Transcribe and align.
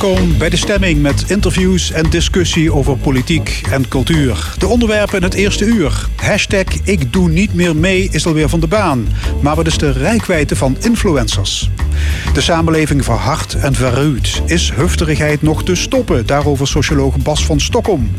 Welkom 0.00 0.38
bij 0.38 0.48
de 0.48 0.56
stemming 0.56 1.02
met 1.02 1.30
interviews 1.30 1.90
en 1.90 2.10
discussie 2.10 2.72
over 2.72 2.96
politiek 2.96 3.62
en 3.70 3.88
cultuur. 3.88 4.54
De 4.58 4.66
onderwerpen 4.66 5.16
in 5.16 5.22
het 5.22 5.34
eerste 5.34 5.64
uur. 5.64 6.08
Hashtag 6.16 6.64
ik 6.84 7.12
doe 7.12 7.28
niet 7.28 7.54
meer 7.54 7.76
mee 7.76 8.08
is 8.10 8.26
alweer 8.26 8.48
van 8.48 8.60
de 8.60 8.66
baan. 8.66 9.08
Maar 9.42 9.56
wat 9.56 9.66
is 9.66 9.78
de 9.78 9.90
rijkwijde 9.90 10.56
van 10.56 10.76
influencers? 10.80 11.70
De 12.32 12.40
samenleving 12.40 13.04
verhardt 13.04 13.54
en 13.54 13.74
verruwt. 13.74 14.42
Is 14.46 14.72
hufterigheid 14.72 15.42
nog 15.42 15.64
te 15.64 15.74
stoppen? 15.74 16.26
Daarover 16.26 16.68
socioloog 16.68 17.16
Bas 17.16 17.46
van 17.46 17.60
Stokkom. 17.60 18.10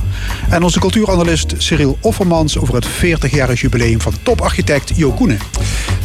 En 0.49 0.63
onze 0.63 0.79
cultuuranalist 0.79 1.53
Cyril 1.57 1.97
Offermans 2.01 2.57
over 2.57 2.75
het 2.75 2.87
40-jarig 2.87 3.61
jubileum 3.61 4.01
van 4.01 4.13
toparchitect 4.23 4.91
Jo. 4.95 5.13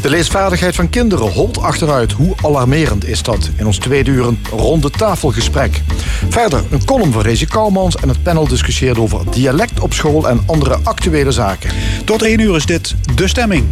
De 0.05 0.11
leesvaardigheid 0.11 0.75
van 0.75 0.91
kinderen 0.91 1.33
holt 1.33 1.59
achteruit. 1.59 2.13
Hoe 2.13 2.35
alarmerend 2.43 3.05
is 3.05 3.23
dat? 3.23 3.51
In 3.57 3.67
ons 3.67 3.79
tweede 3.79 4.11
uur 4.11 4.27
een 4.27 4.39
ronde 4.51 4.91
tafelgesprek. 4.91 5.81
Verder 6.29 6.65
een 6.71 6.85
column 6.85 7.13
van 7.13 7.23
Rezi 7.23 7.47
Kouwmans 7.47 7.97
en 7.97 8.09
het 8.09 8.23
panel 8.23 8.49
discussieert 8.49 8.99
over 8.99 9.31
dialect 9.31 9.81
op 9.81 9.93
school 9.93 10.29
en 10.29 10.43
andere 10.47 10.79
actuele 10.83 11.33
zaken. 11.33 11.71
Tot 12.05 12.23
één 12.23 12.39
uur 12.39 12.57
is 12.57 12.67
dit 12.67 12.95
De 13.15 13.29
Stemming. 13.29 13.65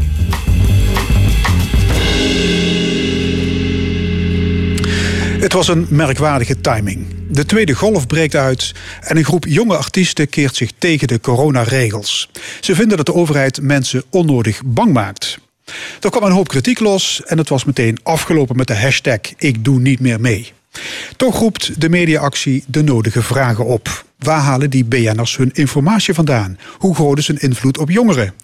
Het 5.40 5.52
was 5.52 5.68
een 5.68 5.86
merkwaardige 5.88 6.60
timing. 6.60 7.06
De 7.28 7.44
tweede 7.44 7.74
golf 7.74 8.06
breekt 8.06 8.34
uit 8.34 8.72
en 9.00 9.16
een 9.16 9.24
groep 9.24 9.44
jonge 9.48 9.76
artiesten 9.76 10.28
keert 10.28 10.56
zich 10.56 10.70
tegen 10.78 11.08
de 11.08 11.20
coronaregels. 11.20 12.28
Ze 12.60 12.74
vinden 12.74 12.96
dat 12.96 13.06
de 13.06 13.14
overheid 13.14 13.60
mensen 13.60 14.04
onnodig 14.10 14.62
bang 14.64 14.92
maakt. 14.92 15.38
Er 16.00 16.10
kwam 16.10 16.22
een 16.22 16.32
hoop 16.32 16.48
kritiek 16.48 16.80
los 16.80 17.22
en 17.24 17.38
het 17.38 17.48
was 17.48 17.64
meteen 17.64 17.98
afgelopen 18.02 18.56
met 18.56 18.66
de 18.66 18.76
hashtag 18.76 19.20
ik 19.36 19.64
doe 19.64 19.80
niet 19.80 20.00
meer 20.00 20.20
mee. 20.20 20.52
Toch 21.16 21.38
roept 21.38 21.80
de 21.80 21.88
mediaactie 21.88 22.64
de 22.66 22.82
nodige 22.82 23.22
vragen 23.22 23.64
op. 23.64 24.04
Waar 24.18 24.40
halen 24.40 24.70
die 24.70 24.84
BN'ers 24.84 25.36
hun 25.36 25.50
informatie 25.52 26.14
vandaan? 26.14 26.58
Hoe 26.78 26.94
groot 26.94 27.18
is 27.18 27.26
hun 27.26 27.38
invloed 27.38 27.78
op 27.78 27.90
jongeren? 27.90 28.34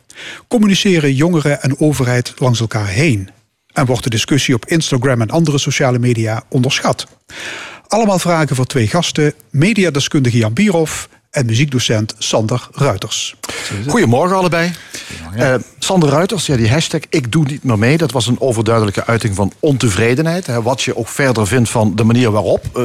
Communiceren 0.49 1.15
jongeren 1.15 1.63
en 1.63 1.81
overheid 1.81 2.33
langs 2.37 2.61
elkaar 2.61 2.89
heen? 2.89 3.31
En 3.73 3.87
wordt 3.87 4.05
de 4.05 4.11
discussie 4.11 4.55
op 4.55 4.67
Instagram 4.67 5.21
en 5.21 5.31
andere 5.31 5.59
sociale 5.59 5.99
media 5.99 6.43
onderschat? 6.49 7.07
Allemaal 7.87 8.19
vragen 8.19 8.57
voor 8.57 8.67
twee 8.67 8.87
gasten: 8.87 9.35
mediadeskundige 9.51 10.37
Jan 10.37 10.53
Bierhoff 10.53 11.09
en 11.31 11.47
muziekdocent 11.47 12.15
Sander 12.19 12.69
Ruiters. 12.73 13.35
Goedemorgen 13.87 14.37
allebei. 14.37 14.71
Uh, 15.37 15.55
Sander 15.79 16.09
Ruiters, 16.09 16.47
ja, 16.47 16.57
die 16.57 16.69
hashtag 16.69 17.01
ik 17.09 17.33
doe 17.33 17.45
niet 17.45 17.65
meer 17.65 17.79
mee... 17.79 17.97
dat 17.97 18.13
was 18.13 18.27
een 18.27 18.41
overduidelijke 18.41 19.07
uiting 19.07 19.35
van 19.35 19.53
ontevredenheid. 19.61 20.47
Hè, 20.47 20.63
wat 20.63 20.83
je 20.83 20.97
ook 20.97 21.09
verder 21.09 21.47
vindt 21.47 21.71
van 21.71 21.97
de 21.97 22.05
manier 22.05 22.31
waarop. 22.31 22.65
Uh, 22.77 22.85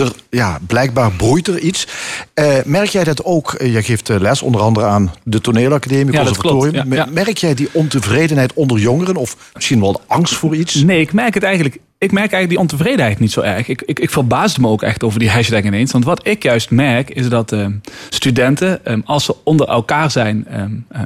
er, 0.00 0.12
ja, 0.30 0.58
blijkbaar 0.66 1.12
broeit 1.12 1.48
er 1.48 1.58
iets. 1.58 1.86
Uh, 2.34 2.54
merk 2.64 2.88
jij 2.88 3.04
dat 3.04 3.24
ook? 3.24 3.54
je 3.58 3.82
geeft 3.82 4.08
les 4.08 4.42
onder 4.42 4.60
andere 4.60 4.86
aan 4.86 5.12
de 5.22 5.40
toneelacademie, 5.40 6.12
ja, 6.12 6.24
conservatorium. 6.24 6.92
Ja, 6.92 7.04
ja. 7.04 7.08
Merk 7.10 7.36
jij 7.36 7.54
die 7.54 7.68
ontevredenheid 7.72 8.52
onder 8.52 8.78
jongeren? 8.78 9.16
Of 9.16 9.36
misschien 9.54 9.80
wel 9.80 10.02
angst 10.06 10.34
voor 10.34 10.56
iets? 10.56 10.74
Nee, 10.74 11.00
ik 11.00 11.12
merk 11.12 11.34
het 11.34 11.42
eigenlijk 11.42 11.78
ik 12.04 12.12
merk 12.12 12.32
eigenlijk 12.32 12.48
die 12.48 12.58
ontevredenheid 12.58 13.18
niet 13.18 13.32
zo 13.32 13.40
erg. 13.40 13.68
Ik, 13.68 13.82
ik, 13.82 13.98
ik 13.98 14.10
verbaasde 14.10 14.60
me 14.60 14.68
ook 14.68 14.82
echt 14.82 15.02
over 15.02 15.18
die 15.18 15.30
hashtag 15.30 15.62
ineens. 15.62 15.92
Want 15.92 16.04
wat 16.04 16.26
ik 16.26 16.42
juist 16.42 16.70
merk 16.70 17.10
is 17.10 17.28
dat 17.28 17.52
uh, 17.52 17.66
studenten, 18.08 18.92
um, 18.92 19.02
als 19.04 19.24
ze 19.24 19.36
onder 19.44 19.68
elkaar 19.68 20.10
zijn, 20.10 20.60
um, 20.60 20.86
uh, 20.92 21.00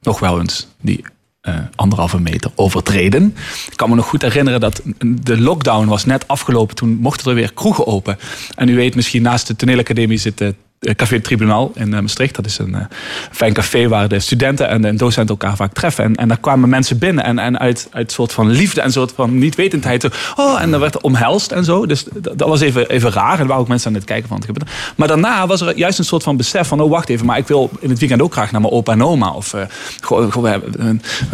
nog 0.00 0.18
wel 0.18 0.40
eens 0.40 0.68
die 0.80 1.04
uh, 1.42 1.54
anderhalve 1.74 2.20
meter 2.20 2.50
overtreden. 2.54 3.34
Ik 3.70 3.76
kan 3.76 3.88
me 3.88 3.94
nog 3.94 4.06
goed 4.06 4.22
herinneren 4.22 4.60
dat 4.60 4.82
de 5.04 5.40
lockdown 5.40 5.86
was 5.86 6.04
net 6.04 6.28
afgelopen. 6.28 6.76
Toen 6.76 6.98
mochten 7.00 7.28
er 7.30 7.34
weer 7.34 7.52
kroegen 7.52 7.86
open. 7.86 8.18
En 8.54 8.68
u 8.68 8.76
weet 8.76 8.94
misschien, 8.94 9.22
naast 9.22 9.46
de 9.46 9.56
toneelacademie 9.56 10.18
zitten 10.18 10.46
eh, 10.46 10.52
café 10.80 11.20
Tribunaal 11.20 11.72
in 11.74 11.94
eh, 11.94 12.00
Maastricht. 12.00 12.34
Dat 12.34 12.46
is 12.46 12.58
een 12.58 12.70
uh, 12.70 12.78
fijn 13.30 13.52
café 13.52 13.88
waar 13.88 14.08
de 14.08 14.20
studenten 14.20 14.68
en 14.68 14.82
de 14.82 14.94
docenten 14.94 15.28
elkaar 15.28 15.56
vaak 15.56 15.72
treffen. 15.72 16.04
En, 16.04 16.14
en 16.14 16.28
daar 16.28 16.40
kwamen 16.40 16.68
mensen 16.68 16.98
binnen 16.98 17.24
en, 17.24 17.38
en 17.38 17.58
uit, 17.58 17.88
uit 17.90 18.12
soort 18.12 18.32
van 18.32 18.50
liefde 18.50 18.80
en 18.80 18.92
soort 18.92 19.12
van 19.14 19.38
niet-wetendheid. 19.38 20.08
Oh, 20.36 20.62
en 20.62 20.70
dan 20.70 20.80
werd 20.80 20.94
er 20.94 21.00
omhelst 21.00 21.52
en 21.52 21.64
zo. 21.64 21.86
Dus 21.86 22.04
dat, 22.34 22.48
was 22.48 22.60
even, 22.60 22.88
even 22.88 23.12
raar. 23.12 23.40
En 23.40 23.46
waren 23.46 23.62
ook 23.62 23.68
mensen 23.68 23.88
aan 23.88 23.94
het 23.94 24.04
kijken 24.04 24.28
van 24.28 24.36
het 24.36 24.46
gebeuren. 24.46 24.72
Maar 24.96 25.08
daarna 25.08 25.46
was 25.46 25.60
er 25.60 25.76
juist 25.76 25.98
een 25.98 26.04
soort 26.04 26.22
van 26.22 26.36
besef 26.36 26.68
van... 26.68 26.80
oh, 26.80 26.90
wacht 26.90 27.08
even, 27.08 27.26
maar 27.26 27.38
ik 27.38 27.46
wil 27.46 27.70
in 27.80 27.90
het 27.90 27.98
weekend 27.98 28.22
ook 28.22 28.32
graag 28.32 28.52
naar 28.52 28.60
mijn 28.60 28.72
opa 28.72 28.92
en 28.92 29.04
oma. 29.04 29.32
Of 29.32 29.54
uh, 29.54 29.62
gewoon, 30.00 30.62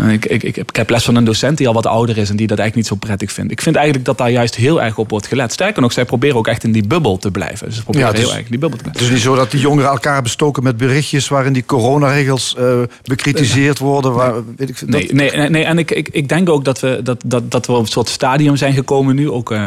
ik, 0.08 0.26
ik, 0.26 0.42
ik, 0.42 0.56
ik 0.56 0.76
heb 0.76 0.90
les 0.90 1.04
van 1.04 1.16
een 1.16 1.24
docent 1.24 1.58
die 1.58 1.68
al 1.68 1.74
wat 1.74 1.86
ouder 1.86 2.18
is... 2.18 2.30
en 2.30 2.36
die 2.36 2.46
dat 2.46 2.58
eigenlijk 2.58 2.88
niet 2.90 3.00
zo 3.00 3.06
prettig 3.06 3.32
vindt. 3.32 3.52
Ik 3.52 3.60
vind 3.60 3.76
eigenlijk 3.76 4.06
dat 4.06 4.18
daar 4.18 4.30
juist 4.30 4.54
heel 4.54 4.82
erg 4.82 4.98
op 4.98 5.10
wordt 5.10 5.26
gelet. 5.26 5.52
Sterker 5.52 5.82
nog, 5.82 5.92
zij 5.92 6.04
proberen 6.04 6.36
ook 6.36 6.46
echt 6.46 6.64
in 6.64 6.72
die 6.72 6.86
bubbel 6.86 7.18
te 7.18 7.30
blijven. 7.30 7.66
Dus 7.66 7.76
ze 7.76 7.82
proberen 7.82 8.12
ja, 8.12 8.18
heel 8.18 8.34
erg 8.34 8.44
in 8.44 8.50
die 8.50 8.58
bubbel 8.58 8.78
te 8.78 8.82
blijven. 8.82 9.02
Dus 9.02 9.12
niet 9.12 9.22
zo 9.22 9.35
dat 9.36 9.50
die 9.50 9.60
jongeren 9.60 9.90
elkaar 9.90 10.22
bestoken 10.22 10.62
met 10.62 10.76
berichtjes 10.76 11.28
waarin 11.28 11.52
die 11.52 11.64
coronaregels 11.64 12.56
uh, 12.58 12.82
bekritiseerd 13.04 13.78
worden. 13.78 14.12
Waar, 14.12 14.34
weet 14.56 14.68
ik, 14.68 14.82
nee, 14.86 15.12
nee, 15.12 15.30
nee, 15.30 15.48
nee, 15.48 15.64
en 15.64 15.78
ik, 15.78 15.90
ik, 15.90 16.08
ik 16.12 16.28
denk 16.28 16.48
ook 16.48 16.64
dat 16.64 16.80
we, 16.80 17.00
dat, 17.02 17.22
dat, 17.26 17.50
dat 17.50 17.66
we 17.66 17.72
op 17.72 17.82
een 17.82 17.86
soort 17.86 18.08
stadium 18.08 18.56
zijn 18.56 18.74
gekomen 18.74 19.14
nu. 19.14 19.30
Ook, 19.30 19.50
uh, 19.50 19.58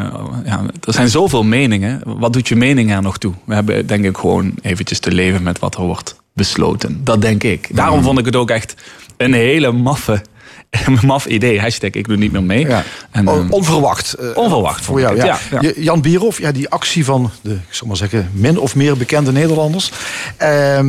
ja, 0.46 0.62
er 0.84 0.94
zijn 0.94 1.10
zoveel 1.10 1.44
meningen. 1.44 2.02
Wat 2.06 2.34
doet 2.34 2.48
je 2.48 2.56
mening 2.56 2.92
er 2.92 3.02
nog 3.02 3.18
toe? 3.18 3.34
We 3.46 3.54
hebben 3.54 3.88
denk 3.88 4.06
ik 4.06 4.18
gewoon 4.18 4.54
eventjes 4.62 5.00
te 5.00 5.12
leven 5.12 5.44
met 5.44 5.60
wat 5.60 5.76
er 5.76 5.84
wordt 5.84 6.16
besloten. 6.34 7.02
Dat 7.04 7.22
denk 7.22 7.44
ik. 7.44 7.76
Daarom 7.76 7.98
mm. 7.98 8.04
vond 8.04 8.20
ik 8.20 8.26
het 8.26 8.36
ook 8.36 8.50
echt 8.50 8.76
een 9.18 9.34
hele 9.34 9.72
maffe 9.72 10.22
maf 11.02 11.26
idee. 11.26 11.60
Hashtag 11.60 11.92
ik 11.92 12.08
doe 12.08 12.18
niet 12.18 12.32
meer 12.32 12.44
mee. 12.44 12.68
Ja. 12.68 12.84
En, 13.12 13.26
uh, 13.26 13.52
onverwacht. 13.52 14.16
Uh, 14.20 14.30
onverwacht. 14.34 14.86
Voor 14.86 15.00
jou, 15.00 15.16
ja. 15.16 15.38
ja. 15.62 15.72
Jan 15.76 16.02
Bierhoff, 16.02 16.40
ja, 16.40 16.52
die 16.52 16.70
actie 16.70 17.06
van 17.06 17.32
de, 17.42 17.54
ik 17.54 17.74
zal 17.74 17.88
maar 17.88 17.98
zeggen, 17.98 18.30
min 18.34 18.60
of 18.60 18.76
meer 18.76 18.98
bekende 18.98 19.32
Nederlanders. 19.32 19.92
Uh, 20.42 20.80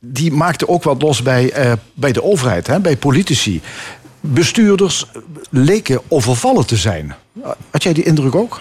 die 0.00 0.32
maakte 0.32 0.68
ook 0.68 0.82
wat 0.82 1.02
los 1.02 1.22
bij, 1.22 1.66
uh, 1.66 1.72
bij 1.94 2.12
de 2.12 2.22
overheid, 2.22 2.66
hè, 2.66 2.80
bij 2.80 2.96
politici. 2.96 3.62
Bestuurders 4.26 5.06
leken 5.50 6.00
overvallen 6.08 6.66
te 6.66 6.76
zijn. 6.76 7.14
Had 7.70 7.82
jij 7.82 7.92
die 7.92 8.04
indruk 8.04 8.34
ook? 8.34 8.60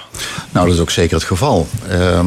Nou, 0.51 0.65
dat 0.65 0.75
is 0.75 0.81
ook 0.81 0.89
zeker 0.89 1.15
het 1.15 1.25
geval. 1.25 1.67
Uh, 1.91 2.19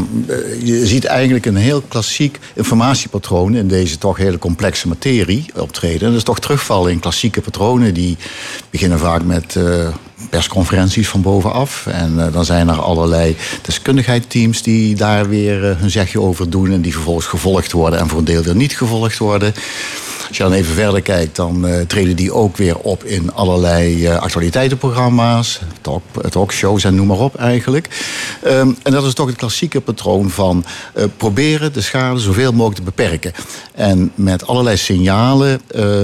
je 0.62 0.86
ziet 0.86 1.04
eigenlijk 1.04 1.46
een 1.46 1.56
heel 1.56 1.82
klassiek 1.88 2.38
informatiepatroon 2.54 3.54
in 3.54 3.68
deze 3.68 3.98
toch 3.98 4.16
hele 4.16 4.38
complexe 4.38 4.88
materie 4.88 5.46
optreden. 5.54 6.08
Dat 6.08 6.16
is 6.16 6.22
toch 6.22 6.40
terugvallen 6.40 6.92
in 6.92 7.00
klassieke 7.00 7.40
patronen 7.40 7.94
die 7.94 8.16
beginnen 8.70 8.98
vaak 8.98 9.22
met 9.22 9.54
uh, 9.54 9.88
persconferenties 10.30 11.08
van 11.08 11.22
bovenaf. 11.22 11.86
En 11.86 12.14
uh, 12.16 12.32
dan 12.32 12.44
zijn 12.44 12.68
er 12.68 12.80
allerlei 12.80 13.36
deskundigheidsteams 13.62 14.62
die 14.62 14.94
daar 14.94 15.28
weer 15.28 15.78
hun 15.78 15.90
zegje 15.90 16.20
over 16.20 16.50
doen 16.50 16.72
en 16.72 16.80
die 16.80 16.92
vervolgens 16.92 17.26
gevolgd 17.26 17.72
worden 17.72 17.98
en 17.98 18.08
voor 18.08 18.18
een 18.18 18.24
deel 18.24 18.42
weer 18.42 18.56
niet 18.56 18.76
gevolgd 18.76 19.18
worden. 19.18 19.54
Als 20.28 20.36
je 20.36 20.42
dan 20.42 20.52
even 20.52 20.74
verder 20.74 21.02
kijkt, 21.02 21.36
dan 21.36 21.66
uh, 21.66 21.80
treden 21.80 22.16
die 22.16 22.32
ook 22.32 22.56
weer 22.56 22.78
op 22.78 23.04
in 23.04 23.32
allerlei 23.32 24.08
uh, 24.08 24.16
actualiteitenprogramma's, 24.16 25.60
talk, 25.80 26.02
talkshows 26.28 26.84
en 26.84 26.94
noem 26.94 27.06
maar 27.06 27.18
op 27.18 27.36
eigenlijk. 27.36 27.88
Um, 28.44 28.76
en 28.82 28.92
dat 28.92 29.04
is 29.04 29.14
toch 29.14 29.26
het 29.26 29.36
klassieke 29.36 29.80
patroon 29.80 30.30
van 30.30 30.64
proberen 31.16 31.72
de 31.72 31.80
schade 31.80 32.20
zoveel 32.20 32.52
mogelijk 32.52 32.76
te 32.76 32.82
beperken. 32.82 33.32
En 33.74 34.12
met 34.14 34.46
allerlei 34.46 34.76
signalen 34.76 35.60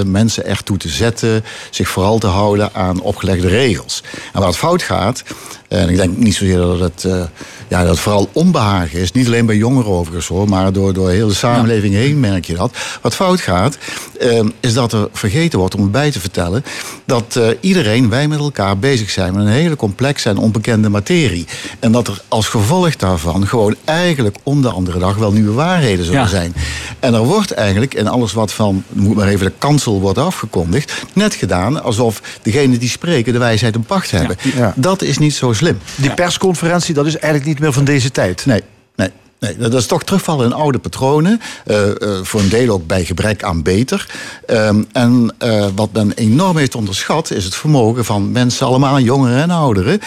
mensen 0.07 0.47
ertoe 0.47 0.77
te 0.77 0.89
zetten, 0.89 1.45
zich 1.71 1.89
vooral 1.89 2.19
te 2.19 2.27
houden 2.27 2.75
aan 2.75 3.01
opgelegde 3.01 3.49
regels. 3.49 4.03
En 4.33 4.39
waar 4.39 4.49
het 4.49 4.59
fout 4.59 4.83
gaat, 4.83 5.23
en 5.73 5.89
ik 5.89 5.97
denk 5.97 6.17
niet 6.17 6.35
zozeer 6.35 6.57
dat 6.57 6.81
het, 6.81 7.05
uh, 7.07 7.23
ja, 7.69 7.81
dat 7.81 7.89
het 7.89 7.99
vooral 7.99 8.29
onbehagen 8.33 9.01
is. 9.01 9.13
Niet 9.13 9.27
alleen 9.27 9.47
bij 9.47 9.57
jongeren 9.57 9.91
overigens 9.91 10.27
hoor, 10.27 10.49
maar 10.49 10.73
door, 10.73 10.93
door 10.93 11.11
heel 11.11 11.29
de 11.29 11.35
samenleving 11.35 11.95
heen 11.95 12.21
merk 12.21 12.45
je 12.45 12.55
dat. 12.55 12.77
Wat 13.01 13.15
fout 13.15 13.41
gaat, 13.41 13.79
uh, 14.21 14.41
is 14.61 14.75
dat 14.75 14.93
er 14.93 15.09
vergeten 15.13 15.59
wordt 15.59 15.75
om 15.75 15.83
erbij 15.83 16.11
te 16.11 16.21
vertellen... 16.21 16.65
dat 17.05 17.35
uh, 17.39 17.47
iedereen, 17.61 18.09
wij 18.09 18.29
met 18.29 18.39
elkaar, 18.39 18.79
bezig 18.79 19.11
zijn 19.11 19.35
met 19.35 19.47
een 19.47 19.53
hele 19.53 19.77
complexe 19.77 20.29
en 20.29 20.37
onbekende 20.37 20.89
materie. 20.89 21.47
En 21.79 21.93
dat 21.93 22.09
er 22.09 22.23
als 22.29 22.49
gevolg 22.49 22.97
daarvan 22.97 23.47
gewoon 23.47 23.77
eigenlijk 23.85 24.37
om 24.43 24.63
de 24.63 24.71
andere 24.71 24.99
dag 24.99 25.17
wel 25.17 25.33
nieuwe 25.33 25.53
waarheden 25.53 26.05
zullen 26.05 26.21
ja. 26.21 26.27
zijn. 26.27 26.55
En 27.01 27.15
er 27.15 27.25
wordt 27.25 27.53
eigenlijk 27.53 27.95
in 27.95 28.09
alles 28.09 28.33
wat 28.33 28.53
van, 28.53 28.85
moet 28.89 29.17
maar 29.17 29.29
even 29.29 29.47
de 29.47 29.53
kansel 29.59 30.01
wordt 30.01 30.19
afgekondigd... 30.19 30.93
net 31.13 31.35
gedaan 31.35 31.83
alsof 31.83 32.23
degenen 32.43 32.79
die 32.79 32.89
spreken 32.89 33.33
de 33.33 33.39
wijsheid 33.39 33.75
een 33.75 33.83
pacht 33.83 34.11
hebben. 34.11 34.37
Ja. 34.57 34.73
Dat 34.77 35.03
is 35.03 35.19
niet 35.19 35.35
zo 35.35 35.53
slim. 35.63 35.79
Die 35.97 36.15
persconferentie, 36.15 36.95
dat 36.95 37.07
is 37.07 37.17
eigenlijk 37.17 37.45
niet 37.45 37.61
meer 37.61 37.73
van 37.73 37.85
deze 37.85 38.11
tijd. 38.11 38.47
Nee. 38.47 38.63
Nee. 38.97 39.11
Nee, 39.39 39.57
dat 39.57 39.75
is 39.75 39.87
toch 39.87 40.05
terugvallen 40.05 40.47
in 40.47 40.53
oude 40.53 40.79
patronen. 40.79 41.41
Uh, 41.67 41.77
uh, 41.87 41.95
voor 42.23 42.41
een 42.41 42.49
deel 42.49 42.75
ook 42.75 42.87
bij 42.87 43.05
gebrek 43.05 43.43
aan 43.43 43.63
beter. 43.63 44.07
Um, 44.47 44.87
en 44.93 45.35
uh, 45.45 45.67
wat 45.75 45.93
men 45.93 46.13
enorm 46.13 46.57
heeft 46.57 46.75
onderschat... 46.75 47.31
is 47.31 47.45
het 47.45 47.55
vermogen 47.55 48.05
van 48.05 48.33
mensen, 48.33 48.67
allemaal 48.67 49.01
jongeren 49.01 49.43
en 49.43 49.51
ouderen... 49.51 50.01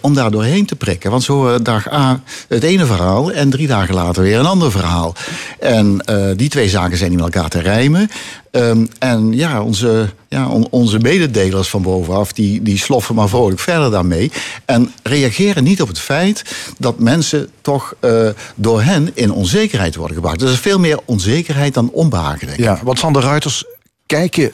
om 0.00 0.14
daar 0.14 0.30
doorheen 0.30 0.66
te 0.66 0.76
prikken. 0.76 1.10
Want 1.10 1.22
zo 1.22 1.62
dag 1.62 1.92
A 1.92 2.20
het 2.48 2.62
ene 2.62 2.86
verhaal... 2.86 3.32
en 3.32 3.50
drie 3.50 3.66
dagen 3.66 3.94
later 3.94 4.22
weer 4.22 4.38
een 4.38 4.46
ander 4.46 4.70
verhaal. 4.70 5.14
En 5.58 6.04
die 6.36 6.48
twee 6.48 6.68
zaken 6.68 6.98
zijn 6.98 7.10
niet 7.10 7.20
met 7.20 7.34
elkaar 7.34 7.50
te 7.50 7.60
rijmen. 7.60 8.10
Ehm, 8.50 8.86
en 8.98 9.32
ja, 9.32 9.62
onze, 9.62 10.10
ja, 10.28 10.48
onze 10.70 10.98
mededelers 10.98 11.68
van 11.68 11.82
bovenaf, 11.82 12.32
die, 12.32 12.62
die 12.62 12.78
sloffen 12.78 13.14
maar 13.14 13.28
vrolijk 13.28 13.60
verder 13.60 13.90
daarmee. 13.90 14.32
En 14.64 14.92
reageren 15.02 15.64
niet 15.64 15.82
op 15.82 15.88
het 15.88 15.98
feit 15.98 16.44
dat 16.78 16.98
mensen 16.98 17.50
toch 17.60 17.94
uh, 18.00 18.28
door 18.54 18.82
hen 18.82 19.10
in 19.14 19.32
onzekerheid 19.32 19.96
worden 19.96 20.16
gebracht. 20.16 20.38
Dus 20.38 20.48
er 20.48 20.54
is 20.54 20.60
veel 20.60 20.78
meer 20.78 20.98
onzekerheid 21.04 21.74
dan 21.74 21.90
onbehagen. 21.92 22.46
Denk 22.46 22.58
ik. 22.58 22.64
Ja, 22.64 22.80
want 22.82 22.98
Sander 22.98 23.22
Ruiters, 23.22 23.64
kijken 24.06 24.52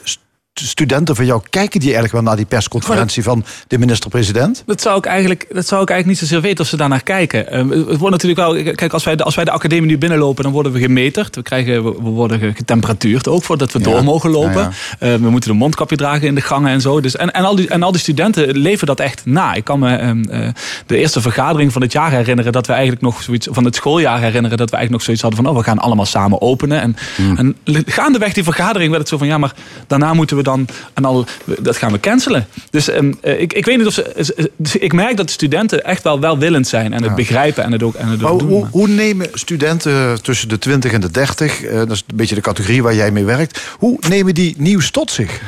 studenten 0.65 1.15
van 1.15 1.25
jou, 1.25 1.41
kijken 1.49 1.79
die 1.79 1.89
eigenlijk 1.93 2.13
wel 2.13 2.23
naar 2.23 2.35
die 2.35 2.45
persconferentie 2.45 3.23
van 3.23 3.45
de 3.67 3.77
minister-president? 3.77 4.63
Dat 4.65 4.81
zou 4.81 4.97
ik 4.97 5.05
eigenlijk, 5.05 5.45
dat 5.49 5.67
zou 5.67 5.81
ik 5.81 5.89
eigenlijk 5.89 6.19
niet 6.19 6.29
zozeer 6.29 6.43
weten 6.43 6.63
of 6.63 6.69
ze 6.69 6.77
daarnaar 6.77 7.03
kijken. 7.03 7.45
Uh, 7.53 7.87
het 7.87 7.97
wordt 7.97 8.23
natuurlijk 8.23 8.39
wel, 8.39 8.73
kijk, 8.73 8.93
als 8.93 9.03
wij, 9.03 9.15
de, 9.15 9.23
als 9.23 9.35
wij 9.35 9.45
de 9.45 9.51
academie 9.51 9.89
nu 9.89 9.97
binnenlopen, 9.97 10.43
dan 10.43 10.51
worden 10.51 10.71
we 10.71 10.79
gemeterd. 10.79 11.35
We, 11.35 11.41
krijgen, 11.41 11.83
we 11.83 12.09
worden 12.09 12.55
getemperatuurd 12.55 13.27
ook 13.27 13.43
voordat 13.43 13.71
we 13.71 13.79
door 13.79 14.03
mogen 14.03 14.29
lopen. 14.29 14.71
Uh, 14.99 15.15
we 15.15 15.29
moeten 15.29 15.51
een 15.51 15.57
mondkapje 15.57 15.95
dragen 15.95 16.27
in 16.27 16.35
de 16.35 16.41
gangen 16.41 16.71
en 16.71 16.81
zo. 16.81 17.01
Dus, 17.01 17.15
en, 17.15 17.31
en, 17.31 17.43
al 17.43 17.55
die, 17.55 17.67
en 17.67 17.83
al 17.83 17.91
die 17.91 18.01
studenten 18.01 18.57
leven 18.57 18.87
dat 18.87 18.99
echt 18.99 19.25
na. 19.25 19.53
Ik 19.53 19.63
kan 19.63 19.79
me 19.79 20.01
uh, 20.01 20.47
de 20.85 20.97
eerste 20.97 21.21
vergadering 21.21 21.71
van 21.71 21.81
het 21.81 21.91
jaar 21.91 22.11
herinneren 22.11 22.51
dat 22.51 22.67
we 22.67 22.73
eigenlijk 22.73 23.01
nog 23.01 23.21
zoiets, 23.21 23.47
van 23.51 23.65
het 23.65 23.75
schooljaar 23.75 24.19
herinneren, 24.19 24.57
dat 24.57 24.69
we 24.69 24.75
eigenlijk 24.75 24.91
nog 24.91 25.01
zoiets 25.01 25.21
hadden 25.21 25.43
van, 25.43 25.51
oh, 25.51 25.57
we 25.57 25.63
gaan 25.63 25.79
allemaal 25.79 26.05
samen 26.05 26.41
openen. 26.41 26.81
En, 26.81 26.95
hmm. 27.15 27.37
en 27.37 27.55
gaandeweg 27.85 28.33
die 28.33 28.43
vergadering 28.43 28.89
werd 28.89 29.01
het 29.01 29.09
zo 29.09 29.17
van, 29.17 29.27
ja, 29.27 29.37
maar 29.37 29.53
daarna 29.87 30.13
moeten 30.13 30.37
we 30.37 30.43
dan 30.47 30.67
en 30.93 31.05
al, 31.05 31.25
dat 31.59 31.77
gaan 31.77 31.91
we 31.91 31.99
cancelen. 31.99 32.47
Dus 32.69 32.89
um, 32.89 33.17
ik, 33.21 33.53
ik 33.53 33.65
weet 33.65 33.77
niet 33.77 33.87
of 33.87 33.93
ze. 33.93 34.51
Dus 34.57 34.75
ik 34.75 34.93
merk 34.93 35.17
dat 35.17 35.25
de 35.25 35.31
studenten 35.31 35.83
echt 35.83 36.03
wel 36.03 36.19
welwillend 36.19 36.67
zijn 36.67 36.93
en 36.93 37.03
het 37.03 37.15
begrijpen 37.15 37.63
en 37.63 37.71
het 37.71 37.83
ook, 37.83 37.95
en 37.95 38.07
het 38.07 38.19
doen. 38.19 38.41
Hoe, 38.41 38.67
hoe, 38.71 38.87
nemen 38.87 39.27
studenten 39.33 40.23
tussen 40.23 40.49
de 40.49 40.59
20 40.59 40.91
en 40.91 41.01
de 41.01 41.11
30, 41.11 41.63
uh, 41.63 41.73
dat 41.73 41.91
is 41.91 42.03
een 42.07 42.15
beetje 42.15 42.35
de 42.35 42.41
categorie 42.41 42.83
waar 42.83 42.95
jij 42.95 43.11
mee 43.11 43.25
werkt, 43.25 43.61
hoe 43.77 43.99
nemen 44.09 44.33
die 44.33 44.55
nieuws 44.57 44.91
tot 44.91 45.11
zich? 45.11 45.41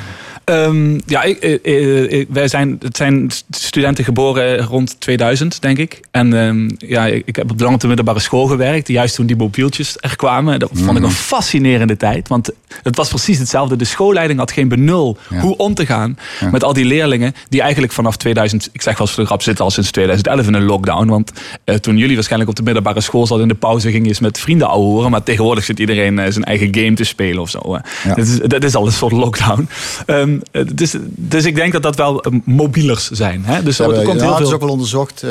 Um, 0.50 1.00
ja, 1.06 1.24
ik, 1.24 1.38
ik, 1.38 1.62
eh, 1.62 1.76
eh, 1.76 2.20
eh, 2.20 2.26
wij 2.30 2.48
zijn, 2.48 2.78
het 2.80 2.98
zijn 2.98 3.32
studenten 3.50 4.04
geboren 4.04 4.60
rond 4.60 5.00
2000, 5.00 5.62
denk 5.62 5.78
ik. 5.78 6.00
En 6.12 6.34
um, 6.34 6.76
ja, 6.78 7.06
ik, 7.06 7.36
heb 7.36 7.52
op 7.52 7.58
de 7.58 7.64
lange 7.64 7.78
middelbare 7.88 8.20
school 8.20 8.48
gewerkt. 8.48 8.88
Juist 8.88 9.16
toen 9.16 9.26
die 9.26 9.36
mobieltjes 9.36 9.98
er 10.00 10.16
kwamen. 10.16 10.60
Dat 10.60 10.70
vond 10.74 10.90
ik 10.90 10.96
een 10.96 11.02
mhm. 11.02 11.12
fascinerende 11.12 11.98
tijd. 11.98 12.28
Want 12.28 12.50
het 12.84 12.96
was 12.96 13.10
precies 13.10 13.38
hetzelfde. 13.38 13.76
De 13.76 13.86
schoolleiding 13.86 14.40
had 14.40 14.52
geen 14.52 14.68
benul 14.68 15.18
hoe 15.40 15.58
om 15.58 15.74
te 15.74 15.86
gaan 15.86 16.18
met 16.52 16.64
al 16.64 16.74
die 16.74 16.86
leerlingen. 16.86 17.34
Die 17.50 17.62
eigenlijk 17.62 17.94
vanaf 17.94 18.18
2000, 18.18 18.70
ik 18.72 18.82
zeg 18.82 18.98
wel 18.98 19.02
eens 19.02 19.16
voor 19.16 19.24
de 19.24 19.30
grap, 19.30 19.42
zitten 19.42 19.66
al 19.66 19.72
sinds 19.72 19.92
2011 19.92 20.48
in 20.48 20.54
een 20.54 20.66
lockdown. 20.66 21.08
Want 21.08 21.32
uh, 21.66 21.76
toen 21.76 21.98
jullie 21.98 22.16
waarschijnlijk 22.16 22.50
op 22.50 22.56
de 22.58 22.64
middelbare 22.64 23.02
school 23.02 23.28
zaten 23.28 23.44
in 23.44 23.50
de 23.50 23.56
pauze, 23.56 23.92
ging 23.92 24.04
je 24.04 24.10
eens 24.10 24.20
met 24.20 24.40
vrienden 24.40 24.68
horen. 24.68 25.12
Maar 25.12 25.24
tegenwoordig 25.24 25.64
zit 25.64 25.80
iedereen 25.80 26.18
uh, 26.18 26.26
zijn 26.30 26.44
eigen 26.44 26.76
game 26.76 26.94
te 26.94 27.04
spelen 27.04 27.42
of 27.42 27.50
zo. 27.50 27.60
Dat, 28.08 28.18
is, 28.18 28.40
dat 28.40 28.64
is 28.64 28.76
al 28.76 28.86
een 28.86 28.92
soort 28.92 29.12
lockdown. 29.12 29.70
Um, 30.08 30.39
eh, 30.52 30.66
dus, 30.74 30.96
dus 31.06 31.46
ik 31.46 31.56
denk 31.56 31.74
dat 31.74 31.84
dat 31.84 31.96
wel 31.96 32.22
eh, 32.22 32.32
mobielers 32.44 33.10
zijn. 33.10 33.46
Hè? 33.46 33.64
Dus 33.64 33.80
er 33.80 34.04
komt 34.04 34.22
heel 34.22 34.36
veel... 34.36 34.48
is 34.48 34.54
ook 34.54 34.60
wel 34.62 34.70
onderzocht. 34.70 35.24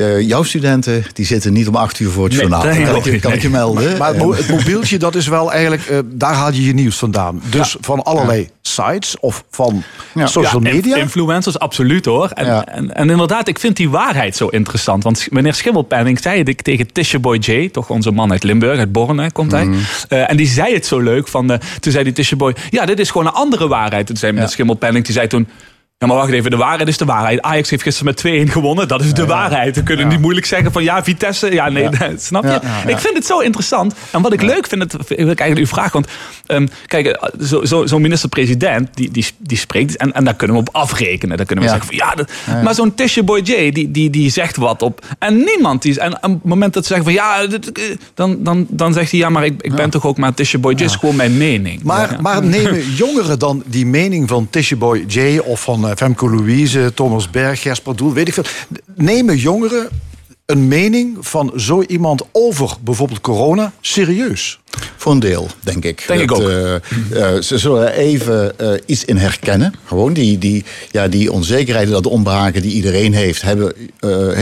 Uh, 0.00 0.20
jouw 0.20 0.42
studenten 0.42 1.04
die 1.12 1.26
zitten 1.26 1.52
niet 1.52 1.68
om 1.68 1.76
acht 1.76 2.00
uur 2.00 2.10
voor 2.10 2.24
het 2.24 2.34
journaal. 2.34 2.64
Nee, 2.64 2.84
dat 2.84 3.02
kan, 3.02 3.12
ik, 3.12 3.20
kan 3.20 3.32
ik 3.32 3.42
je 3.42 3.48
melden. 3.48 3.98
Maar, 3.98 4.14
het 4.14 4.48
mobieltje, 4.48 4.98
dat 4.98 5.14
is 5.14 5.26
wel 5.26 5.52
eigenlijk, 5.52 5.88
uh, 5.90 5.98
daar 6.04 6.34
haal 6.34 6.52
je 6.52 6.64
je 6.64 6.74
nieuws 6.74 6.96
vandaan. 6.96 7.42
Dus 7.50 7.76
van 7.80 8.02
allerlei 8.02 8.48
sites 8.62 9.16
of 9.20 9.44
van 9.50 9.82
social 10.14 10.60
media. 10.60 10.96
Influencers, 10.96 11.58
absoluut 11.58 12.04
hoor. 12.04 12.28
En, 12.28 12.66
en, 12.66 12.94
en, 12.94 13.10
inderdaad, 13.10 13.48
ik 13.48 13.58
vind 13.58 13.76
die 13.76 13.90
waarheid 13.90 14.36
zo 14.36 14.46
interessant. 14.46 15.02
Want 15.02 15.26
meneer 15.30 15.54
Schimmelpenning 15.54 16.18
zei 16.20 16.42
het 16.42 16.64
tegen 16.64 16.92
Tisha 16.92 17.18
Boy 17.18 17.36
J, 17.36 17.68
toch 17.68 17.90
onze 17.90 18.10
man 18.10 18.30
uit 18.30 18.42
Limburg, 18.42 18.78
uit 18.78 18.92
Borne 18.92 19.32
komt 19.32 19.52
hij. 19.52 19.64
Mm. 19.64 19.74
Uh, 20.08 20.30
en 20.30 20.36
die 20.36 20.46
zei 20.46 20.74
het 20.74 20.86
zo 20.86 21.00
leuk. 21.00 21.28
Van, 21.28 21.46
toen 21.80 21.92
zei 21.92 22.04
die 22.04 22.12
Tisha 22.12 22.36
Boy, 22.36 22.54
ja, 22.70 22.86
dit 22.86 22.98
is 22.98 23.10
gewoon 23.10 23.26
een 23.26 23.32
andere 23.32 23.68
waarheid. 23.68 24.06
Toen 24.06 24.16
zei 24.16 24.32
meneer 24.32 24.48
Schimmelpenning, 24.48 25.04
die 25.04 25.14
zei 25.14 25.26
toen... 25.26 25.48
Ja, 25.98 26.06
maar 26.06 26.16
wacht 26.16 26.32
even, 26.32 26.50
de 26.50 26.56
waarheid 26.56 26.88
is 26.88 26.96
de 26.96 27.04
waarheid. 27.04 27.42
Ajax 27.42 27.70
heeft 27.70 27.82
gisteren 27.82 28.14
met 28.22 28.48
2-1 28.48 28.52
gewonnen. 28.52 28.88
Dat 28.88 29.02
is 29.02 29.14
de 29.14 29.26
waarheid. 29.26 29.76
We 29.76 29.82
kunnen 29.82 30.08
niet 30.08 30.20
moeilijk 30.20 30.46
zeggen 30.46 30.72
van 30.72 30.82
ja, 30.82 31.04
Vitesse. 31.04 31.52
Ja, 31.52 31.68
nee, 31.68 31.88
snap 32.16 32.44
je? 32.44 32.60
Ik 32.86 32.98
vind 32.98 33.14
het 33.14 33.26
zo 33.26 33.38
interessant. 33.38 33.94
En 34.12 34.22
wat 34.22 34.32
ik 34.32 34.42
leuk 34.42 34.66
vind, 34.66 34.82
het, 34.82 34.92
wil 34.92 35.30
ik 35.30 35.40
eigenlijk 35.40 35.60
u 35.60 35.66
vragen. 35.66 35.92
Want 35.92 36.08
um, 36.46 36.68
kijk, 36.86 37.30
zo'n 37.38 37.66
zo, 37.66 37.86
zo 37.86 37.98
minister-president, 37.98 38.88
die, 38.94 39.10
die, 39.10 39.26
die 39.38 39.58
spreekt. 39.58 39.96
En, 39.96 40.12
en 40.12 40.24
daar 40.24 40.34
kunnen 40.34 40.56
we 40.56 40.62
op 40.62 40.74
afrekenen. 40.74 41.36
Daar 41.36 41.46
kunnen 41.46 41.64
we 41.64 41.70
zeggen 41.70 41.88
van 41.88 41.96
ja. 41.96 42.14
Dat, 42.14 42.30
maar 42.62 42.74
zo'n 42.74 42.94
Tisha 42.94 43.22
Boy 43.22 43.40
J, 43.40 43.70
die, 43.70 43.90
die, 43.90 44.10
die 44.10 44.30
zegt 44.30 44.56
wat 44.56 44.82
op. 44.82 45.04
En 45.18 45.36
niemand 45.36 45.82
die. 45.82 46.00
En 46.00 46.14
op 46.14 46.22
het 46.22 46.44
moment 46.44 46.74
dat 46.74 46.86
ze 46.86 46.94
zeggen 46.94 47.14
van 47.14 47.24
ja, 47.24 47.46
dan, 48.14 48.42
dan, 48.42 48.66
dan 48.68 48.92
zegt 48.92 49.10
hij 49.10 49.20
ja, 49.20 49.28
maar 49.28 49.44
ik, 49.44 49.62
ik 49.62 49.74
ben 49.74 49.90
toch 49.90 50.06
ook 50.06 50.16
maar 50.16 50.34
Tisha 50.34 50.58
Boy 50.58 50.74
J. 50.74 50.82
is 50.82 50.96
gewoon 50.96 51.16
mijn 51.16 51.36
mening. 51.36 51.82
Maar, 51.82 52.16
maar 52.20 52.44
nemen 52.56 52.92
jongeren 52.92 53.38
dan 53.38 53.62
die 53.66 53.86
mening 53.86 54.28
van 54.28 54.50
Tisha 54.50 54.76
Boy 54.76 55.04
J 55.08 55.38
of 55.38 55.60
van 55.60 55.85
uh, 55.86 55.96
Femke 55.96 56.30
Louise, 56.30 56.94
Thomas 56.94 57.30
Berg, 57.30 57.62
Jesper 57.62 57.96
Doel, 57.96 58.12
weet 58.12 58.28
ik 58.28 58.34
veel. 58.34 58.44
Nemen 58.94 59.36
jongeren 59.36 59.88
een 60.46 60.68
mening 60.68 61.16
van 61.20 61.52
zo 61.56 61.82
iemand 61.82 62.22
over 62.32 62.76
bijvoorbeeld 62.80 63.20
corona 63.20 63.72
serieus? 63.80 64.60
Voor 64.96 65.12
een 65.12 65.20
deel, 65.20 65.48
denk 65.60 65.84
ik. 65.84 66.04
Denk 66.06 66.20
ik 66.20 66.32
ook. 66.32 66.48
Uh, 66.48 66.74
uh, 67.12 67.40
ze 67.40 67.58
zullen 67.58 67.92
er 67.92 67.98
even 67.98 68.52
uh, 68.60 68.70
iets 68.86 69.04
in 69.04 69.16
herkennen. 69.16 69.74
Gewoon 69.84 70.12
die, 70.12 70.38
die, 70.38 70.64
ja, 70.90 71.08
die 71.08 71.32
onzekerheden, 71.32 71.92
dat 71.92 72.06
onbehagen 72.06 72.62
die 72.62 72.72
iedereen 72.72 73.14
heeft, 73.14 73.42
hebben, 73.42 73.72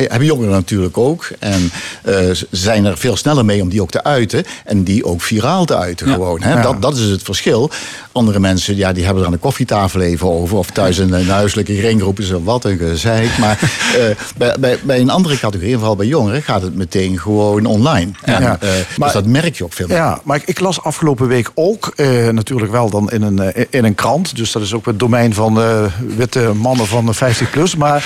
hebben 0.08 0.24
jongeren 0.24 0.52
natuurlijk 0.52 0.98
ook. 0.98 1.28
En 1.38 1.70
ze 2.04 2.46
zijn 2.50 2.84
er 2.84 2.98
veel 2.98 3.16
sneller 3.16 3.44
mee 3.44 3.62
om 3.62 3.68
die 3.68 3.82
ook 3.82 3.90
te 3.90 4.04
uiten. 4.04 4.44
En 4.64 4.84
die 4.84 5.04
ook 5.04 5.22
viraal 5.22 5.64
te 5.64 5.76
uiten 5.76 6.08
gewoon. 6.08 6.42
Hè? 6.42 6.62
Dat, 6.62 6.82
dat 6.82 6.96
is 6.96 7.08
het 7.08 7.22
verschil. 7.22 7.70
Andere 8.12 8.40
mensen, 8.40 8.76
ja, 8.76 8.92
die 8.92 9.04
hebben 9.04 9.22
er 9.22 9.28
aan 9.28 9.34
de 9.34 9.40
koffietafel 9.40 10.00
even 10.00 10.28
over. 10.28 10.56
Of 10.56 10.70
thuis 10.70 10.98
in 10.98 11.12
een 11.12 11.28
huiselijke 11.28 11.80
ring 11.80 12.02
roepen 12.02 12.24
ze 12.24 12.42
wat 12.42 12.64
een 12.64 12.78
gezeik. 12.78 13.38
Maar 13.38 13.58
bij, 14.36 14.56
bij, 14.60 14.78
bij 14.82 15.00
een 15.00 15.10
andere 15.10 15.38
categorie, 15.38 15.76
vooral 15.76 15.96
bij 15.96 16.06
jongeren, 16.06 16.42
gaat 16.42 16.62
het 16.62 16.74
meteen 16.74 17.18
gewoon 17.18 17.66
online. 17.66 18.10
En, 18.22 18.42
maar, 18.42 18.58
dus 18.98 19.12
dat 19.12 19.26
merk 19.26 19.56
je 19.56 19.64
ook 19.64 19.72
veel 19.72 19.86
meer. 19.86 19.96
Ja, 19.96 20.20
maar 20.24 20.36
ik, 20.36 20.42
ik, 20.42 20.60
las 20.60 20.82
afgelopen 20.82 21.28
week 21.28 21.50
ook, 21.54 21.92
eh, 21.96 22.28
natuurlijk 22.28 22.72
wel 22.72 22.90
dan 22.90 23.10
in 23.10 23.22
een, 23.22 23.40
uh, 23.56 23.64
in 23.70 23.84
een 23.84 23.94
krant. 23.94 24.36
Dus 24.36 24.52
dat 24.52 24.62
is 24.62 24.74
ook 24.74 24.86
het 24.86 24.98
domein 24.98 25.34
van 25.34 25.58
uh, 25.58 25.84
witte 26.16 26.52
mannen 26.54 26.86
van 26.86 27.14
50 27.14 27.50
plus. 27.50 27.76
Maar 27.76 28.04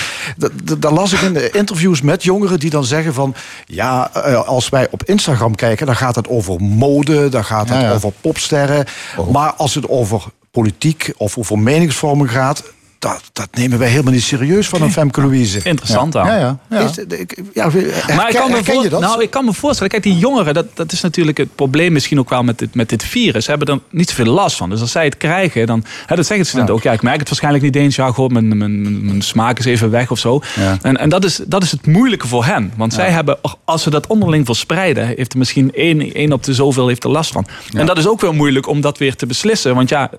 daar 0.79 0.93
las 0.93 1.13
ik 1.13 1.21
in 1.21 1.33
de 1.33 1.49
interviews 1.51 2.01
met 2.01 2.23
jongeren 2.23 2.59
die 2.59 2.69
dan 2.69 2.85
zeggen 2.85 3.13
van... 3.13 3.35
ja, 3.65 4.01
als 4.45 4.69
wij 4.69 4.87
op 4.91 5.03
Instagram 5.03 5.55
kijken, 5.55 5.85
dan 5.85 5.95
gaat 5.95 6.15
het 6.15 6.27
over 6.27 6.61
mode, 6.61 7.29
dan 7.29 7.45
gaat 7.45 7.69
het 7.69 7.93
over 7.93 8.11
popsterren. 8.21 8.85
Oh. 9.17 9.31
Maar 9.31 9.53
als 9.53 9.75
het 9.75 9.89
over 9.89 10.23
politiek 10.51 11.13
of 11.17 11.37
over 11.37 11.59
meningsvorming 11.59 12.31
gaat 12.31 12.63
dat, 12.99 13.21
dat 13.33 13.47
nemen 13.51 13.79
wij 13.79 13.89
helemaal 13.89 14.13
niet 14.13 14.23
serieus 14.23 14.67
van 14.67 14.81
een 14.81 14.91
Femke 14.91 15.21
Louise. 15.21 15.59
Interessant 15.63 16.11
dan. 16.11 16.25
Ja, 16.25 16.37
ja, 16.37 16.59
ja. 16.69 16.79
Is, 16.79 16.95
ja 17.53 17.71
maar 18.15 18.29
ik 18.29 18.35
kan 18.35 18.51
me 18.51 18.63
voor, 18.63 18.83
je 18.83 18.89
dat? 18.89 19.01
Nou, 19.01 19.21
ik 19.21 19.29
kan 19.29 19.45
me 19.45 19.53
voorstellen. 19.53 19.91
Kijk, 19.91 20.03
die 20.03 20.17
jongeren, 20.17 20.53
dat, 20.53 20.65
dat 20.73 20.91
is 20.91 21.01
natuurlijk 21.01 21.37
het 21.37 21.55
probleem 21.55 21.91
misschien 21.91 22.19
ook 22.19 22.29
wel 22.29 22.43
met 22.43 22.57
dit, 22.57 22.75
met 22.75 22.89
dit 22.89 23.03
virus. 23.03 23.43
Ze 23.43 23.49
hebben 23.49 23.67
er 23.67 23.79
niet 23.89 24.09
zoveel 24.09 24.33
last 24.33 24.55
van. 24.55 24.69
Dus 24.69 24.81
als 24.81 24.91
zij 24.91 25.05
het 25.05 25.17
krijgen, 25.17 25.67
dan... 25.67 25.83
Hè, 26.05 26.15
dat 26.15 26.25
zeggen 26.25 26.45
studenten 26.45 26.75
ook. 26.75 26.83
Ja, 26.83 26.91
ik 26.91 27.01
merk 27.01 27.19
het 27.19 27.27
waarschijnlijk 27.27 27.63
niet 27.63 27.75
eens. 27.75 27.95
Ja, 27.95 28.11
gewoon 28.11 28.33
mijn, 28.33 28.57
mijn, 28.57 29.05
mijn 29.05 29.21
smaak 29.21 29.59
is 29.59 29.65
even 29.65 29.89
weg 29.89 30.11
of 30.11 30.19
zo. 30.19 30.41
En, 30.81 30.97
en 30.97 31.09
dat, 31.09 31.23
is, 31.23 31.39
dat 31.47 31.63
is 31.63 31.71
het 31.71 31.87
moeilijke 31.87 32.27
voor 32.27 32.45
hen. 32.45 32.73
Want 32.75 32.93
zij 32.93 33.09
hebben, 33.09 33.37
als 33.65 33.83
ze 33.83 33.89
dat 33.89 34.07
onderling 34.07 34.45
verspreiden... 34.45 35.07
heeft 35.07 35.31
er 35.31 35.39
misschien 35.39 35.73
één, 35.73 36.13
één 36.13 36.31
op 36.31 36.43
de 36.43 36.53
zoveel 36.53 36.87
heeft 36.87 37.03
er 37.03 37.09
last 37.09 37.31
van. 37.31 37.47
En 37.73 37.85
dat 37.85 37.97
is 37.97 38.07
ook 38.07 38.21
wel 38.21 38.33
moeilijk 38.33 38.67
om 38.67 38.81
dat 38.81 38.97
weer 38.97 39.15
te 39.15 39.25
beslissen. 39.25 39.75
Want 39.75 39.89
ja, 39.89 40.09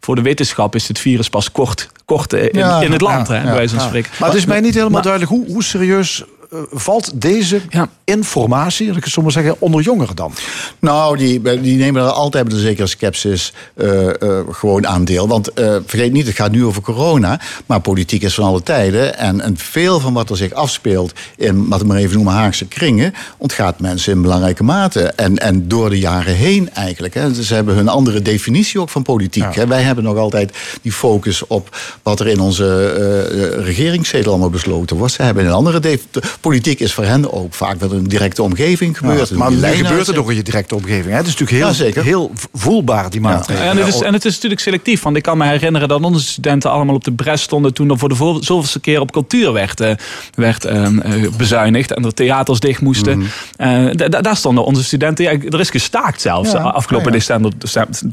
voor 0.00 0.14
de 0.14 0.22
wetenschap 0.22 0.74
is 0.74 0.88
het 0.88 0.98
virus 0.98 1.28
pas 1.28 1.52
kort, 1.52 1.88
kort 2.04 2.23
in, 2.32 2.82
in 2.82 2.92
het 2.92 3.00
land, 3.00 3.28
hè, 3.28 3.42
bij 3.42 3.54
wijze 3.54 3.74
van 3.74 3.84
spreken. 3.84 4.10
Maar 4.18 4.28
het 4.28 4.38
is 4.38 4.44
mij 4.44 4.60
niet 4.60 4.74
helemaal 4.74 5.02
duidelijk 5.02 5.32
hoe, 5.32 5.46
hoe 5.46 5.62
serieus 5.62 6.24
valt 6.70 7.20
deze 7.20 7.60
informatie, 8.04 8.86
dat 8.86 8.96
ik 8.96 9.04
het 9.04 9.12
zo 9.12 9.22
maar 9.22 9.32
zeggen, 9.32 9.56
onder 9.58 9.82
jongeren 9.82 10.16
dan? 10.16 10.32
Nou, 10.78 11.16
die, 11.16 11.60
die 11.60 11.76
nemen 11.76 12.02
er 12.02 12.08
altijd 12.08 12.44
met 12.44 12.52
een 12.52 12.58
zekere 12.58 12.86
sceptisch 12.86 13.52
uh, 13.74 14.02
uh, 14.02 14.40
gewoon 14.50 14.86
aan 14.86 15.04
deel. 15.04 15.28
Want 15.28 15.50
vergeet 15.86 16.12
niet, 16.12 16.26
het 16.26 16.36
gaat 16.36 16.50
nu 16.50 16.64
over 16.64 16.82
corona, 16.82 17.40
maar 17.66 17.80
politiek 17.80 18.22
is 18.22 18.34
van 18.34 18.44
alle 18.44 18.62
tijden. 18.62 19.18
En, 19.18 19.40
en 19.40 19.56
veel 19.56 20.00
van 20.00 20.12
wat 20.12 20.30
er 20.30 20.36
zich 20.36 20.52
afspeelt 20.52 21.12
in, 21.36 21.68
wat 21.68 21.80
we 21.80 21.86
maar 21.86 21.96
even 21.96 22.14
noemen, 22.14 22.32
Haagse 22.32 22.66
kringen, 22.66 23.14
ontgaat 23.38 23.80
mensen 23.80 24.12
in 24.12 24.22
belangrijke 24.22 24.64
mate. 24.64 25.02
En, 25.02 25.38
en 25.38 25.68
door 25.68 25.90
de 25.90 25.98
jaren 25.98 26.34
heen 26.34 26.70
eigenlijk. 26.74 27.14
Hè. 27.14 27.42
Ze 27.42 27.54
hebben 27.54 27.74
hun 27.74 27.88
andere 27.88 28.22
definitie 28.22 28.80
ook 28.80 28.90
van 28.90 29.02
politiek. 29.02 29.54
Hè. 29.54 29.66
Wij 29.66 29.82
hebben 29.82 30.04
nog 30.04 30.16
altijd 30.16 30.56
die 30.82 30.92
focus 30.92 31.46
op 31.46 31.76
wat 32.02 32.20
er 32.20 32.28
in 32.28 32.40
onze 32.40 33.62
regeringszetel 33.62 34.30
allemaal 34.30 34.50
besloten 34.50 34.96
wordt. 34.96 35.12
Ze 35.12 35.22
hebben 35.22 35.46
een 35.46 35.52
andere 35.52 35.80
definitie 35.80 36.22
politiek 36.48 36.80
is 36.80 36.92
voor 36.92 37.04
hen 37.04 37.32
ook 37.32 37.54
vaak 37.54 37.80
wel 37.80 37.92
een 37.92 38.08
directe 38.08 38.42
omgeving 38.42 38.98
gebeurd. 38.98 39.30
maar 39.30 39.52
nu 39.52 39.66
gebeurt 39.66 40.06
het 40.06 40.16
ook 40.16 40.30
in 40.30 40.36
je 40.36 40.42
directe 40.42 40.74
omgeving. 40.74 41.10
Hè? 41.10 41.16
Het 41.16 41.26
is 41.26 41.36
natuurlijk 41.36 41.76
heel, 41.78 42.02
heel 42.02 42.32
voelbaar, 42.52 43.10
die 43.10 43.20
maatregelen. 43.20 43.70
En, 43.70 43.76
het 43.76 43.86
is, 43.86 44.00
en 44.00 44.12
het 44.12 44.24
is 44.24 44.34
natuurlijk 44.34 44.60
selectief. 44.60 45.02
Want 45.02 45.16
ik 45.16 45.22
kan 45.22 45.38
me 45.38 45.46
herinneren 45.46 45.88
dat 45.88 46.02
onze 46.02 46.24
studenten 46.24 46.70
allemaal 46.70 46.94
op 46.94 47.04
de 47.04 47.12
bres 47.12 47.42
stonden... 47.42 47.74
toen 47.74 47.90
er 47.90 47.98
voor 47.98 48.08
de 48.08 48.14
zoveelste 48.40 48.80
keer 48.80 49.00
op 49.00 49.12
cultuur 49.12 49.52
werd, 49.52 49.80
uh, 49.80 49.90
werd 50.34 50.66
uh, 50.66 50.88
bezuinigd. 51.36 51.92
En 51.92 52.02
de 52.02 52.12
theaters 52.12 52.60
dicht 52.60 52.80
moesten. 52.80 53.18
Mm. 53.56 53.96
daar 54.08 54.36
stonden 54.36 54.64
onze 54.64 54.84
studenten... 54.84 55.24
Ja, 55.24 55.30
er 55.30 55.60
is 55.60 55.70
gestaakt 55.70 56.20
zelfs 56.20 56.54
afgelopen, 56.54 57.12
December, 57.12 57.52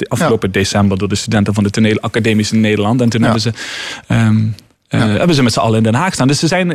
afgelopen 0.08 0.52
december... 0.52 0.98
door 0.98 1.10
de 1.10 1.16
studenten 1.16 1.54
van 1.54 1.64
de 1.64 1.70
toneelacademisch 1.70 2.52
in 2.52 2.60
Nederland. 2.60 3.02
En 3.02 3.10
toen 3.10 3.22
hebben 3.22 3.42
ze... 3.42 3.52
Um, 4.08 4.56
hebben 4.98 5.36
ze 5.36 5.44
met 5.44 5.54
z'n 5.54 5.60
allen 5.60 5.78
in 5.78 5.84
Den 5.84 5.94
Haag 5.94 6.14
staan. 6.14 6.28
Dus 6.28 6.40
ze, 6.40 6.48
zijn, 6.48 6.70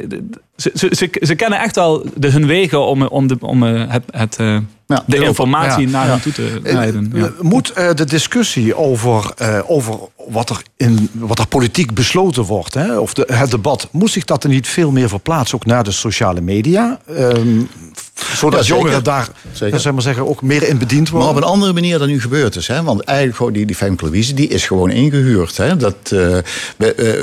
ze, 0.56 0.70
ze, 0.75 1.11
ze, 1.20 1.35
kennen 1.35 1.61
echt 1.61 1.75
de, 1.75 2.30
hun 2.30 2.46
wegen 2.46 2.87
om, 2.87 3.02
om, 3.02 3.26
de, 3.26 3.37
om 3.40 3.62
het, 3.62 4.02
het 4.11 4.38
uh, 4.40 4.58
ja, 4.87 5.05
de 5.07 5.25
informatie 5.25 5.88
naar 5.88 6.07
hen 6.07 6.21
toe 6.21 6.33
te 6.33 6.61
leiden. 6.62 7.11
Ja. 7.14 7.31
Moet 7.40 7.73
uh, 7.78 7.90
de 7.95 8.05
discussie 8.05 8.76
over, 8.76 9.35
over 9.66 9.99
wat, 10.28 10.50
er 10.50 10.62
in, 10.76 11.11
wat 11.12 11.38
er 11.38 11.47
politiek 11.47 11.95
besloten 11.95 12.43
wordt, 12.43 12.75
hè, 12.75 12.99
of 12.99 13.14
de, 13.14 13.25
het 13.33 13.50
debat, 13.50 13.88
moet 13.93 14.11
zich 14.11 14.25
dat 14.25 14.45
er 14.45 14.50
niet 14.50 14.69
veel 14.69 14.90
meer 14.90 15.09
verplaatsen, 15.09 15.57
ook 15.57 15.66
naar 15.66 15.85
de 15.85 15.90
sociale 15.90 16.40
media? 16.40 16.99
Um, 17.11 17.69
zodat 18.35 18.66
jongeren 18.66 19.05
daar 19.05 19.28
zeg 19.52 19.93
maar 19.93 20.02
zeggen, 20.02 20.28
ook 20.28 20.43
meer 20.43 20.62
in 20.62 20.78
bediend 20.78 21.09
worden. 21.09 21.28
Maar 21.28 21.37
op 21.37 21.43
een 21.43 21.52
andere 21.52 21.73
manier 21.73 21.99
dan 21.99 22.09
nu 22.09 22.21
gebeurd 22.21 22.57
is. 22.57 22.66
Hè? 22.66 22.83
Want 22.83 23.00
eigenlijk 23.00 23.37
gewoon 23.37 23.52
die, 23.52 23.66
die 23.66 23.76
Femke 23.76 24.11
die 24.11 24.49
is 24.49 24.66
gewoon 24.66 24.90
ingehuurd. 24.90 25.57
Hè? 25.57 25.76
Dat, 25.76 25.97
uh, 26.12 26.37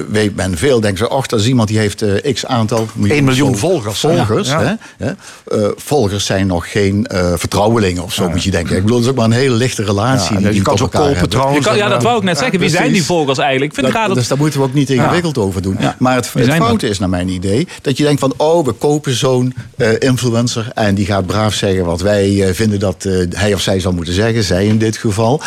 weet 0.10 0.36
men 0.36 0.58
veel 0.58 0.79
denken 0.79 0.98
ze, 0.98 1.08
ach, 1.08 1.27
dat 1.27 1.39
is 1.39 1.48
iemand 1.48 1.67
die 1.67 1.77
heeft 1.77 2.03
uh, 2.03 2.34
x 2.34 2.46
aantal... 2.46 2.88
1 3.08 3.24
miljoen 3.24 3.58
volgers. 3.58 4.00
Volgers, 4.00 4.50
ja. 4.50 4.77
Hè? 4.98 5.12
Uh, 5.51 5.72
volgers 5.75 6.25
zijn 6.25 6.48
nog 6.48 6.72
geen 6.72 7.08
vertrouwelingen 7.53 8.03
of 8.03 8.13
zo, 8.13 8.29
moet 8.29 8.43
je 8.43 8.51
denken. 8.51 8.75
Ik 8.75 8.81
bedoel, 8.81 8.98
het 8.98 9.05
is 9.05 9.12
ook 9.12 9.17
maar 9.17 9.25
een 9.25 9.31
hele 9.31 9.55
lichte 9.55 9.83
relatie. 9.83 10.38
die 10.38 10.53
je 10.53 10.62
kan 10.62 10.77
zo 10.77 10.88
kopen 10.88 11.29
trouwens. 11.29 11.65
ja, 11.75 11.89
dat 11.89 12.03
wou 12.03 12.17
ik 12.17 12.24
net 12.24 12.38
zeggen. 12.38 12.60
Wie 12.60 12.69
zijn 12.69 12.91
die 12.91 13.03
volgers 13.03 13.38
eigenlijk? 13.38 13.72
Ik 13.72 13.79
vind 13.79 13.93
dat, 13.93 14.15
dus 14.15 14.27
daar 14.27 14.38
moeten 14.38 14.60
we 14.60 14.65
ook 14.65 14.74
niet 14.74 14.89
ingewikkeld 14.89 15.38
over 15.38 15.62
doen. 15.62 15.77
Maar 15.98 16.15
het, 16.15 16.33
het 16.33 16.53
foute 16.53 16.88
is 16.88 17.00
naar 17.00 17.10
mijn 17.10 17.29
idee, 17.29 17.67
dat 17.81 17.98
je 17.98 18.03
denkt 18.03 18.19
van, 18.19 18.33
oh, 18.38 18.65
we 18.65 18.72
kopen 18.72 19.13
zo'n 19.13 19.53
influencer 20.00 20.72
en 20.74 20.95
die 20.95 21.05
gaat 21.05 21.25
braaf 21.25 21.53
zeggen 21.53 21.86
wat 21.86 22.01
wij 22.01 22.48
eh, 22.48 22.53
vinden 22.53 22.79
dat 22.79 23.05
eh, 23.05 23.13
hij 23.29 23.53
of 23.53 23.62
zij 23.62 23.79
zal 23.79 23.91
moeten 23.91 24.13
zeggen. 24.13 24.43
Zij 24.43 24.65
in 24.65 24.77
dit 24.77 24.98
geval. 24.98 25.41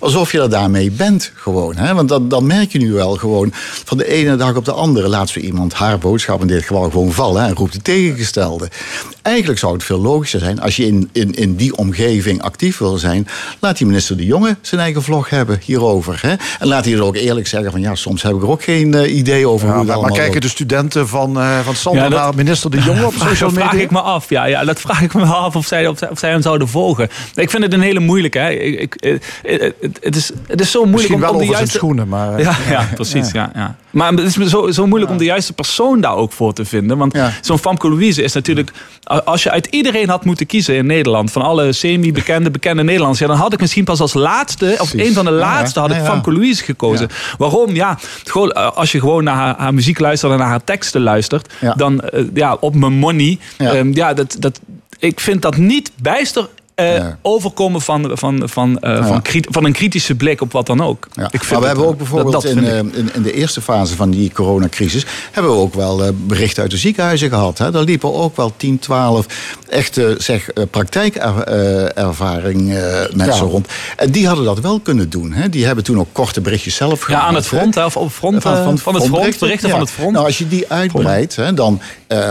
Alsof 0.00 0.32
je 0.32 0.40
er 0.40 0.50
daarmee 0.50 0.90
bent 0.90 1.32
gewoon. 1.34 1.74
Want 1.94 2.08
dat, 2.08 2.30
dan 2.30 2.46
merk 2.46 2.72
je 2.72 2.78
nu 2.78 2.92
wel 2.92 3.16
gewoon 3.16 3.50
van 3.84 3.98
de 3.98 4.08
ene 4.08 4.36
dag 4.36 4.56
op 4.56 4.64
de 4.64 4.72
andere. 4.72 5.08
Laat 5.08 5.28
zo 5.28 5.40
iemand 5.40 5.72
haar 5.72 5.98
boodschap 5.98 6.40
in 6.40 6.46
dit 6.46 6.62
geval 6.62 6.90
gewoon 6.90 7.12
vallen. 7.12 7.44
En 7.44 7.54
roept 7.54 7.72
het 7.72 7.84
tegengestelde. 7.84 8.68
Eigenlijk 9.22 9.58
zou 9.58 9.72
het 9.72 9.84
veel 9.84 10.00
logischer 10.00 10.40
zijn 10.40 10.60
als 10.60 10.76
je 10.76 10.86
in, 10.86 11.08
in, 11.12 11.33
in 11.34 11.56
die 11.56 11.76
omgeving 11.76 12.42
actief 12.42 12.78
wil 12.78 12.98
zijn. 12.98 13.28
Laat 13.60 13.78
die 13.78 13.86
minister 13.86 14.16
De 14.16 14.24
Jonge 14.24 14.56
zijn 14.60 14.80
eigen 14.80 15.02
vlog 15.02 15.30
hebben 15.30 15.60
hierover. 15.64 16.18
Hè? 16.22 16.34
En 16.58 16.66
laat 16.66 16.84
hij 16.84 16.94
er 16.94 17.02
ook 17.02 17.16
eerlijk 17.16 17.46
zeggen 17.46 17.70
van 17.70 17.80
ja, 17.80 17.94
soms 17.94 18.22
heb 18.22 18.34
ik 18.34 18.42
er 18.42 18.48
ook 18.48 18.62
geen 18.62 18.94
uh, 18.94 19.16
idee 19.16 19.48
over 19.48 19.72
hoe 19.72 19.84
Maar, 19.84 20.00
maar 20.00 20.12
kijken 20.12 20.40
de 20.40 20.48
studenten 20.48 21.08
van, 21.08 21.38
uh, 21.38 21.58
van 21.58 21.74
Sander 21.74 22.10
naar 22.10 22.34
minister 22.34 22.70
De 22.70 22.80
Jonge 22.80 23.06
op 23.06 23.14
social 23.28 23.50
media? 23.50 23.64
Dat 23.64 23.70
vraag 23.70 23.82
ik 23.82 23.90
me 23.90 24.00
af. 24.00 24.28
Ja, 24.28 24.44
ja, 24.44 24.64
dat 24.64 24.80
vraag 24.80 25.02
ik 25.02 25.14
me 25.14 25.24
af 25.24 25.56
of 25.56 25.66
zij, 25.66 25.86
of 25.86 25.98
zij, 25.98 26.10
of 26.10 26.18
zij 26.18 26.30
hem 26.30 26.42
zouden 26.42 26.68
volgen. 26.68 27.08
Ik 27.34 27.50
vind 27.50 27.62
het 27.62 27.72
een 27.72 27.80
hele 27.80 28.00
moeilijke. 28.00 28.38
Hè. 28.38 28.50
Ik, 28.50 28.94
ik, 28.94 29.22
het, 30.00 30.16
is, 30.16 30.30
het 30.46 30.60
is 30.60 30.70
zo 30.70 30.84
moeilijk 30.84 31.08
Misschien 31.08 31.28
om, 31.28 31.34
om 31.34 31.38
de 31.38 31.52
juiste... 31.52 31.76
schoenen, 31.76 32.08
maar... 32.08 32.40
Ja, 32.40 32.56
ja 32.68 32.88
precies. 32.94 33.30
Ja. 33.30 33.50
ja. 33.54 33.76
Maar 33.90 34.12
het 34.12 34.36
is 34.36 34.50
zo, 34.50 34.70
zo 34.70 34.86
moeilijk 34.86 35.12
om 35.12 35.18
de 35.18 35.24
juiste 35.24 35.52
persoon 35.52 36.00
daar 36.00 36.14
ook 36.14 36.32
voor 36.32 36.52
te 36.52 36.64
vinden. 36.64 36.98
Want 36.98 37.18
zo'n 37.40 37.58
Famke 37.58 37.88
Louise 37.88 38.22
is 38.22 38.32
natuurlijk... 38.32 38.70
Als 39.24 39.42
je 39.42 39.50
uit 39.50 39.66
iedereen 39.66 40.08
had 40.08 40.24
moeten 40.24 40.46
kiezen 40.46 40.74
in 40.74 40.86
Nederland... 40.86 41.23
van 41.28 41.42
alle 41.42 41.72
semi-bekende, 41.72 42.50
bekende 42.50 42.82
Nederlanders... 42.82 43.20
Ja, 43.20 43.26
dan 43.26 43.36
had 43.36 43.52
ik 43.52 43.60
misschien 43.60 43.84
pas 43.84 44.00
als 44.00 44.14
laatste... 44.14 44.76
of 44.78 44.92
een 44.92 45.12
van 45.12 45.24
de 45.24 45.30
laatste 45.30 45.80
had 45.80 45.90
ik 45.90 46.02
Famke 46.04 46.32
Louise 46.32 46.64
gekozen. 46.64 47.08
Waarom? 47.38 47.74
Ja, 47.74 47.98
als 48.74 48.92
je 48.92 49.00
gewoon 49.00 49.24
naar 49.24 49.34
haar, 49.34 49.54
haar, 49.58 49.74
muziek 49.74 49.98
luistert... 49.98 50.32
en 50.32 50.38
naar 50.38 50.48
haar 50.48 50.64
teksten 50.64 51.00
luistert... 51.00 51.52
dan 51.76 52.02
ja, 52.34 52.56
op 52.60 52.74
mijn 52.74 52.92
money... 52.92 53.38
Um, 53.58 53.94
ja, 53.94 54.14
dat, 54.14 54.36
dat, 54.38 54.60
ik 54.98 55.20
vind 55.20 55.42
dat 55.42 55.56
niet 55.56 55.90
bijster 55.96 56.48
uh, 56.76 57.06
overkomen 57.22 57.80
van, 57.80 58.10
van, 58.14 58.48
van, 58.48 58.78
uh, 58.80 59.06
van, 59.06 59.22
van, 59.50 59.64
een 59.64 59.72
kritische 59.72 60.14
blik 60.14 60.40
op 60.40 60.52
wat 60.52 60.66
dan 60.66 60.80
ook. 60.80 61.08
Ja. 61.12 61.24
Ik 61.24 61.30
vind 61.30 61.50
maar 61.50 61.60
we 61.60 61.66
hebben 61.66 61.86
ook 61.86 61.96
bijvoorbeeld 61.96 62.44
in, 62.44 62.64
uh, 62.64 62.78
in, 62.78 63.10
in, 63.14 63.22
de 63.22 63.32
eerste 63.32 63.60
fase 63.60 63.96
van 63.96 64.10
die 64.10 64.32
coronacrisis... 64.32 65.06
hebben 65.32 65.52
we 65.52 65.58
ook 65.58 65.74
wel 65.74 66.12
berichten 66.14 66.62
uit 66.62 66.70
de 66.70 66.76
ziekenhuizen 66.76 67.28
gehad. 67.28 67.58
Hè. 67.58 67.70
Daar 67.70 67.82
liepen 67.82 68.14
ook 68.14 68.36
wel 68.36 68.52
10, 68.56 68.78
12 68.78 69.26
echte 69.68 70.14
zeg, 70.18 70.48
praktijkervaring 70.70 72.66
mensen 73.14 73.46
rond. 73.46 73.68
En 73.96 74.10
die 74.10 74.26
hadden 74.26 74.44
dat 74.44 74.60
wel 74.60 74.80
kunnen 74.80 75.10
doen. 75.10 75.32
Hè. 75.32 75.48
Die 75.48 75.66
hebben 75.66 75.84
toen 75.84 75.98
ook 75.98 76.08
korte 76.12 76.40
berichtjes 76.40 76.74
zelf 76.74 77.00
gemaakt. 77.00 77.22
Ja, 77.22 77.28
aan 77.28 77.34
het 77.34 77.46
front, 77.46 77.74
hè, 77.74 77.84
of 77.84 77.96
op 77.96 78.12
front, 78.12 78.42
van, 78.42 78.56
van, 78.56 78.78
van 78.78 78.94
het 78.94 79.04
front, 79.04 79.38
berichten 79.38 79.70
van 79.70 79.80
het 79.80 79.90
front. 79.90 80.12
Nou, 80.12 80.26
als 80.26 80.38
je 80.38 80.48
die 80.48 80.64
uitbreidt, 80.68 81.36
hè, 81.36 81.54
dan 81.54 81.80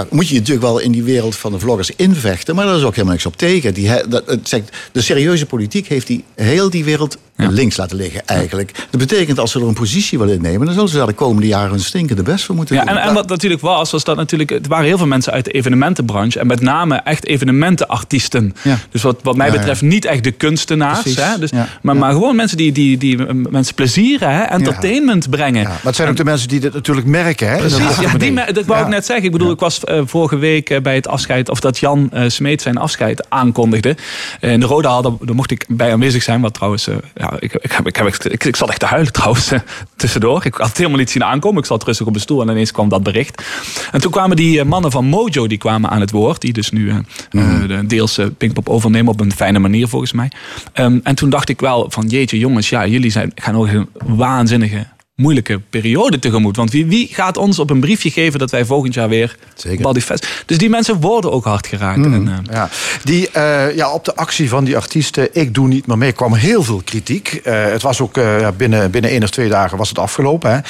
moet 0.09 0.27
je 0.27 0.35
natuurlijk 0.35 0.65
wel 0.65 0.79
in 0.79 0.91
die 0.91 1.03
wereld 1.03 1.35
van 1.35 1.51
de 1.51 1.59
vloggers 1.59 1.91
invechten. 1.95 2.55
Maar 2.55 2.65
daar 2.65 2.75
is 2.75 2.83
ook 2.83 2.91
helemaal 2.91 3.13
niks 3.13 3.25
op 3.25 3.37
tegen. 3.37 3.73
Die, 3.73 4.07
dat, 4.07 4.47
de 4.91 5.01
serieuze 5.01 5.45
politiek 5.45 5.87
heeft 5.87 6.07
die, 6.07 6.23
heel 6.35 6.69
die 6.69 6.83
wereld 6.83 7.17
links 7.35 7.77
laten 7.77 7.97
liggen 7.97 8.25
eigenlijk. 8.25 8.71
Dat 8.89 8.99
betekent 8.99 9.39
als 9.39 9.51
ze 9.51 9.59
er 9.59 9.67
een 9.67 9.73
positie 9.73 10.19
willen 10.19 10.35
innemen... 10.35 10.65
dan 10.65 10.73
zullen 10.73 10.89
ze 10.89 10.97
daar 10.97 11.07
de 11.07 11.13
komende 11.13 11.47
jaren 11.47 11.73
een 11.73 11.79
stinkende 11.79 12.23
best 12.23 12.45
voor 12.45 12.55
moeten 12.55 12.75
ja, 12.75 12.85
doen. 12.85 12.97
En, 12.97 13.03
en 13.03 13.13
wat 13.13 13.29
natuurlijk 13.29 13.61
was, 13.61 13.91
was 13.91 14.03
dat 14.03 14.15
natuurlijk... 14.15 14.51
er 14.51 14.61
waren 14.67 14.85
heel 14.85 14.97
veel 14.97 15.07
mensen 15.07 15.33
uit 15.33 15.45
de 15.45 15.51
evenementenbranche... 15.51 16.39
en 16.39 16.47
met 16.47 16.61
name 16.61 16.95
echt 16.95 17.25
evenementenartiesten. 17.25 18.55
Ja. 18.61 18.77
Dus 18.89 19.01
wat, 19.01 19.19
wat 19.23 19.35
mij 19.35 19.51
betreft 19.51 19.81
niet 19.81 20.05
echt 20.05 20.23
de 20.23 20.31
kunstenaars. 20.31 21.15
Hè? 21.15 21.39
Dus, 21.39 21.51
maar, 21.81 21.95
maar 21.95 22.11
gewoon 22.11 22.35
mensen 22.35 22.57
die, 22.57 22.71
die, 22.71 22.97
die 22.97 23.17
mensen 23.33 23.75
plezieren, 23.75 24.31
hè? 24.31 24.41
entertainment 24.43 25.29
brengen. 25.29 25.63
Maar 25.63 25.79
het 25.83 25.95
zijn 25.95 26.09
ook 26.09 26.17
de 26.17 26.23
mensen 26.23 26.47
die 26.47 26.59
dit 26.59 26.73
natuurlijk 26.73 27.07
merken. 27.07 27.49
Hè? 27.49 27.57
Precies, 27.57 27.99
ja, 27.99 28.17
die, 28.17 28.33
dat 28.53 28.65
wou 28.65 28.81
ik 28.81 28.87
net 28.87 29.05
zeggen. 29.05 29.25
Ik 29.25 29.31
bedoel, 29.31 29.51
ik 29.51 29.59
was 29.59 29.81
uh, 29.85 30.01
vorige 30.05 30.37
week 30.37 30.69
uh, 30.69 30.81
bij 30.81 30.95
het 30.95 31.07
afscheid... 31.07 31.49
of 31.49 31.59
dat 31.59 31.77
Jan 31.77 32.09
uh, 32.13 32.23
Smeet 32.27 32.61
zijn 32.61 32.77
afscheid 32.77 33.25
aankondigde. 33.29 33.95
in 34.39 34.59
de 34.59 34.65
Rode 34.65 34.87
Hal, 34.87 35.01
daar, 35.01 35.35
mocht 35.35 35.51
ik 35.51 35.65
bij 35.67 35.91
aanwezig 35.91 36.23
zijn... 36.23 36.41
wat 36.41 36.53
trouwens 36.53 36.87
ja, 37.24 37.38
ik, 37.39 37.53
ik, 37.53 37.72
heb, 37.72 37.88
ik, 37.88 37.96
heb, 37.96 38.08
ik, 38.08 38.44
ik 38.44 38.56
zat 38.56 38.70
echt 38.70 38.80
te 38.80 38.86
huilen 38.86 39.13
trouwens 39.13 39.51
eh, 39.51 39.60
tussendoor. 39.96 40.46
Ik 40.46 40.53
had 40.53 40.68
het 40.68 40.77
helemaal 40.77 41.00
niet 41.00 41.12
zien 41.12 41.24
aankomen. 41.24 41.60
Ik 41.60 41.65
zat 41.65 41.84
rustig 41.84 42.08
op 42.08 42.13
de 42.13 42.20
stoel 42.20 42.42
en 42.42 42.50
ineens 42.50 42.72
kwam 42.72 42.89
dat 42.89 43.03
bericht. 43.03 43.44
En 43.92 44.01
toen 44.01 44.12
kwamen 44.12 44.36
die 44.36 44.60
eh, 44.60 44.65
mannen 44.65 44.92
van 44.92 45.06
Mojo 45.06 45.48
die 45.48 45.58
kwamen 45.58 45.89
aan 45.89 46.00
het 46.00 46.12
woord. 46.12 46.42
Die 46.42 46.53
dus 46.53 46.72
nu 46.72 46.94
uh, 47.32 47.80
deels 47.86 48.18
uh, 48.18 48.25
Pinkpop 48.38 48.70
overnemen 48.70 49.12
op 49.12 49.20
een 49.20 49.32
fijne 49.34 49.60
manier 49.60 49.88
volgens 49.88 50.12
mij. 50.12 50.32
Um, 50.74 51.00
en 51.03 51.15
toen 51.15 51.30
dacht 51.30 51.50
ik 51.50 51.60
wel 51.60 51.86
van 51.89 52.08
jeetje 52.08 52.38
jongens, 52.38 52.70
ja 52.70 52.88
jullie 52.88 53.12
zijn, 53.12 53.32
gaan 53.36 53.56
ook 53.56 53.68
een 53.68 53.89
waanzinnige 54.06 54.86
moeilijke 55.15 55.60
periode 55.70 56.20
tegemoet. 56.20 56.55
Want 56.55 56.72
wie, 56.72 56.86
wie 56.86 57.08
gaat 57.12 57.38
ons 57.38 57.60
op 57.60 57.70
een 57.70 57.79
briefje 57.79 58.12
geven 58.12 58.39
dat 58.39 58.51
wij 58.51 58.65
volgend 58.65 58.93
jaar 58.93 59.10
weer 59.10 59.38
Zeker. 59.55 60.01
Fest. 60.01 60.43
Dus 60.46 60.58
die 60.58 60.70
mensen 60.70 61.00
worden 61.00 61.32
ook 61.32 61.43
hard 61.43 61.67
geraakt. 61.67 61.98
Mm, 61.98 62.13
en, 62.13 62.27
uh, 62.27 62.38
ja. 62.51 62.70
Die, 63.03 63.29
uh, 63.36 63.75
ja, 63.75 63.93
op 63.93 64.05
de 64.05 64.15
actie 64.15 64.50
van 64.50 64.63
die 64.63 64.75
artiesten, 64.75 65.29
ik 65.32 65.53
doe 65.53 65.67
niet 65.67 65.88
meer 65.88 65.98
mee, 65.98 66.12
kwam 66.12 66.34
heel 66.34 66.63
veel 66.63 66.82
kritiek. 66.86 67.41
Uh, 67.43 67.63
het 67.63 67.82
was 67.82 68.01
ook 68.01 68.20
binnen, 68.58 68.91
binnen 68.91 69.12
één 69.12 69.24
of 69.24 69.29
twee 69.29 69.50
dagen 69.50 69.77
was 69.77 69.89
het 69.89 70.00
afgelopen. 70.00 70.63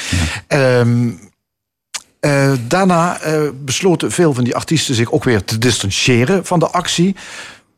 Hè. 0.48 0.80
Um, 0.80 1.32
daarna 2.68 3.20
besloten 3.64 4.12
veel 4.12 4.34
van 4.34 4.44
die 4.44 4.54
artiesten 4.54 4.94
zich 4.94 5.12
ook 5.12 5.24
weer 5.24 5.44
te 5.44 5.58
distancieren 5.58 6.44
van 6.44 6.58
de 6.58 6.68
actie. 6.68 7.16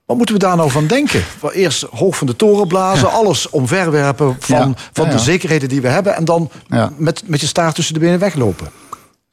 Wat 0.07 0.17
moeten 0.17 0.35
we 0.35 0.41
daar 0.41 0.57
nou 0.57 0.71
van 0.71 0.87
denken? 0.87 1.25
Eerst 1.53 1.83
hoog 1.83 2.17
van 2.17 2.27
de 2.27 2.37
toren 2.37 2.69
blazen, 2.69 3.11
alles 3.11 3.51
omverwerpen 3.51 4.37
van, 4.39 4.77
van 4.93 5.11
de 5.11 5.19
zekerheden 5.19 5.69
die 5.69 5.81
we 5.81 5.89
hebben... 5.89 6.17
en 6.17 6.25
dan 6.25 6.51
met, 6.97 7.23
met 7.27 7.41
je 7.41 7.47
staart 7.47 7.75
tussen 7.75 7.95
de 7.95 8.01
benen 8.01 8.19
weglopen. 8.19 8.67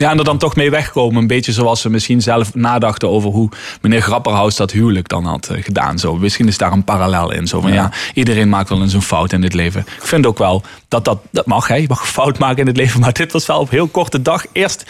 Ja, 0.03 0.12
en 0.12 0.17
er 0.17 0.24
dan 0.24 0.38
toch 0.38 0.55
mee 0.55 0.69
wegkomen. 0.69 1.22
Een 1.22 1.27
beetje 1.27 1.51
zoals 1.51 1.81
ze 1.81 1.89
misschien 1.89 2.22
zelf 2.22 2.55
nadachten 2.55 3.10
over 3.10 3.29
hoe 3.29 3.50
meneer 3.81 4.01
Grapperhaus 4.01 4.55
dat 4.55 4.72
huwelijk 4.72 5.07
dan 5.07 5.25
had 5.25 5.48
eh, 5.48 5.63
gedaan. 5.63 6.00
Zo, 6.00 6.15
misschien 6.15 6.48
is 6.48 6.57
daar 6.57 6.72
een 6.72 6.83
parallel 6.83 7.31
in. 7.31 7.48
Zo 7.48 7.62
van 7.62 7.74
ja. 7.74 7.91
iedereen 8.13 8.50
maakt 8.50 8.69
wel 8.69 8.81
eens 8.81 8.93
een 8.93 9.01
fout 9.01 9.31
in 9.31 9.43
het 9.43 9.53
leven. 9.53 9.81
Ik 9.81 10.07
vind 10.07 10.25
ook 10.25 10.38
wel 10.38 10.63
dat 10.88 11.05
dat, 11.05 11.19
dat 11.31 11.45
mag. 11.45 11.67
Hè. 11.67 11.75
Je 11.75 11.88
mag 11.88 12.01
een 12.01 12.07
fout 12.07 12.39
maken 12.39 12.60
in 12.60 12.67
het 12.67 12.77
leven. 12.77 13.00
Maar 13.00 13.13
dit 13.13 13.31
was 13.31 13.45
wel 13.45 13.60
op 13.60 13.69
heel 13.69 13.88
korte 13.88 14.22
dag. 14.22 14.45
Eerst, 14.51 14.86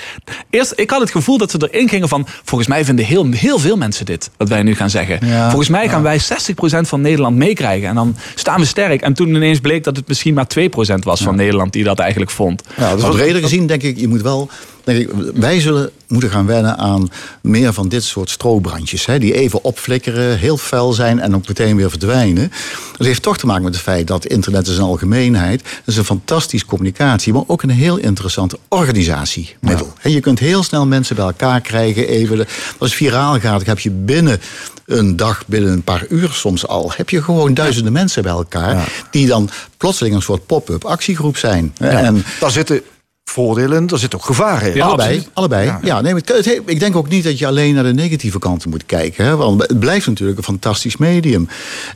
eerst 0.50 0.74
ik 0.76 0.90
had 0.90 1.02
het 1.02 1.12
gevoel 1.12 1.38
dat 1.38 1.52
ze 1.52 1.70
erin 1.72 1.90
gingen 1.90 2.08
van. 2.08 2.28
Volgens 2.44 2.70
mij 2.70 2.86
vinden 2.86 3.06
heel, 3.06 3.32
heel 3.32 3.60
veel 3.60 3.78
mensen 3.78 4.06
dit. 4.06 4.30
Wat 4.38 4.50
wij 4.50 4.64
nu 4.64 4.76
gaan 4.76 4.90
zeggen. 4.90 5.20
Volgens 5.50 5.70
mij 5.70 5.90
gaan 5.90 6.04
wij 6.04 6.20
60% 6.22 6.24
van 6.80 7.02
Nederland 7.02 7.36
meekrijgen. 7.36 7.88
En 7.88 7.96
dan 7.96 8.16
staan 8.36 8.60
we 8.60 8.66
sterk. 8.66 9.02
En 9.02 9.14
toen 9.14 9.28
ineens 9.28 9.60
bleek 9.60 9.84
dat 9.84 9.96
het 9.96 10.08
misschien 10.08 10.34
maar 10.34 10.48
2% 10.60 10.64
was 11.04 11.22
van 11.22 11.36
Nederland 11.36 11.74
die 11.74 11.84
dat 11.84 12.00
eigenlijk 12.00 12.32
vond. 12.32 12.64
Ja, 12.78 12.94
dus 12.94 13.04
wat 13.04 13.16
reden 13.16 13.42
gezien 13.42 13.68
denk 13.68 13.84
ik, 13.84 14.00
je 14.00 14.08
moet 14.08 14.22
wel 14.22 14.50
denk 14.84 15.00
ik, 15.00 15.10
wij 15.34 15.60
zullen 15.60 15.92
moeten 16.08 16.30
gaan 16.30 16.46
wennen 16.46 16.78
aan 16.78 17.10
meer 17.42 17.74
van 17.74 17.90
dit 17.90 18.04
soort 18.04 18.30
strobrandjes. 18.30 19.06
Hè, 19.06 19.20
die 19.20 19.34
even 19.34 19.64
opflikkeren, 19.64 20.38
heel 20.38 20.58
fel 20.58 20.94
zijn 20.94 21.20
en 21.20 21.36
ook 21.36 21.48
meteen 21.48 21.76
weer 21.76 21.90
verdwijnen. 21.90 22.52
Dat 22.98 23.08
heeft 23.08 23.22
toch 23.22 23.38
te 23.38 23.46
maken 23.46 23.64
met 23.64 23.74
het 23.74 23.84
feit 23.84 24.08
dat 24.08 24.26
internet 24.26 24.68
is 24.68 24.78
een 24.78 24.84
algemeenheid. 24.84 25.64
Dat 25.64 25.72
is 25.86 25.98
een 25.98 26.06
fantastische 26.06 26.66
communicatie, 26.66 27.34
maar 27.34 27.44
ook 27.48 27.64
een 27.64 27.70
heel 27.70 27.98
interessante 27.98 28.58
organisatiemiddel. 28.68 29.94
Ja. 30.02 30.10
Je 30.10 30.20
kunt 30.20 30.40
heel 30.40 30.64
snel 30.64 30.86
mensen 30.86 31.16
bij 31.16 31.26
elkaar 31.26 31.62
krijgen. 31.62 32.08
Even, 32.08 32.38
als 32.78 32.90
het 32.90 32.94
viraal 32.94 33.40
gaat, 33.40 33.66
heb 33.66 33.80
je 33.80 33.92
binnen 33.92 34.40
een 34.86 35.16
dag, 35.16 35.44
binnen 35.48 35.72
een 35.72 35.84
paar 35.84 36.06
uur 36.10 36.30
soms 36.32 36.68
al, 36.68 36.92
heb 36.96 37.10
je 37.10 37.24
gewoon 37.24 37.54
duizenden 37.54 37.94
mensen 37.94 38.24
bij 38.24 38.32
elkaar. 38.32 38.92
Die 39.12 39.28
dan 39.28 39.50
plotseling 39.78 40.16
een 40.16 40.22
soort 40.22 40.46
pop-up 40.46 40.86
actiegroep 40.86 41.38
zijn. 41.38 41.76
En 41.78 42.24
daar 42.40 42.52
zitten 42.52 42.82
voordelen, 43.34 43.88
er 43.88 44.00
zit 44.00 44.16
ook 44.16 44.26
gevaren 44.26 44.70
in. 44.70 44.76
Ja, 44.76 44.86
allebei. 44.86 45.28
allebei. 45.34 45.66
Ja. 45.66 45.80
ja 45.84 46.02
nee, 46.02 46.14
het, 46.14 46.62
ik 46.66 46.80
denk 46.80 46.96
ook 46.96 47.10
niet 47.10 47.24
dat 47.24 47.40
je 47.40 47.48
alleen 47.48 47.74
naar 47.74 47.84
de 47.84 47.94
negatieve 47.94 48.40
kanten 48.40 48.70
moet 48.70 48.86
kijken. 48.86 49.26
Hè, 49.26 49.36
want 49.36 49.62
het 49.62 49.80
blijft 49.80 50.08
natuurlijk 50.08 50.38
een 50.38 50.44
fantastisch 50.44 50.98
medium. 50.98 51.48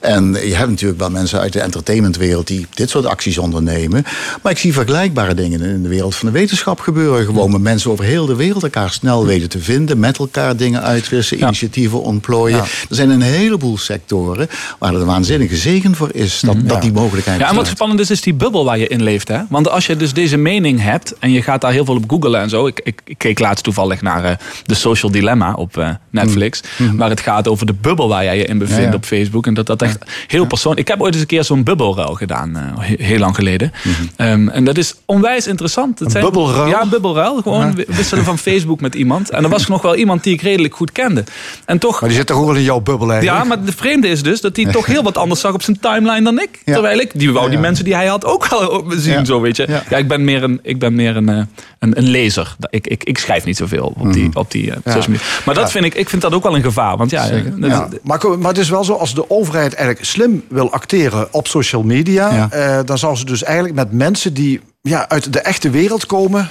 En 0.01 0.34
je 0.34 0.56
hebt 0.56 0.70
natuurlijk 0.70 1.00
wel 1.00 1.10
mensen 1.10 1.39
uit 1.39 1.53
de 1.53 1.60
entertainmentwereld 1.60 2.48
die 2.48 2.67
dit 2.74 2.89
soort 2.89 3.06
acties 3.06 3.38
ondernemen. 3.38 4.03
Maar 4.41 4.51
ik 4.51 4.58
zie 4.58 4.74
vergelijkbare 4.74 5.34
dingen 5.34 5.62
in 5.62 5.84
de 5.84 5.89
wereld 5.89 6.15
van 6.15 6.27
de 6.27 6.34
wetenschap 6.34 6.79
gebeuren. 6.79 7.25
Gewoon 7.25 7.51
met 7.51 7.62
mensen 7.62 7.91
over 7.91 8.06
heel 8.06 8.25
de 8.25 8.36
wereld 8.36 8.63
elkaar 8.63 8.91
snel 8.91 9.25
weten 9.25 9.50
te 9.50 9.60
vinden. 9.60 10.00
Met 10.00 10.17
elkaar 10.17 10.56
dingen 10.56 10.82
uitwisselen, 10.82 11.44
initiatieven 11.44 12.01
ontplooien. 12.01 12.60
Er 12.60 12.96
zijn 12.96 13.10
een 13.10 13.22
heleboel 13.22 13.77
sectoren 13.77 14.50
waar 14.79 14.94
er 14.94 15.00
een 15.00 15.06
waanzinnige 15.06 15.56
zegen 15.56 15.96
voor 15.96 16.10
is. 16.13 16.39
Dat, 16.39 16.58
dat 16.63 16.82
die 16.82 16.91
mogelijkheid 16.91 17.39
Ja, 17.39 17.50
en 17.50 17.56
wat 17.56 17.67
spannend 17.67 18.00
is, 18.00 18.10
is 18.10 18.22
die 18.22 18.34
bubbel 18.34 18.65
waar 18.65 18.77
je 18.77 18.88
in 18.88 19.03
leeft. 19.03 19.27
Hè? 19.27 19.41
Want 19.50 19.70
als 19.70 19.86
je 19.86 19.96
dus 19.96 20.13
deze 20.13 20.38
mening 20.38 20.82
hebt 20.82 21.13
en 21.27 21.34
je 21.34 21.41
gaat 21.41 21.62
daar 21.62 21.72
heel 21.72 21.86
veel 21.86 21.96
op 21.96 22.03
googlen 22.10 22.41
en 22.41 22.50
zo. 22.50 22.67
Ik, 22.67 22.79
ik, 22.84 23.01
ik 23.05 23.17
keek 23.17 23.39
laatst 23.39 23.63
toevallig 23.63 24.01
naar 24.01 24.24
uh, 24.24 24.31
The 24.65 24.75
Social 24.75 25.12
Dilemma 25.12 25.53
op 25.53 25.77
uh, 25.77 25.89
Netflix. 26.10 26.62
Mm. 26.77 26.88
Mm. 26.88 26.98
Waar 26.98 27.10
het 27.10 27.22
gaat 27.22 27.48
over 27.48 27.65
de 27.65 27.74
bubbel 27.74 28.07
waar 28.07 28.24
jij 28.24 28.38
je 28.38 28.46
in 28.46 28.57
bevindt 28.57 28.96
op 28.96 29.05
Facebook. 29.05 29.48
En 29.48 29.53
dat 29.53 29.65
dat 29.65 29.81
echt 29.81 29.98
heel 30.27 30.46
persoonlijk... 30.46 30.81
Ik 30.81 30.88
heb 30.88 31.01
ooit 31.01 31.13
eens 31.13 31.22
een 31.22 31.27
keer 31.27 31.43
zo'n 31.43 31.63
bubbelruil 31.63 32.13
gedaan. 32.13 32.57
Uh, 32.57 32.98
heel 33.00 33.19
lang 33.19 33.36
geleden. 33.36 33.72
-hmm. 33.84 34.27
um, 34.27 34.50
en 34.50 34.63
dat 34.63 34.77
is 34.77 34.96
onwijs 35.05 35.48
interessant. 35.48 36.00
Het 36.00 36.12
zijn, 36.12 36.24
bubbelruil? 36.24 36.67
Ja, 36.67 36.86
bubbelruil. 36.86 37.41
Gewoon 37.41 37.79
wisselen 37.88 38.24
van 38.24 38.38
Facebook 38.38 38.81
met 38.81 38.96
iemand. 38.96 39.29
En 39.29 39.43
er 39.43 39.50
was 39.50 39.67
nog 39.67 39.81
wel 39.81 39.96
iemand 39.96 40.24
die 40.24 40.34
ik 40.34 40.41
redelijk 40.41 40.75
goed 40.75 40.91
kende. 40.91 41.24
En 41.65 41.79
toch, 41.79 42.00
maar 42.00 42.10
die 42.10 42.17
zit 42.17 42.27
toch 42.27 42.38
ook 42.38 42.46
wel 42.46 42.55
in 42.55 42.63
jouw 42.63 42.79
bubbel 42.79 43.12
eigenlijk? 43.12 43.43
Ja, 43.43 43.48
maar 43.48 43.65
de 43.65 43.72
vreemde 43.72 44.07
is 44.07 44.24
dus 44.24 44.41
dat 44.41 44.55
hij 44.55 44.65
toch 44.65 44.86
heel 44.86 45.03
wat 45.03 45.17
anders 45.17 45.41
zag 45.41 45.53
op 45.53 45.62
zijn 45.62 45.79
timeline 45.79 46.22
dan 46.22 46.39
ik. 46.39 46.62
Terwijl 46.65 47.00
ik, 47.00 47.12
die 47.13 47.31
wou 47.31 47.50
die 47.50 47.60
mensen 47.60 47.86
die 47.86 47.96
hij 47.96 48.07
had 48.07 48.25
ook 48.25 48.48
wel 48.48 48.86
zien. 49.05 49.25
Zo, 49.25 49.41
weet 49.41 49.55
je. 49.55 49.81
Ja, 49.89 49.98
ik 49.98 50.07
ben 50.07 50.24
meer 50.24 50.43
een... 50.43 50.60
Ik 50.63 50.79
ben 50.79 50.96
meer 50.96 51.15
een, 51.17 51.27
een, 51.27 51.97
een 51.97 52.07
lezer. 52.09 52.55
Ik, 52.69 52.88
ik, 52.88 53.03
ik 53.03 53.17
schrijf 53.17 53.45
niet 53.45 53.57
zoveel 53.57 53.93
op 53.97 54.13
die, 54.13 54.29
op 54.33 54.51
die 54.51 54.65
uh, 54.65 54.75
social 54.86 55.09
media. 55.09 55.25
Maar 55.45 55.55
dat 55.55 55.71
vind 55.71 55.86
ik, 55.86 55.95
ik 55.95 56.09
vind 56.09 56.21
dat 56.21 56.33
ook 56.33 56.43
wel 56.43 56.55
een 56.55 56.63
gevaar. 56.63 56.97
Want 56.97 57.12
ja, 57.12 57.25
ja. 57.59 57.89
Maar, 58.03 58.19
maar 58.39 58.50
het 58.50 58.57
is 58.57 58.69
wel 58.69 58.83
zo, 58.83 58.93
als 58.93 59.13
de 59.13 59.29
overheid 59.29 59.74
eigenlijk 59.74 60.05
slim 60.05 60.43
wil 60.50 60.71
acteren 60.71 61.33
op 61.33 61.47
social 61.47 61.83
media, 61.83 62.47
dan 62.83 62.97
zou 62.97 63.15
ze 63.15 63.25
dus 63.25 63.43
eigenlijk 63.43 63.75
met 63.75 63.91
mensen 63.91 64.33
die 64.33 64.62
ja, 64.88 65.10
uit 65.10 65.34
de 65.34 65.39
echte 65.39 65.70
wereld 65.70 66.06
komen, 66.06 66.50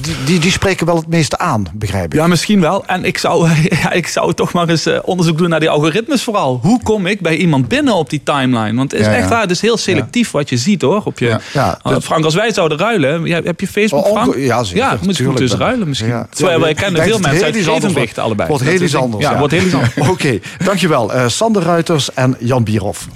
die, 0.00 0.14
die, 0.24 0.38
die, 0.38 0.50
spreken 0.50 0.86
wel 0.86 0.96
het 0.96 1.08
meeste 1.08 1.38
aan, 1.38 1.66
begrijp 1.72 2.04
ik. 2.04 2.20
Ja, 2.20 2.26
misschien 2.26 2.60
wel. 2.60 2.86
En 2.86 3.04
ik 3.04 3.18
zou, 3.18 3.48
ja, 3.82 3.92
ik 3.92 4.06
zou 4.06 4.34
toch 4.34 4.52
maar 4.52 4.68
eens 4.68 4.86
uh, 4.86 4.98
onderzoek 5.02 5.38
doen 5.38 5.48
naar 5.48 5.60
die 5.60 5.70
algoritmes 5.70 6.22
vooral. 6.22 6.58
Hoe 6.62 6.82
kom 6.82 7.06
ik 7.06 7.20
bij 7.20 7.36
iemand 7.36 7.68
binnen 7.68 7.94
op 7.94 8.10
die 8.10 8.22
timeline? 8.22 8.74
Want 8.74 8.90
het 8.90 9.00
is 9.00 9.06
ja, 9.06 9.14
echt 9.14 9.28
waar, 9.28 9.40
het 9.40 9.50
is 9.50 9.60
heel 9.60 9.76
selectief 9.76 10.30
wat 10.30 10.48
je 10.48 10.56
ziet 10.56 10.82
hoor. 10.82 11.02
Op 11.04 11.18
je, 11.18 11.38
ja. 11.52 11.78
Uh, 11.86 11.96
Frank, 12.00 12.24
als 12.24 12.34
wij 12.34 12.52
zouden 12.52 12.78
ruilen, 12.78 13.30
heb 13.30 13.60
je 13.60 13.66
Facebook, 13.66 14.06
oh, 14.06 14.12
Frank? 14.12 14.36
Ja, 14.36 14.64
zeker. 14.64 14.82
Ja, 14.82 14.98
moet 15.02 15.16
je 15.16 15.32
dus 15.34 15.52
ruilen 15.52 15.88
misschien. 15.88 16.26
Terwijl 16.30 16.60
wij 16.60 16.74
kennen 16.74 17.02
veel 17.02 17.18
mensen 17.18 17.44
uit 17.44 17.54
evenwicht 17.54 18.18
allebei. 18.18 18.48
Wordt 18.48 18.64
heel 18.64 18.80
iets 18.80 18.94
anders. 18.94 19.24
Ja, 19.24 19.38
wordt 19.38 19.52
heel 19.52 19.64
iets 19.64 19.74
anders. 19.74 19.94
Oké, 19.98 20.10
okay, 20.10 20.42
dankjewel. 20.64 21.14
Uh, 21.14 21.28
Sander 21.28 21.62
Ruiters 21.62 22.14
en 22.14 22.36
Jan 22.38 22.64
Bierhoff. 22.64 23.08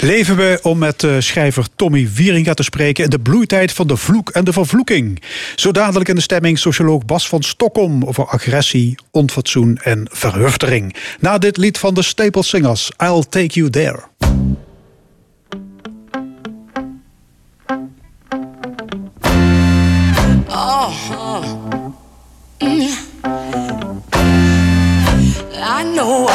Leven 0.00 0.36
we 0.36 0.58
om 0.62 0.78
met 0.78 1.06
schrijver 1.18 1.66
Tommy 1.76 2.08
Wieringa 2.14 2.54
te 2.54 2.62
spreken 2.62 3.04
in 3.04 3.10
de 3.10 3.18
bloeitijd 3.18 3.72
van 3.72 3.86
de 3.86 3.96
vloek 3.96 4.30
en 4.30 4.44
de 4.44 4.52
vervloeking. 4.52 5.22
Zo 5.54 5.72
dadelijk 5.72 6.08
in 6.08 6.14
de 6.14 6.20
stemming 6.20 6.58
socioloog 6.58 7.04
Bas 7.04 7.28
van 7.28 7.42
Stockholm 7.42 8.04
over 8.04 8.26
agressie, 8.26 8.98
onfatsoen 9.10 9.78
en 9.82 10.08
verhuftering. 10.12 10.94
Na 11.20 11.38
dit 11.38 11.56
lied 11.56 11.78
van 11.78 11.94
de 11.94 12.02
Staple 12.02 12.42
Singers, 12.42 12.90
I'll 12.96 13.22
Take 13.28 13.46
You 13.46 13.70
There. 13.70 14.02
Oh, 20.48 20.92
oh. 21.10 21.44
Mm. 22.58 22.88
I 25.52 25.82
know 25.94 26.28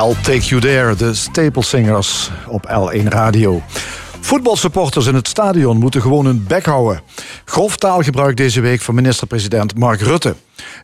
I'll 0.00 0.20
Take 0.22 0.40
You 0.40 0.60
There, 0.60 0.94
de 0.94 1.14
Staple 1.14 1.62
Singers 1.62 2.30
op 2.48 2.66
L1 2.68 3.08
Radio. 3.08 3.62
Voetbalsupporters 4.20 5.06
in 5.06 5.14
het 5.14 5.28
stadion 5.28 5.78
moeten 5.78 6.02
gewoon 6.02 6.24
hun 6.24 6.44
bek 6.46 6.64
houden. 6.64 7.00
Grof 7.44 7.76
taalgebruik 7.76 8.36
deze 8.36 8.60
week 8.60 8.80
van 8.80 8.94
minister-president 8.94 9.78
Mark 9.78 10.00
Rutte. 10.00 10.34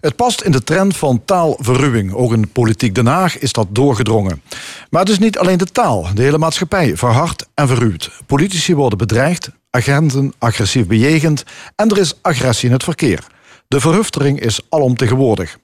Het 0.01 0.17
past 0.17 0.41
in 0.41 0.53
de 0.53 0.65
trend 0.65 0.97
van 0.97 1.23
taalverruwing. 1.25 2.13
Ook 2.13 2.33
in 2.33 2.49
politiek 2.49 2.95
Den 2.95 3.07
Haag 3.07 3.39
is 3.39 3.53
dat 3.53 3.67
doorgedrongen. 3.71 4.43
Maar 4.91 5.01
het 5.01 5.11
is 5.11 5.19
niet 5.19 5.39
alleen 5.39 5.59
de 5.59 5.73
taal. 5.73 6.07
De 6.15 6.23
hele 6.23 6.39
maatschappij 6.39 6.97
verhardt 6.97 7.47
en 7.55 7.69
verruwt. 7.69 8.11
Politici 8.27 8.75
worden 8.75 8.99
bedreigd, 8.99 9.51
agenten 9.71 10.33
agressief 10.39 10.87
bejegend... 10.87 11.45
en 11.77 11.89
er 11.89 11.99
is 11.99 12.19
agressie 12.23 12.69
in 12.69 12.75
het 12.75 12.85
verkeer. 12.85 13.27
De 13.69 13.81
verhuftering 13.81 14.41
is 14.41 14.61
alomtegenwoordig. 14.69 15.59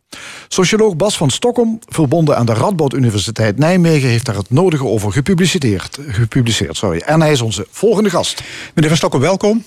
Socioloog 0.49 0.97
Bas 0.97 1.17
van 1.17 1.31
Stockholm, 1.31 1.79
verbonden 1.89 2.37
aan 2.37 2.47
de 2.47 2.55
Radboud 2.55 2.95
Universiteit 2.95 3.59
Nijmegen, 3.59 4.09
heeft 4.09 4.27
daar 4.27 4.37
het 4.37 4.51
nodige 4.51 4.85
over 4.85 5.13
gepubliceerd. 5.13 5.99
gepubliceerd 6.07 6.77
sorry. 6.77 6.99
En 6.99 7.21
hij 7.21 7.33
is 7.33 7.41
onze 7.41 7.67
volgende 7.71 8.11
gast. 8.11 8.43
Meneer 8.75 8.89
van 8.89 8.99
Stockholm, 8.99 9.23
welkom. 9.23 9.65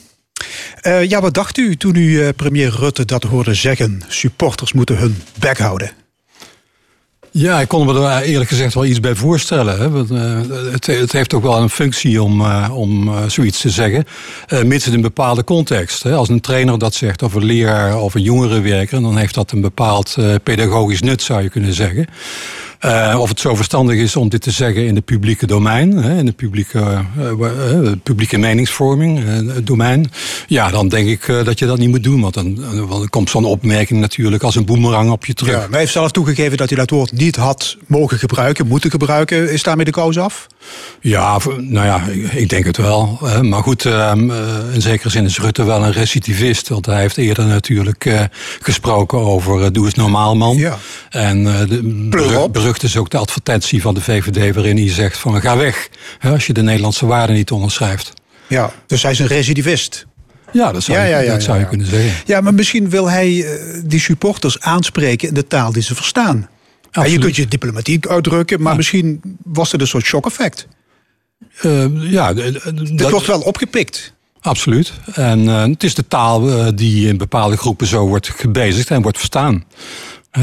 Uh, 0.82 1.04
ja, 1.04 1.22
wat 1.22 1.34
dacht 1.34 1.58
u 1.58 1.76
toen 1.76 1.96
u 1.96 2.10
uh, 2.10 2.30
premier 2.36 2.70
Rutte 2.70 3.06
dat 3.06 3.24
hoorde 3.24 3.54
zeggen? 3.54 4.02
Supporters 4.08 4.74
moeten 4.74 4.98
hun 4.98 5.22
bek 5.40 5.58
houden. 5.58 6.05
Ja, 7.38 7.60
ik 7.60 7.68
kon 7.68 7.86
me 7.86 7.94
er 7.94 8.22
eerlijk 8.22 8.50
gezegd 8.50 8.74
wel 8.74 8.86
iets 8.86 9.00
bij 9.00 9.16
voorstellen. 9.16 9.78
Hè. 9.78 10.16
Eh, 10.16 10.72
het, 10.72 10.86
het, 10.86 11.12
heeft 11.12 11.34
ook 11.34 11.44
wel 11.44 11.58
een 11.58 11.70
functie 11.70 12.24
om, 12.24 12.42
uh, 12.42 12.70
om 12.74 13.12
zoiets 13.28 13.62
te 13.62 13.70
zeggen. 13.70 14.06
mits 14.64 14.88
in 14.88 14.94
een 14.94 15.02
bepaalde 15.02 15.44
context. 15.44 16.04
Hè. 16.04 16.14
Als 16.14 16.30
een 16.30 16.42
trainer 16.42 16.80
dat 16.80 16.94
zegt 16.94 17.24
of 17.24 17.34
een 17.34 17.44
leraar 17.44 18.00
of 18.00 18.14
een 18.14 18.22
jongerenwerker... 18.22 19.02
dan 19.02 19.18
heeft 19.18 19.34
dat 19.34 19.52
een 19.52 19.62
bepaald 19.62 20.18
pedagogisch 20.44 21.02
nut, 21.02 21.22
zou 21.22 21.42
je 21.42 21.50
kunnen 21.50 21.74
zeggen. 21.74 22.08
Uh, 22.82 23.16
of 23.20 23.30
het 23.30 23.40
zo 23.40 23.56
verstandig 23.56 23.98
is 23.98 24.16
om 24.16 24.30
dit 24.30 24.42
te 24.42 24.52
zeggen 24.52 24.86
in 24.86 24.96
het 24.96 25.06
publieke 25.06 25.46
domein, 25.46 25.92
hè, 25.92 26.18
in 26.18 26.26
de 26.26 26.32
publieke, 26.32 26.80
uh, 27.20 27.32
uh, 27.40 27.92
publieke 28.04 28.38
meningsvorming, 28.38 29.24
domein. 29.64 30.12
Ja, 30.48 30.70
dan 30.70 30.88
denk 30.88 31.08
ik 31.08 31.26
dat 31.44 31.60
je 31.60 31.66
dat 31.66 31.78
niet 31.78 31.90
moet 31.90 32.04
doen. 32.04 32.22
Want 32.22 32.34
dan, 32.34 32.56
dan 32.56 33.08
komt 33.10 33.30
zo'n 33.30 33.46
opmerking 33.46 34.00
natuurlijk 34.00 34.44
als 34.44 34.56
een 34.56 34.66
boemerang 34.66 35.12
op 35.12 35.26
je 35.26 35.34
terug. 35.34 35.54
Ja, 35.54 35.60
maar 35.60 35.70
hij 35.70 35.80
heeft 35.80 35.92
zelf 35.92 36.12
toegegeven 36.12 36.58
dat 36.58 36.70
hij 36.70 36.78
dat 36.78 36.90
woord 36.90 37.12
niet 37.12 37.36
had 37.36 37.78
mogen 37.88 38.20
gebruiken, 38.20 38.68
moeten 38.68 38.92
gebruiken. 38.92 39.52
Is 39.52 39.64
daarmee 39.64 39.86
de 39.86 39.92
kous 39.92 40.18
af? 40.18 40.48
Ja, 41.02 41.40
nou 41.58 41.86
ja, 41.86 42.02
ik 42.32 42.50
denk 42.50 42.66
het 42.66 42.78
wel. 42.78 43.20
Maar 43.42 43.64
goed, 43.64 43.86
ehm, 43.86 44.32
in 44.74 44.82
zekere 44.82 45.10
zin 45.10 45.26
is 45.26 45.40
Rutte 45.40 45.64
wel 45.64 45.84
een 45.84 45.92
recidivist. 45.92 46.68
Want 46.68 46.86
hij 46.86 47.00
heeft 47.00 47.18
eerder 47.18 47.46
natuurlijk 47.46 48.30
gesproken 48.62 49.20
over 49.20 49.74
doe 49.74 49.86
eens 49.86 49.94
normaal 49.94 50.36
man. 50.36 50.58
Ja. 50.58 50.78
En 51.10 51.44
de 51.44 52.50
berucht 52.66 52.84
is 52.84 52.98
ook 52.98 53.10
de 53.10 53.18
advertentie 53.18 53.82
van 53.82 53.94
de 53.94 54.02
VVD 54.02 54.56
waarin 54.56 54.78
hij 54.78 54.90
zegt 54.90 55.18
van 55.18 55.42
ga 55.42 55.58
weg. 55.58 55.90
Als 56.22 56.48
je 56.48 56.54
de 56.54 56.62
Nederlandse 56.62 57.06
waarden 57.06 57.36
niet 57.36 57.52
onderschrijft. 57.52 58.14
Ja, 58.48 58.72
dus 58.88 59.02
hij 59.02 59.12
is 59.12 59.20
een 59.20 59.28
recidivist. 59.28 60.06
Ja, 60.52 60.72
dat 60.72 60.84
zou, 60.84 61.00
je, 61.00 61.28
dat 61.28 61.44
zou 61.44 61.60
je 61.60 61.68
kunnen 61.68 61.88
zeggen. 61.88 62.12
Ja, 62.26 62.42
maar 62.42 62.54
misschien 62.54 62.90
wil 62.90 63.10
hij 63.10 63.30
uh, 63.30 63.50
die 63.86 64.00
supporters 64.00 64.60
aanspreken 64.60 65.28
in 65.28 65.34
de 65.34 65.48
taal 65.48 65.72
die 65.72 65.82
ze 65.82 65.96
verstaan. 65.96 66.50
Ja, 66.92 67.06
je 67.06 67.20
kunt 67.20 67.36
je 67.36 67.48
diplomatiek 67.48 68.08
uitdrukken, 68.08 68.62
maar 68.62 68.76
misschien 68.76 69.22
was 69.44 69.72
het 69.72 69.82
een 69.82 69.88
soort 69.88 70.06
shock-effect. 70.06 70.68
Uh, 71.64 72.12
ja, 72.12 72.34
Dit 72.34 73.10
wordt 73.10 73.28
wel 73.28 73.42
opgepikt. 73.42 74.14
Absoluut. 74.42 74.94
En 75.14 75.40
uh, 75.40 75.62
het 75.64 75.84
is 75.84 75.96
de 75.96 76.08
taal 76.08 76.76
die 76.76 77.08
in 77.08 77.18
bepaalde 77.18 77.58
groepen 77.58 77.88
zo 77.88 78.08
wordt 78.08 78.30
gebezigd 78.30 78.92
en 78.92 79.02
wordt 79.02 79.18
verstaan 79.18 79.64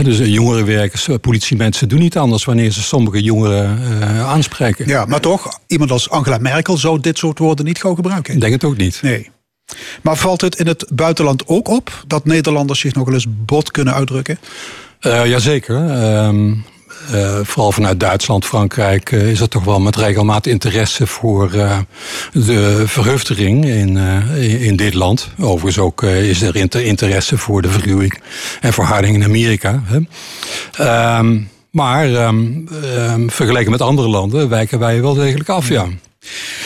dus 0.00 0.20
eh, 0.20 0.26
jongerenwerkers, 0.26 1.08
eh, 1.08 1.14
politiemensen 1.20 1.88
doen 1.88 1.98
niet 1.98 2.18
anders 2.18 2.44
wanneer 2.44 2.70
ze 2.70 2.82
sommige 2.82 3.22
jongeren 3.22 3.78
uh, 3.80 4.28
aanspreken. 4.28 4.88
Ja, 4.88 5.04
maar 5.04 5.20
toch, 5.20 5.58
iemand 5.66 5.90
als 5.90 6.10
Angela 6.10 6.38
Merkel 6.38 6.76
zou 6.76 7.00
dit 7.00 7.18
soort 7.18 7.38
woorden 7.38 7.64
niet 7.64 7.80
gauw 7.80 7.94
gebruiken. 7.94 8.34
Ik 8.34 8.40
denk 8.40 8.52
het 8.52 8.64
ook 8.64 8.76
niet. 8.76 9.02
Nee. 9.02 9.30
Maar 10.02 10.16
valt 10.16 10.40
het 10.40 10.56
in 10.56 10.66
het 10.66 10.86
buitenland 10.92 11.46
ook 11.46 11.68
op 11.68 12.04
dat 12.06 12.24
Nederlanders 12.24 12.80
zich 12.80 12.94
nog 12.94 13.04
wel 13.04 13.14
eens 13.14 13.26
bot 13.28 13.70
kunnen 13.70 13.94
uitdrukken? 13.94 14.38
Uh, 15.00 15.26
jazeker. 15.26 15.84
Uh, 15.84 16.52
uh, 17.14 17.38
vooral 17.42 17.72
vanuit 17.72 18.00
Duitsland, 18.00 18.44
Frankrijk, 18.44 19.10
uh, 19.10 19.30
is 19.30 19.40
er 19.40 19.48
toch 19.48 19.64
wel 19.64 19.80
met 19.80 19.96
regelmaat 19.96 20.46
interesse 20.46 21.06
voor 21.06 21.54
uh, 21.54 21.78
de 22.32 22.82
verhuftering 22.86 23.64
in, 23.64 23.96
in 24.60 24.76
dit 24.76 24.94
land. 24.94 25.28
Overigens 25.40 25.78
ook 25.78 26.02
is 26.02 26.42
er 26.42 26.56
inter 26.56 26.82
interesse 26.82 27.38
voor 27.38 27.62
de 27.62 27.68
verruwing 27.68 28.20
en 28.60 28.72
verharding 28.72 29.14
in 29.14 29.24
Amerika. 29.24 29.82
Hè. 29.84 29.98
Um, 31.18 31.50
maar 31.70 32.26
um, 32.26 32.66
vergeleken 33.26 33.70
met 33.70 33.80
andere 33.80 34.08
landen 34.08 34.48
wijken 34.48 34.78
wij 34.78 35.02
wel 35.02 35.14
degelijk 35.14 35.48
af, 35.48 35.68
ja. 35.68 35.86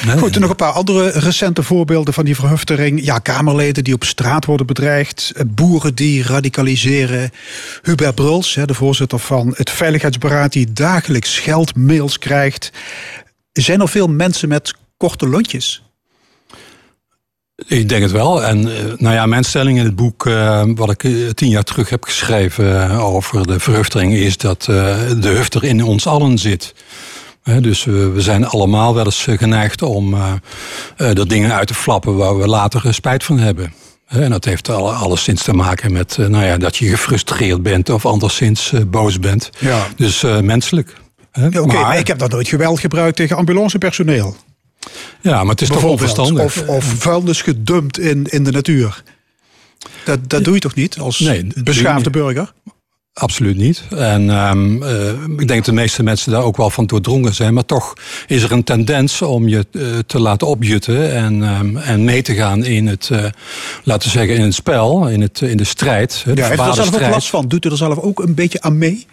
Nee. 0.07 0.19
Goed, 0.19 0.35
en 0.35 0.41
nog 0.41 0.51
een 0.51 0.57
paar 0.57 0.73
andere 0.73 1.09
recente 1.09 1.63
voorbeelden 1.63 2.15
van 2.15 2.25
die 2.25 2.35
verhuftering. 2.35 3.05
Ja, 3.05 3.19
Kamerleden 3.19 3.85
die 3.85 3.95
op 3.95 4.05
straat 4.05 4.45
worden 4.45 4.67
bedreigd. 4.67 5.33
Eh, 5.37 5.45
boeren 5.47 5.95
die 5.95 6.23
radicaliseren. 6.23 7.31
Hubert 7.83 8.15
Bruls, 8.15 8.59
de 8.65 8.75
voorzitter 8.75 9.19
van 9.19 9.55
het 9.57 9.71
Veiligheidsberaad... 9.71 10.53
die 10.53 10.73
dagelijks 10.73 11.35
scheldmails 11.35 12.19
krijgt. 12.19 12.73
Zijn 13.53 13.81
er 13.81 13.89
veel 13.89 14.09
mensen 14.09 14.49
met 14.49 14.75
korte 14.97 15.29
lontjes? 15.29 15.83
Ik 17.67 17.89
denk 17.89 18.03
het 18.03 18.13
wel. 18.13 18.45
En 18.45 18.77
eh, 18.77 18.93
nou 18.97 19.15
ja, 19.15 19.27
mijn 19.27 19.45
stelling 19.45 19.79
in 19.79 19.85
het 19.85 19.97
boek, 19.97 20.27
uh, 20.27 20.63
wat 20.75 20.91
ik 20.91 21.35
tien 21.35 21.49
jaar 21.49 21.63
terug 21.63 21.89
heb 21.89 22.05
geschreven 22.05 22.91
over 22.91 23.47
de 23.47 23.61
verhuftering, 23.61 24.15
is 24.15 24.37
dat 24.37 24.63
de 24.63 25.17
hufter 25.29 25.65
in 25.65 25.83
ons 25.83 26.07
allen 26.07 26.39
zit 26.39 26.75
dus 27.61 27.85
we, 27.85 28.15
zijn 28.17 28.47
allemaal 28.47 28.95
wel 28.95 29.05
eens 29.05 29.27
eh, 29.27 29.39
geneigd 29.39 29.83
om 29.83 30.15
uh, 30.15 30.33
er 30.97 31.29
dingen 31.29 31.55
uit 31.55 31.67
te 31.67 31.75
flappen 31.75 32.17
waar 32.17 32.39
we 32.39 32.47
later 32.47 32.95
spijt 32.95 33.25
van 33.25 33.39
hebben. 33.39 33.73
En 34.07 34.31
dat 34.31 34.45
heeft 34.45 34.69
alleszins 34.69 35.43
te 35.43 35.53
maken 35.53 35.93
met 35.93 36.17
nou 36.19 36.45
ja, 36.45 36.57
dat 36.57 36.77
je 36.77 36.89
gefrustreerd 36.89 37.63
bent 37.63 37.91
of 37.91 38.07
anderszins 38.07 38.73
boos 38.87 39.19
bent. 39.19 39.51
Ja. 39.59 39.87
Dus 39.97 40.23
menselijk. 40.23 40.95
Ja, 41.33 41.47
Oké, 41.47 41.67
maar, 41.73 41.99
ik 41.99 42.07
heb 42.07 42.19
dat 42.19 42.31
nooit 42.31 42.49
geweld 42.49 42.81
gebruikt 42.81 43.17
tegen 43.17 43.37
ambulancepersoneel. 43.37 44.37
Ja, 45.21 45.41
maar 45.41 45.51
het 45.51 45.61
is 45.61 45.69
toch 45.69 45.85
onverstandig. 45.85 46.45
Of, 46.45 46.69
of 46.69 46.85
vuilnis 46.85 47.43
gedumpt 47.43 47.99
in, 47.99 48.25
in 48.25 48.45
de 48.45 48.51
natuur. 48.51 49.03
Dat, 50.05 50.31
dat 50.31 50.45
doe 50.45 50.55
je 50.55 50.61
toch 50.61 50.75
niet 50.75 50.99
als 50.99 51.19
nee, 51.19 51.47
beschaafde 51.55 52.11
burger? 52.11 52.53
Absoluut 53.19 53.57
niet. 53.57 53.83
En 53.91 54.29
um, 54.29 54.83
uh, 54.83 55.09
ik 55.37 55.49
denk 55.49 55.49
dat 55.49 55.65
de 55.65 55.73
meeste 55.73 56.03
mensen 56.03 56.33
daar 56.33 56.43
ook 56.43 56.57
wel 56.57 56.71
van 56.71 56.87
doordrongen 56.87 57.35
zijn. 57.35 57.55
Maar 57.55 57.65
toch 57.65 57.93
is 58.27 58.43
er 58.43 58.53
een 58.53 58.65
tendens 58.65 59.23
om 59.23 59.49
je 59.49 59.67
uh, 59.73 59.99
te 60.07 60.21
laten 60.21 60.47
opjutten 60.47 61.13
en, 61.13 61.43
um, 61.43 61.77
en 61.77 62.05
mee 62.05 62.23
te 62.23 62.35
gaan 62.35 62.65
in 62.65 62.87
het, 62.87 63.09
uh, 63.13 63.25
laten 63.85 64.09
we 64.09 64.19
zeggen, 64.19 64.37
in 64.37 64.43
het 64.43 64.55
spel, 64.55 65.09
in, 65.09 65.21
het, 65.21 65.41
in 65.41 65.57
de 65.57 65.65
strijd. 65.65 66.23
De 66.25 66.35
ja, 66.35 66.49
heeft 66.49 66.61
er 66.61 66.75
zelf 66.75 66.95
ook 66.95 67.01
last 67.01 67.29
van? 67.29 67.49
Doet 67.49 67.65
u 67.65 67.71
er 67.71 67.77
zelf 67.77 67.99
ook 67.99 68.19
een 68.19 68.35
beetje 68.35 68.61
aan 68.61 68.79
mee? 68.79 69.07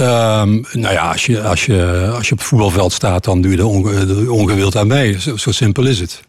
Um, 0.00 0.66
nou 0.72 0.92
ja, 0.92 1.10
als 1.12 1.26
je, 1.26 1.42
als, 1.42 1.66
je, 1.66 2.10
als 2.14 2.26
je 2.26 2.32
op 2.32 2.38
het 2.38 2.46
voetbalveld 2.46 2.92
staat, 2.92 3.24
dan 3.24 3.40
doe 3.40 3.50
je 3.50 3.58
er 3.58 3.66
onge, 3.66 4.32
ongewild 4.32 4.76
aan 4.76 4.86
mee. 4.86 5.20
Zo, 5.20 5.36
zo 5.36 5.52
simpel 5.52 5.86
is 5.86 6.00
het. 6.00 6.22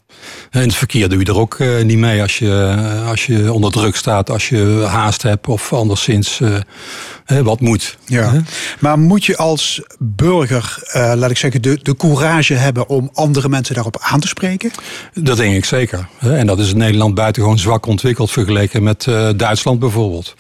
In 0.52 0.60
het 0.60 0.76
verkeer 0.76 1.10
doe 1.10 1.20
je 1.20 1.26
er 1.26 1.38
ook 1.38 1.60
uh, 1.60 1.84
niet 1.84 1.98
mee 1.98 2.22
als 2.22 2.38
je, 2.40 2.76
als 3.08 3.26
je 3.26 3.54
onder 3.54 3.72
druk 3.72 3.96
staat, 3.96 4.30
als 4.30 4.50
je 4.50 4.86
haast 4.88 5.22
hebt 5.22 5.48
of 5.48 5.74
anderszins 5.74 6.40
uh, 6.40 6.56
wat 7.26 7.60
moet. 7.60 7.98
Ja. 8.06 8.42
Maar 8.80 9.00
moet 9.00 9.26
je 9.26 9.38
als 9.38 9.82
burger, 10.00 10.78
uh, 10.88 11.14
laat 11.16 11.30
ik 11.30 11.38
zeggen, 11.38 11.62
de, 11.62 11.80
de 11.82 11.96
courage 11.96 12.54
hebben 12.54 12.90
om 12.90 13.10
andere 13.14 13.50
mensen 13.50 13.76
daarop 13.76 13.98
aan 14.02 14.20
te 14.20 14.28
spreken? 14.28 14.72
Dat 15.14 15.38
denk 15.38 15.56
ik 15.56 15.66
zeker. 15.66 16.08
En 16.20 16.48
dat 16.48 16.60
is 16.60 16.72
in 16.72 16.78
Nederland 16.78 17.16
buitengewoon 17.16 17.60
zwak 17.60 17.86
ontwikkeld 17.86 18.32
vergeleken 18.32 18.84
met 18.84 19.08
Duitsland 19.36 19.80
bijvoorbeeld. 19.80 20.36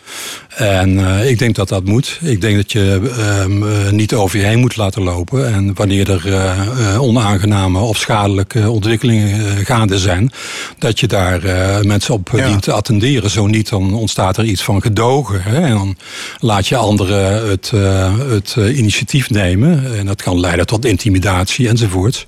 En 0.56 1.00
ik 1.28 1.40
denk 1.40 1.56
dat 1.56 1.70
dat 1.70 1.86
moet. 1.86 2.20
Ik 2.22 2.42
denk 2.42 2.56
dat 2.56 2.72
je 2.72 3.12
ehm, 3.18 3.96
niet 3.96 4.14
over 4.14 4.40
je 4.40 4.46
heen 4.46 4.60
moet 4.60 4.76
laten 4.76 5.02
lopen. 5.02 5.54
En 5.54 5.74
wanneer 5.74 6.10
er 6.10 7.00
onaangename 7.00 7.80
of 7.80 7.98
schadelijke 7.98 8.70
ontwikkelingen 8.70 9.66
gaande 9.66 10.00
zijn, 10.00 10.32
dat 10.78 11.00
je 11.00 11.08
daar 11.08 11.42
mensen 11.86 12.14
op 12.14 12.30
ja. 12.34 12.48
dient 12.48 12.62
te 12.62 12.72
attenderen. 12.72 13.30
Zo 13.30 13.48
niet, 13.48 13.70
dan 13.70 13.94
ontstaat 13.94 14.38
er 14.38 14.46
iets 14.46 14.64
van 14.64 14.82
gedogen. 14.82 15.44
Hè? 15.44 15.62
En 15.62 15.74
dan 15.74 15.98
laat 16.40 16.68
je 16.68 16.73
anderen 16.76 17.50
het, 17.50 17.72
uh, 17.74 18.20
het 18.30 18.56
uh, 18.58 18.78
initiatief 18.78 19.30
nemen. 19.30 19.98
En 19.98 20.06
dat 20.06 20.22
kan 20.22 20.40
leiden 20.40 20.66
tot 20.66 20.86
intimidatie 20.86 21.68
enzovoort. 21.68 22.26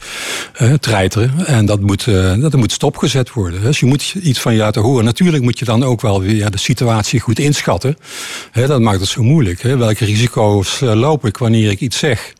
treiteren. 0.80 1.46
En 1.46 1.66
dat 1.66 1.82
moet, 1.82 2.06
dat 2.40 2.56
moet 2.56 2.72
stopgezet 2.72 3.34
worden. 3.34 3.62
Dus 3.62 3.80
je 3.80 3.86
moet 3.86 4.16
iets 4.22 4.40
van 4.40 4.54
je 4.54 4.60
laten 4.60 4.82
horen. 4.82 5.06
Natuurlijk 5.06 5.44
moet 5.44 5.60
je 5.60 5.66
dan 5.66 5.84
ook 5.84 6.02
wel 6.02 6.22
weer 6.22 6.52
de 6.52 6.58
situatie 6.58 7.20
goed 7.20 7.40
inschatten. 7.40 7.98
Dat 8.54 8.82
maakt 8.82 9.00
het 9.00 9.10
zo 9.10 9.24
moeilijk. 9.24 9.62
Welke 9.62 10.06
risico's 10.06 10.80
loop 10.80 11.26
ik 11.26 11.38
wanneer 11.38 11.72
ik 11.72 11.80
iets 11.80 11.98
zeg? 11.98 12.34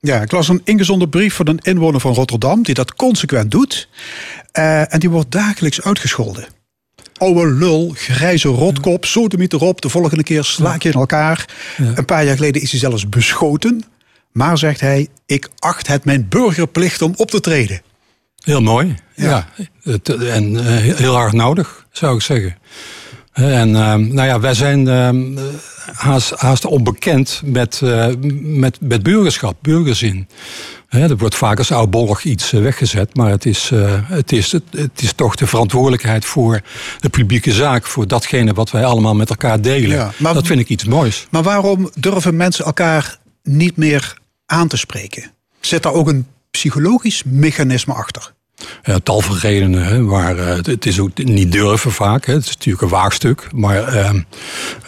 Ja, 0.00 0.20
ik 0.20 0.32
las 0.32 0.48
een 0.48 0.60
ingezonden 0.64 1.08
brief 1.08 1.34
van 1.34 1.48
een 1.48 1.58
inwoner 1.62 2.00
van 2.00 2.14
Rotterdam 2.14 2.62
die 2.62 2.74
dat 2.74 2.94
consequent 2.94 3.50
doet. 3.50 3.88
En 4.52 4.98
die 4.98 5.10
wordt 5.10 5.30
dagelijks 5.30 5.82
uitgescholden. 5.82 6.59
Oude 7.20 7.46
lul, 7.46 7.92
grijze 7.94 8.48
rotkop, 8.48 9.04
sodemiet 9.04 9.52
erop. 9.52 9.80
De 9.80 9.88
volgende 9.88 10.22
keer 10.22 10.44
sla 10.44 10.76
je 10.78 10.88
in 10.88 10.94
elkaar. 10.94 11.48
Ja. 11.76 11.92
Een 11.94 12.04
paar 12.04 12.24
jaar 12.24 12.36
geleden 12.36 12.62
is 12.62 12.70
hij 12.70 12.80
zelfs 12.80 13.08
beschoten. 13.08 13.84
Maar 14.32 14.58
zegt 14.58 14.80
hij, 14.80 15.08
ik 15.26 15.48
acht 15.58 15.86
het 15.86 16.04
mijn 16.04 16.28
burgerplicht 16.28 17.02
om 17.02 17.14
op 17.16 17.30
te 17.30 17.40
treden. 17.40 17.82
Heel 18.44 18.62
mooi, 18.62 18.94
ja. 19.14 19.48
En 20.20 20.52
uh, 20.52 20.62
heel 20.76 21.14
hard 21.14 21.32
nodig, 21.32 21.86
zou 21.92 22.14
ik 22.14 22.22
zeggen. 22.22 22.56
En 23.32 23.68
uh, 23.68 23.94
nou 23.94 24.22
ja, 24.22 24.40
wij 24.40 24.54
zijn 24.54 24.86
uh, 24.86 25.38
haast, 25.92 26.30
haast 26.30 26.64
onbekend 26.64 27.42
met, 27.44 27.80
uh, 27.84 28.06
met, 28.40 28.80
met 28.80 29.02
burgerschap, 29.02 29.56
burgerzin. 29.62 30.28
Er 30.90 31.16
wordt 31.16 31.34
vaak 31.34 31.58
als 31.58 31.72
oudbollig 31.72 32.24
iets 32.24 32.50
weggezet, 32.50 33.16
maar 33.16 33.30
het 33.30 33.46
is, 33.46 33.70
het, 34.04 34.32
is, 34.32 34.52
het, 34.52 34.62
het, 34.70 35.02
is 35.02 35.12
toch 35.12 35.34
de 35.34 35.46
verantwoordelijkheid 35.46 36.24
voor 36.24 36.60
de 37.00 37.08
publieke 37.08 37.52
zaak, 37.52 37.86
voor 37.86 38.06
datgene 38.06 38.52
wat 38.52 38.70
wij 38.70 38.84
allemaal 38.84 39.14
met 39.14 39.30
elkaar 39.30 39.60
delen. 39.60 39.96
Ja, 39.96 40.12
maar, 40.16 40.34
dat 40.34 40.46
vind 40.46 40.60
ik 40.60 40.68
iets 40.68 40.84
moois. 40.84 41.26
Maar 41.30 41.42
waarom 41.42 41.90
durven 41.94 42.36
mensen 42.36 42.64
elkaar 42.64 43.18
niet 43.42 43.76
meer 43.76 44.18
aan 44.46 44.68
te 44.68 44.76
spreken? 44.76 45.30
Zit 45.60 45.82
daar 45.82 45.92
ook 45.92 46.08
een 46.08 46.26
psychologisch 46.50 47.22
mechanisme 47.24 47.94
achter? 47.94 48.32
Ja, 48.82 48.98
tal 49.02 49.20
van 49.20 49.36
redenen. 49.36 49.84
Hè, 49.84 49.98
maar 50.00 50.36
uh, 50.36 50.46
het 50.62 50.86
is 50.86 50.98
ook 51.00 51.24
niet 51.24 51.52
durven 51.52 51.92
vaak. 51.92 52.26
Hè. 52.26 52.32
Het 52.32 52.42
is 52.42 52.48
natuurlijk 52.48 52.82
een 52.82 52.88
waagstuk. 52.88 53.48
Maar 53.54 53.96
uh, 53.96 54.10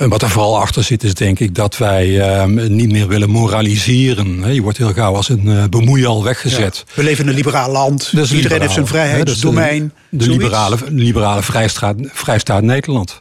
wat 0.09 0.23
er 0.23 0.31
vooral 0.31 0.61
achter 0.61 0.85
zit 0.85 1.05
is 1.05 1.15
denk 1.15 1.39
ik 1.41 1.55
dat 1.55 1.77
wij 1.79 2.09
uh, 2.09 2.45
niet 2.69 2.93
meer 2.93 3.09
willen 3.09 3.31
moraliseren. 3.31 4.43
Hè. 4.43 4.51
Je 4.51 4.63
wordt 4.63 4.79
heel 4.79 4.93
gauw 4.93 5.15
als 5.15 5.29
een 5.29 5.47
uh, 5.47 5.65
bemoeial 5.65 6.25
weggezet. 6.25 6.85
Ja. 6.87 6.93
We 6.95 7.03
leven 7.03 7.25
in 7.25 7.31
een 7.31 7.37
liberaal 7.37 7.71
land. 7.71 8.11
Iedereen 8.13 8.37
liberaal, 8.37 8.61
heeft 8.61 8.73
zijn 8.73 8.87
vrijheidsdomein. 8.87 9.93
De, 10.09 10.29
liberale, 10.29 10.77
liberale 10.89 11.43
vrijstaat, 11.43 11.97
vrijstaat 12.13 12.63
Nederland. 12.63 13.21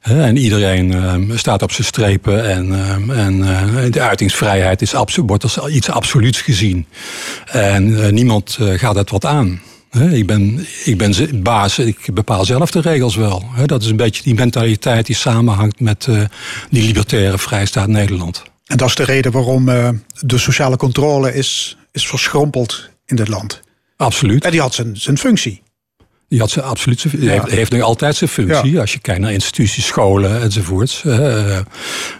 En 0.00 0.36
iedereen 0.36 0.92
uh, 0.92 1.36
staat 1.36 1.62
op 1.62 1.72
zijn 1.72 1.86
strepen 1.86 2.48
en, 2.50 2.68
uh, 2.68 3.24
en 3.24 3.38
uh, 3.38 3.92
de 3.92 4.00
uitingsvrijheid 4.00 4.82
is 4.82 4.94
wordt 5.16 5.42
als 5.42 5.58
iets 5.68 5.90
absoluuts 5.90 6.40
gezien. 6.40 6.86
En 7.46 8.14
niemand 8.14 8.58
gaat 8.60 8.94
het 8.94 9.10
wat 9.10 9.24
aan. 9.24 9.60
Ik 9.96 10.26
ben, 10.26 10.66
ik 10.84 10.98
ben 10.98 11.42
baas, 11.42 11.78
ik 11.78 12.14
bepaal 12.14 12.44
zelf 12.44 12.70
de 12.70 12.80
regels 12.80 13.16
wel. 13.16 13.44
Dat 13.66 13.82
is 13.82 13.88
een 13.88 13.96
beetje 13.96 14.22
die 14.22 14.34
mentaliteit 14.34 15.06
die 15.06 15.16
samenhangt 15.16 15.80
met 15.80 16.08
die 16.70 16.82
libertaire 16.82 17.38
vrijstaat 17.38 17.88
Nederland. 17.88 18.42
En 18.66 18.76
dat 18.76 18.88
is 18.88 18.94
de 18.94 19.04
reden 19.04 19.32
waarom 19.32 19.64
de 20.20 20.38
sociale 20.38 20.76
controle 20.76 21.34
is, 21.34 21.76
is 21.92 22.06
verschrompeld 22.06 22.88
in 23.06 23.16
dit 23.16 23.28
land. 23.28 23.60
Absoluut. 23.96 24.44
En 24.44 24.50
die 24.50 24.60
had 24.60 24.74
zijn, 24.74 24.96
zijn 24.96 25.18
functie. 25.18 25.62
Die 26.28 26.40
had 26.40 26.50
ze 26.50 26.62
absoluut 26.62 27.00
zijn, 27.00 27.22
ja. 27.22 27.30
heeft, 27.32 27.50
heeft 27.50 27.82
altijd 27.82 28.16
zijn 28.16 28.30
functie. 28.30 28.80
Als 28.80 28.92
je 28.92 28.98
kijkt 28.98 29.20
naar 29.20 29.32
instituties, 29.32 29.86
scholen 29.86 30.42
enzovoorts. 30.42 31.02
Uh, 31.06 31.56
uh, 31.56 31.58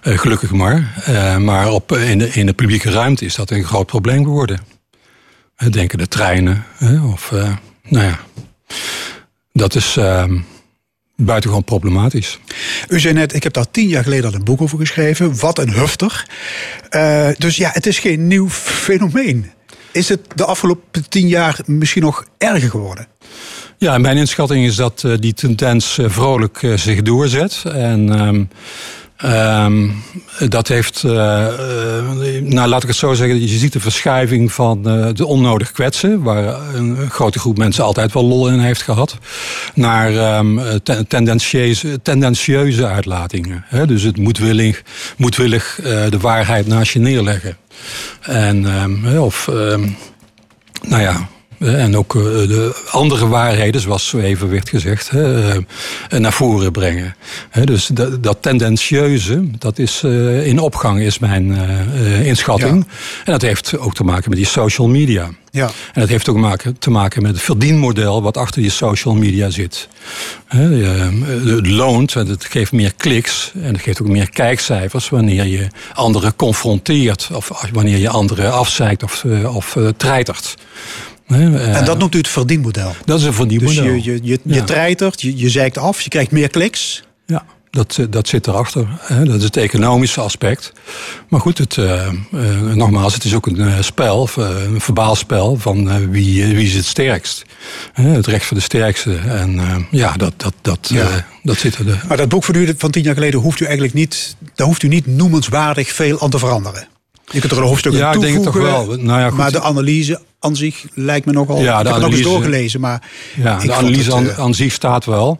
gelukkig 0.02 0.50
maar. 0.50 1.04
Uh, 1.08 1.36
maar 1.36 1.70
op, 1.70 1.92
in, 1.92 2.18
de, 2.18 2.28
in 2.28 2.46
de 2.46 2.52
publieke 2.52 2.90
ruimte 2.90 3.24
is 3.24 3.34
dat 3.34 3.50
een 3.50 3.64
groot 3.64 3.86
probleem 3.86 4.24
geworden. 4.24 4.60
Denken 5.70 5.98
de 5.98 6.08
treinen. 6.08 6.64
of, 7.12 7.32
nou 7.88 8.04
ja. 8.04 8.18
Dat 9.52 9.74
is 9.74 9.96
ehm, 9.96 10.38
buitengewoon 11.16 11.64
problematisch. 11.64 12.38
U 12.88 13.00
zei 13.00 13.14
net, 13.14 13.34
ik 13.34 13.42
heb 13.42 13.52
daar 13.52 13.70
tien 13.70 13.88
jaar 13.88 14.02
geleden 14.02 14.30
al 14.30 14.34
een 14.34 14.44
boek 14.44 14.60
over 14.60 14.78
geschreven. 14.78 15.38
Wat 15.38 15.58
een 15.58 15.72
hufter. 15.72 16.26
dus 17.38 17.56
ja, 17.56 17.70
het 17.72 17.86
is 17.86 17.98
geen 17.98 18.26
nieuw 18.26 18.48
fenomeen. 18.50 19.50
Is 19.92 20.08
het 20.08 20.20
de 20.34 20.44
afgelopen 20.44 21.08
tien 21.08 21.28
jaar 21.28 21.58
misschien 21.64 22.02
nog 22.02 22.24
erger 22.38 22.70
geworden? 22.70 23.06
Ja, 23.78 23.98
mijn 23.98 24.16
inschatting 24.16 24.66
is 24.66 24.76
dat 24.76 25.02
uh, 25.06 25.14
die 25.18 25.34
tendens 25.34 25.98
uh, 25.98 26.08
vrolijk 26.10 26.62
uh, 26.62 26.76
zich 26.76 27.02
doorzet. 27.02 27.62
En 27.64 28.48
um, 29.24 29.30
um, 29.30 30.02
dat 30.48 30.68
heeft, 30.68 31.02
nou 31.02 32.68
laat 32.68 32.82
ik 32.82 32.88
het 32.88 32.96
zo 32.96 33.14
zeggen, 33.14 33.40
je 33.40 33.58
ziet 33.58 33.72
de 33.72 33.80
verschuiving 33.80 34.52
van 34.52 34.82
de 35.14 35.26
onnodig 35.26 35.72
kwetsen, 35.72 36.22
waar 36.22 36.74
een 36.74 37.10
grote 37.10 37.38
groep 37.38 37.58
mensen 37.58 37.84
altijd 37.84 38.12
wel 38.12 38.24
lol 38.24 38.48
in 38.48 38.58
heeft 38.58 38.82
gehad, 38.82 39.18
naar 39.74 40.38
um, 40.38 40.60
tendentieuze, 41.08 42.02
tendentieuze 42.02 42.86
uitlatingen. 42.86 43.64
Hè? 43.66 43.86
Dus 43.86 44.02
het 44.02 44.16
moedwillig, 44.16 44.82
moedwillig 45.16 45.78
de 45.82 46.18
waarheid 46.20 46.66
naast 46.66 46.92
je 46.92 46.98
neerleggen. 46.98 47.56
En, 48.20 48.66
of, 49.18 49.50
nou 50.88 51.02
ja, 51.02 51.28
en 51.58 51.96
ook 51.96 52.14
eh, 52.14 52.22
de 52.22 52.82
andere 52.90 53.28
waarheden, 53.28 53.80
zoals 53.80 54.08
zo 54.08 54.18
even 54.18 54.50
werd 54.50 54.68
gezegd, 54.68 55.08
eh, 55.08 55.56
naar 56.08 56.32
voren 56.32 56.72
brengen. 56.72 57.16
Dus 57.64 57.86
dat, 57.86 58.22
dat 58.22 58.38
tendentieuze, 58.40 59.50
dat 59.58 59.78
is 59.78 60.02
eh, 60.04 60.46
in 60.46 60.58
opgang, 60.58 61.00
is 61.00 61.18
mijn 61.18 61.56
inschatting. 62.24 62.86
En 63.24 63.32
dat 63.32 63.42
heeft 63.42 63.78
ook 63.78 63.94
te 63.94 64.04
maken 64.04 64.28
met 64.28 64.38
die 64.38 64.48
social 64.48 64.88
media. 64.88 65.30
Ja. 65.50 65.66
En 65.66 66.00
dat 66.00 66.08
heeft 66.08 66.28
ook 66.28 66.56
te 66.78 66.90
maken 66.90 67.22
met 67.22 67.32
het 67.32 67.42
verdienmodel 67.42 68.22
wat 68.22 68.36
achter 68.36 68.62
die 68.62 68.70
social 68.70 69.14
media 69.14 69.50
zit. 69.50 69.88
Het 70.46 71.66
loont, 71.66 72.14
het 72.14 72.44
geeft 72.44 72.72
meer 72.72 72.94
kliks 72.96 73.52
en 73.62 73.72
het 73.72 73.82
geeft 73.82 74.02
ook 74.02 74.08
meer 74.08 74.30
kijkcijfers 74.30 75.08
wanneer 75.08 75.46
je 75.46 75.68
anderen 75.94 76.36
confronteert 76.36 77.28
of 77.32 77.50
wanneer 77.72 77.98
je 77.98 78.08
anderen 78.08 78.52
afzeikt 78.52 79.02
of, 79.02 79.24
of 79.44 79.76
treitert. 79.96 80.56
En 81.26 81.84
dat 81.84 81.98
noemt 81.98 82.14
u 82.14 82.18
het 82.18 82.28
verdienmodel? 82.28 82.94
Dat 83.04 83.18
is 83.18 83.24
een 83.24 83.32
verdienmodel. 83.32 83.84
Dus 83.84 84.04
je, 84.04 84.12
je, 84.12 84.20
je, 84.22 84.38
je 84.44 84.64
treitert, 84.64 85.20
je, 85.20 85.36
je 85.36 85.50
zeikt 85.50 85.78
af, 85.78 86.00
je 86.00 86.08
krijgt 86.08 86.30
meer 86.30 86.48
kliks. 86.48 87.02
Ja, 87.26 87.44
dat, 87.70 87.98
dat 88.10 88.28
zit 88.28 88.46
erachter. 88.46 88.86
Dat 89.24 89.36
is 89.36 89.42
het 89.42 89.56
economische 89.56 90.20
aspect. 90.20 90.72
Maar 91.28 91.40
goed, 91.40 91.58
het, 91.58 91.76
uh, 91.76 92.12
uh, 92.34 92.60
nogmaals, 92.60 93.14
het 93.14 93.24
is 93.24 93.34
ook 93.34 93.46
een 93.46 93.58
uh, 93.58 93.80
spel, 93.80 94.28
een 94.36 94.80
verbaal 94.80 95.14
spel 95.14 95.56
van 95.56 96.10
wie, 96.10 96.46
wie 96.46 96.66
is 96.66 96.74
het 96.74 96.84
sterkst. 96.84 97.44
het 97.92 98.26
recht 98.26 98.46
van 98.46 98.56
de 98.56 98.62
sterkste. 98.62 99.16
En 99.16 99.86
ja, 99.90 100.12
dat, 100.12 100.32
dat, 100.36 100.54
dat, 100.62 100.88
ja. 100.92 101.26
dat 101.42 101.56
zit 101.56 101.78
er. 101.78 102.04
Maar 102.08 102.16
dat 102.16 102.28
boek 102.28 102.44
van 102.44 102.54
u 102.54 102.74
van 102.78 102.90
tien 102.90 103.02
jaar 103.02 103.14
geleden 103.14 103.40
hoeft 103.40 103.60
u 103.60 103.64
eigenlijk 103.64 103.94
niet, 103.94 104.36
daar 104.54 104.66
hoeft 104.66 104.82
u 104.82 104.88
niet 104.88 105.06
noemenswaardig 105.06 105.88
veel 105.88 106.20
aan 106.20 106.30
te 106.30 106.38
veranderen. 106.38 106.88
Je 107.32 107.40
kunt 107.40 107.52
er 107.52 107.58
een 107.58 107.64
hoofdstuk 107.64 107.92
ja, 107.92 108.12
toevoegen. 108.12 108.32
Ja, 108.32 108.36
ik 108.36 108.44
denk 108.44 108.54
het 108.54 108.64
toch 108.64 108.86
wel. 108.86 108.96
Nou 109.04 109.20
ja, 109.20 109.28
goed. 109.28 109.38
Maar 109.38 109.52
de 109.52 109.60
analyse 109.60 110.20
aan 110.40 110.56
zich 110.56 110.84
lijkt 110.94 111.26
me 111.26 111.32
nogal... 111.32 111.60
Ja, 111.60 111.82
de 111.82 111.88
ik 111.88 111.94
heb 111.94 111.94
het 111.94 112.02
nog 112.02 112.12
eens 112.12 112.28
doorgelezen, 112.28 112.80
maar... 112.80 113.02
Ja, 113.36 113.58
de 113.58 113.72
analyse 113.72 114.16
het, 114.16 114.30
aan, 114.30 114.44
aan, 114.44 114.54
zich 114.54 114.72
staat 114.72 115.04
wel. 115.04 115.38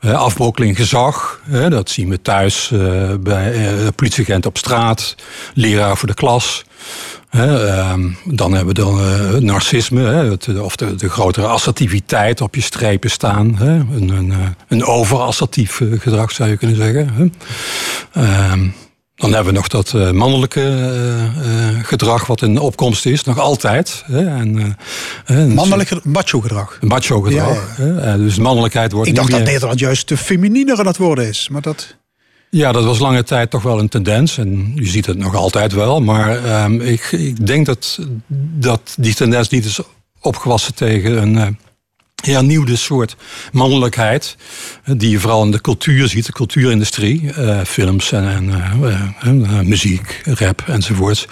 afbrokkeling 0.00 0.76
gezag, 0.76 1.40
dat 1.68 1.90
zien 1.90 2.08
we 2.08 2.22
thuis 2.22 2.70
uh, 2.72 3.14
bij 3.20 3.54
uh, 3.54 3.86
politieagent 3.94 4.46
op 4.46 4.58
straat, 4.58 5.14
leraar 5.54 5.96
voor 5.96 6.08
de 6.08 6.14
klas. 6.14 6.64
Ehm, 7.30 8.08
dan 8.24 8.52
hebben 8.52 8.74
we 8.74 8.80
dan 8.80 9.00
uh, 9.00 9.40
narcisme, 9.40 10.02
het, 10.02 10.60
of 10.60 10.76
de, 10.76 10.94
de, 10.94 11.10
grotere 11.10 11.46
assertiviteit 11.46 12.40
op 12.40 12.54
je 12.54 12.60
strepen 12.60 13.10
staan. 13.10 13.56
Een, 13.60 14.08
een, 14.08 14.32
een 14.68 14.84
overassertief 14.84 15.80
gedrag 15.98 16.32
zou 16.32 16.50
je 16.50 16.56
kunnen 16.56 16.76
zeggen. 16.76 17.32
Dan 19.16 19.32
hebben 19.32 19.52
we 19.52 19.58
nog 19.58 19.68
dat 19.68 19.92
uh, 19.96 20.10
mannelijke 20.10 20.60
uh, 20.60 21.84
gedrag 21.84 22.26
wat 22.26 22.42
in 22.42 22.58
opkomst 22.58 23.06
is, 23.06 23.24
nog 23.24 23.38
altijd. 23.38 24.02
Hè, 24.06 24.26
en, 24.26 24.76
uh, 25.30 25.54
Mannelijk 25.54 26.04
macho 26.04 26.40
gedrag. 26.40 26.78
Macho 26.80 27.20
gedrag. 27.20 27.78
Ja, 27.78 27.84
ja. 27.84 27.92
Hè, 27.92 28.18
dus 28.18 28.38
mannelijkheid 28.38 28.92
wordt 28.92 29.08
Ik 29.08 29.14
dacht 29.14 29.30
dat 29.30 29.40
meer... 29.40 29.48
Nederland 29.48 29.78
juist 29.78 30.06
te 30.06 30.16
femininer 30.16 30.78
aan 30.78 30.86
het 30.86 30.96
worden 30.96 31.28
is, 31.28 31.48
maar 31.48 31.62
dat... 31.62 31.96
Ja, 32.50 32.72
dat 32.72 32.84
was 32.84 32.98
lange 32.98 33.22
tijd 33.22 33.50
toch 33.50 33.62
wel 33.62 33.78
een 33.78 33.88
tendens. 33.88 34.38
En 34.38 34.72
je 34.74 34.86
ziet 34.86 35.06
het 35.06 35.18
nog 35.18 35.34
altijd 35.34 35.72
wel. 35.72 36.00
Maar 36.00 36.44
ehm, 36.44 36.80
ik, 36.80 37.12
ik 37.12 37.46
denk 37.46 37.66
dat, 37.66 37.98
dat 38.58 38.94
die 38.98 39.14
tendens 39.14 39.48
niet 39.48 39.64
is 39.64 39.80
opgewassen 40.20 40.74
tegen 40.74 41.22
een 41.22 41.58
hernieuwde 42.24 42.76
soort 42.76 43.16
mannelijkheid. 43.52 44.36
Die 44.84 45.10
je 45.10 45.20
vooral 45.20 45.44
in 45.44 45.50
de 45.50 45.60
cultuur 45.60 46.08
ziet, 46.08 46.26
de 46.26 46.32
cultuurindustrie. 46.32 47.22
Uh, 47.22 47.60
films 47.64 48.12
en, 48.12 48.28
en 48.28 48.48
uh, 49.24 49.32
uh, 49.32 49.60
muziek, 49.60 50.22
rap 50.24 50.64
enzovoorts. 50.66 51.26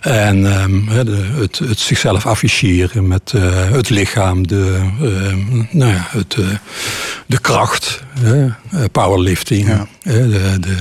En 0.00 0.52
ehm, 0.52 1.04
de, 1.04 1.30
het, 1.34 1.58
het, 1.58 1.78
zichzelf 1.78 2.26
afficheren 2.26 3.06
met 3.06 3.32
het 3.72 3.90
lichaam, 3.90 4.46
de, 4.46 4.90
nou 5.70 5.92
ja, 5.92 6.06
het, 6.10 6.36
de 7.26 7.40
kracht, 7.40 8.02
powerlifting. 8.92 9.68
Ja. 9.68 9.86
de, 10.02 10.56
de 10.60 10.76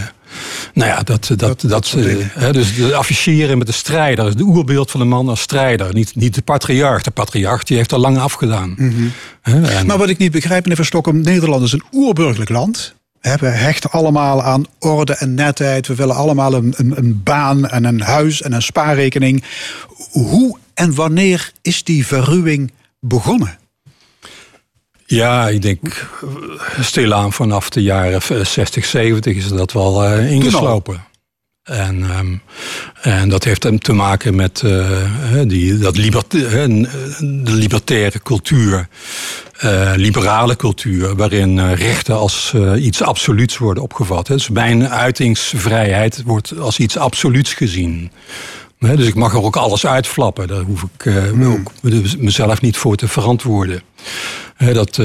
nou 0.73 0.89
ja, 0.89 1.03
dat, 1.03 1.27
dat, 1.27 1.39
dat, 1.39 1.63
dat 1.67 1.93
uh, 1.97 2.51
dus 2.51 2.75
de 2.75 2.95
afficheren 2.95 3.57
met 3.57 3.67
de 3.67 3.73
strijder, 3.73 4.25
het 4.25 4.41
oerbeeld 4.41 4.91
van 4.91 4.99
de 4.99 5.05
man 5.05 5.29
als 5.29 5.41
strijder. 5.41 5.93
Niet, 5.93 6.15
niet 6.15 6.35
de 6.35 6.41
patriarch. 6.41 7.03
De 7.03 7.11
patriarch 7.11 7.63
die 7.63 7.77
heeft 7.77 7.93
al 7.93 7.99
lang 7.99 8.17
afgedaan. 8.17 8.73
Mm 8.77 9.11
en... 9.41 9.85
Maar 9.85 9.97
wat 9.97 10.09
ik 10.09 10.17
niet 10.17 10.31
begrijp, 10.31 10.61
meneer 10.61 10.75
Verstokken, 10.75 11.21
Nederland 11.21 11.63
is 11.63 11.71
een 11.71 11.83
oerburgerlijk 11.91 12.49
land. 12.49 12.95
We 13.21 13.47
hechten 13.47 13.91
allemaal 13.91 14.43
aan 14.43 14.65
orde 14.79 15.15
en 15.15 15.33
netheid. 15.33 15.87
We 15.87 15.95
willen 15.95 16.15
allemaal 16.15 16.53
een, 16.53 16.73
een, 16.77 16.97
een 16.97 17.23
baan 17.23 17.67
en 17.67 17.83
een 17.83 18.01
huis 18.01 18.41
en 18.41 18.53
een 18.53 18.61
spaarrekening. 18.61 19.43
Hoe 20.11 20.57
en 20.73 20.95
wanneer 20.95 21.51
is 21.61 21.83
die 21.83 22.07
verruwing 22.07 22.71
begonnen? 22.99 23.57
Ja, 25.09 25.47
ik 25.47 25.61
denk 25.61 26.09
stilaan 26.79 27.33
vanaf 27.33 27.69
de 27.69 27.81
jaren 27.81 28.45
60, 28.45 28.85
70 28.85 29.35
is 29.35 29.47
dat 29.47 29.71
wel 29.71 30.05
uh, 30.05 30.31
ingeslopen. 30.31 31.05
En, 31.63 32.03
ehm, 32.09 32.35
en 33.01 33.29
dat 33.29 33.43
heeft 33.43 33.63
hem 33.63 33.79
te 33.79 33.93
maken 33.93 34.35
met 34.35 34.63
die, 35.47 35.77
dat 35.77 35.95
de 35.95 37.51
libertaire 37.51 38.19
cultuur. 38.23 38.87
Uh, 39.63 39.91
liberale 39.95 40.55
cultuur, 40.55 41.15
waarin 41.15 41.73
rechten 41.73 42.17
als 42.17 42.53
iets 42.77 43.01
absoluuts 43.01 43.57
worden 43.57 43.83
opgevat. 43.83 44.27
Dus 44.27 44.49
mijn 44.49 44.89
uitingsvrijheid 44.89 46.23
wordt 46.25 46.59
als 46.59 46.79
iets 46.79 46.97
absoluuts 46.97 47.53
gezien. 47.53 48.11
Dus 48.79 49.07
ik 49.07 49.15
mag 49.15 49.33
er 49.33 49.43
ook 49.43 49.55
alles 49.55 49.85
uitflappen. 49.85 50.47
Daar 50.47 50.61
hoef 50.61 50.85
ik 50.95 51.05
uh, 51.05 51.51
ook 51.51 51.71
mezelf 52.17 52.61
niet 52.61 52.77
voor 52.77 52.95
te 52.95 53.07
verantwoorden. 53.07 53.81
dat, 54.57 54.99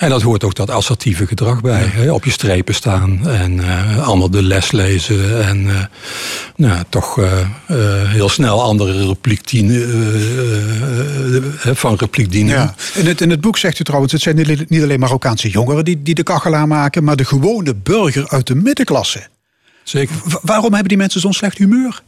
en 0.00 0.10
dat 0.10 0.22
hoort 0.22 0.44
ook 0.44 0.54
dat 0.54 0.70
assertieve 0.70 1.26
gedrag 1.26 1.60
bij. 1.60 2.10
Op 2.10 2.24
je 2.24 2.30
strepen 2.30 2.74
staan 2.74 3.28
en 3.28 3.52
uh, 3.56 4.06
allemaal 4.06 4.30
de 4.30 4.42
les 4.42 4.70
lezen. 4.72 5.46
En 5.46 5.58
uh, 5.64 5.84
nou, 6.56 6.82
toch 6.88 7.18
uh, 7.18 7.26
heel 8.08 8.28
snel 8.28 8.62
andere 8.62 9.06
repliek 9.06 9.48
dienen, 9.48 9.88
van 11.62 11.94
repliek 11.96 12.30
dienen. 12.30 12.54
Ja. 12.54 12.74
In, 12.94 13.06
het, 13.06 13.20
in 13.20 13.30
het 13.30 13.40
boek 13.40 13.58
zegt 13.58 13.78
u 13.78 13.84
trouwens, 13.84 14.12
het 14.12 14.22
zijn 14.22 14.66
niet 14.68 14.82
alleen 14.82 15.00
Marokkaanse 15.00 15.48
jongeren 15.48 15.84
die, 15.84 16.02
die 16.02 16.14
de 16.14 16.22
kachel 16.22 16.54
aanmaken, 16.54 17.04
maar 17.04 17.16
de 17.16 17.24
gewone 17.24 17.74
burger 17.74 18.28
uit 18.28 18.46
de 18.46 18.54
middenklasse. 18.54 19.26
Zeker. 19.82 20.16
waarom 20.42 20.72
hebben 20.72 20.88
die 20.88 20.98
mensen 20.98 21.20
zo'n 21.20 21.32
slecht 21.32 21.58
humeur? 21.58 22.02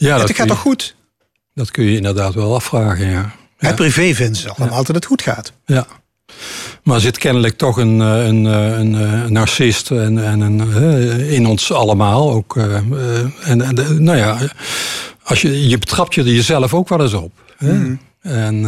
Ja, 0.00 0.20
het 0.20 0.36
gaat 0.36 0.48
toch 0.48 0.58
goed? 0.58 0.94
Dat 1.54 1.70
kun 1.70 1.84
je 1.84 1.96
inderdaad 1.96 2.34
wel 2.34 2.54
afvragen, 2.54 3.08
ja. 3.08 3.32
Het 3.56 3.74
privé 3.74 4.14
vindt 4.14 4.36
ze 4.36 4.50
allemaal 4.50 4.84
dat 4.84 4.94
het 4.94 5.04
goed 5.04 5.22
gaat. 5.22 5.52
Ja. 5.64 5.86
Maar 6.82 7.00
zit 7.00 7.18
kennelijk 7.18 7.56
toch 7.56 7.76
een, 7.76 8.00
eh, 8.00 8.26
een, 8.26 8.46
eh, 8.46 8.78
een, 8.78 8.92
een 8.92 9.24
eh, 9.24 9.30
narcist 9.30 9.90
en, 9.90 10.24
en 10.24 10.40
een, 10.40 10.60
in 11.20 11.46
ons 11.46 11.72
allemaal. 11.72 12.32
Ook, 12.32 12.56
en, 12.56 13.62
en 13.62 14.02
nou 14.04 14.18
ja, 14.18 14.38
als 15.22 15.42
je, 15.42 15.68
je 15.68 15.78
betrapt 15.78 16.14
je 16.14 16.20
er 16.20 16.32
jezelf 16.32 16.74
ook 16.74 16.88
wel 16.88 17.00
eens 17.00 17.14
op. 17.14 17.32
Mm. 17.58 18.00
En 18.20 18.62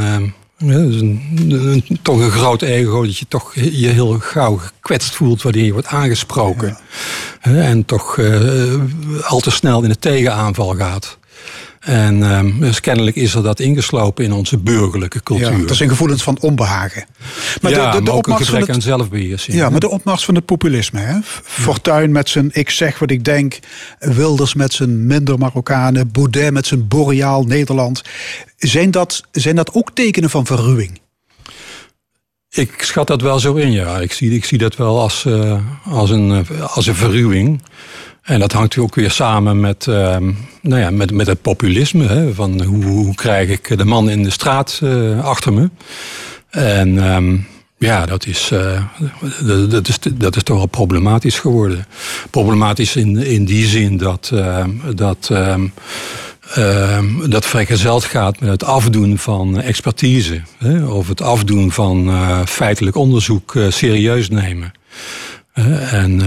ja, 0.56 0.76
dus 0.78 1.00
een, 1.00 1.98
toch 2.02 2.20
een 2.20 2.30
groot 2.30 2.62
ego 2.62 3.04
dat 3.04 3.18
je 3.18 3.26
toch 3.28 3.54
je 3.54 3.88
heel 3.88 4.18
gauw 4.18 4.56
gekwetst 4.56 5.14
voelt 5.14 5.42
wanneer 5.42 5.64
je 5.64 5.72
wordt 5.72 5.86
aangesproken. 5.86 6.78
En 7.40 7.84
toch 7.84 8.18
al 9.22 9.40
te 9.40 9.50
snel 9.50 9.82
in 9.82 9.88
de 9.88 9.98
tegenaanval 9.98 10.74
gaat. 10.74 11.18
En 11.82 12.22
um, 12.22 12.60
dus 12.60 12.80
kennelijk 12.80 13.16
is 13.16 13.34
er 13.34 13.42
dat 13.42 13.60
ingeslopen 13.60 14.24
in 14.24 14.32
onze 14.32 14.58
burgerlijke 14.58 15.22
cultuur. 15.22 15.58
Ja, 15.58 15.66
dat 15.66 15.76
zijn 15.76 15.88
gevoelens 15.88 16.22
van 16.22 16.38
onbehagen. 16.40 17.04
Maar 17.60 17.70
ja, 17.70 17.90
de, 17.90 17.98
de, 17.98 18.04
de 18.04 18.12
opmars 18.12 18.48
van 18.48 18.60
het, 18.60 18.70
aan 18.70 18.82
zelfbeheersing. 18.82 19.56
Ja, 19.56 19.70
maar 19.70 19.80
de 19.80 19.88
opmars 19.88 20.24
van 20.24 20.34
het 20.34 20.44
populisme. 20.44 21.00
Hè? 21.00 21.18
Fortuyn 21.42 22.12
met 22.12 22.28
zijn 22.28 22.50
ik 22.52 22.70
zeg 22.70 22.98
wat 22.98 23.10
ik 23.10 23.24
denk. 23.24 23.58
Wilders 23.98 24.54
met 24.54 24.72
zijn 24.72 25.06
minder 25.06 25.38
Marokkanen. 25.38 26.12
Baudet 26.12 26.52
met 26.52 26.66
zijn 26.66 26.88
boreaal 26.88 27.44
Nederland. 27.44 28.02
Zijn 28.56 28.90
dat, 28.90 29.22
zijn 29.30 29.56
dat 29.56 29.74
ook 29.74 29.90
tekenen 29.94 30.30
van 30.30 30.46
verruwing? 30.46 31.00
Ik 32.50 32.82
schat 32.82 33.06
dat 33.06 33.20
wel 33.20 33.38
zo 33.38 33.54
in, 33.54 33.72
ja. 33.72 33.98
Ik 34.00 34.12
zie, 34.12 34.34
ik 34.34 34.44
zie 34.44 34.58
dat 34.58 34.76
wel 34.76 35.00
als, 35.00 35.24
uh, 35.24 35.60
als, 35.84 36.10
een, 36.10 36.46
als 36.60 36.86
een 36.86 36.94
verruwing. 36.94 37.62
En 38.22 38.40
dat 38.40 38.52
hangt 38.52 38.78
ook 38.78 38.94
weer 38.94 39.10
samen 39.10 39.60
met, 39.60 39.86
uh, 39.86 40.16
nou 40.60 40.80
ja, 40.80 40.90
met, 40.90 41.10
met 41.10 41.26
het 41.26 41.42
populisme. 41.42 42.06
Hè, 42.06 42.34
van 42.34 42.62
hoe, 42.62 42.84
hoe 42.84 43.14
krijg 43.14 43.48
ik 43.48 43.78
de 43.78 43.84
man 43.84 44.10
in 44.10 44.22
de 44.22 44.30
straat 44.30 44.80
uh, 44.82 45.24
achter 45.24 45.52
me? 45.52 45.70
En 46.50 47.12
um, 47.14 47.46
ja, 47.78 48.06
dat 48.06 48.26
is, 48.26 48.50
uh, 48.52 48.82
dat, 49.68 49.88
is, 49.88 49.98
dat 50.14 50.36
is 50.36 50.42
toch 50.42 50.56
wel 50.56 50.66
problematisch 50.66 51.38
geworden. 51.38 51.86
Problematisch 52.30 52.96
in, 52.96 53.16
in 53.16 53.44
die 53.44 53.66
zin 53.66 53.96
dat, 53.96 54.30
uh, 54.34 54.64
dat, 54.94 55.30
dat 57.28 57.46
vergezeld 57.46 58.04
gaat 58.04 58.40
met 58.40 58.50
het 58.50 58.64
afdoen 58.64 59.18
van 59.18 59.60
expertise. 59.60 60.42
Hè, 60.58 60.86
of 60.86 61.08
het 61.08 61.20
afdoen 61.20 61.72
van 61.72 62.10
feitelijk 62.46 62.96
onderzoek 62.96 63.54
serieus 63.68 64.28
nemen. 64.28 64.72
en 65.90 66.20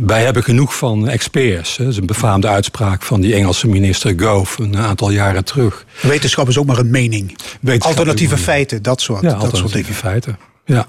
wij 0.00 0.24
hebben 0.24 0.42
genoeg 0.42 0.76
van 0.76 1.08
experts. 1.08 1.76
Dat 1.76 1.86
is 1.86 1.96
een 1.96 2.06
befaamde 2.06 2.48
uitspraak 2.48 3.02
van 3.02 3.20
die 3.20 3.34
Engelse 3.34 3.68
minister 3.68 4.20
Gove 4.20 4.62
een 4.62 4.76
aantal 4.76 5.10
jaren 5.10 5.44
terug. 5.44 5.84
Wetenschap 6.02 6.48
is 6.48 6.58
ook 6.58 6.66
maar 6.66 6.78
een 6.78 6.90
mening. 6.90 7.36
Alternatieve 7.78 8.38
feiten, 8.38 8.82
dat 8.82 9.00
soort, 9.00 9.22
ja, 9.22 9.34
dat 9.34 9.56
soort 9.56 9.72
dingen. 9.72 9.94
feiten. 9.94 10.38
Ja. 10.64 10.86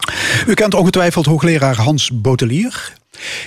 U 0.47 0.53
kent 0.53 0.73
ongetwijfeld 0.73 1.25
hoogleraar 1.25 1.75
Hans 1.75 2.11
Botelier. 2.13 2.93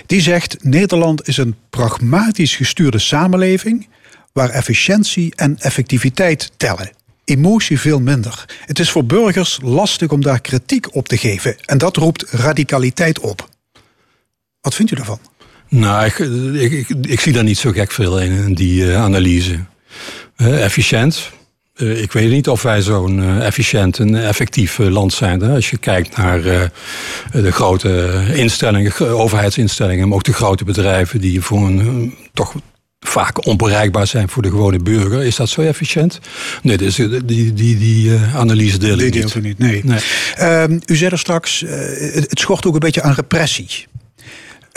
Die 0.07 0.21
zegt: 0.21 0.57
Nederland 0.65 1.29
is 1.29 1.37
een 1.37 1.57
pragmatisch 1.71 2.57
gestuurde 2.57 2.99
samenleving 2.99 3.89
waar 4.33 4.51
efficiëntie 4.51 5.33
en 5.35 5.57
effectiviteit 5.59 6.51
tellen. 6.57 6.91
Emotie 7.25 7.81
veel 7.81 8.01
minder. 8.01 8.45
Het 8.61 8.79
is 8.79 8.91
voor 8.91 9.05
burgers 9.05 9.59
lastig 9.63 10.11
om 10.11 10.23
daar 10.23 10.41
kritiek 10.41 10.95
op 10.95 11.09
te 11.09 11.17
geven 11.17 11.57
en 11.65 11.79
dat 11.79 11.97
roept 11.97 12.31
radicaliteit 12.31 13.19
op. 13.19 13.53
Wat 14.65 14.75
vindt 14.75 14.93
u 14.93 14.95
daarvan? 14.95 15.19
Nou, 15.69 16.05
ik, 16.05 16.19
ik, 16.73 16.89
ik, 17.01 17.21
zie 17.21 17.33
daar 17.33 17.45
niet 17.45 17.59
zo 17.59 17.71
gek 17.71 17.91
veel 17.91 18.21
in, 18.21 18.33
in 18.33 18.55
die 18.55 18.85
uh, 18.85 19.03
analyse. 19.03 19.59
Uh, 20.37 20.65
efficiënt. 20.65 21.31
Uh, 21.77 22.03
ik 22.03 22.13
weet 22.13 22.31
niet 22.31 22.49
of 22.49 22.63
wij 22.63 22.83
zo'n 22.83 23.41
efficiënt 23.43 23.99
en 23.99 24.27
effectief 24.27 24.79
land 24.79 25.13
zijn. 25.13 25.41
Hè? 25.41 25.55
Als 25.55 25.71
je 25.71 25.77
kijkt 25.77 26.17
naar 26.17 26.43
de 27.33 27.53
grote 27.53 28.23
instellingen, 28.35 28.99
overheidsinstellingen, 29.01 30.09
maar 30.09 30.17
ook 30.17 30.25
de 30.25 30.33
grote 30.33 30.65
bedrijven 30.65 31.21
die 31.21 31.41
voor 31.41 31.67
een 31.67 32.15
toch 32.33 32.55
vaak 33.01 33.47
onbereikbaar 33.47 34.07
zijn 34.07 34.29
voor 34.29 34.43
de 34.43 34.51
gewone 34.51 34.79
burger. 34.79 35.23
Is 35.23 35.37
dat 35.37 35.49
zo 35.49 35.61
efficiënt? 35.61 36.21
Nee, 36.63 36.77
dus 36.77 36.95
die, 36.95 37.25
die, 37.25 37.77
die 37.77 38.19
analyse 38.35 38.79
deel 38.79 38.99
ik 38.99 39.15
niet. 39.15 39.43
niet. 39.43 39.59
Nee. 39.59 39.85
nee. 39.85 40.01
Uh, 40.39 40.79
u 40.87 40.97
zei 40.97 41.11
er 41.11 41.19
straks, 41.19 41.61
het, 41.67 42.31
het 42.31 42.39
schort 42.39 42.67
ook 42.67 42.75
een 42.75 42.81
beetje 42.81 43.03
aan 43.03 43.15
repressie. 43.15 43.87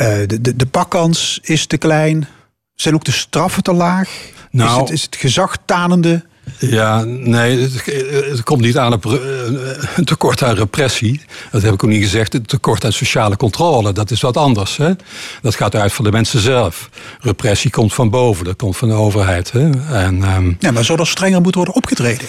Uh, 0.01 0.07
de, 0.27 0.41
de, 0.41 0.55
de 0.55 0.65
pakkans 0.65 1.39
is 1.41 1.65
te 1.65 1.77
klein. 1.77 2.27
Zijn 2.75 2.93
ook 2.93 3.03
de 3.03 3.11
straffen 3.11 3.63
te 3.63 3.73
laag? 3.73 4.09
Nou, 4.51 4.73
is, 4.73 4.79
het, 4.79 4.89
is 4.89 5.01
het 5.01 5.15
gezagtanende? 5.15 6.25
Ja, 6.59 7.03
nee, 7.03 7.59
het, 7.59 7.85
het, 8.29 8.43
komt 8.43 8.61
niet 8.61 8.77
aan 8.77 8.91
een 8.91 9.01
eh, 9.01 10.03
tekort 10.03 10.43
aan 10.43 10.55
repressie. 10.55 11.21
Dat 11.51 11.61
heb 11.61 11.73
ik 11.73 11.83
ook 11.83 11.89
niet 11.89 12.03
gezegd. 12.03 12.33
Het 12.33 12.47
tekort 12.47 12.85
aan 12.85 12.91
sociale 12.91 13.37
controle, 13.37 13.93
dat 13.93 14.11
is 14.11 14.21
wat 14.21 14.37
anders. 14.37 14.77
Hè? 14.77 14.93
Dat 15.41 15.55
gaat 15.55 15.75
uit 15.75 15.93
van 15.93 16.05
de 16.05 16.11
mensen 16.11 16.39
zelf. 16.39 16.89
Repressie 17.19 17.71
komt 17.71 17.93
van 17.93 18.09
boven, 18.09 18.45
dat 18.45 18.55
komt 18.55 18.77
van 18.77 18.87
de 18.87 18.93
overheid. 18.93 19.51
Hè? 19.51 19.69
En, 19.93 20.23
um... 20.35 20.55
Ja, 20.59 20.71
maar 20.71 20.85
zou 20.85 20.99
er 20.99 21.07
strenger 21.07 21.41
moeten 21.41 21.61
worden 21.61 21.75
opgetreden? 21.75 22.27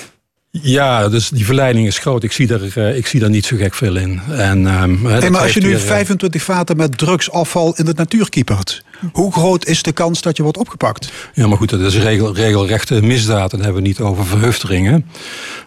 Ja, 0.51 1.09
dus 1.09 1.29
die 1.29 1.45
verleiding 1.45 1.87
is 1.87 1.99
groot. 1.99 2.23
Ik 2.23 2.33
zie 2.33 2.47
daar, 2.47 2.61
uh, 2.75 2.97
ik 2.97 3.07
zie 3.07 3.21
daar 3.21 3.31
niet 3.31 3.47
zo 3.47 3.57
gek 3.57 3.75
veel 3.75 3.97
in. 3.97 4.21
En, 4.31 4.83
um, 4.83 5.07
hey, 5.07 5.31
maar 5.31 5.41
als 5.41 5.55
je 5.55 5.61
nu 5.61 5.79
25 5.79 6.41
eh, 6.41 6.47
vaten 6.47 6.77
met 6.77 6.99
drugsafval 6.99 7.75
in 7.77 7.85
de 7.85 7.93
natuur 7.97 8.29
kiepert, 8.29 8.83
hoe 9.13 9.33
groot 9.33 9.67
is 9.67 9.83
de 9.83 9.93
kans 9.93 10.21
dat 10.21 10.37
je 10.37 10.43
wordt 10.43 10.59
opgepakt? 10.59 11.13
Ja, 11.35 11.47
maar 11.47 11.57
goed, 11.57 11.71
dat 11.71 11.81
is 11.81 11.97
regel, 11.97 12.35
regelrechte 12.35 13.03
misdaad. 13.03 13.51
Dan 13.51 13.61
hebben 13.61 13.83
we 13.83 13.89
niet 13.89 14.01
over 14.01 14.27
verhufteringen. 14.27 15.07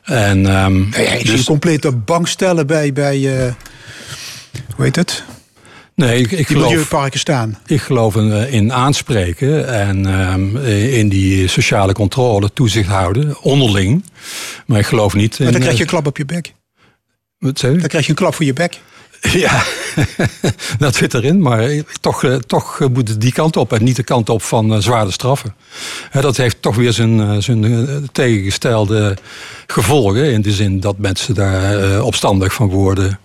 En, 0.04 0.64
um, 0.64 0.90
je 0.94 1.22
dus... 1.24 1.40
een 1.40 1.46
complete 1.46 1.92
bank 1.92 2.28
stellen 2.28 2.68
bij, 2.68 2.94
bij 2.94 3.18
uh, 3.18 3.54
hoe 4.76 4.86
heet 4.86 4.96
het? 4.96 5.24
Nee, 6.02 6.20
ik, 6.20 6.32
ik 6.32 6.48
geloof, 6.48 7.10
staan. 7.10 7.58
Ik 7.66 7.82
geloof 7.82 8.16
in, 8.16 8.32
eh, 8.32 8.54
in 8.54 8.74
aanspreken 8.74 9.68
en 9.68 10.06
um, 10.06 10.58
in 10.66 11.10
die 11.10 11.48
sociale 11.48 11.94
controle, 11.94 12.54
toezicht 12.54 12.90
houden, 12.90 13.42
onderling. 13.42 14.04
Maar 14.66 14.80
ik 14.80 14.86
geloof 14.86 15.14
niet. 15.14 15.40
Maar 15.40 15.52
dan 15.52 15.62
krijg 15.62 15.76
je 15.76 15.82
een 15.82 15.90
klap 15.90 16.08
op 16.08 16.18
je 16.18 16.26
bek. 16.26 16.54
Wat 17.38 17.60
zei 17.60 17.78
Dan 17.78 17.88
krijg 17.88 18.04
je 18.04 18.10
een 18.10 18.18
klap 18.18 18.36
voor 18.36 18.46
je 18.46 18.54
bek. 18.54 18.80
Ja, 19.32 19.64
dat 20.80 20.96
zit 20.96 21.14
erin. 21.14 21.42
Maar 21.42 21.70
toch, 22.00 22.26
toch 22.48 22.80
moet 22.94 23.08
het 23.08 23.22
die 23.22 23.32
kant 23.32 23.58
op 23.58 23.74
en 23.74 23.84
niet 23.84 23.96
de 23.96 24.04
kant 24.04 24.30
op 24.30 24.42
van 24.42 24.82
zware 24.82 25.12
straffen. 25.12 25.56
Dat 26.12 26.38
heeft 26.38 26.62
toch 26.62 26.76
weer 26.76 26.94
zijn, 26.94 27.44
zijn 27.44 28.10
tegengestelde 28.12 29.18
gevolgen. 29.68 30.32
In 30.32 30.42
de 30.42 30.52
zin 30.52 30.80
dat 30.80 30.98
mensen 30.98 31.36
daar 31.36 32.02
opstandig 32.04 32.54
van 32.54 32.70
worden. 32.70 33.20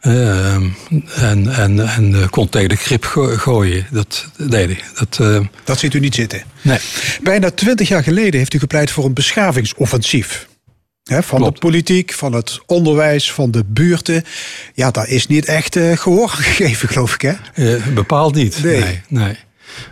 Ehm, 0.00 0.68
en, 1.14 1.54
en, 1.54 1.88
en 1.88 2.10
uh, 2.12 2.28
kon 2.28 2.48
tegen 2.48 2.68
de 2.68 2.76
grip 2.76 3.04
gooien. 3.36 3.86
Dat, 3.90 4.26
nee, 4.36 4.78
dat, 4.98 5.18
uh, 5.20 5.40
dat 5.64 5.78
ziet 5.78 5.94
u 5.94 6.00
niet 6.00 6.14
zitten. 6.14 6.42
Nee. 6.62 6.78
Bijna 7.22 7.50
twintig 7.50 7.88
jaar 7.88 8.02
geleden 8.02 8.38
heeft 8.38 8.54
u 8.54 8.58
gepleit 8.58 8.90
voor 8.90 9.04
een 9.04 9.14
beschavingsoffensief. 9.14 10.48
van 11.04 11.42
de 11.42 11.52
politiek, 11.52 12.12
van 12.12 12.32
het 12.32 12.60
onderwijs, 12.66 13.32
van 13.32 13.50
de 13.50 13.64
buurten. 13.66 14.24
Ja, 14.74 14.90
daar 14.90 15.08
is 15.08 15.26
niet 15.26 15.44
echt 15.44 15.76
uh, 15.76 15.96
gehoor 15.96 16.28
gegeven, 16.40 16.88
geloof 16.88 17.14
ik. 17.14 17.20
Hè? 17.54 17.76
bepaald 17.94 18.34
niet. 18.34 18.62
Nee. 18.62 19.00
nee, 19.08 19.36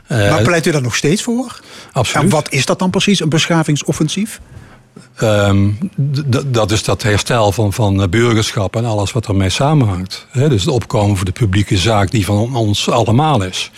maar 0.09 0.43
pleit 0.43 0.67
u 0.67 0.71
daar 0.71 0.83
nog 0.83 0.97
steeds 0.97 1.23
voor? 1.23 1.61
Absoluut. 1.93 2.25
En 2.25 2.31
wat 2.31 2.53
is 2.53 2.65
dat 2.65 2.79
dan 2.79 2.91
precies, 2.91 3.21
een 3.21 3.29
beschavingsoffensief? 3.29 4.41
Ehm, 5.15 5.69
dat 6.47 6.71
is 6.71 6.83
dat 6.83 7.03
herstel 7.03 7.53
van, 7.53 7.73
van 7.73 8.11
burgerschap 8.11 8.77
en 8.77 8.85
alles 8.85 9.13
wat 9.13 9.27
ermee 9.27 9.51
samenhangt. 9.51 10.27
dus 10.33 10.65
het 10.65 10.75
opkomen 10.75 11.17
voor 11.17 11.25
de 11.25 11.33
publieke 11.33 11.77
zaak 11.77 12.11
die 12.11 12.25
van 12.25 12.57
ons 12.57 12.91
allemaal 12.91 13.43
is. 13.43 13.71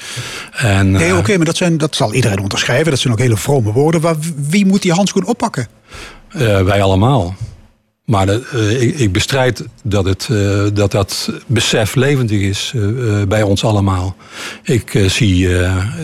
En, 0.52 0.90
nee, 0.90 1.16
oké, 1.16 1.36
maar 1.36 1.46
dat, 1.46 1.56
zijn, 1.56 1.78
dat 1.78 1.96
zal 1.96 2.14
iedereen 2.14 2.40
onderschrijven. 2.40 2.90
Dat 2.90 3.00
zijn 3.00 3.12
ook 3.12 3.18
hele 3.18 3.36
vrome 3.36 3.72
woorden. 3.72 4.00
Maar 4.00 4.16
wie 4.48 4.66
moet 4.66 4.82
die 4.82 4.92
handschoen 4.92 5.26
oppakken? 5.26 5.68
wij 6.64 6.82
allemaal. 6.82 7.34
Maar 8.04 8.28
uh, 8.28 8.82
ik, 8.82 8.98
ik, 8.98 9.12
bestrijd 9.12 9.64
dat, 9.82 10.04
het, 10.04 10.28
uh, 10.30 10.66
dat 10.72 10.90
dat 10.90 11.32
besef 11.46 11.94
levendig 11.94 12.40
is 12.40 12.74
bij 13.28 13.42
ons 13.42 13.64
allemaal. 13.64 14.16
Ik 14.62 15.04
zie 15.06 15.48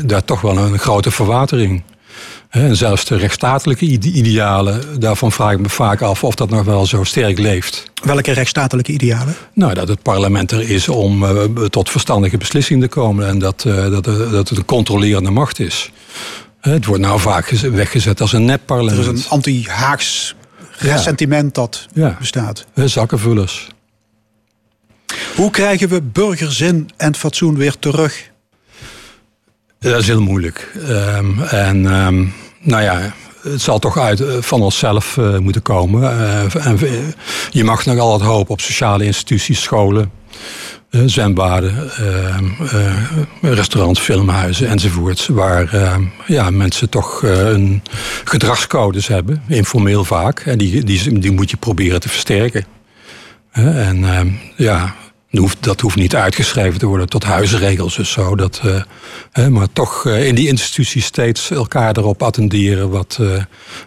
daar 0.05 0.25
toch 0.25 0.41
wel 0.41 0.59
een 0.59 0.79
grote 0.79 1.11
verwatering. 1.11 1.83
En 2.57 2.77
zelfs 2.77 3.05
de 3.05 3.17
rechtsstatelijke 3.17 3.87
idealen, 3.87 5.01
daarvan 5.01 5.33
vraag 5.33 5.53
ik 5.53 5.59
me 5.59 5.69
vaak 5.69 6.03
af 6.03 6.25
of 6.25 6.35
dat 6.35 6.51
nog 6.51 6.65
wel 6.65 6.87
zo 6.87 7.05
sterk 7.05 7.39
leeft. 7.39 7.91
Welke 8.05 8.33
rechtsstatelijke 8.33 8.93
idealen? 8.93 9.35
Nou, 9.53 9.75
dat 9.75 9.89
het 9.89 10.03
parlement 10.03 10.51
er 10.51 10.71
is 10.71 10.89
om 10.89 11.25
tot 11.71 11.91
verstandige 11.91 12.37
beslissingen 12.37 12.83
te 12.83 12.95
komen 12.95 13.29
en 13.29 13.39
dat, 13.39 13.63
dat, 13.63 14.05
dat 14.05 14.49
het 14.49 14.59
een 14.59 14.65
controlerende 14.65 15.31
macht 15.31 15.59
is. 15.59 15.91
Het 16.61 16.85
wordt 16.85 17.03
nou 17.03 17.21
vaak 17.21 17.49
weggezet 17.51 18.21
als 18.21 18.33
een 18.33 18.45
nepparlement. 18.45 19.07
Er 19.07 19.15
is 19.15 19.25
een 19.25 19.31
anti-Haags 19.31 20.35
ressentiment 20.79 21.55
dat 21.55 21.87
bestaat. 22.19 22.67
Zakkenvullers. 22.75 23.69
Hoe 25.35 25.51
krijgen 25.51 25.89
we 25.89 26.03
burgerzin 26.03 26.91
en 26.97 27.15
fatsoen 27.15 27.57
weer 27.57 27.79
terug? 27.79 28.31
Dat 29.79 30.01
is 30.01 30.07
heel 30.07 30.23
moeilijk. 30.23 30.73
Um, 30.89 31.43
en 31.43 31.85
um, 31.85 32.33
nou 32.67 32.83
ja, 32.83 33.15
het 33.43 33.61
zal 33.61 33.79
toch 33.79 33.99
uit 33.99 34.21
eh, 34.21 34.37
van 34.41 34.63
onszelf 34.63 35.17
uh, 35.17 35.39
moeten 35.39 35.63
komen. 35.63 36.03
Uh, 36.03 36.67
en 36.67 36.79
je 37.51 37.65
mag 37.65 37.87
nog 37.87 37.99
altijd 37.99 38.31
hopen 38.31 38.53
op 38.53 38.61
sociale 38.61 39.05
instituties, 39.05 39.63
scholen. 39.63 40.11
Eh, 40.91 41.03
zwembaden, 41.07 41.91
eh, 41.97 43.55
restaurants, 43.55 44.01
filmhuizen 44.01 44.69
enzovoorts. 44.69 45.27
Waar 45.27 45.99
ja, 46.27 46.51
mensen 46.51 46.89
toch 46.89 47.23
uh, 47.23 47.49
een 47.49 47.83
gedragscodes 48.25 49.07
hebben, 49.07 49.43
informeel 49.49 50.05
vaak. 50.05 50.41
En 50.41 50.59
die, 50.59 50.85
die, 50.85 51.19
die 51.19 51.33
moet 51.33 51.51
je 51.51 51.57
proberen 51.57 52.01
te 52.01 52.09
versterken. 52.09 52.65
en 53.53 54.39
ja, 54.57 54.95
dat 55.61 55.81
hoeft 55.81 55.97
niet 55.97 56.15
uitgeschreven 56.15 56.79
te 56.79 56.87
worden 56.87 57.09
tot 57.09 57.25
huisregels 57.25 57.99
of 57.99 58.07
zo. 58.07 58.37
Dat, 58.37 58.63
maar 59.51 59.73
toch 59.73 60.07
in 60.07 60.35
die 60.35 60.49
instituties 60.49 61.05
steeds 61.05 61.51
elkaar 61.51 61.97
erop 61.97 62.23
attenderen 62.23 62.91
wat, 62.91 63.21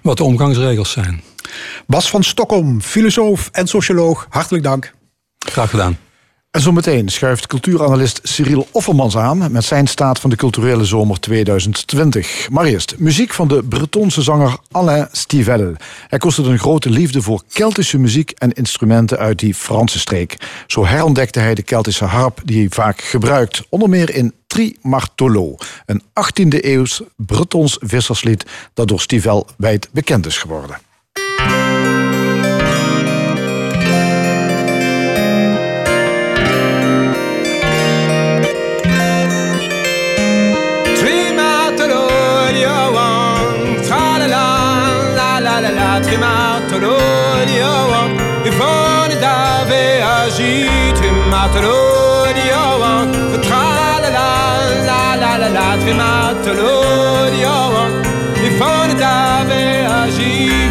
wat 0.01 0.17
de 0.17 0.23
omgangsregels 0.23 0.91
zijn. 0.91 1.21
Bas 1.87 2.09
van 2.09 2.23
Stockholm, 2.23 2.81
filosoof 2.81 3.49
en 3.51 3.67
socioloog, 3.67 4.27
hartelijk 4.29 4.63
dank. 4.63 4.93
Graag 5.39 5.69
gedaan. 5.69 5.97
En 6.51 6.61
zometeen 6.61 7.09
schuift 7.09 7.47
cultuuranalist 7.47 8.19
Cyril 8.23 8.67
Offermans 8.71 9.17
aan 9.17 9.51
met 9.51 9.63
zijn 9.63 9.87
staat 9.87 10.19
van 10.19 10.29
de 10.29 10.35
culturele 10.35 10.85
zomer 10.85 11.19
2020. 11.19 12.49
Maar 12.49 12.65
eerst 12.65 12.95
muziek 12.97 13.33
van 13.33 13.47
de 13.47 13.63
Bretonse 13.63 14.21
zanger 14.21 14.57
Alain 14.71 15.07
Stivell. 15.11 15.75
Hij 16.07 16.19
kostte 16.19 16.43
een 16.43 16.59
grote 16.59 16.89
liefde 16.89 17.21
voor 17.21 17.43
Keltische 17.51 17.97
muziek 17.97 18.31
en 18.31 18.51
instrumenten 18.51 19.17
uit 19.17 19.39
die 19.39 19.53
Franse 19.53 19.99
streek. 19.99 20.37
Zo 20.67 20.85
herontdekte 20.85 21.39
hij 21.39 21.55
de 21.55 21.63
Keltische 21.63 22.05
harp 22.05 22.41
die 22.43 22.59
hij 22.59 22.69
vaak 22.69 23.01
gebruikt, 23.01 23.63
onder 23.69 23.89
meer 23.89 24.15
in 24.15 24.33
Tri 24.47 24.77
Martolo, 24.81 25.55
een 25.85 26.01
18e 26.01 26.63
eeuws 26.65 27.01
Bretons 27.15 27.77
visserslied 27.81 28.45
dat 28.73 28.87
door 28.87 29.01
Stivell 29.01 29.43
wijd 29.57 29.89
bekend 29.91 30.25
is 30.25 30.37
geworden. 30.37 30.77
martello 46.18 46.97
di 47.45 47.60
Owen, 47.62 48.41
i 48.43 48.51
foni 48.51 49.18
d'ave 49.18 50.01
agiti, 50.01 51.10
martello 51.30 52.32
di 52.34 52.49
Owen, 52.49 53.39
tra 53.41 53.99
la 53.99 54.10
la 54.10 54.84
la 54.84 55.16
la 55.16 55.38
la 55.38 55.49
la, 55.49 55.78
tri 55.80 55.93
martello 55.93 57.30
di 57.30 57.43
Owen, 57.43 58.01
i 58.41 58.49
foni 58.51 58.95
d'ave 58.95 59.86
agiti, 59.86 60.70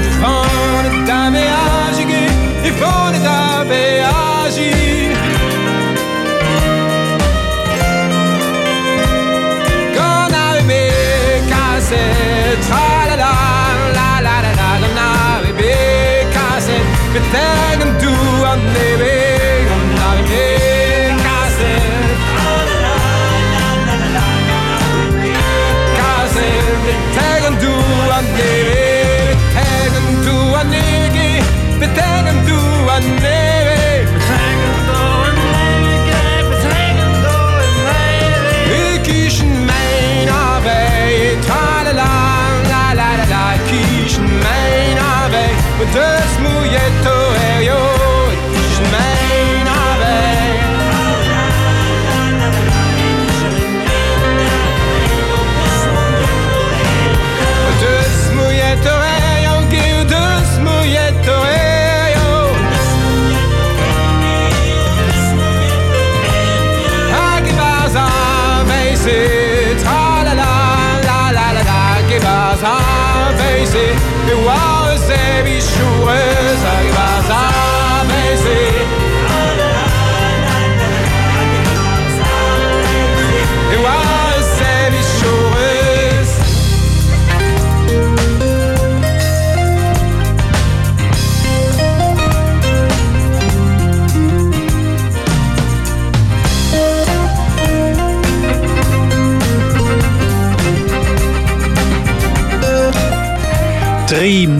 Deinem 17.32 17.98
Du 17.98 18.44
an 18.44 18.60
Nebel 18.72 19.66
und 19.74 19.94
Navigier 19.94 21.14
Kassel 21.24 21.78
Kassel 25.98 26.52
Deinem 27.16 27.54
Du 27.60 27.72
an 28.10 28.24
Nebel 28.32 29.36
Deinem 29.54 30.06
Du 30.24 30.36
an 30.54 30.70
Nebel 30.70 30.88
Du 32.46 32.88
an 32.90 33.04
Kischen 39.02 39.02
kischen 39.02 39.68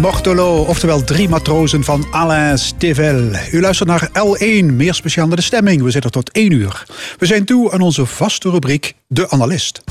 Mortolo, 0.01 0.62
oftewel 0.62 1.05
drie 1.05 1.28
matrozen 1.28 1.84
van 1.84 2.07
Alain 2.11 2.59
Stevel. 2.59 3.30
U 3.53 3.61
luistert 3.61 3.88
naar 3.88 4.09
L1, 4.09 4.64
meer 4.64 4.94
speciaal 4.94 5.26
naar 5.26 5.36
de 5.36 5.42
stemming. 5.42 5.82
We 5.82 5.90
zitten 5.90 6.11
tot 6.11 6.30
1 6.30 6.53
uur. 6.53 6.84
We 7.18 7.26
zijn 7.26 7.44
toe 7.44 7.72
aan 7.72 7.80
onze 7.80 8.07
vaste 8.07 8.51
rubriek 8.51 8.94
De 9.07 9.30
Analist. 9.30 9.82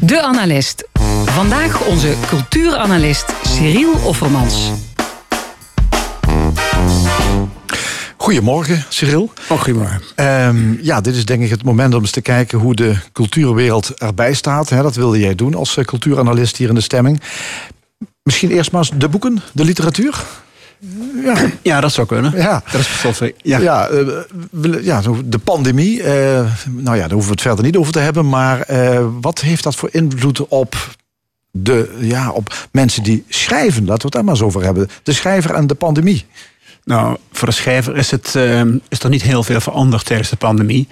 De 0.00 0.22
Analist. 0.22 0.88
Vandaag 1.24 1.86
onze 1.86 2.14
cultuuranalist 2.26 3.32
Cyril 3.42 3.92
Offermans. 4.04 4.70
Goedemorgen, 8.16 8.84
Cyril. 8.88 9.32
Oh, 9.48 9.58
goedemorgen. 9.58 10.02
Ehm, 10.14 10.82
ja, 10.82 11.00
dit 11.00 11.14
is 11.14 11.24
denk 11.24 11.42
ik 11.42 11.50
het 11.50 11.64
moment 11.64 11.94
om 11.94 12.00
eens 12.00 12.10
te 12.10 12.20
kijken 12.20 12.58
hoe 12.58 12.74
de 12.74 12.96
cultuurwereld 13.12 13.94
erbij 13.98 14.34
staat. 14.34 14.68
Hè, 14.68 14.82
dat 14.82 14.94
wilde 14.94 15.18
jij 15.18 15.34
doen 15.34 15.54
als 15.54 15.76
eh, 15.76 15.84
cultuuranalist 15.84 16.56
hier 16.56 16.68
in 16.68 16.74
de 16.74 16.80
stemming. 16.80 17.20
Misschien 18.22 18.50
eerst 18.50 18.72
maar 18.72 18.80
eens 18.80 18.98
de 18.98 19.08
boeken, 19.08 19.42
de 19.52 19.64
literatuur. 19.64 20.24
Ja, 21.24 21.50
ja 21.62 21.80
dat 21.80 21.92
zou 21.92 22.06
kunnen. 22.06 22.32
Ja, 22.36 22.62
dat 22.72 22.80
is 22.80 23.00
tot 23.02 23.18
ja. 23.42 23.58
Ja, 23.58 23.90
uh, 23.90 24.84
ja, 24.84 25.02
de 25.24 25.38
pandemie. 25.38 25.98
Uh, 25.98 26.06
nou 26.66 26.96
ja, 26.96 27.02
daar 27.02 27.10
hoeven 27.10 27.26
we 27.26 27.30
het 27.30 27.40
verder 27.40 27.64
niet 27.64 27.76
over 27.76 27.92
te 27.92 27.98
hebben. 27.98 28.28
Maar 28.28 28.70
uh, 28.70 29.06
wat 29.20 29.40
heeft 29.40 29.62
dat 29.62 29.76
voor 29.76 29.88
invloed 29.92 30.48
op 30.48 30.96
de, 31.50 31.96
ja, 32.00 32.30
op 32.30 32.68
mensen 32.72 33.02
die 33.02 33.24
schrijven. 33.28 33.84
Laten 33.84 33.96
we 33.96 34.04
het 34.04 34.12
daar 34.12 34.24
maar 34.24 34.34
eens 34.34 34.42
over 34.42 34.62
hebben. 34.62 34.88
De 35.02 35.12
schrijver 35.12 35.54
en 35.54 35.66
de 35.66 35.74
pandemie. 35.74 36.24
Nou, 36.84 37.16
voor 37.32 37.48
de 37.48 37.54
schrijver 37.54 37.96
is, 37.96 38.10
het, 38.10 38.34
uh, 38.36 38.62
is 38.88 39.02
er 39.02 39.10
niet 39.10 39.22
heel 39.22 39.42
veel 39.42 39.60
veranderd 39.60 40.04
tijdens 40.04 40.30
de 40.30 40.36
pandemie. 40.36 40.88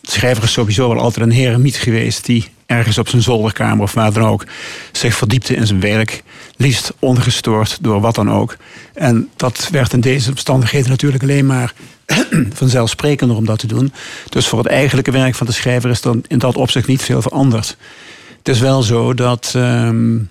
De 0.00 0.10
schrijver 0.10 0.44
is 0.44 0.52
sowieso 0.52 0.88
wel 0.88 1.02
altijd 1.02 1.26
een 1.26 1.32
heremiet 1.32 1.76
geweest 1.76 2.24
die 2.24 2.48
ergens 2.68 2.98
op 2.98 3.08
zijn 3.08 3.22
zolderkamer 3.22 3.82
of 3.82 3.92
waar 3.92 4.12
dan 4.12 4.24
ook 4.24 4.44
zich 4.92 5.14
verdiepte 5.14 5.54
in 5.54 5.66
zijn 5.66 5.80
werk. 5.80 6.22
Liefst 6.56 6.92
ongestoord 6.98 7.78
door 7.80 8.00
wat 8.00 8.14
dan 8.14 8.30
ook. 8.30 8.56
En 8.94 9.28
dat 9.36 9.68
werd 9.70 9.92
in 9.92 10.00
deze 10.00 10.30
omstandigheden 10.30 10.90
natuurlijk 10.90 11.22
alleen 11.22 11.46
maar 11.46 11.72
vanzelfsprekender 12.52 13.36
om 13.36 13.44
dat 13.44 13.58
te 13.58 13.66
doen. 13.66 13.92
Dus 14.28 14.46
voor 14.46 14.58
het 14.58 14.66
eigenlijke 14.66 15.10
werk 15.10 15.34
van 15.34 15.46
de 15.46 15.52
schrijver 15.52 15.90
is 15.90 16.00
dan 16.00 16.24
in 16.26 16.38
dat 16.38 16.56
opzicht 16.56 16.86
niet 16.86 17.02
veel 17.02 17.22
veranderd. 17.22 17.76
Het 18.38 18.48
is 18.48 18.60
wel 18.60 18.82
zo 18.82 19.14
dat 19.14 19.52
um, 19.56 20.30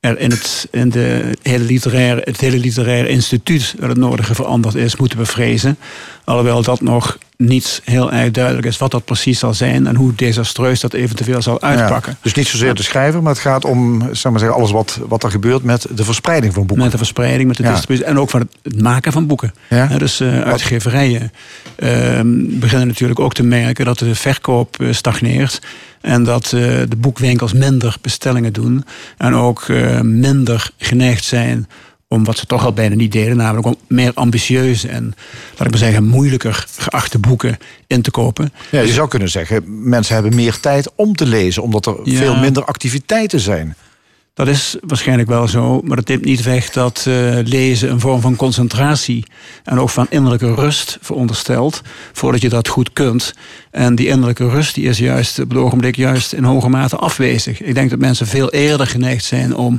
er 0.00 0.18
in, 0.18 0.30
het, 0.30 0.68
in 0.70 0.90
de 0.90 1.36
hele 1.42 1.64
literaire, 1.64 2.20
het 2.24 2.40
hele 2.40 2.58
literaire 2.58 3.08
instituut 3.08 3.74
dat 3.78 3.88
het 3.88 3.98
nodige 3.98 4.34
veranderd 4.34 4.74
is, 4.74 4.96
moeten 4.96 5.18
we 5.18 5.26
vrezen. 5.26 5.78
Alhoewel 6.24 6.62
dat 6.62 6.80
nog 6.80 7.18
niet 7.36 7.82
heel 7.84 8.12
erg 8.12 8.30
duidelijk 8.30 8.66
is 8.66 8.78
wat 8.78 8.90
dat 8.90 9.04
precies 9.04 9.38
zal 9.38 9.54
zijn 9.54 9.86
en 9.86 9.96
hoe 9.96 10.14
desastreus 10.14 10.80
dat 10.80 10.92
eventueel 10.92 11.42
zal 11.42 11.62
uitpakken. 11.62 12.12
Ja, 12.12 12.18
dus 12.22 12.34
niet 12.34 12.46
zozeer 12.46 12.74
de 12.74 12.82
schrijver, 12.82 13.22
maar 13.22 13.32
het 13.32 13.42
gaat 13.42 13.64
om 13.64 14.00
zeg 14.12 14.32
maar 14.32 14.40
zeggen, 14.40 14.58
alles 14.58 14.70
wat, 14.70 15.00
wat 15.08 15.22
er 15.22 15.30
gebeurt 15.30 15.62
met 15.62 15.86
de 15.94 16.04
verspreiding 16.04 16.54
van 16.54 16.66
boeken. 16.66 16.84
Met 16.84 16.92
de 16.92 16.98
verspreiding, 16.98 17.48
met 17.48 17.56
de 17.56 17.62
distributie 17.62 18.04
en 18.04 18.18
ook 18.18 18.30
van 18.30 18.40
het, 18.40 18.82
maken 18.82 19.12
van 19.12 19.26
boeken. 19.26 19.54
Ja? 19.68 19.86
dus 19.86 20.20
uh, 20.20 20.40
uitgeverijen 20.40 21.32
uh, 21.78 22.20
beginnen 22.58 22.86
natuurlijk 22.86 23.20
ook 23.20 23.34
te 23.34 23.42
merken 23.42 23.84
dat 23.84 23.98
de 23.98 24.14
verkoop 24.14 24.76
uh, 24.80 24.92
stagneert. 24.92 25.62
En 26.00 26.24
dat 26.24 26.44
uh, 26.44 26.60
de 26.88 26.96
boekwinkels 26.96 27.52
minder 27.52 27.96
bestellingen 28.00 28.52
doen. 28.52 28.84
En 29.16 29.34
ook 29.34 29.68
minder 30.02 30.70
geneigd 30.78 31.24
zijn 31.24 31.68
om 32.08 32.24
wat 32.24 32.38
ze 32.38 32.46
toch 32.46 32.64
al 32.64 32.72
bijna 32.72 32.94
niet 32.94 33.12
deden, 33.12 33.36
namelijk 33.36 33.66
om 33.66 33.76
meer 33.88 34.10
ambitieuze 34.14 34.88
en, 34.88 35.14
laat 35.50 35.66
ik 35.66 35.70
maar 35.70 35.78
zeggen, 35.78 36.04
moeilijker 36.04 36.66
geachte 36.78 37.18
boeken 37.18 37.58
in 37.86 38.02
te 38.02 38.10
kopen. 38.10 38.52
Ja, 38.70 38.80
je 38.80 38.92
zou 38.92 39.08
kunnen 39.08 39.28
zeggen, 39.28 39.88
mensen 39.88 40.14
hebben 40.14 40.34
meer 40.34 40.60
tijd 40.60 40.90
om 40.94 41.14
te 41.14 41.26
lezen, 41.26 41.62
omdat 41.62 41.86
er 41.86 41.96
ja, 42.04 42.18
veel 42.18 42.36
minder 42.36 42.64
activiteiten 42.64 43.40
zijn. 43.40 43.76
Dat 44.36 44.48
is 44.48 44.76
waarschijnlijk 44.80 45.28
wel 45.28 45.48
zo, 45.48 45.80
maar 45.84 45.96
dat 45.96 46.08
neemt 46.08 46.24
niet 46.24 46.42
weg 46.42 46.70
dat 46.70 47.04
uh, 47.08 47.38
lezen 47.44 47.90
een 47.90 48.00
vorm 48.00 48.20
van 48.20 48.36
concentratie 48.36 49.24
en 49.64 49.78
ook 49.78 49.90
van 49.90 50.06
innerlijke 50.10 50.54
rust 50.54 50.98
veronderstelt, 51.00 51.82
voordat 52.12 52.40
je 52.40 52.48
dat 52.48 52.68
goed 52.68 52.92
kunt. 52.92 53.34
En 53.70 53.94
die 53.94 54.06
innerlijke 54.06 54.48
rust 54.48 54.74
die 54.74 54.88
is 54.88 54.98
juist 54.98 55.38
op 55.38 55.48
het 55.48 55.58
ogenblik 55.58 55.96
juist 55.96 56.32
in 56.32 56.44
hoge 56.44 56.68
mate 56.68 56.96
afwezig. 56.96 57.62
Ik 57.62 57.74
denk 57.74 57.90
dat 57.90 57.98
mensen 57.98 58.26
veel 58.26 58.50
eerder 58.50 58.86
geneigd 58.86 59.24
zijn 59.24 59.56
om 59.56 59.78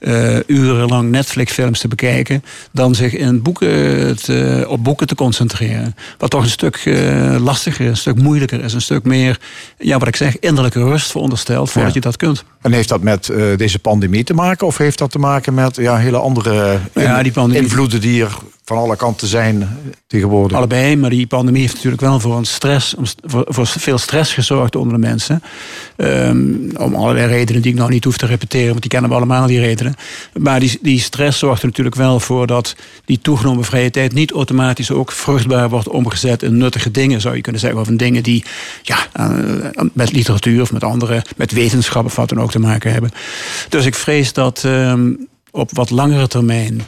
uh, 0.00 0.36
urenlang 0.46 1.10
Netflix-films 1.10 1.80
te 1.80 1.88
bekijken, 1.88 2.44
dan 2.72 2.94
zich 2.94 3.12
in 3.12 3.42
boeken 3.42 4.16
te, 4.16 4.64
op 4.68 4.84
boeken 4.84 5.06
te 5.06 5.14
concentreren. 5.14 5.94
Wat 6.18 6.30
toch 6.30 6.42
een 6.42 6.50
stuk 6.50 6.84
uh, 6.84 7.36
lastiger, 7.40 7.86
een 7.86 7.96
stuk 7.96 8.22
moeilijker 8.22 8.64
is, 8.64 8.72
een 8.72 8.80
stuk 8.80 9.04
meer, 9.04 9.40
ja, 9.78 9.98
wat 9.98 10.08
ik 10.08 10.16
zeg, 10.16 10.38
innerlijke 10.38 10.84
rust 10.84 11.10
veronderstelt 11.10 11.70
voordat 11.70 11.90
ja. 11.90 11.96
je 11.96 12.00
dat 12.00 12.16
kunt. 12.16 12.44
En 12.60 12.72
heeft 12.72 12.88
dat 12.88 13.02
met 13.02 13.32
deze 13.56 13.78
pandemie 13.78 13.96
te 14.26 14.34
maken? 14.34 14.66
Of 14.66 14.76
heeft 14.76 14.98
dat 14.98 15.10
te 15.10 15.18
maken 15.18 15.54
met 15.54 15.76
ja, 15.76 15.96
hele 15.96 16.18
andere 16.18 16.78
ja, 16.94 17.22
die 17.22 17.32
pandemie... 17.32 17.62
invloeden 17.62 18.00
die 18.00 18.22
er 18.22 18.38
van 18.68 18.76
alle 18.76 18.96
kanten 18.96 19.28
zijn 19.28 19.78
tegenwoordig? 20.06 20.56
Allebei, 20.56 20.96
maar 20.96 21.10
die 21.10 21.26
pandemie 21.26 21.60
heeft 21.60 21.74
natuurlijk 21.74 22.02
wel 22.02 22.20
voor, 22.20 22.36
een 22.36 22.44
stress, 22.44 22.94
voor, 23.24 23.44
voor 23.48 23.66
veel 23.66 23.98
stress 23.98 24.34
gezorgd 24.34 24.76
onder 24.76 24.92
de 24.92 25.06
mensen. 25.06 25.42
Um, 25.96 26.70
om 26.76 26.94
allerlei 26.94 27.26
redenen 27.26 27.62
die 27.62 27.72
ik 27.72 27.78
nou 27.78 27.90
niet 27.90 28.04
hoef 28.04 28.16
te 28.16 28.26
repeteren, 28.26 28.68
want 28.68 28.80
die 28.80 28.90
kennen 28.90 29.10
we 29.10 29.16
allemaal, 29.16 29.46
die 29.46 29.60
redenen. 29.60 29.94
Maar 30.38 30.60
die, 30.60 30.78
die 30.82 31.00
stress 31.00 31.38
zorgt 31.38 31.60
er 31.60 31.66
natuurlijk 31.66 31.96
wel 31.96 32.20
voor 32.20 32.46
dat 32.46 32.76
die 33.04 33.18
toegenomen 33.18 33.64
vrije 33.64 33.90
tijd 33.90 34.12
niet 34.12 34.32
automatisch 34.32 34.90
ook 34.90 35.12
vruchtbaar 35.12 35.68
wordt 35.68 35.88
omgezet 35.88 36.42
in 36.42 36.56
nuttige 36.56 36.90
dingen, 36.90 37.20
zou 37.20 37.36
je 37.36 37.40
kunnen 37.40 37.60
zeggen. 37.60 37.80
Of 37.80 37.88
in 37.88 37.96
dingen 37.96 38.22
die 38.22 38.44
ja, 38.82 38.98
met 39.92 40.12
literatuur 40.12 40.60
of 40.60 40.72
met 40.72 40.84
andere, 40.84 41.24
met 41.36 41.52
wetenschap 41.52 42.04
of 42.04 42.16
wat 42.16 42.28
dan 42.28 42.40
ook 42.40 42.50
te 42.50 42.58
maken 42.58 42.92
hebben. 42.92 43.10
Dus 43.68 43.86
ik 43.86 43.94
vrees 43.94 44.32
dat 44.32 44.62
um, 44.66 45.28
op 45.50 45.70
wat 45.72 45.90
langere 45.90 46.28
termijn 46.28 46.82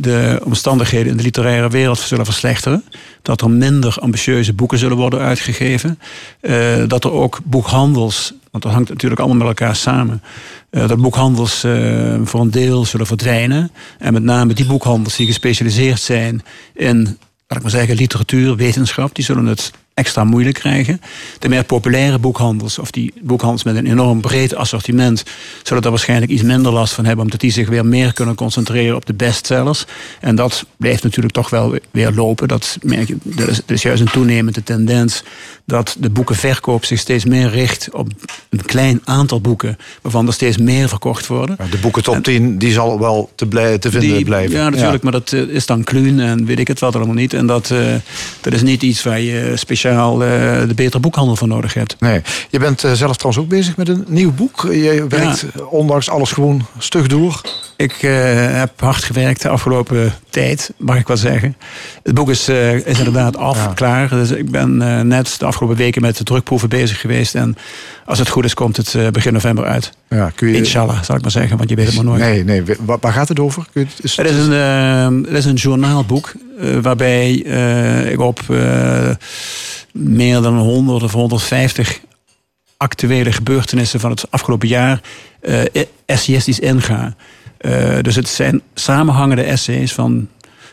de 0.00 0.40
omstandigheden 0.44 1.10
in 1.10 1.16
de 1.16 1.22
literaire 1.22 1.68
wereld 1.68 1.98
zullen 1.98 2.24
verslechteren. 2.24 2.84
Dat 3.22 3.40
er 3.40 3.50
minder 3.50 3.96
ambitieuze 4.00 4.52
boeken 4.52 4.78
zullen 4.78 4.96
worden 4.96 5.20
uitgegeven. 5.20 5.98
Uh, 6.40 6.84
dat 6.86 7.04
er 7.04 7.12
ook 7.12 7.40
boekhandels, 7.44 8.34
want 8.50 8.62
dat 8.62 8.72
hangt 8.72 8.88
natuurlijk 8.88 9.20
allemaal 9.20 9.38
met 9.38 9.58
elkaar 9.58 9.76
samen. 9.76 10.22
Uh, 10.70 10.88
dat 10.88 11.00
boekhandels 11.00 11.64
uh, 11.64 12.14
voor 12.24 12.40
een 12.40 12.50
deel 12.50 12.84
zullen 12.84 13.06
verdwijnen. 13.06 13.70
En 13.98 14.12
met 14.12 14.22
name 14.22 14.54
die 14.54 14.66
boekhandels 14.66 15.16
die 15.16 15.26
gespecialiseerd 15.26 16.00
zijn 16.00 16.42
in, 16.74 17.02
laat 17.46 17.58
ik 17.58 17.62
maar 17.62 17.70
zeggen, 17.70 17.96
literatuur, 17.96 18.56
wetenschap, 18.56 19.14
die 19.14 19.24
zullen 19.24 19.46
het 19.46 19.72
extra 19.94 20.24
moeilijk 20.24 20.58
krijgen. 20.58 21.00
De 21.38 21.48
meer 21.48 21.64
populaire 21.64 22.18
boekhandels, 22.18 22.78
of 22.78 22.90
die 22.90 23.12
boekhandels 23.22 23.64
met 23.64 23.76
een 23.76 23.86
enorm 23.86 24.20
breed 24.20 24.54
assortiment, 24.54 25.24
zullen 25.62 25.82
daar 25.82 25.90
waarschijnlijk 25.90 26.32
iets 26.32 26.42
minder 26.42 26.72
last 26.72 26.94
van 26.94 27.04
hebben, 27.04 27.24
omdat 27.24 27.40
die 27.40 27.52
zich 27.52 27.68
weer 27.68 27.86
meer 27.86 28.12
kunnen 28.12 28.34
concentreren 28.34 28.96
op 28.96 29.06
de 29.06 29.14
bestsellers. 29.14 29.84
En 30.20 30.34
dat 30.34 30.64
blijft 30.76 31.02
natuurlijk 31.02 31.34
toch 31.34 31.50
wel 31.50 31.78
weer 31.90 32.12
lopen. 32.12 32.48
Dat, 32.48 32.78
merk 32.82 33.08
je, 33.08 33.16
dat, 33.22 33.48
is, 33.48 33.56
dat 33.56 33.70
is 33.70 33.82
juist 33.82 34.00
een 34.00 34.10
toenemende 34.10 34.62
tendens 34.62 35.22
dat 35.64 35.96
de 35.98 36.10
boekenverkoop 36.10 36.84
zich 36.84 36.98
steeds 36.98 37.24
meer 37.24 37.48
richt 37.48 37.88
op 37.92 38.08
een 38.48 38.64
klein 38.64 39.00
aantal 39.04 39.40
boeken, 39.40 39.78
waarvan 40.02 40.26
er 40.26 40.32
steeds 40.32 40.56
meer 40.56 40.88
verkocht 40.88 41.26
worden. 41.26 41.56
de 41.70 41.78
boekentop 41.78 42.22
10 42.22 42.58
die 42.58 42.72
zal 42.72 43.00
wel 43.00 43.30
te, 43.34 43.46
blij, 43.46 43.78
te 43.78 43.90
vinden 43.90 44.16
die, 44.16 44.24
blijven. 44.24 44.56
Ja, 44.56 44.68
natuurlijk, 44.68 45.02
ja. 45.02 45.10
maar 45.10 45.20
dat 45.20 45.32
uh, 45.32 45.40
is 45.40 45.66
dan 45.66 45.84
kluun 45.84 46.20
en 46.20 46.44
weet 46.44 46.58
ik 46.58 46.68
het 46.68 46.80
wat 46.80 46.96
allemaal 46.96 47.14
niet. 47.14 47.34
En 47.34 47.46
dat, 47.46 47.70
uh, 47.70 47.94
dat 48.40 48.52
is 48.52 48.62
niet 48.62 48.82
iets 48.82 49.02
waar 49.02 49.20
je 49.20 49.52
speciaal 49.56 49.89
uh, 49.90 50.68
de 50.68 50.74
betere 50.74 51.00
boekhandel 51.00 51.36
voor 51.36 51.48
nodig 51.48 51.74
hebt. 51.74 51.96
Nee. 51.98 52.22
Je 52.50 52.58
bent 52.58 52.80
zelf 52.80 53.16
trouwens 53.16 53.38
ook 53.38 53.48
bezig 53.48 53.76
met 53.76 53.88
een 53.88 54.04
nieuw 54.08 54.32
boek. 54.32 54.68
Je 54.70 55.06
werkt 55.08 55.44
ja. 55.54 55.62
ondanks 55.62 56.10
alles 56.10 56.32
gewoon 56.32 56.66
stug 56.78 57.06
door. 57.06 57.40
Ik 57.80 57.96
heb 58.00 58.80
hard 58.80 59.04
gewerkt 59.04 59.42
de 59.42 59.48
afgelopen 59.48 60.12
tijd, 60.28 60.72
mag 60.78 60.98
ik 60.98 61.06
wel 61.06 61.16
zeggen. 61.16 61.56
Het 62.02 62.14
boek 62.14 62.30
is, 62.30 62.48
is 62.84 62.98
inderdaad 62.98 63.36
af, 63.36 63.56
ja. 63.56 63.72
klaar. 63.74 64.08
Dus 64.08 64.30
ik 64.30 64.50
ben 64.50 64.76
net 65.08 65.34
de 65.38 65.44
afgelopen 65.44 65.76
weken 65.76 66.02
met 66.02 66.16
de 66.16 66.24
drukproeven 66.24 66.68
bezig 66.68 67.00
geweest. 67.00 67.34
En 67.34 67.56
als 68.04 68.18
het 68.18 68.28
goed 68.28 68.44
is, 68.44 68.54
komt 68.54 68.76
het 68.76 69.12
begin 69.12 69.32
november 69.32 69.64
uit. 69.64 69.92
Ja, 70.08 70.30
kun 70.34 70.48
je... 70.48 70.56
Inshallah, 70.56 71.02
zal 71.02 71.16
ik 71.16 71.22
maar 71.22 71.30
zeggen, 71.30 71.56
want 71.56 71.70
je 71.70 71.76
weet 71.76 71.86
het 71.86 71.94
maar 71.94 72.04
nooit. 72.04 72.20
Nee, 72.20 72.44
nee. 72.44 72.62
Waar 73.00 73.12
gaat 73.12 73.28
het 73.28 73.40
over? 73.40 73.66
Je, 73.72 73.86
is... 74.00 74.16
Het, 74.16 74.26
is 74.26 74.36
een, 74.36 75.24
het 75.24 75.36
is 75.36 75.44
een 75.44 75.54
journaalboek 75.54 76.32
waarbij 76.82 77.32
ik 78.10 78.20
op 78.20 78.40
meer 79.92 80.40
dan 80.40 80.58
100 80.58 81.02
of 81.02 81.12
150 81.12 82.00
actuele 82.76 83.32
gebeurtenissen 83.32 84.00
van 84.00 84.10
het 84.10 84.30
afgelopen 84.30 84.68
jaar 84.68 85.00
essayistisch 86.06 86.58
inga. 86.58 87.14
Dus 88.02 88.16
het 88.16 88.28
zijn 88.28 88.62
samenhangende 88.74 89.42
essays 89.42 89.92
van 89.92 90.28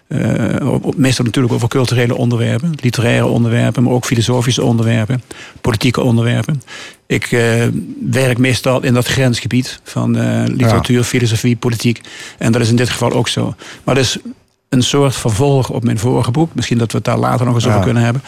uh, 0.07 0.75
meestal 0.95 1.25
natuurlijk 1.25 1.53
over 1.53 1.67
culturele 1.67 2.15
onderwerpen, 2.15 2.73
literaire 2.81 3.25
onderwerpen, 3.25 3.83
maar 3.83 3.93
ook 3.93 4.05
filosofische 4.05 4.63
onderwerpen, 4.63 5.21
politieke 5.61 6.01
onderwerpen. 6.01 6.61
Ik 7.05 7.31
uh, 7.31 7.63
werk 8.11 8.37
meestal 8.37 8.83
in 8.83 8.93
dat 8.93 9.07
grensgebied 9.07 9.79
van 9.83 10.17
uh, 10.17 10.43
literatuur, 10.45 10.97
ja. 10.97 11.03
filosofie, 11.03 11.55
politiek. 11.55 12.01
En 12.37 12.51
dat 12.51 12.61
is 12.61 12.69
in 12.69 12.75
dit 12.75 12.89
geval 12.89 13.11
ook 13.11 13.27
zo. 13.27 13.55
Maar 13.83 13.95
dat 13.95 14.03
is 14.03 14.17
een 14.69 14.83
soort 14.83 15.15
vervolg 15.15 15.69
op 15.69 15.83
mijn 15.83 15.99
vorige 15.99 16.31
boek. 16.31 16.55
Misschien 16.55 16.77
dat 16.77 16.91
we 16.91 16.97
het 16.97 17.05
daar 17.05 17.17
later 17.17 17.45
nog 17.45 17.55
eens 17.55 17.63
ja. 17.63 17.69
over 17.69 17.83
kunnen 17.83 18.03
hebben. 18.03 18.21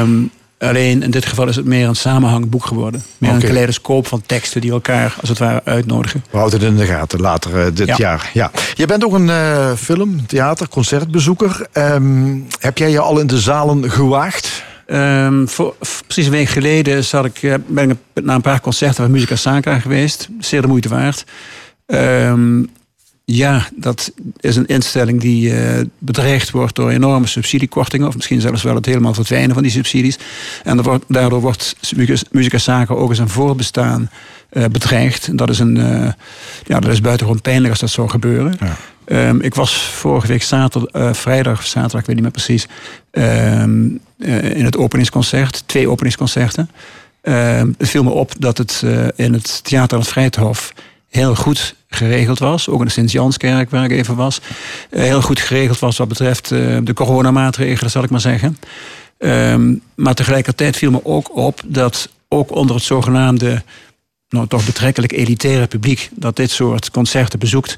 Um, 0.00 0.30
Alleen 0.58 1.02
in 1.02 1.10
dit 1.10 1.26
geval 1.26 1.48
is 1.48 1.56
het 1.56 1.64
meer 1.64 1.88
een 1.88 1.96
samenhangboek 1.96 2.66
geworden. 2.66 3.02
Meer 3.18 3.30
okay. 3.30 3.42
een 3.42 3.48
kaleidoscoop 3.48 4.06
van 4.06 4.22
teksten 4.26 4.60
die 4.60 4.70
elkaar 4.70 5.16
als 5.20 5.28
het 5.28 5.38
ware 5.38 5.60
uitnodigen. 5.64 6.24
We 6.30 6.36
houden 6.36 6.60
het 6.60 6.68
in 6.68 6.76
de 6.76 6.86
gaten 6.86 7.20
later 7.20 7.66
uh, 7.66 7.66
dit 7.74 7.86
ja. 7.86 7.94
jaar. 7.98 8.30
Ja. 8.32 8.50
Je 8.74 8.86
bent 8.86 9.04
ook 9.04 9.12
een 9.12 9.28
uh, 9.28 9.72
film, 9.72 10.26
theater, 10.26 10.68
concertbezoeker. 10.68 11.66
Um, 11.72 12.46
heb 12.58 12.78
jij 12.78 12.90
je 12.90 13.00
al 13.00 13.18
in 13.18 13.26
de 13.26 13.40
zalen 13.40 13.90
gewaagd? 13.90 14.64
Um, 14.86 15.48
voor, 15.48 15.74
precies 16.06 16.26
een 16.26 16.32
week 16.32 16.48
geleden 16.48 17.04
zat 17.04 17.24
ik, 17.24 17.42
eh, 17.42 17.54
ben 17.66 17.90
ik 17.90 17.96
naar 18.22 18.34
een 18.34 18.40
paar 18.40 18.60
concerten 18.60 19.02
van 19.02 19.10
Musica 19.10 19.36
Sacra 19.36 19.78
geweest. 19.78 20.28
Zeer 20.38 20.62
de 20.62 20.68
moeite 20.68 20.88
waard. 20.88 21.24
Um, 21.86 22.70
ja, 23.26 23.68
dat 23.76 24.12
is 24.40 24.56
een 24.56 24.66
instelling 24.66 25.20
die 25.20 25.50
uh, 25.50 25.80
bedreigd 25.98 26.50
wordt 26.50 26.74
door 26.74 26.90
enorme 26.90 27.26
subsidiekortingen. 27.26 28.08
Of 28.08 28.14
misschien 28.14 28.40
zelfs 28.40 28.62
wel 28.62 28.74
het 28.74 28.86
helemaal 28.86 29.14
verdwijnen 29.14 29.54
van 29.54 29.62
die 29.62 29.72
subsidies. 29.72 30.18
En 30.62 30.82
wordt, 30.82 31.04
daardoor 31.08 31.40
wordt 31.40 31.76
Sacra 32.54 32.94
ook 32.94 33.10
eens 33.10 33.18
een 33.18 33.28
voorbestaan 33.28 34.10
uh, 34.52 34.64
bedreigd. 34.64 35.26
En 35.26 35.36
dat 35.36 35.50
is, 35.50 35.58
een, 35.58 35.76
uh, 35.76 36.12
ja, 36.64 36.80
dat 36.80 36.92
is 36.92 37.00
buitengewoon 37.00 37.40
pijnlijk 37.40 37.70
als 37.70 37.80
dat 37.80 37.90
zou 37.90 38.08
gebeuren. 38.08 38.56
Ja. 38.60 38.76
Um, 39.28 39.40
ik 39.40 39.54
was 39.54 39.82
vorige 39.82 40.26
week 40.26 40.42
zaterdag, 40.42 41.16
vrijdag 41.16 41.58
of 41.58 41.66
zaterdag, 41.66 42.00
ik 42.00 42.06
weet 42.06 42.14
niet 42.14 42.24
meer 42.24 42.32
precies, 42.32 42.66
um, 43.10 44.00
in 44.54 44.64
het 44.64 44.76
openingsconcert. 44.76 45.62
Twee 45.66 45.88
openingsconcerten. 45.88 46.70
Um, 47.22 47.74
het 47.78 47.88
viel 47.88 48.02
me 48.02 48.10
op 48.10 48.32
dat 48.38 48.58
het 48.58 48.82
in 49.16 49.32
het 49.32 49.64
Theater 49.64 49.96
aan 49.96 50.02
het 50.02 50.12
Vrijthof 50.12 50.72
heel 51.08 51.34
goed 51.34 51.74
geregeld 51.94 52.38
was. 52.38 52.68
Ook 52.68 52.78
in 52.78 52.84
de 52.84 52.92
Sint-Janskerk, 52.92 53.70
waar 53.70 53.84
ik 53.84 53.90
even 53.90 54.16
was. 54.16 54.40
Eh, 54.90 55.02
heel 55.02 55.22
goed 55.22 55.40
geregeld 55.40 55.78
was 55.78 55.96
wat 55.96 56.08
betreft 56.08 56.50
uh, 56.50 56.78
de 56.82 56.92
coronamaatregelen, 56.92 57.90
zal 57.90 58.02
ik 58.02 58.10
maar 58.10 58.20
zeggen. 58.20 58.58
Um, 59.18 59.80
maar 59.94 60.14
tegelijkertijd 60.14 60.76
viel 60.76 60.90
me 60.90 61.00
ook 61.04 61.36
op 61.36 61.60
dat 61.66 62.08
ook 62.28 62.54
onder 62.54 62.74
het 62.76 62.84
zogenaamde, 62.84 63.62
nou 64.28 64.46
toch 64.46 64.66
betrekkelijk 64.66 65.12
elitaire 65.12 65.66
publiek, 65.66 66.10
dat 66.14 66.36
dit 66.36 66.50
soort 66.50 66.90
concerten 66.90 67.38
bezoekt, 67.38 67.76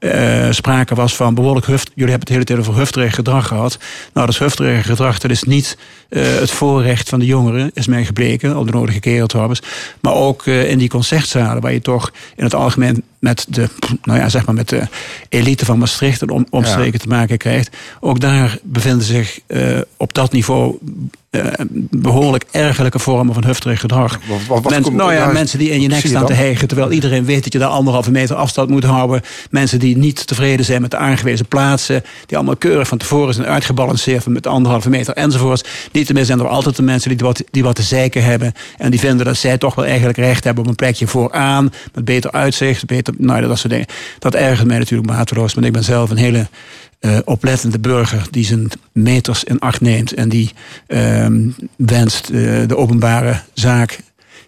uh, 0.00 0.50
sprake 0.50 0.94
was 0.94 1.16
van 1.16 1.34
behoorlijk 1.34 1.66
huft. 1.66 1.90
Jullie 1.94 2.10
hebben 2.10 2.20
het 2.20 2.28
hele 2.28 2.44
tijd 2.44 2.58
over 2.58 2.74
hufterig 2.74 3.14
gedrag 3.14 3.46
gehad. 3.46 3.78
Nou, 4.12 4.26
dat 4.26 4.38
hufterig 4.38 4.86
gedrag, 4.86 5.18
dat 5.18 5.30
is 5.30 5.42
niet 5.42 5.78
het 6.08 6.50
voorrecht 6.50 7.08
van 7.08 7.18
de 7.18 7.26
jongeren, 7.26 7.70
is 7.74 7.86
mij 7.86 8.04
gebleken, 8.04 8.54
al 8.54 8.64
de 8.64 8.72
nodige 8.72 9.00
keeltobbers. 9.00 9.60
Maar 10.00 10.14
ook 10.14 10.46
in 10.46 10.78
die 10.78 10.88
concertzalen, 10.88 11.62
waar 11.62 11.72
je 11.72 11.80
toch 11.80 12.12
in 12.36 12.44
het 12.44 12.54
algemeen 12.54 13.02
met 13.18 13.46
de, 13.48 13.68
nou 14.02 14.18
ja, 14.18 14.28
zeg 14.28 14.46
maar 14.46 14.54
met 14.54 14.68
de 14.68 14.82
elite 15.28 15.64
van 15.64 15.78
Maastricht 15.78 16.22
en 16.22 16.30
om, 16.30 16.46
omstreken 16.50 16.92
ja. 16.92 16.98
te 16.98 17.08
maken 17.08 17.38
krijgt. 17.38 17.76
Ook 18.00 18.20
daar 18.20 18.58
bevinden 18.62 19.06
zich 19.06 19.38
op 19.96 20.14
dat 20.14 20.32
niveau 20.32 20.78
uh, 21.30 21.44
behoorlijk 21.90 22.44
ergelijke 22.50 22.98
vormen 22.98 23.34
van 23.34 23.44
hufterig 23.44 23.80
gedrag. 23.80 24.18
Wat, 24.28 24.38
wat, 24.46 24.62
wat 24.62 24.72
mensen, 24.72 24.96
nou 24.96 25.12
ja, 25.12 25.18
ja, 25.18 25.32
mensen 25.32 25.58
die 25.58 25.70
in 25.70 25.80
je 25.80 25.88
nek 25.88 26.06
staan 26.06 26.26
te 26.26 26.32
hijgen... 26.32 26.68
terwijl 26.68 26.92
iedereen 26.92 27.24
weet 27.24 27.44
dat 27.44 27.52
je 27.52 27.58
daar 27.58 27.68
anderhalve 27.68 28.10
meter 28.10 28.36
afstand 28.36 28.70
moet 28.70 28.84
houden. 28.84 29.22
Mensen 29.50 29.78
die 29.78 29.96
niet 29.96 30.26
tevreden 30.26 30.64
zijn 30.64 30.80
met 30.80 30.90
de 30.90 30.96
aangewezen 30.96 31.46
plaatsen... 31.46 32.02
die 32.26 32.36
allemaal 32.36 32.56
keurig 32.56 32.88
van 32.88 32.98
tevoren 32.98 33.34
zijn 33.34 33.46
uitgebalanceerd... 33.46 34.26
met 34.26 34.46
anderhalve 34.46 34.90
meter 34.90 35.14
enzovoorts. 35.14 35.64
Niettemin 35.92 36.24
zijn 36.24 36.38
er 36.38 36.48
altijd 36.48 36.76
de 36.76 36.82
mensen 36.82 37.08
die 37.16 37.26
wat, 37.26 37.42
die 37.50 37.62
wat 37.62 37.76
te 37.76 37.82
zeiken 37.82 38.24
hebben... 38.24 38.52
en 38.78 38.90
die 38.90 39.00
vinden 39.00 39.26
dat 39.26 39.36
zij 39.36 39.58
toch 39.58 39.74
wel 39.74 39.86
eigenlijk 39.86 40.18
recht 40.18 40.44
hebben... 40.44 40.62
op 40.64 40.70
een 40.70 40.76
plekje 40.76 41.06
vooraan, 41.06 41.72
met 41.94 42.04
beter 42.04 42.32
uitzicht, 42.32 42.86
beter, 42.86 43.07
nou, 43.16 43.40
dat 43.40 43.58
soort 43.58 43.72
dingen. 43.72 43.86
Dat 44.18 44.34
ergert 44.34 44.66
mij 44.66 44.78
natuurlijk 44.78 45.10
mateloos, 45.10 45.54
want 45.54 45.66
ik 45.66 45.72
ben 45.72 45.84
zelf 45.84 46.10
een 46.10 46.16
hele 46.16 46.48
uh, 47.00 47.18
oplettende 47.24 47.78
burger 47.78 48.26
die 48.30 48.44
zijn 48.44 48.68
meters 48.92 49.44
in 49.44 49.58
acht 49.58 49.80
neemt 49.80 50.12
en 50.12 50.28
die 50.28 50.52
uh, 50.88 51.26
wenst 51.76 52.30
uh, 52.30 52.68
de 52.68 52.76
openbare 52.76 53.40
zaak 53.52 53.98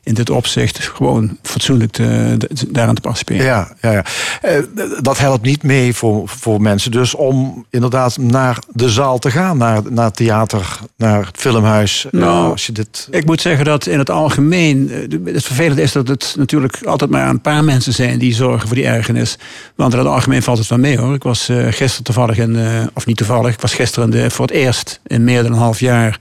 in 0.03 0.15
dit 0.15 0.31
opzicht 0.31 0.79
gewoon 0.79 1.39
fatsoenlijk 1.43 1.93
te, 1.93 2.37
daaraan 2.69 2.95
te 2.95 3.01
participeren. 3.01 3.45
Ja, 3.45 3.73
ja, 3.81 3.93
ja. 3.93 4.05
Uh, 4.45 4.63
dat 5.03 5.19
helpt 5.19 5.45
niet 5.45 5.63
mee 5.63 5.95
voor, 5.95 6.29
voor 6.29 6.61
mensen. 6.61 6.91
Dus 6.91 7.15
om 7.15 7.67
inderdaad 7.71 8.17
naar 8.17 8.59
de 8.69 8.89
zaal 8.89 9.19
te 9.19 9.31
gaan, 9.31 9.57
naar, 9.57 9.83
naar 9.91 10.05
het 10.05 10.17
theater, 10.17 10.79
naar 10.97 11.27
het 11.27 11.37
filmhuis. 11.37 12.07
Nou, 12.11 12.51
als 12.51 12.67
je 12.67 12.73
dit... 12.73 13.09
Ik 13.11 13.25
moet 13.25 13.41
zeggen 13.41 13.65
dat 13.65 13.87
in 13.87 13.99
het 13.99 14.11
algemeen. 14.11 14.91
Het 15.25 15.45
vervelende 15.45 15.83
is 15.83 15.93
dat 15.93 16.09
het 16.09 16.35
natuurlijk 16.39 16.79
altijd 16.85 17.11
maar 17.11 17.29
een 17.29 17.41
paar 17.41 17.65
mensen 17.65 17.93
zijn 17.93 18.19
die 18.19 18.35
zorgen 18.35 18.67
voor 18.67 18.77
die 18.77 18.87
ergernis. 18.87 19.39
Want 19.75 19.93
in 19.93 19.99
het 19.99 20.09
algemeen 20.09 20.43
valt 20.43 20.59
het 20.59 20.69
wel 20.69 20.79
mee 20.79 20.99
hoor. 20.99 21.15
Ik 21.15 21.23
was 21.23 21.49
uh, 21.49 21.67
gisteren 21.71 22.05
toevallig 22.05 22.39
in, 22.39 22.55
uh, 22.55 22.83
of 22.95 23.07
niet 23.07 23.17
toevallig, 23.17 23.53
ik 23.53 23.61
was 23.61 23.75
gisteren 23.75 24.11
de, 24.11 24.31
voor 24.31 24.47
het 24.47 24.55
eerst 24.55 25.01
in 25.07 25.25
meer 25.25 25.43
dan 25.43 25.53
een 25.53 25.59
half 25.59 25.81
jaar 25.81 26.19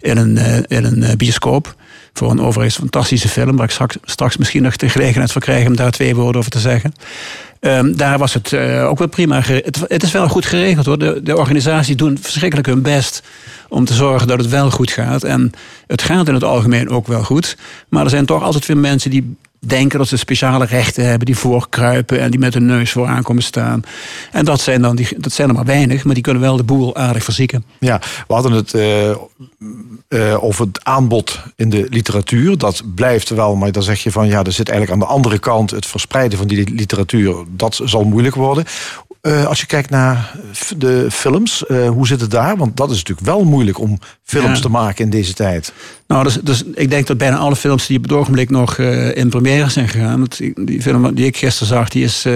in 0.00 0.16
een, 0.16 0.64
in 0.66 0.84
een 0.84 1.16
bioscoop 1.16 1.76
voor 2.18 2.30
een 2.30 2.40
overigens 2.40 2.76
fantastische 2.76 3.28
film, 3.28 3.56
waar 3.56 3.70
ik 3.70 3.98
straks, 4.04 4.36
misschien 4.36 4.62
nog 4.62 4.76
de 4.76 4.88
gelegenheid 4.88 5.32
voor 5.32 5.40
krijg 5.40 5.66
om 5.66 5.76
daar 5.76 5.90
twee 5.90 6.14
woorden 6.14 6.38
over 6.40 6.50
te 6.50 6.58
zeggen. 6.58 6.92
Um, 7.60 7.96
daar 7.96 8.18
was 8.18 8.34
het 8.34 8.52
uh, 8.52 8.88
ook 8.88 8.98
wel 8.98 9.08
prima. 9.08 9.40
Het, 9.40 9.78
het, 9.88 10.02
is 10.02 10.12
wel 10.12 10.28
goed 10.28 10.46
geregeld 10.46 10.86
hoor. 10.86 10.98
De, 10.98 11.20
de 11.22 11.36
organisaties 11.36 11.96
doen 11.96 12.18
verschrikkelijk 12.20 12.68
hun 12.68 12.82
best 12.82 13.22
om 13.68 13.84
te 13.84 13.94
zorgen 13.94 14.26
dat 14.26 14.38
het 14.38 14.48
wel 14.48 14.70
goed 14.70 14.90
gaat. 14.90 15.24
En 15.24 15.52
het 15.86 16.02
gaat 16.02 16.28
in 16.28 16.34
het 16.34 16.44
algemeen 16.44 16.88
ook 16.90 17.06
wel 17.06 17.22
goed. 17.22 17.56
Maar 17.88 18.04
er 18.04 18.10
zijn 18.10 18.26
toch 18.26 18.42
altijd 18.42 18.66
weer 18.66 18.76
mensen 18.76 19.10
die 19.10 19.36
denken 19.58 19.98
dat 19.98 20.08
ze 20.08 20.16
speciale 20.16 20.64
rechten 20.64 21.04
hebben, 21.04 21.26
die 21.26 21.36
voorkruipen 21.36 22.20
en 22.20 22.30
die 22.30 22.40
met 22.40 22.54
hun 22.54 22.66
neus 22.66 22.92
vooraan 22.92 23.22
komen 23.22 23.42
staan. 23.42 23.82
En 24.32 24.44
dat 24.44 24.60
zijn, 24.60 24.82
dan 24.82 24.96
die, 24.96 25.08
dat 25.16 25.32
zijn 25.32 25.48
er 25.48 25.54
maar 25.54 25.64
weinig, 25.64 26.04
maar 26.04 26.14
die 26.14 26.22
kunnen 26.22 26.42
wel 26.42 26.56
de 26.56 26.62
boel 26.62 26.96
aardig 26.96 27.24
verzieken. 27.24 27.64
Ja, 27.78 28.00
we 28.26 28.34
hadden 28.34 28.52
het 28.52 28.74
uh, 28.74 29.10
uh, 30.08 30.44
over 30.44 30.66
het 30.66 30.84
aanbod 30.84 31.40
in 31.56 31.70
de 31.70 31.86
literatuur. 31.90 32.58
Dat 32.58 32.82
blijft 32.94 33.28
wel, 33.28 33.56
maar 33.56 33.72
dan 33.72 33.82
zeg 33.82 34.02
je 34.02 34.10
van 34.10 34.28
ja, 34.28 34.44
er 34.44 34.52
zit 34.52 34.68
eigenlijk 34.68 35.00
aan 35.00 35.08
de 35.08 35.14
andere 35.14 35.38
kant 35.38 35.70
het 35.70 35.86
verspreiden 35.86 36.38
van 36.38 36.46
die 36.46 36.74
literatuur. 36.74 37.36
Dat 37.48 37.80
zal 37.84 38.04
moeilijk 38.04 38.34
worden. 38.34 38.64
Uh, 39.22 39.46
als 39.46 39.60
je 39.60 39.66
kijkt 39.66 39.90
naar 39.90 40.34
de 40.76 41.06
films, 41.10 41.64
uh, 41.68 41.88
hoe 41.88 42.06
zit 42.06 42.20
het 42.20 42.30
daar? 42.30 42.56
Want 42.56 42.76
dat 42.76 42.90
is 42.90 42.96
natuurlijk 42.96 43.26
wel 43.26 43.44
moeilijk 43.44 43.78
om 43.78 43.98
films 44.22 44.56
ja. 44.56 44.62
te 44.62 44.68
maken 44.68 45.04
in 45.04 45.10
deze 45.10 45.32
tijd. 45.32 45.72
Nou, 46.06 46.24
dus, 46.24 46.34
dus 46.42 46.62
ik 46.74 46.90
denk 46.90 47.06
dat 47.06 47.18
bijna 47.18 47.36
alle 47.36 47.56
films 47.56 47.86
die 47.86 47.96
op 47.96 48.02
het 48.02 48.12
ogenblik 48.12 48.50
nog 48.50 48.78
uh, 48.78 49.16
in 49.16 49.28
première 49.28 49.70
zijn 49.70 49.88
gegaan. 49.88 50.26
Die 50.54 50.82
film 50.82 51.14
die 51.14 51.26
ik 51.26 51.36
gisteren 51.36 51.68
zag, 51.68 51.88
die 51.88 52.04
is 52.04 52.26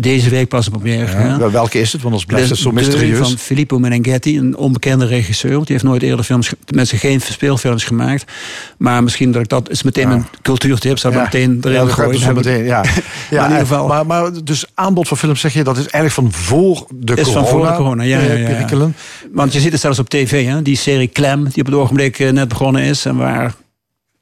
deze 0.00 0.30
week 0.30 0.48
pas 0.48 0.70
op 0.70 0.82
gegaan. 0.82 1.38
Ja, 1.38 1.50
welke 1.50 1.80
is 1.80 1.92
het? 1.92 2.02
Want 2.02 2.04
anders 2.04 2.24
blijft 2.24 2.48
het 2.48 2.58
zo 2.58 2.70
mysterieus. 2.70 3.18
Van 3.28 3.38
Filippo 3.38 3.78
Meneghetti, 3.78 4.38
een 4.38 4.56
onbekende 4.56 5.06
regisseur. 5.06 5.52
Want 5.52 5.66
die 5.66 5.72
heeft 5.72 5.88
nooit 5.88 6.02
eerder 6.02 6.24
films, 6.24 6.52
mensen 6.74 6.98
geen 6.98 7.20
speelfilms 7.20 7.84
gemaakt. 7.84 8.32
Maar 8.76 9.02
misschien 9.02 9.32
dat 9.32 9.42
ik 9.42 9.48
dat 9.48 9.70
is 9.70 9.82
meteen 9.82 10.08
ja. 10.08 10.14
een 10.14 10.24
cultuurtip. 10.42 10.98
Zou 10.98 11.14
ja. 11.14 11.22
meteen 11.22 11.58
erin 11.62 11.86
ja, 11.86 11.92
gooien. 11.92 12.34
Meteen, 12.34 12.64
ja. 12.64 12.82
in 13.30 13.42
ieder 13.42 13.58
geval. 13.58 13.86
Maar, 13.86 14.06
maar 14.06 14.44
dus 14.44 14.66
aanbod 14.74 15.08
van 15.08 15.16
films 15.16 15.40
zeg 15.40 15.52
je, 15.52 15.64
dat 15.64 15.76
is 15.76 15.86
eigenlijk 15.86 16.14
van 16.14 16.32
voor 16.32 16.86
de 16.94 17.14
is 17.14 17.22
corona. 17.22 17.46
Van 17.46 17.50
voor 17.58 17.66
de 17.66 17.74
corona, 17.74 18.02
ja. 18.02 18.20
ja, 18.20 18.32
ja, 18.32 18.66
ja. 18.68 18.90
Want 19.32 19.52
je 19.52 19.60
ziet 19.60 19.72
het 19.72 19.80
zelfs 19.80 19.98
op 19.98 20.08
tv, 20.08 20.46
hè? 20.46 20.62
die 20.62 20.76
serie 20.76 21.08
Clem, 21.08 21.44
die 21.44 21.62
op 21.62 21.66
het 21.66 21.74
ogenblik 21.74 22.32
net 22.32 22.48
begonnen 22.48 22.82
is. 22.82 23.04
En 23.04 23.16
waar 23.16 23.54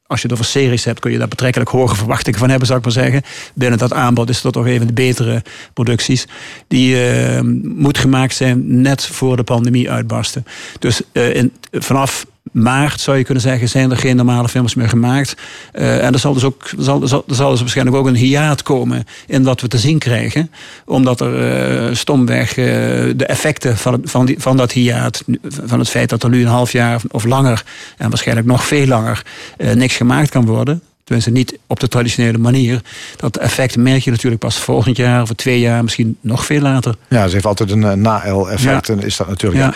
als 0.06 0.20
je 0.20 0.28
het 0.28 0.32
over 0.32 0.50
series 0.50 0.84
hebt, 0.84 1.00
kun 1.00 1.10
je 1.10 1.18
daar 1.18 1.28
betrekkelijk 1.28 1.70
hoge 1.70 1.96
verwachtingen 1.96 2.38
van 2.38 2.48
hebben, 2.48 2.66
zou 2.66 2.78
ik 2.78 2.84
maar 2.84 2.94
zeggen. 2.94 3.22
Binnen 3.54 3.78
dat 3.78 3.92
aanbod 3.92 4.28
is 4.28 4.40
dat 4.40 4.52
toch 4.52 4.66
even 4.66 4.86
de 4.86 4.92
betere 4.92 5.42
producties. 5.72 6.26
Die 6.68 6.94
uh, 6.94 7.40
moet 7.62 7.98
gemaakt 7.98 8.34
zijn 8.34 8.80
net 8.80 9.06
voor 9.06 9.36
de 9.36 9.42
pandemie 9.42 9.90
uitbarsten. 9.90 10.44
Dus 10.78 11.02
in, 11.12 11.52
vanaf 11.72 12.26
maart 12.56 13.00
zou 13.00 13.16
je 13.16 13.24
kunnen 13.24 13.42
zeggen, 13.42 13.68
zijn 13.68 13.90
er 13.90 13.96
geen 13.96 14.16
normale 14.16 14.48
films 14.48 14.74
meer 14.74 14.88
gemaakt. 14.88 15.34
Uh, 15.74 16.04
en 16.04 16.12
er 16.12 16.18
zal 16.18 16.34
dus 16.34 16.44
ook 16.44 16.70
zal, 16.78 17.06
zal, 17.06 17.24
zal 17.26 17.50
dus 17.50 17.60
waarschijnlijk 17.60 17.96
ook 17.96 18.06
een 18.06 18.14
hiaat 18.14 18.62
komen 18.62 19.04
in 19.26 19.42
wat 19.42 19.60
we 19.60 19.68
te 19.68 19.78
zien 19.78 19.98
krijgen. 19.98 20.50
Omdat 20.84 21.20
er 21.20 21.88
uh, 21.88 21.94
stomweg 21.94 22.56
uh, 22.56 22.64
de 23.16 23.26
effecten 23.26 23.76
van, 23.76 24.00
van, 24.04 24.26
die, 24.26 24.36
van 24.38 24.56
dat 24.56 24.72
hiaat, 24.72 25.24
van 25.64 25.78
het 25.78 25.88
feit 25.88 26.08
dat 26.08 26.22
er 26.22 26.30
nu 26.30 26.40
een 26.40 26.46
half 26.46 26.72
jaar 26.72 27.00
of 27.10 27.24
langer, 27.24 27.64
en 27.96 28.08
waarschijnlijk 28.08 28.46
nog 28.46 28.64
veel 28.64 28.86
langer, 28.86 29.22
niks 29.74 29.96
gemaakt 29.96 30.30
kan 30.30 30.46
worden. 30.46 30.82
Tenminste, 31.06 31.32
niet 31.32 31.58
op 31.66 31.80
de 31.80 31.88
traditionele 31.88 32.38
manier. 32.38 32.82
Dat 33.16 33.36
effect 33.36 33.76
merk 33.76 34.02
je 34.02 34.10
natuurlijk 34.10 34.40
pas 34.40 34.56
volgend 34.56 34.96
jaar 34.96 35.22
of 35.22 35.28
twee 35.28 35.60
jaar, 35.60 35.82
misschien 35.82 36.16
nog 36.20 36.44
veel 36.44 36.60
later. 36.60 36.94
Ja, 37.08 37.26
ze 37.26 37.32
heeft 37.32 37.46
altijd 37.46 37.70
een 37.70 37.82
uh, 37.82 37.92
na-el-effect, 37.92 38.88
en 38.88 39.02
is 39.02 39.16
dat 39.16 39.28
natuurlijk. 39.28 39.62
Ja. 39.62 39.74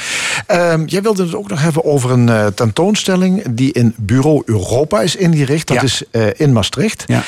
Ja. 0.48 0.72
Um, 0.72 0.86
jij 0.86 1.02
wilde 1.02 1.22
het 1.22 1.34
ook 1.34 1.48
nog 1.48 1.62
hebben 1.62 1.84
over 1.84 2.10
een 2.10 2.26
uh, 2.26 2.46
tentoonstelling 2.46 3.42
die 3.50 3.72
in 3.72 3.94
Bureau 3.96 4.42
Europa 4.44 5.00
is 5.00 5.16
ingericht. 5.16 5.66
Dat 5.66 5.76
ja. 5.76 5.82
is 5.82 6.02
uh, 6.12 6.26
in 6.36 6.52
Maastricht. 6.52 7.04
Ja. 7.06 7.22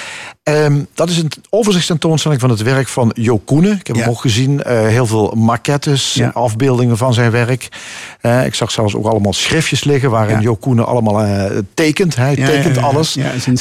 Um, 0.44 0.86
dat 0.94 1.08
is 1.08 1.18
een 1.18 1.30
overzichtstentoonstelling 1.50 2.40
van 2.40 2.50
het 2.50 2.62
werk 2.62 2.88
van 2.88 3.10
Jo 3.14 3.38
Koenen. 3.38 3.78
Ik 3.78 3.86
heb 3.86 3.96
hem 3.96 4.08
ook 4.08 4.20
gezien. 4.20 4.60
Heel 4.66 5.06
veel 5.06 5.34
maquettes, 5.36 6.14
ja. 6.14 6.30
afbeeldingen 6.34 6.96
van 6.96 7.14
zijn 7.14 7.30
werk. 7.30 7.68
Ik 8.44 8.54
zag 8.54 8.70
zelfs 8.70 8.94
ook 8.94 9.06
allemaal 9.06 9.32
schriftjes 9.32 9.84
liggen 9.84 10.10
waarin 10.10 10.40
Jo 10.40 10.54
Koenen 10.54 10.86
allemaal 10.86 11.48
tekent. 11.74 12.16
Hij 12.16 12.34
tekent 12.34 12.78
alles. 12.78 13.14
Ja, 13.14 13.30
is 13.30 13.46
een 13.46 13.56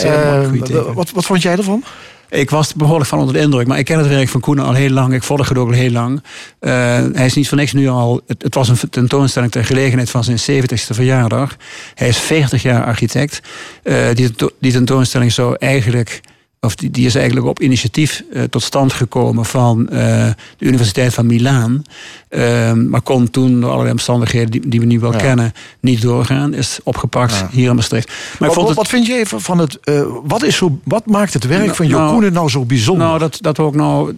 zeer 0.63 0.93
wat, 0.93 1.11
wat 1.11 1.25
vond 1.25 1.41
jij 1.41 1.57
ervan? 1.57 1.83
Ik 2.31 2.49
was 2.49 2.73
behoorlijk 2.73 3.09
van 3.09 3.19
onder 3.19 3.33
de 3.33 3.39
indruk. 3.39 3.67
Maar 3.67 3.79
ik 3.79 3.85
ken 3.85 3.97
het 3.97 4.07
werk 4.07 4.29
van 4.29 4.41
Koenen 4.41 4.65
al 4.65 4.73
heel 4.73 4.89
lang. 4.89 5.13
Ik 5.13 5.23
volg 5.23 5.49
het 5.49 5.57
ook 5.57 5.67
al 5.67 5.73
heel 5.73 5.91
lang. 5.91 6.23
Uh, 6.59 6.71
hij 7.13 7.25
is 7.25 7.33
niet 7.33 7.47
voor 7.47 7.57
niks 7.57 7.73
nu 7.73 7.87
al... 7.87 8.21
Het, 8.27 8.41
het 8.41 8.55
was 8.55 8.69
een 8.69 8.89
tentoonstelling 8.89 9.51
ter 9.51 9.65
gelegenheid 9.65 10.09
van 10.09 10.23
zijn 10.23 10.63
70ste 10.63 10.95
verjaardag. 10.95 11.55
Hij 11.93 12.07
is 12.07 12.17
40 12.17 12.61
jaar 12.61 12.83
architect. 12.85 13.41
Uh, 13.83 13.95
die, 14.13 14.31
die 14.59 14.71
tentoonstelling 14.71 15.31
zou 15.31 15.55
eigenlijk 15.59 16.21
of 16.65 16.75
die, 16.75 16.91
die 16.91 17.05
is 17.05 17.15
eigenlijk 17.15 17.45
op 17.45 17.59
initiatief 17.59 18.23
uh, 18.33 18.43
tot 18.43 18.63
stand 18.63 18.93
gekomen 18.93 19.45
van 19.45 19.79
uh, 19.91 19.97
de 20.57 20.65
Universiteit 20.65 21.13
van 21.13 21.25
Milaan. 21.25 21.83
Uh, 22.29 22.73
maar 22.73 23.01
kon 23.01 23.29
toen 23.29 23.61
door 23.61 23.69
allerlei 23.69 23.91
omstandigheden 23.91 24.51
die, 24.51 24.67
die 24.67 24.79
we 24.79 24.85
nu 24.85 24.99
wel 24.99 25.11
ja. 25.11 25.17
kennen 25.17 25.53
niet 25.79 26.01
doorgaan. 26.01 26.53
Is 26.53 26.79
opgepakt 26.83 27.33
ja. 27.33 27.49
hier 27.51 27.69
in 27.69 27.75
Maastricht. 27.75 28.11
Maar 28.39 28.53
wat, 28.53 28.67
het... 28.67 28.77
wat, 28.77 28.87
vind 28.87 29.05
je 29.05 29.13
even 29.13 29.41
van 29.41 29.57
het. 29.57 29.77
Uh, 29.83 30.03
wat, 30.23 30.43
is 30.43 30.55
zo, 30.55 30.79
wat 30.83 31.05
maakt 31.05 31.33
het 31.33 31.47
werk 31.47 31.63
nou, 31.63 31.75
van 31.75 31.87
Jo 31.87 32.07
Koenen 32.07 32.33
nou 32.33 32.49
zo 32.49 32.65
bijzonder? 32.65 33.07
Nou, 33.07 33.19
dat, 33.19 33.37
dat 33.41 33.57
wil 33.57 33.67
ik 33.67 33.75
nou 33.75 34.15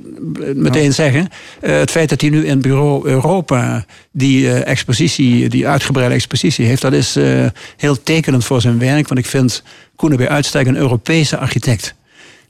meteen 0.55 0.83
ja. 0.83 0.91
zeggen. 0.91 1.29
Het 1.59 1.91
feit 1.91 2.09
dat 2.09 2.21
hij 2.21 2.29
nu 2.29 2.45
in 2.45 2.61
Bureau 2.61 3.07
Europa 3.07 3.85
die 4.11 4.53
expositie, 4.53 5.49
die 5.49 5.67
uitgebreide 5.67 6.13
expositie 6.13 6.65
heeft, 6.65 6.81
dat 6.81 6.93
is 6.93 7.17
heel 7.77 8.03
tekenend 8.03 8.45
voor 8.45 8.61
zijn 8.61 8.79
werk. 8.79 9.07
Want 9.07 9.19
ik 9.19 9.25
vind 9.25 9.63
Koenen 9.95 10.17
bij 10.17 10.29
uitstek 10.29 10.67
een 10.67 10.77
Europese 10.77 11.37
architect. 11.37 11.95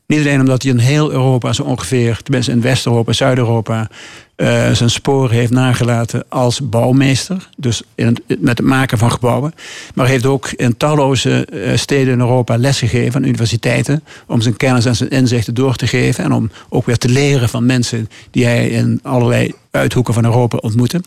Niet 0.06 0.20
alleen 0.20 0.40
omdat 0.40 0.64
hij 0.64 0.72
in 0.72 0.78
heel 0.78 1.12
Europa 1.12 1.54
zo 1.54 1.64
ongeveer, 1.64 2.20
tenminste 2.24 2.52
in 2.52 2.62
West-Europa, 2.62 3.14
Zuid-Europa, 3.14 3.90
uh, 4.38 4.72
zijn 4.72 4.90
sporen 4.90 5.36
heeft 5.36 5.52
nagelaten 5.52 6.24
als 6.30 6.70
bouwmeester. 6.70 7.50
Dus 7.58 7.84
in 7.96 8.18
met 8.40 8.58
het 8.58 8.68
maken 8.68 8.98
van 8.98 9.12
gebouwen. 9.12 9.54
Maar 9.96 10.08
heeft 10.08 10.26
ook 10.26 10.52
in 10.52 10.78
talloze 10.78 11.48
uh, 11.54 11.78
steden 11.78 12.14
in 12.14 12.20
Europa 12.20 12.58
lesgegeven 12.58 13.16
aan 13.16 13.28
universiteiten. 13.28 14.04
Om 14.28 14.42
zijn 14.42 14.58
kennis 14.58 14.86
en 14.86 14.96
zijn 14.96 15.10
inzichten 15.10 15.54
door 15.54 15.76
te 15.76 15.88
geven. 15.88 16.24
En 16.24 16.32
om 16.32 16.52
ook 16.70 16.86
weer 16.86 16.98
te 16.98 17.10
leren 17.10 17.50
van 17.50 17.66
mensen 17.66 18.10
die 18.32 18.46
hij 18.46 18.70
in 18.70 19.00
allerlei 19.04 19.54
uithoeken 19.72 20.14
van 20.14 20.26
Europa 20.26 20.58
ontmoette. 20.58 21.02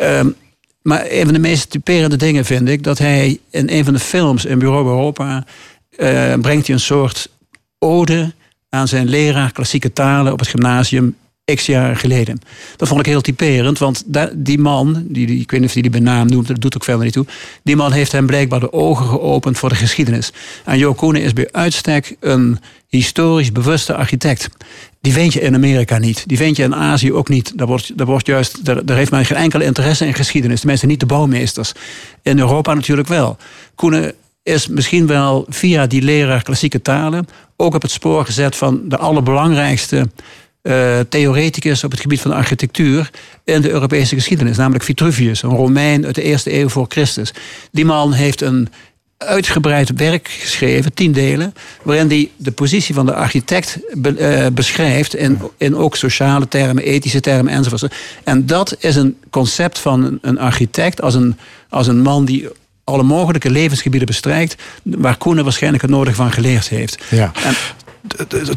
Uh, 0.00 0.20
maar 0.82 1.06
een 1.08 1.24
van 1.24 1.32
de 1.32 1.38
meest 1.38 1.70
typerende 1.70 2.16
dingen 2.16 2.44
vind 2.44 2.68
ik 2.68 2.82
dat 2.82 2.98
hij 2.98 3.38
in 3.50 3.68
een 3.70 3.84
van 3.84 3.92
de 3.92 4.00
films 4.00 4.44
in 4.44 4.58
Bureau 4.58 4.86
Europa. 4.86 5.44
Uh, 5.98 6.34
brengt 6.40 6.66
hij 6.66 6.74
een 6.74 6.80
soort 6.80 7.28
ode 7.84 8.32
aan 8.68 8.88
zijn 8.88 9.08
leraar 9.08 9.52
klassieke 9.52 9.92
talen 9.92 10.32
op 10.32 10.38
het 10.38 10.48
gymnasium 10.48 11.16
x 11.54 11.66
jaar 11.66 11.96
geleden. 11.96 12.38
Dat 12.76 12.88
vond 12.88 13.00
ik 13.00 13.06
heel 13.06 13.20
typerend, 13.20 13.78
want 13.78 14.02
die 14.34 14.58
man, 14.58 15.04
die, 15.08 15.26
die, 15.26 15.40
ik 15.40 15.50
weet 15.50 15.60
niet 15.60 15.68
of 15.68 15.74
hij 15.74 15.82
die 15.82 15.90
bij 15.90 16.00
naam 16.00 16.26
noemt, 16.26 16.46
dat 16.46 16.60
doet 16.60 16.74
ook 16.74 16.84
verder 16.84 17.04
niet 17.04 17.12
toe. 17.12 17.26
Die 17.62 17.76
man 17.76 17.92
heeft 17.92 18.12
hem 18.12 18.26
blijkbaar 18.26 18.60
de 18.60 18.72
ogen 18.72 19.06
geopend 19.06 19.58
voor 19.58 19.68
de 19.68 19.74
geschiedenis. 19.74 20.32
En 20.64 20.78
Jo 20.78 20.94
Koenen 20.94 21.22
is 21.22 21.32
bij 21.32 21.48
uitstek 21.52 22.16
een 22.20 22.58
historisch 22.88 23.52
bewuste 23.52 23.94
architect. 23.94 24.48
Die 25.00 25.12
vind 25.12 25.32
je 25.32 25.40
in 25.40 25.54
Amerika 25.54 25.98
niet. 25.98 26.28
Die 26.28 26.36
vind 26.36 26.56
je 26.56 26.62
in 26.62 26.74
Azië 26.74 27.12
ook 27.12 27.28
niet. 27.28 27.58
Daar, 27.58 27.66
wordt, 27.66 27.98
daar, 27.98 28.06
wordt 28.06 28.26
juist, 28.26 28.64
daar, 28.64 28.84
daar 28.84 28.96
heeft 28.96 29.10
men 29.10 29.24
geen 29.24 29.36
enkele 29.36 29.64
interesse 29.64 30.06
in 30.06 30.14
geschiedenis. 30.14 30.60
Tenminste, 30.60 30.86
niet 30.86 31.00
de 31.00 31.06
bouwmeesters. 31.06 31.72
In 32.22 32.38
Europa 32.38 32.74
natuurlijk 32.74 33.08
wel. 33.08 33.36
Koenen 33.74 34.14
is 34.44 34.68
misschien 34.68 35.06
wel 35.06 35.46
via 35.48 35.86
die 35.86 36.02
leraar 36.02 36.42
klassieke 36.42 36.82
talen 36.82 37.26
ook 37.56 37.74
op 37.74 37.82
het 37.82 37.90
spoor 37.90 38.24
gezet 38.24 38.56
van 38.56 38.80
de 38.88 38.96
allerbelangrijkste 38.96 40.08
uh, 40.62 40.98
theoreticus 41.08 41.84
op 41.84 41.90
het 41.90 42.00
gebied 42.00 42.20
van 42.20 42.30
de 42.30 42.36
architectuur 42.36 43.10
in 43.44 43.60
de 43.60 43.70
Europese 43.70 44.14
geschiedenis, 44.14 44.56
namelijk 44.56 44.84
Vitruvius, 44.84 45.42
een 45.42 45.50
Romein 45.50 46.06
uit 46.06 46.14
de 46.14 46.22
eerste 46.22 46.58
eeuw 46.58 46.68
voor 46.68 46.86
Christus. 46.88 47.32
Die 47.72 47.84
man 47.84 48.12
heeft 48.12 48.40
een 48.40 48.68
uitgebreid 49.18 49.90
werk 49.96 50.28
geschreven, 50.28 50.94
tien 50.94 51.12
delen, 51.12 51.54
waarin 51.82 52.08
hij 52.08 52.30
de 52.36 52.52
positie 52.52 52.94
van 52.94 53.06
de 53.06 53.14
architect 53.14 53.78
uh, 54.02 54.46
beschrijft 54.52 55.14
in, 55.14 55.38
in 55.56 55.76
ook 55.76 55.96
sociale 55.96 56.48
termen, 56.48 56.84
ethische 56.84 57.20
termen 57.20 57.52
enzovoort. 57.52 57.94
En 58.24 58.46
dat 58.46 58.76
is 58.78 58.96
een 58.96 59.16
concept 59.30 59.78
van 59.78 60.18
een 60.22 60.38
architect 60.38 61.02
als 61.02 61.14
een, 61.14 61.36
als 61.68 61.86
een 61.86 62.02
man 62.02 62.24
die 62.24 62.48
alle 62.84 63.02
mogelijke 63.02 63.50
levensgebieden 63.50 64.06
bestrijkt, 64.06 64.62
waar 64.82 65.16
Koenen 65.16 65.44
waarschijnlijk 65.44 65.82
het 65.82 65.90
nodig 65.90 66.14
van 66.14 66.32
geleerd 66.32 66.68
heeft. 66.68 67.04
Ja. 67.10 67.32
En, 67.44 67.54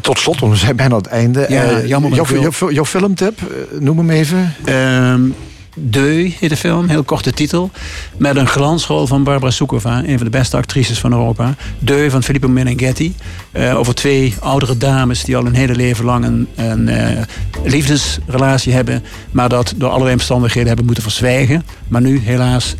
tot 0.00 0.18
slot, 0.18 0.40
want 0.40 0.52
we 0.52 0.58
zijn 0.58 0.76
bijna 0.76 0.94
aan 0.94 1.00
het 1.00 1.10
einde. 1.10 1.46
Ja, 1.48 1.70
uh, 1.70 1.86
jammer. 1.86 2.14
Jouw, 2.14 2.70
jouw, 2.70 2.84
filmtip, 2.84 3.40
uh, 3.40 3.80
noem 3.80 3.98
hem 3.98 4.10
even. 4.10 4.54
Um, 4.68 5.34
Deu 5.80 6.32
heet 6.38 6.50
de 6.50 6.56
film, 6.56 6.88
heel 6.88 7.02
korte 7.02 7.32
titel. 7.32 7.70
Met 8.16 8.36
een 8.36 8.46
glansrol 8.46 9.06
van 9.06 9.24
Barbara 9.24 9.50
Sukova, 9.50 9.98
een 9.98 10.16
van 10.16 10.24
de 10.24 10.30
beste 10.30 10.56
actrices 10.56 10.98
van 10.98 11.12
Europa. 11.12 11.54
Deu 11.78 12.10
van 12.10 12.22
Filippo 12.22 12.48
Meneghetti. 12.48 13.14
Uh, 13.52 13.78
over 13.78 13.94
twee 13.94 14.34
oudere 14.40 14.76
dames 14.76 15.24
die 15.24 15.36
al 15.36 15.46
een 15.46 15.54
hele 15.54 15.74
leven 15.74 16.04
lang 16.04 16.24
een, 16.24 16.48
een 16.54 16.88
uh, 16.88 17.22
liefdesrelatie 17.64 18.72
hebben. 18.72 19.04
Maar 19.30 19.48
dat 19.48 19.74
door 19.76 19.90
allerlei 19.90 20.12
omstandigheden 20.12 20.68
hebben 20.68 20.86
moeten 20.86 21.04
verzwijgen. 21.04 21.64
Maar 21.88 22.00
nu 22.00 22.18
helaas 22.18 22.74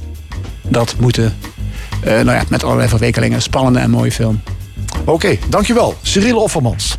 dat 0.68 0.94
moeten, 0.98 1.36
uh, 2.04 2.10
nou 2.10 2.30
ja, 2.30 2.42
met 2.48 2.64
allerlei 2.64 2.88
verwikkelingen. 2.88 3.42
Spannende 3.42 3.78
en 3.78 3.90
mooie 3.90 4.12
film. 4.12 4.40
Oké, 5.00 5.10
okay, 5.10 5.38
dankjewel. 5.48 5.96
Cyril 6.02 6.38
Offermans. 6.38 6.98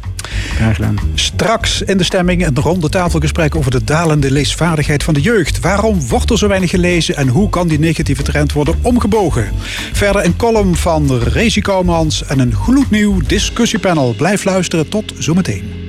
Graag 0.56 0.76
gedaan. 0.76 0.96
Straks 1.14 1.82
in 1.82 1.98
de 1.98 2.04
stemming 2.04 2.46
een 2.46 2.60
ronde 2.60 2.90
tafelgesprek 2.90 3.56
over 3.56 3.72
de 3.72 3.84
dalende 3.84 4.32
leesvaardigheid 4.32 5.04
van 5.04 5.14
de 5.14 5.22
jeugd. 5.22 5.60
Waarom 5.60 6.08
wordt 6.08 6.30
er 6.30 6.38
zo 6.38 6.48
weinig 6.48 6.70
gelezen 6.70 7.16
en 7.16 7.28
hoe 7.28 7.50
kan 7.50 7.68
die 7.68 7.80
negatieve 7.80 8.24
trend 8.24 8.54
worden 8.54 8.80
omgebogen? 8.82 9.52
Verder 9.94 10.26
een 10.26 10.36
column 10.36 10.76
van 10.76 11.18
Rezi 11.18 11.62
Kouwmans 11.62 12.26
en 12.26 12.40
een 12.40 12.56
gloednieuw 12.56 13.22
discussiepanel. 13.28 14.14
Blijf 14.14 14.44
luisteren, 14.44 14.90
tot 14.90 15.14
zometeen. 15.18 15.89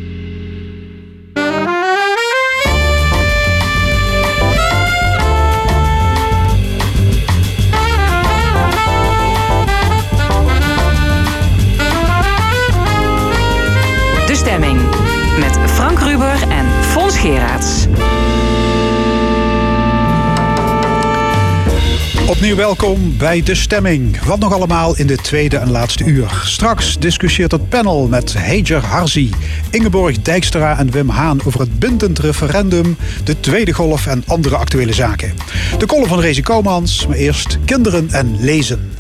Opnieuw 22.31 22.57
welkom 22.57 23.17
bij 23.19 23.43
De 23.43 23.55
Stemming. 23.55 24.23
Wat 24.23 24.39
nog 24.39 24.53
allemaal 24.53 24.97
in 24.97 25.07
de 25.07 25.17
tweede 25.17 25.57
en 25.57 25.71
laatste 25.71 26.05
uur. 26.05 26.41
Straks 26.45 26.99
discussieert 26.99 27.51
het 27.51 27.69
panel 27.69 28.09
met 28.09 28.33
Heijer 28.33 28.85
Harzi, 28.85 29.31
Ingeborg 29.71 30.23
Dijkstra 30.23 30.79
en 30.79 30.91
Wim 30.91 31.09
Haan 31.09 31.41
over 31.45 31.61
het 31.61 31.79
bindend 31.79 32.19
referendum, 32.19 32.97
de 33.25 33.41
tweede 33.41 33.73
golf 33.73 34.07
en 34.07 34.23
andere 34.27 34.57
actuele 34.57 34.93
zaken. 34.93 35.35
De 35.79 35.87
column 35.87 36.09
van 36.09 36.21
Rezi 36.21 36.43
Koumans, 36.43 37.07
maar 37.07 37.17
eerst 37.17 37.59
kinderen 37.65 38.11
en 38.11 38.37
lezen. 38.41 38.93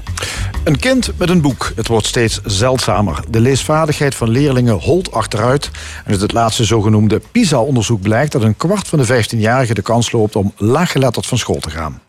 Een 0.64 0.78
kind 0.78 1.18
met 1.18 1.28
een 1.28 1.40
boek. 1.40 1.72
Het 1.76 1.86
wordt 1.88 2.06
steeds 2.06 2.40
zeldzamer. 2.44 3.24
De 3.30 3.40
leesvaardigheid 3.40 4.14
van 4.14 4.28
leerlingen 4.28 4.74
holt 4.74 5.12
achteruit. 5.12 5.70
En 6.04 6.12
uit 6.12 6.20
het 6.20 6.32
laatste 6.32 6.64
zogenoemde 6.64 7.20
PISA-onderzoek 7.32 8.00
blijkt 8.00 8.32
dat 8.32 8.42
een 8.42 8.56
kwart 8.56 8.88
van 8.88 8.98
de 8.98 9.06
15-jarigen 9.06 9.74
de 9.74 9.82
kans 9.82 10.12
loopt 10.12 10.36
om 10.36 10.52
laaggeletterd 10.56 11.26
van 11.26 11.38
school 11.38 11.60
te 11.60 11.70
gaan. 11.70 12.00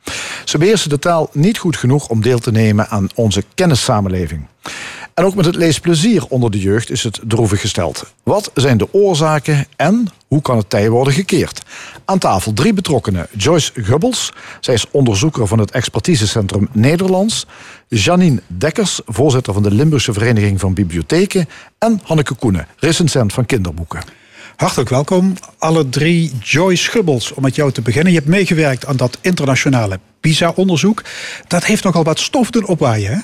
Ze 0.45 0.57
beheersen 0.57 0.89
de 0.89 0.99
taal 0.99 1.29
niet 1.33 1.57
goed 1.57 1.77
genoeg 1.77 2.07
om 2.07 2.21
deel 2.21 2.39
te 2.39 2.51
nemen 2.51 2.89
aan 2.89 3.09
onze 3.15 3.43
kennissamenleving. 3.55 4.47
En 5.13 5.23
ook 5.23 5.35
met 5.35 5.45
het 5.45 5.55
leesplezier 5.55 6.25
onder 6.27 6.51
de 6.51 6.59
jeugd 6.59 6.89
is 6.89 7.03
het 7.03 7.19
droevig 7.23 7.61
gesteld. 7.61 8.13
Wat 8.23 8.51
zijn 8.53 8.77
de 8.77 8.93
oorzaken 8.93 9.67
en 9.75 10.07
hoe 10.31 10.41
kan 10.41 10.57
het 10.57 10.69
tij 10.69 10.89
worden 10.89 11.13
gekeerd? 11.13 11.61
Aan 12.05 12.19
tafel 12.19 12.53
drie 12.53 12.73
betrokkenen. 12.73 13.27
Joyce 13.37 13.71
Gubbels, 13.73 14.33
zij 14.59 14.73
is 14.73 14.85
onderzoeker 14.91 15.47
van 15.47 15.59
het 15.59 15.71
Expertisecentrum 15.71 16.67
Nederlands. 16.71 17.45
Janine 17.87 18.41
Dekkers, 18.47 19.01
voorzitter 19.05 19.53
van 19.53 19.63
de 19.63 19.71
Limburgse 19.71 20.13
Vereniging 20.13 20.59
van 20.59 20.73
Bibliotheken. 20.73 21.49
En 21.77 22.01
Hanneke 22.03 22.33
Koenen, 22.33 22.67
recensent 22.77 23.33
van 23.33 23.45
kinderboeken. 23.45 24.01
Hartelijk 24.55 24.89
welkom, 24.89 25.33
alle 25.57 25.89
drie. 25.89 26.31
Joyce 26.43 26.91
Gubbels, 26.91 27.33
om 27.33 27.43
met 27.43 27.55
jou 27.55 27.71
te 27.71 27.81
beginnen. 27.81 28.11
Je 28.11 28.17
hebt 28.17 28.29
meegewerkt 28.29 28.85
aan 28.85 28.97
dat 28.97 29.17
internationale 29.21 29.99
PISA-onderzoek. 30.19 31.03
Dat 31.47 31.65
heeft 31.65 31.83
nogal 31.83 32.03
wat 32.03 32.19
stof 32.19 32.49
doen 32.49 32.65
opwaaien, 32.65 33.11
hè? 33.13 33.19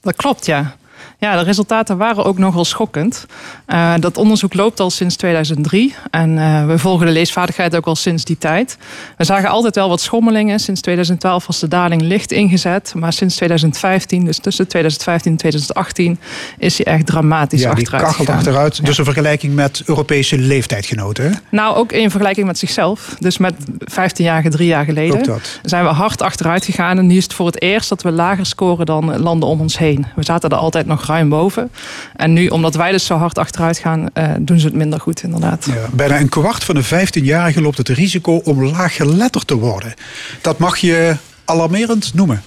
Dat 0.00 0.16
klopt, 0.16 0.46
ja. 0.46 0.76
Ja, 1.20 1.36
de 1.36 1.42
resultaten 1.42 1.96
waren 1.96 2.24
ook 2.24 2.38
nogal 2.38 2.64
schokkend. 2.64 3.26
Uh, 3.66 3.94
dat 4.00 4.16
onderzoek 4.16 4.54
loopt 4.54 4.80
al 4.80 4.90
sinds 4.90 5.16
2003 5.16 5.94
en 6.10 6.36
uh, 6.36 6.66
we 6.66 6.78
volgen 6.78 7.06
de 7.06 7.12
leesvaardigheid 7.12 7.76
ook 7.76 7.86
al 7.86 7.96
sinds 7.96 8.24
die 8.24 8.38
tijd. 8.38 8.78
We 9.16 9.24
zagen 9.24 9.48
altijd 9.48 9.74
wel 9.74 9.88
wat 9.88 10.00
schommelingen. 10.00 10.60
Sinds 10.60 10.80
2012 10.80 11.46
was 11.46 11.58
de 11.58 11.68
daling 11.68 12.02
licht 12.02 12.32
ingezet, 12.32 12.92
maar 12.96 13.12
sinds 13.12 13.36
2015, 13.36 14.24
dus 14.24 14.38
tussen 14.38 14.68
2015 14.68 15.30
en 15.30 15.36
2018, 15.36 16.18
is 16.58 16.76
die 16.76 16.84
echt 16.84 17.06
dramatisch 17.06 17.60
ja, 17.60 17.70
achteruit. 17.70 18.04
Die 18.04 18.08
kachelt 18.08 18.28
achteruit. 18.28 18.84
Dus 18.86 18.98
een 18.98 19.04
vergelijking 19.04 19.54
met 19.54 19.82
Europese 19.86 20.38
leeftijdsgenoten. 20.38 21.34
Nou, 21.50 21.76
ook 21.76 21.92
in 21.92 22.10
vergelijking 22.10 22.46
met 22.46 22.58
zichzelf. 22.58 23.16
Dus 23.18 23.38
met 23.38 23.54
15 23.78 24.24
jaar, 24.24 24.42
drie 24.42 24.68
jaar 24.68 24.84
geleden, 24.84 25.22
dat. 25.22 25.60
zijn 25.62 25.84
we 25.84 25.90
hard 25.90 26.22
achteruit 26.22 26.64
gegaan. 26.64 26.98
En 26.98 27.06
nu 27.06 27.16
is 27.16 27.22
het 27.22 27.34
voor 27.34 27.46
het 27.46 27.62
eerst 27.62 27.88
dat 27.88 28.02
we 28.02 28.10
lager 28.10 28.46
scoren 28.46 28.86
dan 28.86 29.20
landen 29.20 29.48
om 29.48 29.60
ons 29.60 29.78
heen. 29.78 30.06
We 30.16 30.24
zaten 30.24 30.50
er 30.50 30.56
altijd 30.56 30.86
nog 30.86 31.06
ruim 31.08 31.28
boven. 31.28 31.70
En 32.16 32.32
nu, 32.32 32.48
omdat 32.48 32.74
wij 32.74 32.90
dus 32.90 33.06
zo 33.06 33.16
hard 33.16 33.38
achteruit 33.38 33.78
gaan, 33.78 34.06
uh, 34.14 34.30
doen 34.38 34.58
ze 34.58 34.66
het 34.66 34.74
minder 34.74 35.00
goed, 35.00 35.22
inderdaad. 35.22 35.64
Ja, 35.64 35.88
bijna 35.92 36.20
een 36.20 36.28
kwart 36.28 36.64
van 36.64 36.74
de 36.74 36.84
15-jarigen 36.84 37.62
loopt 37.62 37.78
het 37.78 37.88
risico 37.88 38.36
om 38.36 38.64
laaggeletterd 38.64 39.46
te 39.46 39.56
worden. 39.56 39.94
Dat 40.40 40.58
mag 40.58 40.76
je 40.76 41.16
alarmerend 41.44 42.14
noemen. 42.14 42.42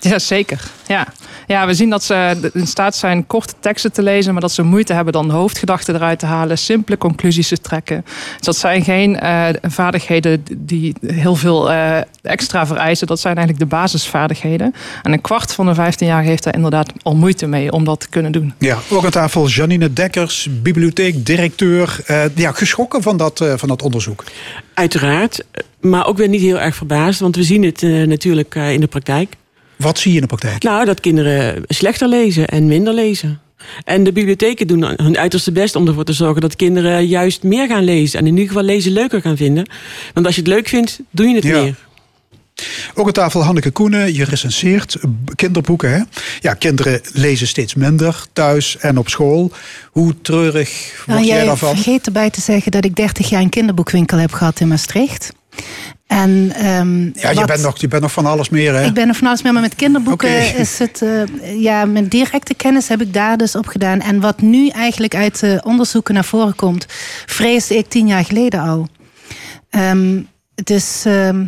Ja, 0.00 0.18
zeker. 0.18 0.70
Ja. 0.86 1.06
ja, 1.46 1.66
we 1.66 1.74
zien 1.74 1.90
dat 1.90 2.02
ze 2.02 2.50
in 2.52 2.66
staat 2.66 2.96
zijn 2.96 3.26
korte 3.26 3.54
teksten 3.60 3.92
te 3.92 4.02
lezen, 4.02 4.32
maar 4.32 4.42
dat 4.42 4.52
ze 4.52 4.62
moeite 4.62 4.92
hebben 4.92 5.12
dan 5.12 5.28
de 5.28 5.34
hoofdgedachten 5.34 5.94
eruit 5.94 6.18
te 6.18 6.26
halen, 6.26 6.58
simpele 6.58 6.98
conclusies 6.98 7.48
te 7.48 7.58
trekken. 7.58 8.04
Dus 8.36 8.46
dat 8.46 8.56
zijn 8.56 8.84
geen 8.84 9.18
uh, 9.22 9.48
vaardigheden 9.62 10.44
die 10.56 10.94
heel 11.06 11.36
veel 11.36 11.70
uh, 11.70 11.98
extra 12.22 12.66
vereisen. 12.66 13.06
Dat 13.06 13.20
zijn 13.20 13.36
eigenlijk 13.36 13.70
de 13.70 13.76
basisvaardigheden. 13.76 14.74
En 15.02 15.12
een 15.12 15.20
kwart 15.20 15.52
van 15.52 15.66
de 15.66 15.74
15 15.74 16.06
jaar 16.06 16.22
heeft 16.22 16.42
daar 16.42 16.54
inderdaad 16.54 16.92
al 17.02 17.14
moeite 17.14 17.46
mee 17.46 17.72
om 17.72 17.84
dat 17.84 18.00
te 18.00 18.08
kunnen 18.08 18.32
doen. 18.32 18.54
Ja, 18.58 18.78
ook 18.90 19.04
aan 19.04 19.10
tafel 19.10 19.48
Janine 19.48 19.92
Dekkers, 19.92 20.48
bibliotheekdirecteur. 20.62 22.00
Uh, 22.06 22.24
ja, 22.34 22.52
geschrokken 22.52 23.02
van 23.02 23.16
dat, 23.16 23.44
van 23.56 23.68
dat 23.68 23.82
onderzoek. 23.82 24.24
Uiteraard, 24.74 25.44
maar 25.80 26.06
ook 26.06 26.16
weer 26.16 26.28
niet 26.28 26.40
heel 26.40 26.60
erg 26.60 26.74
verbaasd, 26.76 27.20
want 27.20 27.36
we 27.36 27.42
zien 27.42 27.62
het 27.62 27.82
natuurlijk 27.82 28.54
in 28.54 28.80
de 28.80 28.86
praktijk. 28.86 29.36
Wat 29.76 29.98
zie 29.98 30.10
je 30.10 30.16
in 30.16 30.22
de 30.22 30.28
praktijk? 30.28 30.62
Nou, 30.62 30.84
dat 30.84 31.00
kinderen 31.00 31.62
slechter 31.68 32.08
lezen 32.08 32.46
en 32.48 32.66
minder 32.66 32.94
lezen. 32.94 33.38
En 33.84 34.04
de 34.04 34.12
bibliotheken 34.12 34.66
doen 34.66 34.82
hun 34.96 35.18
uiterste 35.18 35.52
best 35.52 35.76
om 35.76 35.86
ervoor 35.88 36.04
te 36.04 36.12
zorgen 36.12 36.40
dat 36.40 36.56
kinderen 36.56 37.06
juist 37.06 37.42
meer 37.42 37.66
gaan 37.68 37.84
lezen. 37.84 38.18
En 38.18 38.26
in 38.26 38.32
ieder 38.32 38.48
geval 38.48 38.62
lezen 38.62 38.92
leuker 38.92 39.20
gaan 39.20 39.36
vinden. 39.36 39.68
Want 40.14 40.26
als 40.26 40.34
je 40.34 40.40
het 40.40 40.50
leuk 40.50 40.68
vindt, 40.68 41.00
doe 41.10 41.26
je 41.28 41.34
het 41.34 41.44
Ja. 41.44 41.62
meer. 41.62 41.74
Ook 42.94 43.06
aan 43.06 43.12
tafel 43.12 43.42
Hanneke 43.44 43.70
Koenen, 43.70 44.14
je 44.14 44.24
recenseert 44.24 44.96
kinderboeken. 45.34 45.90
Hè? 45.92 46.02
Ja, 46.40 46.54
kinderen 46.54 47.00
lezen 47.12 47.46
steeds 47.46 47.74
minder 47.74 48.24
thuis 48.32 48.76
en 48.78 48.98
op 48.98 49.08
school. 49.08 49.52
Hoe 49.90 50.14
treurig 50.22 50.92
word 50.96 51.18
Nou, 51.18 51.28
jij 51.28 51.36
jij 51.36 51.44
daarvan? 51.46 51.74
vergeet 51.74 52.06
erbij 52.06 52.30
te 52.30 52.40
zeggen 52.40 52.72
dat 52.72 52.84
ik 52.84 52.94
30 52.96 53.28
jaar 53.28 53.40
een 53.40 53.48
kinderboekwinkel 53.48 54.18
heb 54.18 54.32
gehad 54.32 54.60
in 54.60 54.68
Maastricht. 54.68 55.32
En, 56.06 56.52
ehm, 56.54 57.02
Ja, 57.04 57.28
je 57.30 57.34
wat- 57.34 57.46
bent, 57.46 57.62
nog, 57.62 57.80
je 57.80 57.88
bent 57.88 58.02
nog 58.02 58.12
van 58.12 58.26
alles 58.26 58.48
meer, 58.48 58.74
hè? 58.74 58.84
Ik 58.84 58.94
ben 58.94 59.08
er 59.08 59.14
van 59.14 59.26
alles 59.26 59.42
mee, 59.42 59.52
maar 59.52 59.62
met 59.62 59.74
kinderboeken 59.74 60.56
is 60.58 60.78
het... 60.78 61.02
eh, 61.02 61.62
ja, 61.62 61.84
mijn 61.84 62.08
directe 62.08 62.54
kennis 62.54 62.88
heb 62.88 63.00
ik 63.00 63.12
daar 63.14 63.36
dus 63.36 63.56
op 63.56 63.66
gedaan. 63.66 64.00
En 64.00 64.20
wat 64.20 64.40
nu 64.40 64.68
eigenlijk 64.68 65.14
uit 65.14 65.40
de 65.40 65.60
onderzoeken 65.64 66.14
naar 66.14 66.24
voren 66.24 66.54
komt... 66.54 66.86
vreesde 67.26 67.76
ik 67.76 67.88
tien 67.88 68.06
jaar 68.06 68.24
geleden 68.24 68.60
al. 68.60 68.88
Ehm, 69.70 70.20
het 70.54 70.70
is... 70.70 71.02
ehm, 71.06 71.44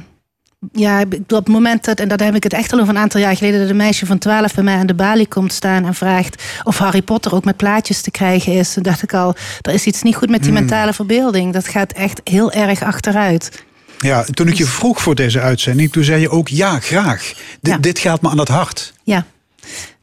ja, 0.73 1.01
op 1.01 1.29
het 1.29 1.49
moment 1.49 1.85
dat, 1.85 2.01
en 2.01 2.09
dat 2.09 2.21
heb 2.21 2.35
ik 2.35 2.43
het 2.43 2.53
echt 2.53 2.73
al 2.73 2.79
over 2.81 2.95
een 2.95 3.01
aantal 3.01 3.21
jaar 3.21 3.37
geleden, 3.37 3.61
dat 3.61 3.69
een 3.71 3.77
meisje 3.77 4.07
van 4.07 4.19
12 4.19 4.55
bij 4.55 4.65
mij 4.65 4.75
aan 4.77 4.87
de 4.87 4.95
balie 4.95 5.27
komt 5.27 5.53
staan 5.53 5.85
en 5.85 5.95
vraagt 5.95 6.43
of 6.65 6.79
Harry 6.79 7.03
Potter 7.03 7.35
ook 7.35 7.45
met 7.45 7.57
plaatjes 7.57 8.01
te 8.01 8.11
krijgen 8.11 8.53
is. 8.53 8.75
Dan 8.75 8.83
dacht 8.83 9.03
ik 9.03 9.15
al, 9.15 9.35
er 9.61 9.73
is 9.73 9.85
iets 9.85 10.03
niet 10.03 10.17
goed 10.17 10.31
met 10.31 10.43
die 10.43 10.51
Hmm. 10.51 10.61
mentale 10.61 10.93
verbeelding. 10.93 11.53
Dat 11.53 11.69
gaat 11.69 11.93
echt 11.93 12.21
heel 12.25 12.53
erg 12.53 12.83
achteruit. 12.83 13.65
Ja, 13.99 14.25
toen 14.25 14.49
ik 14.49 14.55
je 14.55 14.67
vroeg 14.67 15.01
voor 15.03 15.15
deze 15.15 15.41
uitzending, 15.41 15.93
toen 15.93 16.05
zei 16.05 16.21
je 16.21 16.31
ook 16.31 16.49
ja, 16.49 16.81
graag. 16.81 17.33
Dit, 17.61 17.73
Ja. 17.73 17.79
dit 17.79 17.99
gaat 17.99 18.23
me 18.23 18.29
aan 18.29 18.39
het 18.39 18.49
hart. 18.49 18.93
Ja. 19.03 19.27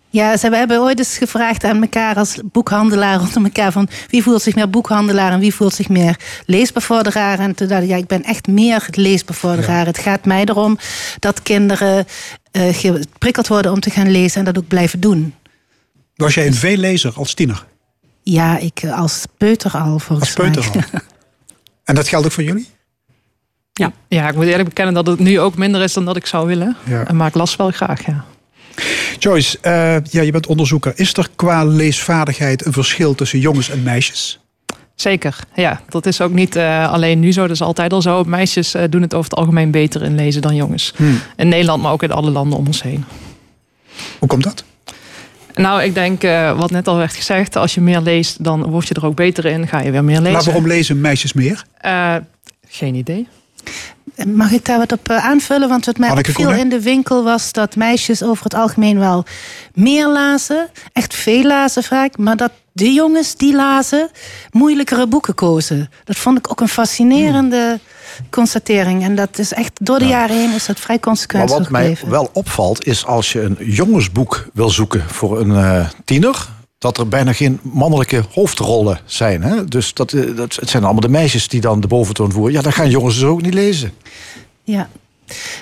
Ja, 0.09 0.37
ze 0.37 0.49
we 0.49 0.55
hebben 0.55 0.79
ooit 0.79 0.99
eens 0.99 1.17
gevraagd 1.17 1.63
aan 1.63 1.81
elkaar 1.81 2.15
als 2.15 2.37
boekhandelaar 2.51 3.19
onder 3.25 3.43
elkaar 3.43 3.71
van 3.71 3.87
wie 4.09 4.23
voelt 4.23 4.41
zich 4.41 4.55
meer 4.55 4.69
boekhandelaar 4.69 5.31
en 5.31 5.39
wie 5.39 5.53
voelt 5.53 5.73
zich 5.73 5.89
meer 5.89 6.15
leesbevorderaar. 6.45 7.39
En 7.39 7.55
toen 7.55 7.67
dacht 7.67 7.83
ik, 7.83 7.89
ja, 7.89 7.95
ik 7.95 8.07
ben 8.07 8.23
echt 8.23 8.47
meer 8.47 8.87
leesbevorderaar. 8.91 9.85
Het 9.85 9.97
gaat 9.97 10.25
mij 10.25 10.45
erom 10.45 10.77
dat 11.19 11.43
kinderen 11.43 12.05
eh, 12.51 12.75
geprikkeld 12.75 13.47
worden 13.47 13.71
om 13.71 13.79
te 13.79 13.89
gaan 13.89 14.11
lezen 14.11 14.39
en 14.39 14.45
dat 14.45 14.57
ook 14.57 14.67
blijven 14.67 14.99
doen. 14.99 15.33
Was 16.15 16.33
jij 16.33 16.47
een 16.47 16.53
veellezer 16.53 17.13
als 17.15 17.33
tiener? 17.33 17.65
Ja, 18.23 18.57
ik 18.57 18.79
eh, 18.83 18.99
als 18.99 19.23
peuter 19.37 19.71
al 19.71 19.99
volgens 19.99 20.35
Als 20.37 20.45
peuter 20.45 20.69
mij. 20.73 20.83
al? 20.93 20.99
En 21.83 21.95
dat 21.95 22.07
geldt 22.07 22.25
ook 22.25 22.31
voor 22.31 22.43
jullie? 22.43 22.67
Ja, 24.07 24.29
ik 24.29 24.35
moet 24.35 24.45
eerlijk 24.45 24.69
bekennen 24.69 24.93
dat 24.93 25.07
het 25.07 25.19
nu 25.19 25.39
ook 25.39 25.57
minder 25.57 25.81
is 25.81 25.93
dan 25.93 26.05
dat 26.05 26.15
ik 26.15 26.25
zou 26.25 26.47
willen. 26.47 26.75
Ja. 26.83 27.07
Maar 27.13 27.27
ik 27.27 27.33
las 27.33 27.55
wel 27.55 27.71
graag, 27.71 28.05
ja. 28.05 28.25
Joyce, 29.19 29.57
eh, 29.61 29.95
ja, 30.03 30.21
je 30.21 30.31
bent 30.31 30.47
onderzoeker. 30.47 30.93
Is 30.95 31.13
er 31.13 31.29
qua 31.35 31.65
leesvaardigheid 31.65 32.65
een 32.65 32.73
verschil 32.73 33.15
tussen 33.15 33.39
jongens 33.39 33.69
en 33.69 33.83
meisjes? 33.83 34.39
Zeker, 34.95 35.39
ja. 35.55 35.81
Dat 35.89 36.05
is 36.05 36.21
ook 36.21 36.31
niet 36.31 36.55
eh, 36.55 36.91
alleen 36.91 37.19
nu 37.19 37.31
zo, 37.31 37.41
dat 37.41 37.51
is 37.51 37.61
altijd 37.61 37.93
al 37.93 38.01
zo. 38.01 38.23
Meisjes 38.23 38.73
eh, 38.73 38.83
doen 38.89 39.01
het 39.01 39.13
over 39.13 39.29
het 39.29 39.39
algemeen 39.39 39.71
beter 39.71 40.03
in 40.03 40.15
lezen 40.15 40.41
dan 40.41 40.55
jongens. 40.55 40.93
Hmm. 40.95 41.19
In 41.35 41.47
Nederland, 41.47 41.81
maar 41.81 41.91
ook 41.91 42.03
in 42.03 42.11
alle 42.11 42.31
landen 42.31 42.57
om 42.57 42.65
ons 42.67 42.81
heen. 42.81 43.05
Hoe 44.19 44.27
komt 44.27 44.43
dat? 44.43 44.63
Nou, 45.55 45.83
ik 45.83 45.93
denk, 45.93 46.23
eh, 46.23 46.57
wat 46.59 46.71
net 46.71 46.87
al 46.87 46.97
werd 46.97 47.13
gezegd, 47.13 47.55
als 47.55 47.73
je 47.73 47.81
meer 47.81 48.01
leest, 48.01 48.43
dan 48.43 48.63
word 48.63 48.87
je 48.87 48.93
er 48.93 49.05
ook 49.05 49.15
beter 49.15 49.45
in. 49.45 49.67
Ga 49.67 49.79
je 49.79 49.91
weer 49.91 50.03
meer 50.03 50.19
lezen. 50.19 50.33
Maar 50.33 50.43
waarom 50.43 50.67
lezen 50.67 51.01
meisjes 51.01 51.33
meer? 51.33 51.63
Eh, 51.77 52.15
geen 52.67 52.95
idee. 52.95 53.27
Mag 54.27 54.51
ik 54.51 54.65
daar 54.65 54.77
wat 54.77 54.91
op 54.91 55.09
eh, 55.09 55.25
aanvullen? 55.25 55.69
Want 55.69 55.85
wat 55.85 55.97
mij 55.97 56.11
opviel 56.11 56.51
in 56.51 56.69
de 56.69 56.81
winkel 56.81 57.23
was 57.23 57.51
dat 57.51 57.75
meisjes 57.75 58.23
over 58.23 58.43
het 58.43 58.53
algemeen 58.53 58.99
wel 58.99 59.25
meer 59.73 60.07
lazen. 60.07 60.69
Echt 60.93 61.15
veel 61.15 61.43
lazen 61.43 61.83
vaak. 61.83 62.17
Maar 62.17 62.37
dat 62.37 62.51
de 62.71 62.93
jongens 62.93 63.35
die 63.35 63.55
lazen 63.55 64.09
moeilijkere 64.51 65.07
boeken 65.07 65.33
kozen. 65.35 65.89
Dat 66.03 66.17
vond 66.17 66.37
ik 66.37 66.51
ook 66.51 66.61
een 66.61 66.67
fascinerende 66.67 67.79
constatering. 68.29 69.03
En 69.03 69.15
dat 69.15 69.39
is 69.39 69.53
echt 69.53 69.71
door 69.81 69.99
de 69.99 70.07
jaren 70.07 70.35
heen 70.35 70.53
is 70.53 70.65
dat 70.65 70.79
vrij 70.79 70.95
Maar 70.95 71.05
consequent 71.05 71.49
zo 71.49 71.57
wat 71.57 71.69
mij 71.69 71.97
wel 72.07 72.29
opvalt, 72.33 72.85
is 72.85 73.05
als 73.05 73.31
je 73.31 73.41
een 73.41 73.57
jongensboek 73.59 74.47
wil 74.53 74.69
zoeken 74.69 75.09
voor 75.09 75.39
een 75.39 75.55
eh, 75.55 75.89
tiener. 76.05 76.47
Dat 76.83 76.97
er 76.97 77.07
bijna 77.07 77.33
geen 77.33 77.59
mannelijke 77.61 78.23
hoofdrollen 78.31 78.99
zijn. 79.05 79.43
Hè? 79.43 79.65
Dus 79.65 79.93
dat, 79.93 80.13
eh, 80.13 80.35
dat, 80.35 80.55
het 80.55 80.69
zijn 80.69 80.83
allemaal 80.83 81.01
de 81.01 81.09
meisjes 81.09 81.47
die 81.47 81.61
dan 81.61 81.81
de 81.81 81.87
boventoon 81.87 82.31
voeren. 82.31 82.53
Ja, 82.53 82.61
dan 82.61 82.73
gaan 82.73 82.89
jongens 82.89 83.15
dus 83.15 83.23
ook 83.23 83.41
niet 83.41 83.53
lezen. 83.53 83.93
Ja. 84.63 84.89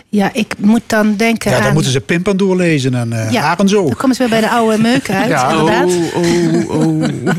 Ja, 0.09 0.29
ik 0.33 0.53
moet 0.57 0.81
dan 0.87 1.15
denken 1.15 1.51
Ja, 1.51 1.57
aan... 1.57 1.63
dan 1.63 1.73
moeten 1.73 1.91
ze 1.91 1.99
Pimp 2.01 2.33
doorlezen 2.35 2.93
en 2.95 3.09
uh, 3.13 3.31
Ja, 3.31 3.55
Dan 3.55 3.93
komen 3.97 4.15
ze 4.15 4.17
weer 4.17 4.29
bij 4.29 4.41
de 4.41 4.49
oude 4.49 4.77
meuk 4.77 5.09
uit, 5.09 5.29
Ja. 5.29 5.49
inderdaad. 5.49 5.89
Oh, 6.13 6.69
oh, 6.69 6.87
oh. 6.87 7.03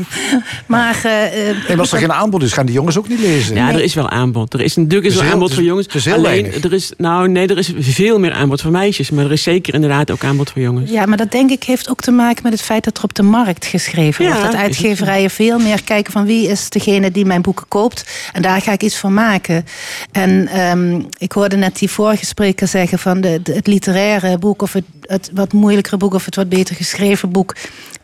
Maar... 0.65 0.99
eh, 1.03 1.49
eh, 1.49 1.55
En 1.69 1.79
als 1.79 1.91
er 1.91 1.97
geen 1.99 2.13
aanbod 2.13 2.43
is, 2.43 2.53
gaan 2.53 2.65
die 2.65 2.75
jongens 2.75 2.97
ook 2.97 3.07
niet 3.07 3.19
lezen. 3.19 3.55
Ja, 3.55 3.71
er 3.71 3.83
is 3.83 3.93
wel 3.93 4.09
aanbod. 4.09 4.53
Er 4.53 4.61
is 4.61 4.75
natuurlijk 4.75 5.05
is 5.05 5.15
wel 5.15 5.31
aanbod 5.31 5.53
voor 5.53 5.63
jongens. 5.63 5.85
het 5.85 5.95
is 5.95 6.05
heel 6.05 6.13
Alleen, 6.13 6.41
weinig. 6.41 6.63
er 6.63 6.73
is, 6.73 6.91
nou 6.97 7.27
nee, 7.29 7.47
er 7.47 7.57
is 7.57 7.71
veel 7.79 8.19
meer 8.19 8.31
aanbod 8.33 8.61
voor 8.61 8.71
meisjes. 8.71 9.09
Maar 9.09 9.25
er 9.25 9.31
is 9.31 9.43
zeker 9.43 9.73
inderdaad 9.73 10.11
ook 10.11 10.23
aanbod 10.23 10.51
voor 10.51 10.61
jongens. 10.61 10.91
Ja, 10.91 11.05
maar 11.05 11.17
dat 11.17 11.31
denk 11.31 11.49
ik 11.51 11.63
heeft 11.63 11.89
ook 11.89 12.01
te 12.01 12.11
maken 12.11 12.43
met 12.43 12.51
het 12.51 12.61
feit 12.61 12.83
dat 12.83 12.97
er 12.97 13.03
op 13.03 13.13
de 13.13 13.23
markt 13.23 13.65
geschreven 13.65 14.25
Ja, 14.25 14.31
wordt. 14.35 14.51
Dat 14.51 14.61
uitgeverijen 14.61 15.29
veel 15.29 15.59
meer 15.59 15.83
kijken 15.83 16.11
van 16.13 16.25
wie 16.25 16.47
is 16.47 16.69
degene 16.69 17.11
die 17.11 17.25
mijn 17.25 17.41
boeken 17.41 17.65
koopt. 17.67 18.05
En 18.33 18.41
daar 18.41 18.61
ga 18.61 18.71
ik 18.71 18.83
iets 18.83 18.97
van 18.97 19.13
maken. 19.13 19.65
En 20.11 20.47
ehm, 20.47 21.01
ik 21.17 21.31
hoorde 21.31 21.55
net 21.55 21.77
die 21.79 21.89
vorige 21.89 22.22
spreker 22.25 22.67
zeggen 22.67 22.99
van 22.99 23.21
de, 23.21 23.41
de- 23.41 23.53
het 23.53 23.67
literaire 23.67 24.37
boek 24.37 24.61
of 24.61 24.73
het, 24.73 24.83
het 25.01 25.29
wat 25.33 25.53
moeilijkere 25.53 25.97
boek 25.97 26.13
of 26.13 26.25
het 26.25 26.35
wat 26.35 26.49
beter 26.49 26.75
geschreven 26.75 27.31
boek. 27.31 27.55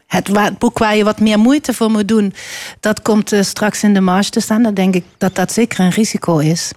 Het, 0.10 0.28
het 0.38 0.58
boek 0.58 0.78
waar 0.78 0.96
je 0.96 1.04
wat 1.04 1.20
meer 1.20 1.40
moeite 1.40 1.74
voor 1.74 1.92
moet 1.92 2.08
doen, 2.08 2.34
dat 2.80 3.02
komt 3.02 3.32
eh, 3.32 3.42
straks 3.42 3.84
in 3.84 3.94
de 3.94 4.02
marge 4.02 4.30
te 4.30 4.40
staan. 4.40 4.64
Dan 4.64 4.74
denk 4.74 4.96
ik 4.96 5.04
dat 5.18 5.36
dat 5.36 5.52
zeker 5.52 5.80
een 5.80 5.90
risico 5.90 6.38
is. 6.38 6.72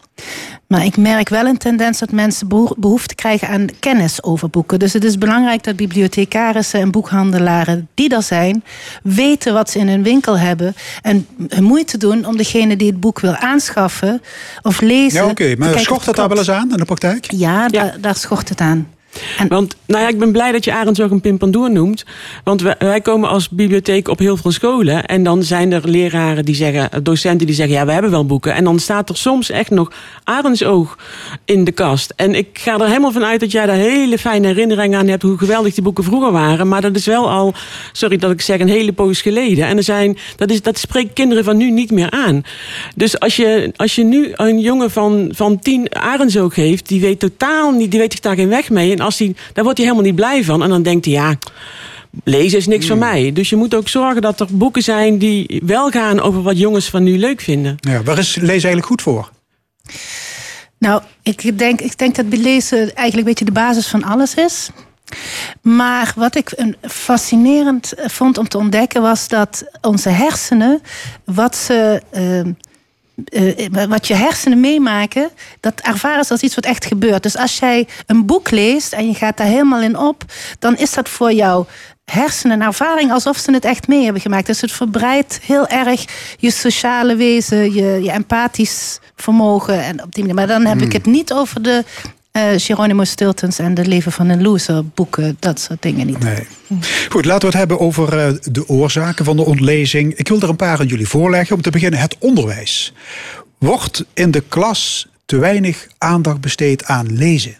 Maar 0.66 0.85
ik 0.85 0.97
merk 0.97 1.28
wel 1.28 1.47
een 1.47 1.59
tendens 1.59 1.99
dat 1.99 2.11
mensen 2.12 2.49
beho- 2.49 2.74
behoefte 2.76 3.14
krijgen 3.14 3.49
aan 3.49 3.66
kennis 3.80 4.22
over 4.22 4.51
boeken. 4.51 4.78
Dus 4.78 4.93
het 4.93 5.05
is 5.05 5.18
belangrijk 5.18 5.62
dat 5.64 5.76
bibliothecarissen 5.76 6.80
en 6.80 6.91
boekhandelaren 6.91 7.89
die 7.95 8.14
er 8.14 8.22
zijn, 8.22 8.64
weten 9.03 9.53
wat 9.55 9.70
ze 9.70 9.78
in 9.78 9.89
hun 9.89 10.03
winkel 10.03 10.39
hebben. 10.39 10.74
En 11.03 11.26
hun 11.49 11.64
moeite 11.64 11.97
doen 11.99 12.26
om 12.26 12.37
degene 12.37 12.76
die 12.76 12.91
het 12.91 13.01
boek 13.01 13.20
wil 13.20 13.35
aanschaffen 13.37 14.22
of 14.62 14.80
lezen. 14.80 15.24
Ja, 15.24 15.30
oké. 15.30 15.55
Maar 15.59 15.78
schort 15.78 16.05
dat 16.05 16.16
daar 16.16 16.28
wel 16.28 16.39
eens 16.39 16.51
aan 16.51 16.70
in 16.70 16.76
de 16.76 16.85
praktijk? 16.85 17.30
Ja, 17.30 17.68
Daar, 17.68 17.97
daar 18.01 18.16
schort 18.16 18.49
het 18.49 18.61
aan. 18.61 18.89
Want 19.49 19.77
nou 19.87 20.03
ja, 20.03 20.09
ik 20.09 20.19
ben 20.19 20.33
blij 20.33 20.53
dat 20.53 20.65
je 20.65 20.73
Arends 20.73 21.01
ook 21.01 21.11
een 21.11 21.21
pimpandoer 21.21 21.71
noemt. 21.71 22.05
Want 22.45 22.63
wij, 22.79 23.01
komen 23.01 23.29
als 23.29 23.49
bibliotheek 23.49 24.09
op 24.09 24.19
heel 24.19 24.37
veel 24.37 24.51
scholen. 24.51 25.07
En 25.07 25.23
dan 25.23 25.43
zijn 25.43 25.73
er 25.73 25.89
leraren 25.89 26.45
die 26.45 26.55
zeggen, 26.55 27.05
docenten 27.05 27.47
die 27.47 27.57
zeggen... 27.57 27.75
ja, 27.75 27.87
we 27.87 27.93
hebben 27.93 28.11
wel 28.11 28.27
boeken. 28.27 28.55
En 28.55 28.65
dan 28.65 28.79
staat 28.79 29.09
er 29.09 29.17
soms 29.17 29.51
echt 29.51 29.71
nog 29.71 29.93
Arendsoog 30.25 30.99
in 31.45 31.65
de 31.65 31.73
kast. 31.73 32.13
En 32.17 32.35
ik 32.35 32.59
ga 32.59 32.79
er 32.79 32.87
helemaal 32.87 33.13
van 33.13 33.25
uit 33.25 33.41
dat 33.41 33.53
jij 33.53 33.67
daar 33.67 33.77
hele 33.77 34.19
fijne 34.19 34.47
herinneringen 34.47 34.99
aan 34.99 35.09
hebt... 35.09 35.23
hoe 35.23 35.39
geweldig 35.39 35.75
die 35.75 35.83
boeken 35.83 36.05
vroeger 36.05 36.33
waren. 36.33 36.69
Maar 36.69 36.81
dat 36.81 36.97
is 36.97 37.07
wel 37.07 37.31
al, 37.31 37.55
sorry 37.93 38.17
dat 38.17 38.31
ik 38.31 38.41
zeg, 38.41 38.61
een 38.61 38.69
hele 38.69 38.93
poos 38.93 39.21
geleden. 39.21 39.67
En 39.67 39.77
er 39.77 39.83
zijn, 39.83 40.19
dat, 40.37 40.51
is, 40.51 40.63
dat 40.63 40.79
spreekt 40.79 41.13
kinderen 41.13 41.45
van 41.45 41.57
nu 41.57 41.71
niet 41.71 41.91
meer 41.91 42.11
aan. 42.11 42.43
Dus 42.97 43.21
als 43.21 43.37
je, 43.37 43.73
als 43.77 43.95
je 43.95 44.05
nu 44.05 44.31
een 44.33 44.61
jongen 44.61 44.91
van, 44.91 45.31
van 45.35 45.59
tien 45.59 45.95
Arendsoog 45.95 46.55
geeft... 46.55 46.89
die 46.89 47.01
weet 47.01 47.19
totaal 47.19 47.71
niet, 47.71 47.91
die 47.91 48.01
weet 48.01 48.13
zich 48.13 48.21
daar 48.21 48.37
geen 48.37 48.49
weg 48.49 48.71
mee... 48.71 49.01
als 49.03 49.17
die, 49.17 49.37
daar 49.53 49.65
wordt 49.65 49.79
hij 49.79 49.87
helemaal 49.87 50.09
niet 50.09 50.21
blij 50.21 50.45
van. 50.45 50.63
En 50.63 50.69
dan 50.69 50.83
denkt 50.83 51.05
hij, 51.05 51.15
ja, 51.15 51.37
lezen 52.25 52.59
is 52.59 52.67
niks 52.67 52.87
voor 52.87 52.97
mij. 52.97 53.33
Dus 53.33 53.49
je 53.51 53.57
moet 53.57 53.75
ook 53.75 53.89
zorgen 53.89 54.23
dat 54.23 54.41
er 54.41 54.47
boeken 54.51 54.83
zijn 54.83 55.19
die 55.19 55.63
wel 55.65 55.91
gaan 55.91 56.21
over 56.21 56.43
wat 56.43 56.59
jongens 56.59 56.89
van 56.89 57.03
nu 57.03 57.19
leuk 57.19 57.41
vinden. 57.41 57.77
Ja, 57.81 58.03
waar 58.03 58.19
is 58.19 58.35
lezen 58.35 58.51
eigenlijk 58.51 58.87
goed 58.87 59.03
voor? 59.03 59.31
Nou, 60.79 61.03
ik 61.23 61.59
denk, 61.59 61.81
ik 61.81 61.99
denk 61.99 62.15
dat 62.15 62.25
lezen 62.29 62.79
eigenlijk 62.79 63.17
een 63.17 63.25
beetje 63.25 63.45
de 63.45 63.53
basis 63.53 63.87
van 63.87 64.05
alles 64.05 64.35
is. 64.35 64.71
Maar 65.63 66.13
wat 66.17 66.37
ik 66.37 66.53
een 66.57 66.77
fascinerend 66.83 67.93
vond 67.97 68.39
om 68.39 68.49
te 68.49 68.59
ontdekken 68.59 69.03
was 69.03 69.29
dat 69.29 69.65
onze 69.81 70.09
hersenen, 70.09 70.83
wat 71.25 71.57
ze. 71.57 72.03
Uh, 72.17 72.53
uh, 73.15 73.85
wat 73.89 74.07
je 74.07 74.15
hersenen 74.15 74.61
meemaken, 74.61 75.31
dat 75.61 75.81
ervaren 75.81 76.25
ze 76.25 76.33
als 76.33 76.43
iets 76.43 76.55
wat 76.55 76.65
echt 76.65 76.85
gebeurt. 76.85 77.23
Dus 77.23 77.37
als 77.37 77.59
jij 77.59 77.89
een 78.07 78.27
boek 78.27 78.51
leest 78.51 78.93
en 78.93 79.07
je 79.07 79.15
gaat 79.15 79.37
daar 79.37 79.47
helemaal 79.47 79.83
in 79.83 79.99
op, 79.99 80.25
dan 80.59 80.77
is 80.77 80.93
dat 80.93 81.09
voor 81.09 81.33
jou 81.33 81.67
hersenen 82.05 82.61
een 82.61 82.67
ervaring 82.67 83.13
alsof 83.13 83.37
ze 83.37 83.53
het 83.53 83.65
echt 83.65 83.89
mee 83.89 84.05
hebben 84.05 84.23
gemaakt. 84.23 84.47
Dus 84.47 84.61
het 84.61 84.73
verbreidt 84.73 85.41
heel 85.43 85.67
erg 85.67 86.05
je 86.39 86.51
sociale 86.51 87.17
wezen, 87.17 87.75
je, 87.75 88.03
je 88.03 88.11
empathisch 88.11 88.99
vermogen. 89.17 89.83
En 89.83 90.03
op 90.03 90.15
die 90.15 90.25
manier. 90.25 90.39
Maar 90.39 90.47
dan 90.47 90.65
heb 90.67 90.77
Hmm. 90.77 90.87
ik 90.87 90.93
het 90.93 91.07
niet 91.07 91.33
over 91.33 91.63
de 91.63 91.85
uh, 92.33 92.53
Geronimo 92.57 93.05
Stiltons 93.05 93.59
en 93.59 93.74
de 93.74 93.87
Leven 93.87 94.12
van 94.12 94.28
een 94.28 94.43
Loser 94.43 94.87
boeken, 94.87 95.37
dat 95.39 95.61
soort 95.61 95.83
dingen 95.83 96.07
niet. 96.07 96.18
Nee. 96.18 96.47
Goed, 97.09 97.24
laten 97.24 97.41
we 97.41 97.47
het 97.47 97.57
hebben 97.57 97.80
over 97.80 98.28
uh, 98.28 98.39
de 98.43 98.68
oorzaken 98.68 99.24
van 99.24 99.37
de 99.37 99.45
ontlezing. 99.45 100.14
Ik 100.14 100.28
wil 100.28 100.41
er 100.41 100.49
een 100.49 100.57
paar 100.57 100.78
aan 100.78 100.87
jullie 100.87 101.09
voorleggen. 101.09 101.57
Om 101.57 101.62
te 101.62 101.70
beginnen 101.70 102.01
het 102.01 102.16
onderwijs. 102.18 102.93
Wordt 103.59 104.05
in 104.14 104.30
de 104.30 104.43
klas 104.49 105.09
te 105.24 105.37
weinig 105.37 105.87
aandacht 105.99 106.41
besteed 106.41 106.85
aan 106.85 107.16
lezen? 107.16 107.57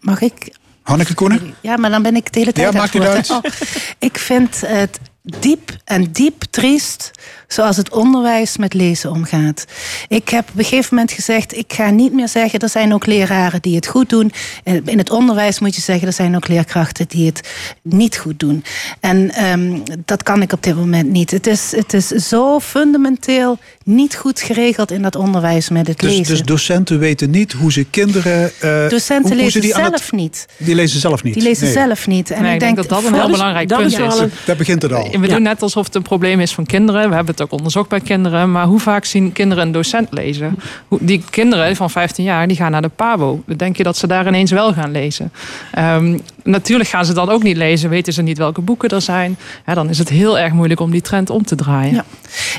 Mag 0.00 0.20
ik? 0.20 0.54
Hanneke 0.82 1.14
Koenen? 1.14 1.54
Ja, 1.60 1.76
maar 1.76 1.90
dan 1.90 2.02
ben 2.02 2.16
ik 2.16 2.32
de 2.32 2.38
hele 2.38 2.52
tijd 2.52 2.72
Ja, 2.72 2.78
maakt 2.78 2.94
niet 2.94 3.02
woord. 3.02 3.30
Oh, 3.30 3.44
ik 3.98 4.18
vind 4.18 4.60
het 4.66 5.00
diep 5.22 5.76
en 5.84 6.12
diep 6.12 6.42
triest 6.50 7.10
zoals 7.52 7.76
het 7.76 7.90
onderwijs 7.92 8.56
met 8.56 8.74
lezen 8.74 9.10
omgaat. 9.10 9.64
Ik 10.08 10.28
heb 10.28 10.48
op 10.52 10.58
een 10.58 10.64
gegeven 10.64 10.88
moment 10.94 11.12
gezegd, 11.12 11.56
ik 11.56 11.72
ga 11.72 11.90
niet 11.90 12.12
meer 12.12 12.28
zeggen, 12.28 12.58
er 12.58 12.68
zijn 12.68 12.94
ook 12.94 13.06
leraren 13.06 13.60
die 13.62 13.74
het 13.76 13.86
goed 13.86 14.08
doen. 14.08 14.32
In 14.84 14.98
het 14.98 15.10
onderwijs 15.10 15.58
moet 15.58 15.74
je 15.74 15.80
zeggen, 15.80 16.06
er 16.06 16.12
zijn 16.12 16.36
ook 16.36 16.48
leerkrachten 16.48 17.08
die 17.08 17.26
het 17.26 17.48
niet 17.82 18.16
goed 18.16 18.38
doen. 18.38 18.64
En 19.00 19.30
ehm, 19.30 19.78
dat 20.04 20.22
kan 20.22 20.42
ik 20.42 20.52
op 20.52 20.62
dit 20.62 20.76
moment 20.76 21.10
niet. 21.10 21.30
Het 21.30 21.46
is, 21.46 21.72
het 21.76 21.92
is 21.94 22.06
zo 22.08 22.60
fundamenteel 22.60 23.58
niet 23.84 24.16
goed 24.16 24.40
geregeld 24.40 24.90
in 24.90 25.02
dat 25.02 25.16
onderwijs 25.16 25.68
met 25.68 25.86
het 25.86 25.98
Dus, 25.98 26.10
lezen. 26.10 26.26
dus 26.26 26.42
docenten 26.42 26.98
weten 26.98 27.30
niet 27.30 27.52
hoe 27.52 27.72
ze 27.72 27.84
kinderen... 27.84 28.50
eh, 28.60 28.88
Docenten 28.88 29.32
hoe- 29.32 29.40
hoe 29.42 29.50
ze 29.50 29.58
lezen 29.58 29.60
die 29.60 29.72
zelf 29.74 29.92
het- 30.04 30.12
niet. 30.12 30.46
Die 30.56 30.74
lezen 30.74 31.00
zelf 31.00 31.22
niet. 31.22 31.34
Die 31.34 31.42
lezen 31.42 31.64
Nee. 31.64 31.72
zelf 31.72 32.06
niet. 32.06 32.30
En 32.30 32.38
Nee, 32.42 32.48
ik 32.48 32.54
ik 32.54 32.60
denk 32.60 32.76
dat 32.76 32.88
dat 32.88 33.04
een 33.04 33.14
heel 33.14 33.30
belangrijk 33.30 33.68
dat 33.68 33.78
punt 33.78 33.92
is 33.92 33.98
een- 34.18 34.30
Daar 34.46 34.56
begint 34.56 34.82
het 34.82 34.92
al. 34.92 35.10
We 35.20 35.26
doen 35.28 35.42
net 35.42 35.62
alsof 35.62 35.86
het 35.86 35.94
een 35.94 36.02
probleem 36.02 36.40
is 36.40 36.52
van 36.52 36.66
kinderen. 36.66 37.08
We 37.08 37.14
hebben 37.14 37.34
het 37.34 37.39
ook 37.42 37.52
onderzocht 37.52 37.88
bij 37.88 38.00
kinderen. 38.00 38.52
Maar 38.52 38.66
hoe 38.66 38.80
vaak 38.80 39.04
zien 39.04 39.32
kinderen 39.32 39.66
een 39.66 39.72
docent 39.72 40.08
lezen? 40.10 40.58
Die 40.88 41.24
kinderen 41.30 41.76
van 41.76 41.90
15 41.90 42.24
jaar 42.24 42.48
die 42.48 42.56
gaan 42.56 42.70
naar 42.70 42.82
de 42.82 42.88
PABO. 42.88 43.42
Denk 43.56 43.76
je 43.76 43.82
dat 43.82 43.96
ze 43.96 44.06
daar 44.06 44.26
ineens 44.26 44.50
wel 44.50 44.72
gaan 44.72 44.90
lezen? 44.90 45.32
Ehm, 45.72 46.18
natuurlijk 46.44 46.88
gaan 46.88 47.04
ze 47.04 47.12
dan 47.12 47.28
ook 47.28 47.42
niet 47.42 47.56
lezen. 47.56 47.90
Weten 47.90 48.12
ze 48.12 48.22
niet 48.22 48.38
welke 48.38 48.60
boeken 48.60 48.88
er 48.88 49.02
zijn. 49.02 49.38
Dan 49.74 49.88
is 49.88 49.98
het 49.98 50.08
heel 50.08 50.38
erg 50.38 50.52
moeilijk 50.52 50.80
om 50.80 50.90
die 50.90 51.00
trend 51.00 51.30
om 51.30 51.44
te 51.44 51.54
draaien. 51.54 51.94
Ja. 51.94 52.04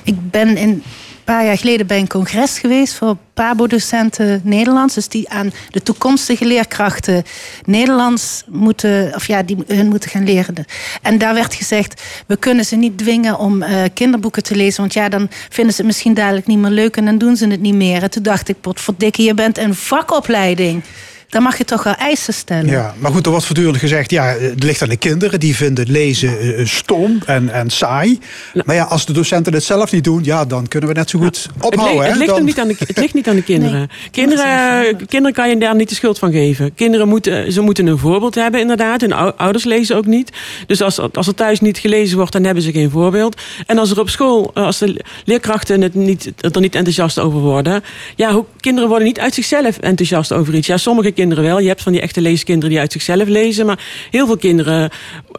Ik 0.04 0.32
ben 0.32 0.58
in, 0.58 0.84
paar 1.32 1.46
jaar 1.46 1.58
geleden 1.58 1.88
bij 1.88 2.00
een 2.00 2.08
congres 2.08 2.60
geweest 2.60 2.94
voor 2.94 3.18
PABO-docenten 3.34 4.42
Nederlands. 4.44 4.94
Dus 4.94 5.08
die 5.08 5.30
aan 5.30 5.52
de 5.70 5.84
toekomstige 5.84 6.46
leerkrachten 6.46 7.24
Nederlands 7.66 8.44
moeten, 8.48 9.12
of 9.16 9.28
ja, 9.28 9.44
die 9.44 9.58
hun 9.68 9.88
moeten 9.88 10.10
gaan 10.10 10.24
leren. 10.24 10.56
En 11.02 11.18
daar 11.18 11.34
werd 11.34 11.54
gezegd, 11.54 12.02
we 12.28 12.38
kunnen 12.38 12.66
ze 12.66 12.76
niet 12.76 12.98
dwingen 12.98 13.40
om 13.40 13.62
eh, 13.62 13.84
kinderboeken 13.94 14.44
te 14.44 14.56
lezen. 14.56 14.82
Want 14.82 14.94
ja, 14.94 15.10
dan 15.10 15.28
vinden 15.50 15.74
ze 15.74 15.78
het 15.78 15.86
misschien 15.86 16.14
dadelijk 16.14 16.48
niet 16.48 16.58
meer 16.58 16.70
leuk 16.70 16.98
en 16.98 17.06
dan 17.06 17.18
doen 17.18 17.36
ze 17.36 17.48
het 17.48 17.62
niet 17.62 17.76
meer. 17.76 18.04
En 18.04 18.12
toen 18.12 18.24
dacht 18.24 18.50
ik, 18.50 18.62
potverdikke, 18.62 19.24
je 19.24 19.34
bent 19.34 19.58
een 19.58 19.76
vakopleiding. 19.76 20.84
Dan 21.32 21.42
mag 21.44 21.58
je 21.58 21.66
toch 21.66 21.84
wel 21.84 21.94
eisen 21.96 22.34
stellen. 22.34 22.66
Ja, 22.70 22.94
maar 23.00 23.12
goed, 23.12 23.26
er 23.26 23.32
wordt 23.32 23.46
voortdurend 23.46 23.78
gezegd, 23.78 24.12
ja, 24.12 24.24
het 24.26 24.64
ligt 24.64 24.82
aan 24.82 24.90
de 24.90 24.98
kinderen. 24.98 25.40
Die 25.40 25.56
vinden 25.56 25.92
lezen 25.92 26.40
eh, 26.56 26.66
stom 26.66 27.18
en, 27.26 27.50
en 27.50 27.70
saai. 27.70 28.20
Maar 28.66 28.76
ja, 28.76 28.84
als 28.84 29.06
de 29.06 29.14
docenten 29.14 29.54
het 29.54 29.64
zelf 29.64 29.92
niet 29.92 30.04
doen, 30.04 30.24
ja, 30.24 30.46
dan 30.46 30.68
kunnen 30.68 30.90
we 30.90 30.96
net 30.96 31.10
zo 31.10 31.20
goed 31.20 31.48
Het, 31.56 31.64
ophouden. 31.66 32.04
het, 32.04 32.12
hè? 32.14 32.18
ligt 32.18 32.30
Dan- 32.30 32.46
niet 32.46 32.60
aan 32.60 32.68
de, 32.68 32.76
het 32.88 32.98
ligt 32.98 33.14
niet 33.14 33.28
aan 33.28 33.36
de 33.36 33.44
kinderen. 33.54 33.90
kinderen. 34.12 35.06
Kinderen 35.08 35.34
kan 35.34 35.50
je 35.50 35.58
daar 35.58 35.76
niet 35.76 35.90
de 35.90 35.96
schuld 35.96 36.20
van 36.20 36.32
geven. 36.32 36.74
Kinderen 36.76 37.08
moeten, 37.08 37.52
ze 37.52 37.62
moeten 37.62 37.88
een 37.88 37.98
voorbeeld 37.98 38.36
hebben, 38.36 38.60
inderdaad. 38.62 39.02
Hun 39.02 39.14
ou- 39.14 39.34
ouders 39.38 39.64
lezen 39.64 39.96
ook 39.96 40.06
niet. 40.06 40.30
Dus 40.68 40.82
als, 40.82 41.00
als 41.14 41.28
er 41.28 41.36
thuis 41.36 41.60
niet 41.60 41.78
gelezen 41.78 42.18
wordt, 42.18 42.32
dan 42.32 42.44
hebben 42.44 42.64
ze 42.64 42.72
geen 42.72 42.90
voorbeeld. 42.90 43.42
En 43.66 43.78
als 43.78 43.92
er 43.92 44.00
op 44.00 44.10
school, 44.10 44.52
eh, 44.54 44.64
als 44.66 44.78
de 44.78 45.02
leerkrachten 45.26 45.82
het 45.82 45.94
niet, 45.96 46.32
er 46.38 46.62
niet 46.62 46.76
enthousiast 46.76 47.20
over 47.20 47.40
worden. 47.40 47.84
Ja, 48.16 48.32
hoe, 48.34 48.46
kinderen 48.60 48.90
worden 48.90 49.08
niet 49.08 49.20
uit 49.20 49.34
zichzelf 49.34 49.78
enthousiast 49.78 50.34
over 50.34 50.56
iets. 50.56 50.68
Ja, 50.68 50.78
sommige 50.78 51.12
Je 51.30 51.68
hebt 51.68 51.82
van 51.82 51.92
die 51.92 52.02
echte 52.02 52.22
leeskinderen 52.22 52.70
die 52.70 52.80
uit 52.80 52.92
zichzelf 52.92 53.28
lezen. 53.28 53.66
Maar 53.66 54.08
heel 54.10 54.26
veel 54.26 54.38
kinderen, 54.38 54.84
eh, 54.84 54.90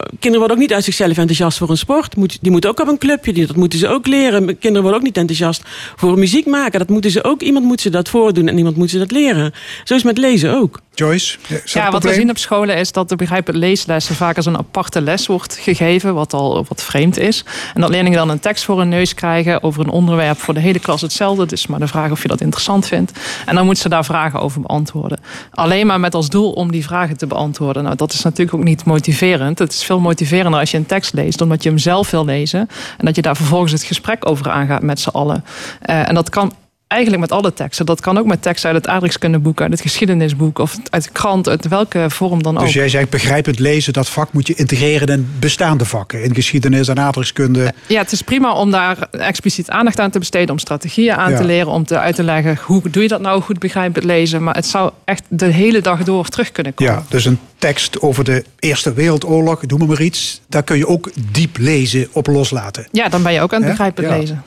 kinderen 0.09 0.37
worden 0.37 0.55
ook 0.55 0.61
niet 0.61 0.73
uit 0.73 0.83
zichzelf 0.83 1.17
enthousiast 1.17 1.57
voor 1.57 1.69
een 1.69 1.77
sport. 1.77 2.15
Die 2.41 2.51
moeten 2.51 2.69
ook 2.69 2.79
op 2.79 2.87
een 2.87 2.97
clubje. 2.97 3.45
Dat 3.47 3.55
moeten 3.55 3.79
ze 3.79 3.87
ook 3.87 4.07
leren. 4.07 4.45
Kinderen 4.45 4.81
worden 4.81 4.99
ook 4.99 5.05
niet 5.05 5.17
enthousiast 5.17 5.61
voor 5.95 6.19
muziek 6.19 6.45
maken. 6.45 6.79
Dat 6.79 6.89
moeten 6.89 7.11
ze 7.11 7.23
ook. 7.23 7.41
Iemand 7.41 7.65
moet 7.65 7.81
ze 7.81 7.89
dat 7.89 8.09
voordoen 8.09 8.47
en 8.47 8.57
iemand 8.57 8.75
moet 8.75 8.89
ze 8.89 8.97
dat 8.97 9.11
leren. 9.11 9.53
Zo 9.83 9.95
is 9.95 10.03
met 10.03 10.17
lezen 10.17 10.55
ook. 10.55 10.81
Joyce, 10.95 11.37
Ja, 11.65 11.91
wat 11.91 12.03
we 12.03 12.13
zien 12.13 12.29
op 12.29 12.37
scholen 12.37 12.77
is 12.77 12.91
dat 12.91 13.09
de 13.09 13.15
begrijpelijk 13.15 13.63
leeslessen 13.63 14.15
vaak 14.15 14.35
als 14.35 14.45
een 14.45 14.57
aparte 14.57 15.01
les 15.01 15.27
wordt 15.27 15.57
gegeven, 15.57 16.13
wat 16.13 16.33
al 16.33 16.65
wat 16.67 16.83
vreemd 16.83 17.17
is. 17.17 17.45
En 17.73 17.81
dat 17.81 17.89
leerlingen 17.89 18.17
dan 18.17 18.29
een 18.29 18.39
tekst 18.39 18.63
voor 18.63 18.77
hun 18.77 18.89
neus 18.89 19.13
krijgen 19.13 19.63
over 19.63 19.81
een 19.81 19.89
onderwerp 19.89 20.39
voor 20.39 20.53
de 20.53 20.59
hele 20.59 20.79
klas 20.79 21.01
hetzelfde. 21.01 21.41
Het 21.41 21.51
is 21.51 21.67
maar 21.67 21.79
de 21.79 21.87
vraag 21.87 22.11
of 22.11 22.21
je 22.21 22.27
dat 22.27 22.41
interessant 22.41 22.87
vindt. 22.87 23.11
En 23.45 23.55
dan 23.55 23.65
moeten 23.65 23.83
ze 23.83 23.89
daar 23.89 24.05
vragen 24.05 24.39
over 24.39 24.61
beantwoorden. 24.61 25.19
Alleen 25.51 25.87
maar 25.87 25.99
met 25.99 26.15
als 26.15 26.29
doel 26.29 26.51
om 26.51 26.71
die 26.71 26.83
vragen 26.83 27.17
te 27.17 27.27
beantwoorden. 27.27 27.83
Nou, 27.83 27.95
dat 27.95 28.13
is 28.13 28.21
natuurlijk 28.21 28.57
ook 28.57 28.63
niet 28.63 28.85
motiverend. 28.85 29.59
Het 29.59 29.73
is 29.73 29.83
veel 29.83 29.99
motiverender 29.99 30.59
als 30.59 30.71
je 30.71 30.77
een 30.77 30.85
tekst 30.85 31.13
leest, 31.13 31.41
omdat 31.41 31.63
je 31.63 31.69
hem 31.69 31.77
zelf 31.77 32.11
wil 32.11 32.25
lezen. 32.25 32.69
En 32.97 33.05
dat 33.05 33.15
je 33.15 33.21
daar 33.21 33.35
vervolgens 33.35 33.71
het 33.71 33.83
gesprek 33.83 34.29
over 34.29 34.49
aangaat 34.49 34.81
met 34.81 34.99
z'n 34.99 35.09
allen. 35.09 35.43
Eh, 35.81 36.09
en 36.09 36.15
dat 36.15 36.29
kan 36.29 36.53
eigenlijk 36.93 37.21
met 37.21 37.31
alle 37.31 37.53
teksten. 37.53 37.85
Dat 37.85 38.01
kan 38.01 38.17
ook 38.17 38.25
met 38.25 38.41
teksten 38.41 38.69
uit 38.71 38.77
het 38.77 38.87
aardrijkskundeboek, 38.87 39.61
uit 39.61 39.71
het 39.71 39.81
geschiedenisboek 39.81 40.59
of 40.59 40.77
uit 40.89 41.03
de 41.03 41.09
krant, 41.11 41.49
uit 41.49 41.67
welke 41.67 42.05
vorm 42.09 42.43
dan 42.43 42.57
ook. 42.57 42.63
Dus 42.63 42.73
jij 42.73 42.89
zegt 42.89 43.09
begrijpend 43.09 43.59
lezen, 43.59 43.93
dat 43.93 44.09
vak 44.09 44.33
moet 44.33 44.47
je 44.47 44.53
integreren 44.53 45.07
in 45.07 45.27
bestaande 45.39 45.85
vakken. 45.85 46.23
In 46.23 46.35
geschiedenis 46.35 46.87
en 46.87 46.99
aardrijkskunde. 46.99 47.73
Ja, 47.87 48.01
het 48.01 48.11
is 48.11 48.21
prima 48.21 48.53
om 48.53 48.71
daar 48.71 49.07
expliciet 49.11 49.69
aandacht 49.69 49.99
aan 49.99 50.09
te 50.09 50.19
besteden, 50.19 50.49
om 50.49 50.59
strategieën 50.59 51.15
aan 51.15 51.31
Ja. 51.31 51.37
te 51.37 51.43
leren, 51.43 51.71
om 51.71 51.85
te 51.85 51.99
uit 51.99 52.15
te 52.15 52.23
leggen 52.23 52.57
hoe 52.63 52.81
doe 52.89 53.01
je 53.03 53.09
dat 53.09 53.21
nou 53.21 53.41
goed 53.41 53.59
begrijpend 53.59 54.05
lezen. 54.05 54.43
Maar 54.43 54.55
het 54.55 54.65
zou 54.65 54.91
echt 55.05 55.23
de 55.27 55.45
hele 55.45 55.81
dag 55.81 56.03
door 56.03 56.27
terug 56.27 56.51
kunnen 56.51 56.73
komen. 56.73 56.93
Ja, 56.93 57.03
dus 57.09 57.25
een 57.25 57.39
tekst 57.57 58.01
over 58.01 58.23
de 58.23 58.43
Eerste 58.59 58.93
Wereldoorlog, 58.93 59.65
noem 59.65 59.79
maar, 59.79 59.87
maar 59.87 60.01
iets. 60.01 60.41
Daar 60.49 60.63
kun 60.63 60.77
je 60.77 60.87
ook 60.87 61.09
diep 61.31 61.57
lezen 61.57 62.07
op 62.11 62.27
loslaten. 62.27 62.87
Ja, 62.91 63.09
dan 63.09 63.23
ben 63.23 63.33
je 63.33 63.41
ook 63.41 63.53
aan 63.53 63.61
het 63.61 63.69
begrijpend 63.69 64.07
Ja. 64.07 64.17
lezen. 64.17 64.43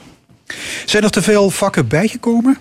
Zijn 0.84 1.02
er 1.02 1.10
te 1.10 1.22
veel 1.22 1.50
vakken 1.50 1.88
bijgekomen? 1.88 2.58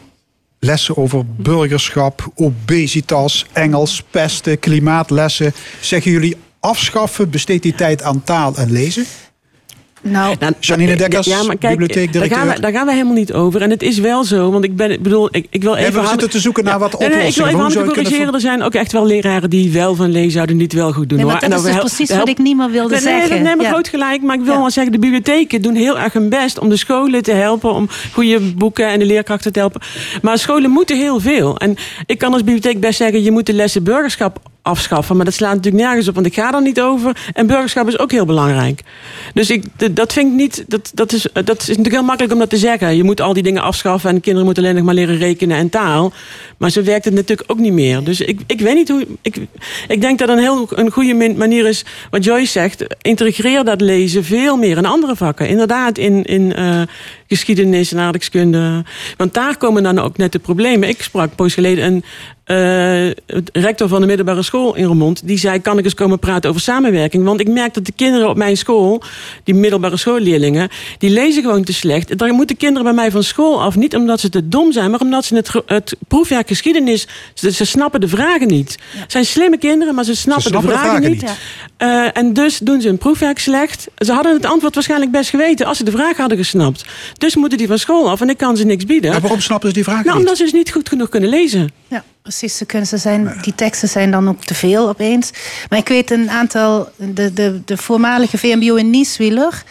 Lessen 0.59 0.97
over 0.97 1.25
burgerschap, 1.25 2.31
obesitas, 2.35 3.45
Engels, 3.53 4.03
pesten, 4.11 4.59
klimaatlessen. 4.59 5.53
Zeggen 5.81 6.11
jullie 6.11 6.37
afschaffen, 6.59 7.29
besteed 7.29 7.61
die 7.61 7.75
tijd 7.75 8.03
aan 8.03 8.23
taal 8.23 8.55
en 8.55 8.71
lezen? 8.71 9.05
Nou, 10.01 10.35
Janine 10.59 10.95
Dekkers, 10.95 11.27
ja, 11.27 11.35
maar 11.37 11.45
kijk, 11.45 11.61
daar 11.61 11.71
bibliotheekdirecteur. 11.71 12.37
gaan, 12.39 12.47
we, 12.47 12.59
daar 12.59 12.71
gaan 12.71 12.85
we 12.85 12.91
helemaal 12.91 13.13
niet 13.13 13.33
over. 13.33 13.61
En 13.61 13.69
het 13.69 13.81
is 13.83 13.97
wel 13.99 14.23
zo, 14.23 14.51
want 14.51 14.63
ik 14.63 14.75
ben, 14.75 14.91
ik 14.91 15.01
bedoel, 15.03 15.27
ik, 15.31 15.47
ik 15.49 15.61
wil 15.63 15.71
Nee, 15.73 15.81
even... 15.81 15.93
we 15.93 15.97
Hanne- 15.99 16.11
zitten 16.11 16.29
te 16.29 16.39
zoeken 16.39 16.63
naar 16.63 16.79
wat 16.79 16.99
Nee, 16.99 17.09
nee, 17.09 17.27
ik 17.27 17.35
wil 17.35 17.45
oplossingen. 17.45 17.83
even 17.85 17.93
corrigeren. 18.03 18.33
Er 18.33 18.39
zijn 18.39 18.61
ook 18.63 18.73
echt 18.73 18.91
wel 18.91 19.05
leraren 19.05 19.49
die 19.49 19.71
wel 19.71 19.95
van 19.95 20.09
lezen 20.11 20.33
houden, 20.33 20.57
niet 20.57 20.73
wel 20.73 20.91
goed 20.93 21.09
doen. 21.09 21.17
Nee, 21.17 21.25
hoor. 21.27 21.33
maar 21.33 21.43
En 21.43 21.49
dat 21.49 21.59
is 21.65 21.65
dus 21.71 21.79
precies 21.79 22.15
wat 22.17 22.27
ik 22.27 22.37
niet 22.37 22.57
meer 22.57 22.69
wilde 22.71 22.93
nee, 22.95 23.03
nee, 23.03 23.19
zeggen. 23.19 23.41
Nee, 23.43 23.55
maar 23.55 23.65
Ja. 23.65 23.71
groot 23.71 23.87
gelijk. 23.87 24.21
Maar 24.21 24.35
ik 24.35 24.41
wil 24.45 24.57
wel 24.57 24.71
zeggen, 24.71 24.91
de 24.93 24.99
bibliotheken 24.99 25.61
doen 25.61 25.75
heel 25.75 25.99
erg 25.99 26.13
hun 26.13 26.29
best 26.29 26.59
om 26.59 26.69
de 26.69 26.77
scholen 26.77 27.23
te 27.23 27.31
helpen, 27.31 27.73
om 27.73 27.89
goede 28.13 28.39
boeken 28.39 28.87
en 28.87 28.99
de 28.99 29.05
leerkrachten 29.05 29.51
te 29.53 29.59
helpen. 29.59 29.81
Maar 30.21 30.37
scholen 30.37 30.71
moeten 30.71 30.97
heel 30.97 31.19
veel. 31.19 31.57
En 31.57 31.75
ik 32.05 32.17
kan 32.17 32.31
als 32.33 32.43
bibliotheek 32.43 32.79
best 32.79 32.97
zeggen, 32.97 33.23
je 33.23 33.31
moet 33.31 33.45
de 33.45 33.53
lessen 33.53 33.83
burgerschap 33.83 34.39
afschaffen. 34.65 35.15
Maar 35.15 35.25
dat 35.25 35.33
slaat 35.33 35.55
natuurlijk 35.55 35.83
nergens 35.83 36.07
op, 36.07 36.15
want 36.15 36.25
ik 36.25 36.33
ga 36.33 36.53
er 36.53 36.61
niet 36.61 36.81
over. 36.81 37.17
En 37.33 37.47
burgerschap 37.47 37.87
is 37.87 37.99
ook 37.99 38.11
heel 38.11 38.25
belangrijk. 38.25 38.81
Dus 39.33 39.49
ik, 39.49 39.95
dat 39.95 40.13
vind 40.13 40.31
ik 40.31 40.37
niet. 40.37 40.63
Dat, 40.67 40.91
dat, 40.93 41.13
is, 41.13 41.27
dat 41.33 41.61
is 41.61 41.67
natuurlijk 41.67 41.95
heel 41.95 42.03
makkelijk 42.03 42.33
om 42.33 42.39
dat 42.39 42.49
te 42.49 42.57
zeggen. 42.57 42.95
Je 42.95 43.03
moet 43.03 43.21
al 43.21 43.33
die 43.33 43.43
dingen 43.43 43.61
afschaffen 43.61 44.09
en 44.09 44.21
kinderen 44.21 44.45
moeten 44.45 44.63
alleen 44.63 44.75
nog 44.75 44.85
maar 44.85 44.93
leren 44.93 45.17
rekenen 45.17 45.57
en 45.57 45.69
taal. 45.69 46.13
Maar 46.57 46.69
zo 46.69 46.83
werkt 46.83 47.05
het 47.05 47.13
natuurlijk 47.13 47.51
ook 47.51 47.59
niet 47.59 47.73
meer. 47.73 48.03
Dus 48.03 48.21
ik, 48.21 48.39
ik 48.47 48.61
weet 48.61 48.75
niet 48.75 48.89
hoe. 48.89 49.07
Ik, 49.21 49.37
ik 49.87 50.01
denk 50.01 50.19
dat 50.19 50.29
een 50.29 50.37
heel 50.37 50.67
een 50.69 50.91
goede 50.91 51.33
manier 51.37 51.65
is, 51.65 51.85
wat 52.09 52.23
Joyce 52.23 52.51
zegt. 52.51 52.85
Integreer 53.01 53.63
dat 53.63 53.81
lezen 53.81 54.23
veel 54.23 54.57
meer 54.57 54.77
in 54.77 54.85
andere 54.85 55.15
vakken. 55.15 55.47
Inderdaad, 55.47 55.97
in, 55.97 56.23
in 56.23 56.53
eh, 56.53 56.81
geschiedenis 57.27 57.91
en 57.91 57.99
aardrijkskunde. 57.99 58.83
Want 59.17 59.33
daar 59.33 59.57
komen 59.57 59.83
dan 59.83 59.99
ook 59.99 60.17
net 60.17 60.31
de 60.31 60.39
problemen. 60.39 60.89
Ik 60.89 61.01
sprak 61.01 61.35
poos 61.35 61.53
geleden 61.53 61.85
een 61.85 62.03
eh, 62.45 63.11
rector 63.53 63.87
van 63.87 64.01
de 64.01 64.07
middelbare 64.07 64.43
school 64.43 64.75
in 64.75 64.85
Roermond. 64.85 65.27
Die 65.27 65.37
zei, 65.37 65.61
kan 65.61 65.77
ik 65.77 65.83
eens 65.83 65.93
komen 65.93 66.19
praten 66.19 66.49
over 66.49 66.61
samenwerking? 66.61 67.23
Want 67.23 67.39
ik 67.39 67.47
merk 67.47 67.73
dat 67.73 67.85
de 67.85 67.91
kinderen 67.91 68.29
op 68.29 68.37
mijn 68.37 68.57
school, 68.57 69.01
die 69.43 69.55
middelbare 69.55 69.97
schoolleerlingen, 69.97 70.69
die 70.97 71.09
lezen 71.09 71.43
gewoon 71.43 71.63
te 71.63 71.73
slecht. 71.73 72.17
Daar 72.17 72.33
moeten 72.33 72.57
kinderen 72.57 72.83
bij 72.83 72.93
mij 72.93 73.11
van 73.11 73.23
school 73.23 73.61
af. 73.61 73.75
Niet 73.75 73.95
omdat 73.95 74.19
ze 74.19 74.29
te 74.29 74.47
dom 74.47 74.71
zijn, 74.71 74.91
maar 74.91 74.99
omdat 74.99 75.25
ze 75.25 75.35
het, 75.35 75.51
het 75.65 75.95
proefwerk 76.07 76.47
geschiedenis, 76.47 77.07
ze, 77.33 77.51
ze 77.51 77.65
snappen 77.65 78.01
de 78.01 78.07
vragen 78.07 78.47
niet. 78.47 78.77
Het 78.89 79.11
zijn 79.11 79.25
slimme 79.25 79.57
kinderen, 79.57 79.95
maar 79.95 80.03
ze 80.03 80.15
snappen, 80.15 80.49
snappen 80.49 80.71
de 80.71 80.77
vragen, 80.77 81.11
niet. 81.11 81.23
Eh, 81.77 82.17
en 82.17 82.33
dus 82.33 82.57
doen 82.57 82.81
ze 82.81 82.87
hun 82.87 82.97
proefwerk 82.97 83.39
slecht. 83.39 83.87
Ze 83.97 84.13
hadden 84.13 84.33
het 84.33 84.45
antwoord 84.45 84.73
waarschijnlijk 84.73 85.11
best 85.11 85.29
geweten 85.29 85.65
als 85.65 85.77
ze 85.77 85.83
de 85.83 85.91
vraag 85.91 86.17
hadden 86.17 86.37
gesnapt. 86.37 86.85
Dus 87.17 87.35
moeten 87.35 87.57
die 87.57 87.67
van 87.67 87.79
school 87.79 88.09
af 88.09 88.21
en 88.21 88.29
ik 88.29 88.37
kan 88.37 88.57
ze 88.57 88.65
niks 88.65 88.85
bieden. 88.85 89.11
Maar 89.11 89.21
waarom 89.21 89.41
snappen 89.41 89.67
ze 89.69 89.75
die 89.75 89.83
vragen 89.83 90.05
Nou, 90.05 90.17
niet? 90.17 90.25
omdat 90.25 90.37
ze 90.37 90.43
dus 90.43 90.53
niet 90.53 90.71
goed 90.71 90.89
genoeg 90.89 91.09
kunnen 91.09 91.29
lezen. 91.29 91.71
Ja, 91.87 92.03
precies. 92.21 92.57
Ze 92.57 92.65
kunnen, 92.65 92.87
ze 92.87 92.97
zijn, 92.97 93.37
die 93.41 93.55
teksten 93.55 93.89
zijn 93.89 94.11
dan 94.11 94.29
ook 94.29 94.43
te 94.43 94.53
veel 94.53 94.89
opeens. 94.89 95.31
Maar 95.69 95.79
ik 95.79 95.87
weet 95.87 96.11
een 96.11 96.29
aantal, 96.29 96.89
de, 96.97 97.33
de, 97.33 97.61
de 97.65 97.77
voormalige 97.77 98.37
VMBO 98.37 98.75
in 98.75 98.89
Nieswieler, 98.89 99.63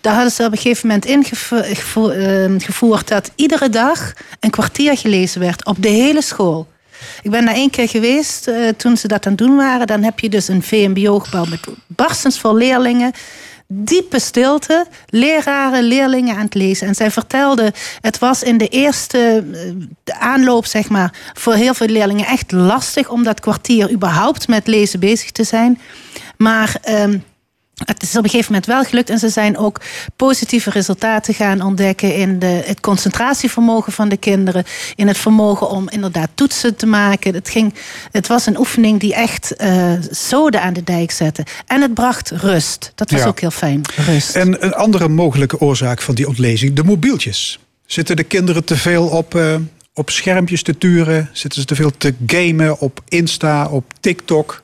daar 0.00 0.14
hadden 0.14 0.32
ze 0.32 0.44
op 0.44 0.52
een 0.52 0.58
gegeven 0.58 0.86
moment 0.86 1.04
ingevoerd 1.04 3.08
dat 3.08 3.30
iedere 3.34 3.68
dag 3.68 4.12
een 4.40 4.50
kwartier 4.50 4.96
gelezen 4.98 5.40
werd 5.40 5.64
op 5.64 5.82
de 5.82 5.88
hele 5.88 6.22
school. 6.22 6.66
Ik 7.22 7.30
ben 7.30 7.44
daar 7.44 7.54
één 7.54 7.70
keer 7.70 7.88
geweest 7.88 8.48
eh, 8.48 8.68
toen 8.76 8.96
ze 8.96 9.08
dat 9.08 9.26
aan 9.26 9.32
het 9.32 9.40
doen 9.40 9.56
waren. 9.56 9.86
Dan 9.86 10.02
heb 10.02 10.18
je 10.18 10.28
dus 10.28 10.48
een 10.48 10.62
VMBO-gebouw 10.62 11.44
met 11.44 11.60
barstens 11.86 12.40
vol 12.40 12.56
leerlingen 12.56 13.12
diepe 13.74 14.18
stilte 14.18 14.86
leraren, 15.06 15.82
leerlingen 15.82 16.36
aan 16.36 16.44
het 16.44 16.54
lezen. 16.54 16.86
En 16.86 16.94
zij 16.94 17.10
vertelde, 17.10 17.72
het 18.00 18.18
was 18.18 18.42
in 18.42 18.58
de 18.58 18.68
eerste 18.68 19.44
eh, 20.04 20.20
aanloop, 20.20 20.66
zeg 20.66 20.88
maar, 20.88 21.12
voor 21.34 21.54
heel 21.54 21.74
veel 21.74 21.86
leerlingen 21.86 22.26
echt 22.26 22.52
lastig 22.52 23.08
om 23.08 23.22
dat 23.22 23.40
kwartier 23.40 23.90
überhaupt 23.90 24.48
met 24.48 24.66
lezen 24.66 25.00
bezig 25.00 25.30
te 25.30 25.44
zijn. 25.44 25.80
Maar. 26.36 26.76
Ehm, 26.82 27.18
het 27.74 28.02
is 28.02 28.16
op 28.16 28.24
een 28.24 28.30
gegeven 28.30 28.52
moment 28.52 28.70
wel 28.70 28.84
gelukt 28.84 29.10
en 29.10 29.18
ze 29.18 29.28
zijn 29.28 29.58
ook 29.58 29.80
positieve 30.16 30.70
resultaten 30.70 31.34
gaan 31.34 31.60
ontdekken 31.60 32.14
in 32.14 32.38
de, 32.38 32.62
het 32.64 32.80
concentratievermogen 32.80 33.92
van 33.92 34.08
de 34.08 34.16
kinderen, 34.16 34.64
in 34.94 35.08
het 35.08 35.18
vermogen 35.18 35.70
om 35.70 35.88
inderdaad 35.88 36.30
toetsen 36.34 36.76
te 36.76 36.86
maken. 36.86 37.34
Het, 37.34 37.48
ging, 37.48 37.74
het 38.10 38.26
was 38.26 38.46
een 38.46 38.58
oefening 38.58 39.00
die 39.00 39.14
echt 39.14 39.54
uh, 39.58 39.92
zoden 40.10 40.62
aan 40.62 40.72
de 40.72 40.84
dijk 40.84 41.10
zette. 41.10 41.46
En 41.66 41.80
het 41.80 41.94
bracht 41.94 42.30
rust. 42.30 42.92
Dat 42.94 43.10
was 43.10 43.24
ook 43.24 43.40
heel 43.40 43.50
fijn. 43.50 43.82
Rust. 44.06 44.36
En 44.36 44.64
een 44.64 44.74
andere 44.74 45.08
mogelijke 45.08 45.60
oorzaak 45.60 46.02
van 46.02 46.14
die 46.14 46.28
ontlezing, 46.28 46.74
de 46.74 46.84
mobieltjes. 46.84 47.58
Zitten 47.86 48.16
de 48.16 48.24
kinderen 48.24 48.64
te 48.64 48.76
veel 48.76 49.06
op, 49.06 49.34
uh, 49.34 49.54
op 49.94 50.10
schermpjes 50.10 50.62
te 50.62 50.78
turen? 50.78 51.30
Zitten 51.32 51.60
ze 51.60 51.66
te 51.66 51.74
veel 51.74 51.90
te 51.98 52.14
gamen 52.26 52.78
op 52.78 53.00
Insta, 53.08 53.66
op 53.66 53.84
TikTok? 54.00 54.62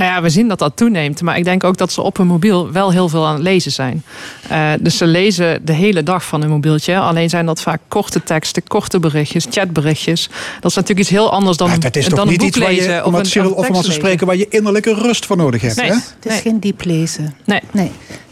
Nou 0.00 0.12
ja, 0.12 0.22
we 0.22 0.28
zien 0.28 0.48
dat 0.48 0.58
dat 0.58 0.76
toeneemt. 0.76 1.22
Maar 1.22 1.38
ik 1.38 1.44
denk 1.44 1.64
ook 1.64 1.76
dat 1.76 1.92
ze 1.92 2.02
op 2.02 2.16
hun 2.16 2.26
mobiel 2.26 2.72
wel 2.72 2.90
heel 2.90 3.08
veel 3.08 3.26
aan 3.26 3.34
het 3.34 3.42
lezen 3.42 3.72
zijn. 3.72 4.04
Uh, 4.52 4.70
dus 4.80 4.96
ze 4.96 5.06
lezen 5.06 5.64
de 5.64 5.72
hele 5.72 6.02
dag 6.02 6.24
van 6.24 6.40
hun 6.40 6.50
mobieltje. 6.50 6.98
Alleen 6.98 7.28
zijn 7.28 7.46
dat 7.46 7.60
vaak 7.60 7.80
korte 7.88 8.22
teksten, 8.22 8.62
korte 8.66 8.98
berichtjes, 8.98 9.46
chatberichtjes. 9.50 10.28
Dat 10.60 10.70
is 10.70 10.76
natuurlijk 10.76 11.00
iets 11.00 11.08
heel 11.08 11.32
anders 11.32 11.56
dan, 11.56 11.80
dat 11.80 11.96
is 11.96 12.04
dan 12.04 12.14
toch 12.14 12.24
een 12.24 12.30
niet 12.30 12.38
boek 12.38 12.48
iets 12.48 12.58
waar 12.58 12.68
lezen. 12.68 12.94
Je, 12.94 13.04
om 13.04 13.14
het 13.14 13.26
Cyril 13.26 13.52
Offermans 13.52 13.86
te 13.86 13.92
spreken, 13.92 14.26
waar 14.26 14.36
je 14.36 14.46
innerlijke 14.48 14.94
rust 14.94 15.26
voor 15.26 15.36
nodig 15.36 15.60
hebt. 15.60 15.76
Nee, 15.76 15.90
hè? 15.90 15.94
Het 15.94 16.32
is 16.32 16.40
geen 16.40 16.60
diep 16.60 16.84
lezen. 16.84 17.34
Nee. 17.44 17.60
nee. 17.72 17.90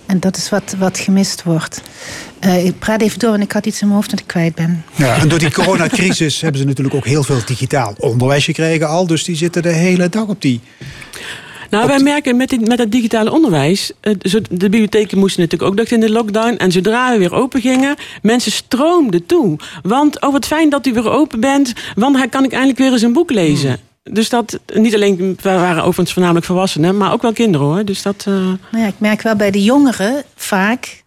En 0.09 0.21
dat 0.21 0.37
is 0.37 0.49
wat, 0.49 0.75
wat 0.79 0.99
gemist 0.99 1.43
wordt. 1.43 1.83
Uh, 2.45 2.65
ik 2.65 2.79
praat 2.79 3.01
even 3.01 3.19
door, 3.19 3.31
want 3.31 3.43
ik 3.43 3.53
had 3.53 3.67
iets 3.67 3.81
in 3.81 3.87
mijn 3.87 3.99
hoofd 3.99 4.11
dat 4.11 4.21
ik 4.21 4.27
kwijt 4.27 4.55
ben. 4.55 4.85
Ja, 4.95 5.17
en 5.17 5.29
door 5.29 5.39
die 5.39 5.53
coronacrisis 5.53 6.41
hebben 6.43 6.61
ze 6.61 6.67
natuurlijk 6.67 6.97
ook 6.97 7.07
heel 7.07 7.23
veel 7.23 7.41
digitaal 7.47 7.95
onderwijs 7.99 8.45
gekregen 8.45 8.89
al. 8.89 9.07
Dus 9.07 9.25
die 9.25 9.37
zitten 9.37 9.63
de 9.63 9.73
hele 9.73 10.09
dag 10.09 10.27
op 10.27 10.43
die 10.43 10.61
nou, 11.71 11.87
wij 11.87 11.99
merken 11.99 12.37
met, 12.37 12.49
dit, 12.49 12.69
met 12.69 12.79
het 12.79 12.93
digitale 12.93 13.33
onderwijs. 13.33 13.93
Eh, 14.01 14.15
de 14.51 14.69
bibliotheken 14.69 15.19
moesten 15.19 15.43
natuurlijk 15.43 15.71
ook 15.71 15.77
dat 15.77 15.91
in 15.91 16.01
de 16.01 16.11
lockdown. 16.11 16.57
En 16.57 16.73
zodra 16.73 17.13
we 17.13 17.19
weer 17.19 17.35
open 17.35 17.61
gingen, 17.61 17.97
mensen 18.23 18.53
stroomden 18.53 19.27
toe. 19.27 19.59
Want, 19.83 20.21
oh 20.21 20.33
wat 20.33 20.47
fijn 20.47 20.69
dat 20.71 20.87
u 20.87 20.93
weer 20.93 21.11
open 21.11 21.41
bent. 21.41 21.73
Want 21.95 22.17
dan 22.17 22.29
kan 22.29 22.45
ik 22.45 22.53
eindelijk 22.53 22.79
weer 22.79 22.93
eens 22.93 23.03
een 23.03 23.13
boek 23.13 23.31
lezen. 23.31 23.69
Hmm. 23.69 24.15
Dus 24.15 24.29
dat, 24.29 24.59
niet 24.75 24.95
alleen, 24.95 25.17
we 25.17 25.37
waren 25.43 25.83
overigens 25.83 26.13
voornamelijk 26.13 26.47
volwassenen, 26.47 26.97
maar 26.97 27.13
ook 27.13 27.23
wel 27.23 27.33
kinderen 27.33 27.67
hoor. 27.67 27.85
Dus 27.85 28.03
dat, 28.03 28.25
uh... 28.29 28.35
nou 28.35 28.59
ja, 28.71 28.87
ik 28.87 28.99
merk 28.99 29.23
wel 29.23 29.37
bij 29.37 29.51
de 29.51 29.63
jongeren 29.63 30.23
vaak, 30.35 31.03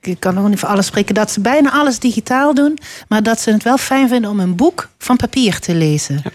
ik 0.00 0.20
kan 0.20 0.34
nog 0.34 0.48
niet 0.48 0.58
voor 0.58 0.68
alles 0.68 0.86
spreken, 0.86 1.14
dat 1.14 1.30
ze 1.30 1.40
bijna 1.40 1.72
alles 1.72 1.98
digitaal 1.98 2.54
doen, 2.54 2.78
maar 3.08 3.22
dat 3.22 3.40
ze 3.40 3.50
het 3.50 3.62
wel 3.62 3.78
fijn 3.78 4.08
vinden 4.08 4.30
om 4.30 4.40
een 4.40 4.56
boek 4.56 4.88
van 4.98 5.16
papier 5.16 5.58
te 5.58 5.74
lezen. 5.74 6.20
Ja. 6.24 6.30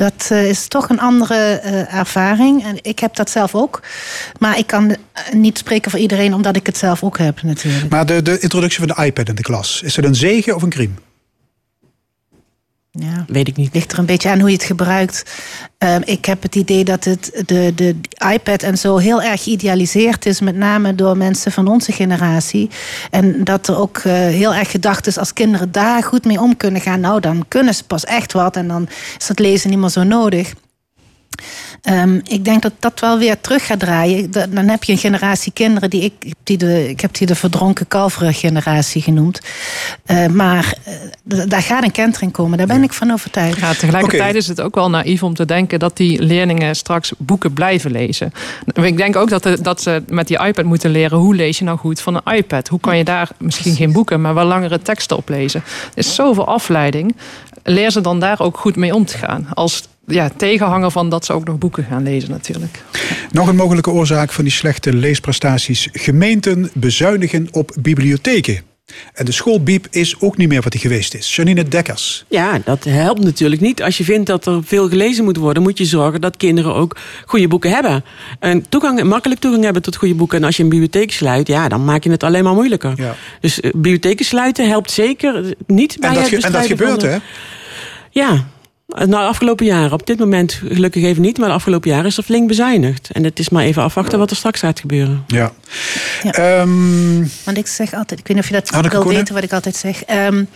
Dat 0.00 0.28
uh, 0.32 0.48
is 0.48 0.68
toch 0.68 0.88
een 0.88 1.00
andere 1.00 1.60
uh, 1.64 1.94
ervaring. 1.94 2.64
En 2.64 2.76
ik 2.82 2.98
heb 2.98 3.16
dat 3.16 3.30
zelf 3.30 3.54
ook. 3.54 3.82
Maar 4.38 4.58
ik 4.58 4.66
kan 4.66 4.96
niet 5.32 5.58
spreken 5.58 5.90
voor 5.90 6.00
iedereen, 6.00 6.34
omdat 6.34 6.56
ik 6.56 6.66
het 6.66 6.76
zelf 6.76 7.02
ook 7.02 7.18
heb 7.18 7.42
natuurlijk. 7.42 7.90
Maar 7.90 8.06
de, 8.06 8.22
de 8.22 8.38
introductie 8.38 8.86
van 8.86 8.96
de 8.96 9.04
iPad 9.04 9.28
in 9.28 9.34
de 9.34 9.42
klas, 9.42 9.82
is 9.82 9.96
het 9.96 10.04
een 10.04 10.14
zegen 10.14 10.54
of 10.54 10.62
een 10.62 10.70
crime? 10.70 10.92
Ja, 12.92 13.24
weet 13.26 13.48
ik 13.48 13.56
niet. 13.56 13.74
Ligt 13.74 13.92
er 13.92 13.98
een 13.98 14.06
beetje 14.06 14.30
aan 14.30 14.40
hoe 14.40 14.48
je 14.48 14.56
het 14.56 14.64
gebruikt. 14.64 15.40
Uh, 15.78 15.96
ik 16.04 16.24
heb 16.24 16.42
het 16.42 16.54
idee 16.54 16.84
dat 16.84 17.04
het, 17.04 17.42
de, 17.46 17.72
de 17.74 17.96
iPad 18.32 18.62
en 18.62 18.78
zo 18.78 18.96
heel 18.96 19.22
erg 19.22 19.42
geïdealiseerd 19.42 20.26
is, 20.26 20.40
met 20.40 20.56
name 20.56 20.94
door 20.94 21.16
mensen 21.16 21.52
van 21.52 21.68
onze 21.68 21.92
generatie. 21.92 22.70
En 23.10 23.44
dat 23.44 23.68
er 23.68 23.78
ook 23.78 23.98
uh, 23.98 24.12
heel 24.12 24.54
erg 24.54 24.70
gedacht 24.70 25.06
is, 25.06 25.18
als 25.18 25.32
kinderen 25.32 25.72
daar 25.72 26.02
goed 26.02 26.24
mee 26.24 26.40
om 26.40 26.56
kunnen 26.56 26.80
gaan, 26.80 27.00
nou 27.00 27.20
dan 27.20 27.44
kunnen 27.48 27.74
ze 27.74 27.84
pas 27.84 28.04
echt 28.04 28.32
wat 28.32 28.56
en 28.56 28.68
dan 28.68 28.88
is 29.18 29.26
dat 29.26 29.38
lezen 29.38 29.70
niet 29.70 29.78
meer 29.78 29.88
zo 29.88 30.02
nodig. 30.02 30.54
Um, 31.88 32.20
ik 32.24 32.44
denk 32.44 32.62
dat 32.62 32.72
dat 32.78 33.00
wel 33.00 33.18
weer 33.18 33.40
terug 33.40 33.66
gaat 33.66 33.78
draaien. 33.78 34.30
Dan 34.30 34.68
heb 34.68 34.84
je 34.84 34.92
een 34.92 34.98
generatie 34.98 35.52
kinderen 35.52 35.90
die 35.90 36.02
ik, 36.02 36.32
die 36.42 36.58
de, 36.58 36.88
ik 36.88 37.00
heb 37.00 37.14
die 37.14 37.26
de 37.26 37.34
verdronken 37.34 37.88
kalveren 37.88 38.34
generatie 38.34 39.02
genoemd. 39.02 39.40
Uh, 40.06 40.26
maar 40.26 40.74
uh, 41.28 41.42
daar 41.48 41.62
gaat 41.62 41.82
een 41.82 41.90
kentering 41.90 42.32
komen, 42.32 42.58
daar 42.58 42.66
ben 42.66 42.82
ik 42.82 42.92
van 42.92 43.10
overtuigd. 43.10 43.60
Ja, 43.60 43.72
tegelijkertijd 43.72 44.22
okay. 44.22 44.34
is 44.34 44.46
het 44.46 44.60
ook 44.60 44.74
wel 44.74 44.90
naïef 44.90 45.22
om 45.22 45.34
te 45.34 45.44
denken 45.44 45.78
dat 45.78 45.96
die 45.96 46.22
leerlingen 46.22 46.76
straks 46.76 47.12
boeken 47.18 47.52
blijven 47.52 47.90
lezen. 47.90 48.32
Ik 48.74 48.96
denk 48.96 49.16
ook 49.16 49.28
dat, 49.28 49.42
de, 49.42 49.60
dat 49.62 49.82
ze 49.82 50.02
met 50.08 50.26
die 50.26 50.44
iPad 50.46 50.64
moeten 50.64 50.90
leren 50.90 51.18
hoe 51.18 51.34
lees 51.34 51.58
je 51.58 51.64
nou 51.64 51.78
goed 51.78 52.00
van 52.00 52.14
een 52.14 52.36
iPad. 52.36 52.68
Hoe 52.68 52.80
kan 52.80 52.96
je 52.96 53.04
daar 53.04 53.28
misschien 53.38 53.74
geen 53.74 53.92
boeken, 53.92 54.20
maar 54.20 54.34
wel 54.34 54.44
langere 54.44 54.82
teksten 54.82 55.16
op 55.16 55.28
lezen. 55.28 55.62
Er 55.64 55.98
is 55.98 56.14
zoveel 56.14 56.46
afleiding. 56.46 57.16
Leer 57.62 57.90
ze 57.90 58.00
dan 58.00 58.20
daar 58.20 58.40
ook 58.40 58.58
goed 58.58 58.76
mee 58.76 58.94
om 58.94 59.04
te 59.04 59.18
gaan. 59.18 59.46
Als 59.54 59.88
ja, 60.10 60.30
tegenhanger 60.36 60.90
van 60.90 61.08
dat 61.08 61.24
ze 61.24 61.32
ook 61.32 61.44
nog 61.44 61.58
boeken 61.58 61.84
gaan 61.84 62.02
lezen 62.02 62.30
natuurlijk. 62.30 62.82
Nog 63.30 63.48
een 63.48 63.56
mogelijke 63.56 63.90
oorzaak 63.90 64.32
van 64.32 64.44
die 64.44 64.52
slechte 64.52 64.92
leesprestaties. 64.94 65.88
Gemeenten 65.92 66.70
bezuinigen 66.74 67.48
op 67.50 67.76
bibliotheken. 67.80 68.68
En 69.12 69.24
de 69.24 69.32
schoolbiep 69.32 69.86
is 69.90 70.20
ook 70.20 70.36
niet 70.36 70.48
meer 70.48 70.62
wat 70.62 70.72
die 70.72 70.80
geweest 70.80 71.14
is. 71.14 71.36
Janine 71.36 71.64
Dekkers. 71.64 72.24
Ja, 72.28 72.60
dat 72.64 72.84
helpt 72.84 73.24
natuurlijk 73.24 73.60
niet. 73.60 73.82
Als 73.82 73.98
je 73.98 74.04
vindt 74.04 74.26
dat 74.26 74.46
er 74.46 74.64
veel 74.64 74.88
gelezen 74.88 75.24
moet 75.24 75.36
worden, 75.36 75.62
moet 75.62 75.78
je 75.78 75.84
zorgen 75.84 76.20
dat 76.20 76.36
kinderen 76.36 76.74
ook 76.74 76.96
goede 77.26 77.48
boeken 77.48 77.70
hebben. 77.70 78.04
En 78.38 78.68
toegang, 78.68 79.02
makkelijk 79.02 79.40
toegang 79.40 79.64
hebben 79.64 79.82
tot 79.82 79.96
goede 79.96 80.14
boeken. 80.14 80.38
En 80.38 80.44
als 80.44 80.56
je 80.56 80.62
een 80.62 80.68
bibliotheek 80.68 81.12
sluit, 81.12 81.46
ja, 81.46 81.68
dan 81.68 81.84
maak 81.84 82.04
je 82.04 82.10
het 82.10 82.22
alleen 82.22 82.44
maar 82.44 82.54
moeilijker. 82.54 82.92
Ja. 82.96 83.16
Dus 83.40 83.60
uh, 83.60 83.70
bibliotheken 83.70 84.24
sluiten 84.24 84.68
helpt 84.68 84.90
zeker 84.90 85.54
niet 85.66 85.96
bij 86.00 86.08
en 86.08 86.14
dat, 86.14 86.30
het 86.30 86.44
En 86.44 86.52
dat 86.52 86.66
gebeurt, 86.66 87.00
de... 87.00 87.06
hè? 87.06 87.18
Ja, 88.10 88.46
nou, 88.96 89.10
de 89.10 89.16
afgelopen 89.16 89.66
jaren, 89.66 89.92
op 89.92 90.06
dit 90.06 90.18
moment 90.18 90.52
gelukkig 90.52 91.02
even 91.02 91.22
niet, 91.22 91.38
maar 91.38 91.48
de 91.48 91.54
afgelopen 91.54 91.90
jaren 91.90 92.06
is 92.06 92.16
er 92.16 92.22
flink 92.22 92.48
bezuinigd. 92.48 93.10
En 93.10 93.24
het 93.24 93.38
is 93.38 93.48
maar 93.48 93.64
even 93.64 93.82
afwachten 93.82 94.18
wat 94.18 94.30
er 94.30 94.36
straks 94.36 94.60
gaat 94.60 94.80
gebeuren. 94.80 95.24
Ja. 95.26 95.52
ja. 96.22 96.60
Um... 96.60 97.30
Want 97.44 97.56
ik 97.56 97.66
zeg 97.66 97.94
altijd, 97.94 98.20
ik 98.20 98.26
weet 98.26 98.36
niet 98.36 98.44
of 98.44 98.50
je 98.50 98.60
dat 98.60 98.72
Anneke 98.72 98.90
wil 98.90 99.00
Koenen? 99.00 99.18
weten 99.18 99.34
wat 99.34 99.44
ik 99.44 99.52
altijd 99.52 99.76
zeg. 99.76 100.02
Um, 100.08 100.48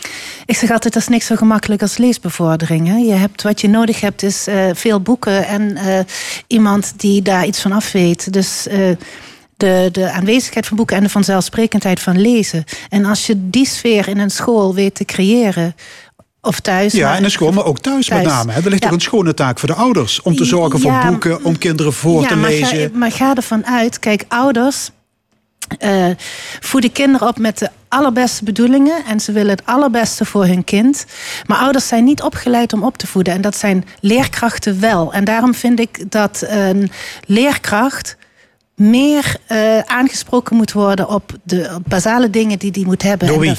ik 0.47 0.57
zeg 0.57 0.71
altijd, 0.71 0.93
dat 0.95 1.03
is 1.03 1.09
niks 1.09 1.27
zo 1.27 1.37
gemakkelijk 1.37 1.83
als 1.83 1.97
leesbevordering. 1.97 2.89
Hè? 2.89 2.97
Je 2.97 3.13
hebt, 3.13 3.43
wat 3.43 3.61
je 3.61 3.69
nodig 3.69 4.01
hebt 4.01 4.23
is 4.23 4.49
uh, 4.49 4.65
veel 4.73 5.01
boeken 5.01 5.47
en 5.47 5.63
uh, 5.77 5.99
iemand 6.47 6.93
die 6.97 7.23
daar 7.23 7.47
iets 7.47 7.61
van 7.61 7.73
af 7.73 7.93
weet. 7.93 8.33
Dus... 8.33 8.67
Uh, 8.71 8.97
de, 9.57 9.89
de 9.93 10.11
aanwezigheid 10.11 10.67
van 10.67 10.77
boeken 10.77 10.97
en 10.97 11.03
de 11.03 11.09
vanzelfsprekendheid 11.09 12.01
van 12.01 12.21
lezen. 12.21 12.65
En 12.89 13.05
als 13.05 13.27
je 13.27 13.51
die 13.51 13.67
sfeer 13.67 14.09
in 14.09 14.19
een 14.19 14.31
school 14.31 14.75
weet 14.75 14.95
te 14.95 15.05
creëren, 15.05 15.75
of 16.45 16.61
thuis. 16.61 16.93
Ja, 16.93 17.17
in 17.17 17.23
de 17.23 17.29
school, 17.29 17.53
maar 17.53 17.65
ook 17.65 17.79
thuis, 17.79 18.07
thuis. 18.07 18.23
met 18.23 18.33
name. 18.33 18.53
Er 18.53 18.71
ligt 18.71 18.83
ja. 18.83 18.89
ook 18.89 18.95
een 18.95 19.01
schone 19.01 19.35
taak 19.35 19.59
voor 19.59 19.69
de 19.69 19.75
ouders. 19.75 20.23
Om 20.23 20.37
te 20.37 20.45
zorgen 20.45 20.81
voor 20.81 20.91
ja, 20.91 21.09
boeken, 21.09 21.45
om 21.45 21.59
kinderen 21.59 21.93
voor 21.93 22.23
ja, 22.23 22.29
te 22.29 22.37
maar 22.37 22.51
lezen. 22.51 22.79
Ga, 22.79 22.99
maar 22.99 23.13
ga 23.13 23.35
ervan 23.35 23.67
uit, 23.67 23.99
kijk, 23.99 24.25
ouders 24.29 24.91
uh, 25.79 26.07
voeden 26.61 26.93
kinderen 26.93 27.29
op 27.29 27.39
met 27.39 27.59
de 27.59 27.71
allerbeste 27.89 28.45
bedoelingen. 28.45 29.05
En 29.05 29.21
ze 29.21 29.33
willen 29.33 29.51
het 29.51 29.67
allerbeste 29.67 30.25
voor 30.25 30.47
hun 30.47 30.65
kind. 30.65 31.07
Maar 31.47 31.59
ouders 31.59 31.89
zijn 31.89 32.05
niet 32.05 32.23
opgeleid 32.23 32.73
om 32.73 32.83
op 32.83 32.97
te 32.97 33.07
voeden. 33.07 33.35
En 33.35 33.41
dat 33.41 33.57
zijn 33.57 33.85
leerkrachten 34.01 34.81
wel. 34.81 35.13
En 35.13 35.25
daarom 35.25 35.55
vind 35.55 35.81
ik 35.81 36.11
dat 36.11 36.45
een 36.47 36.91
leerkracht 37.27 38.17
meer 38.77 39.37
uh, 39.49 39.79
aangesproken 39.79 40.57
moet 40.57 40.73
worden 40.73 41.09
op 41.09 41.33
de 41.43 41.73
op 41.75 41.83
basale 41.89 42.31
dingen 42.31 42.59
die 42.59 42.71
die 42.71 42.85
moet 42.85 43.03
hebben. 43.03 43.29
Door 43.29 43.41
wie? 43.41 43.51
En 43.51 43.57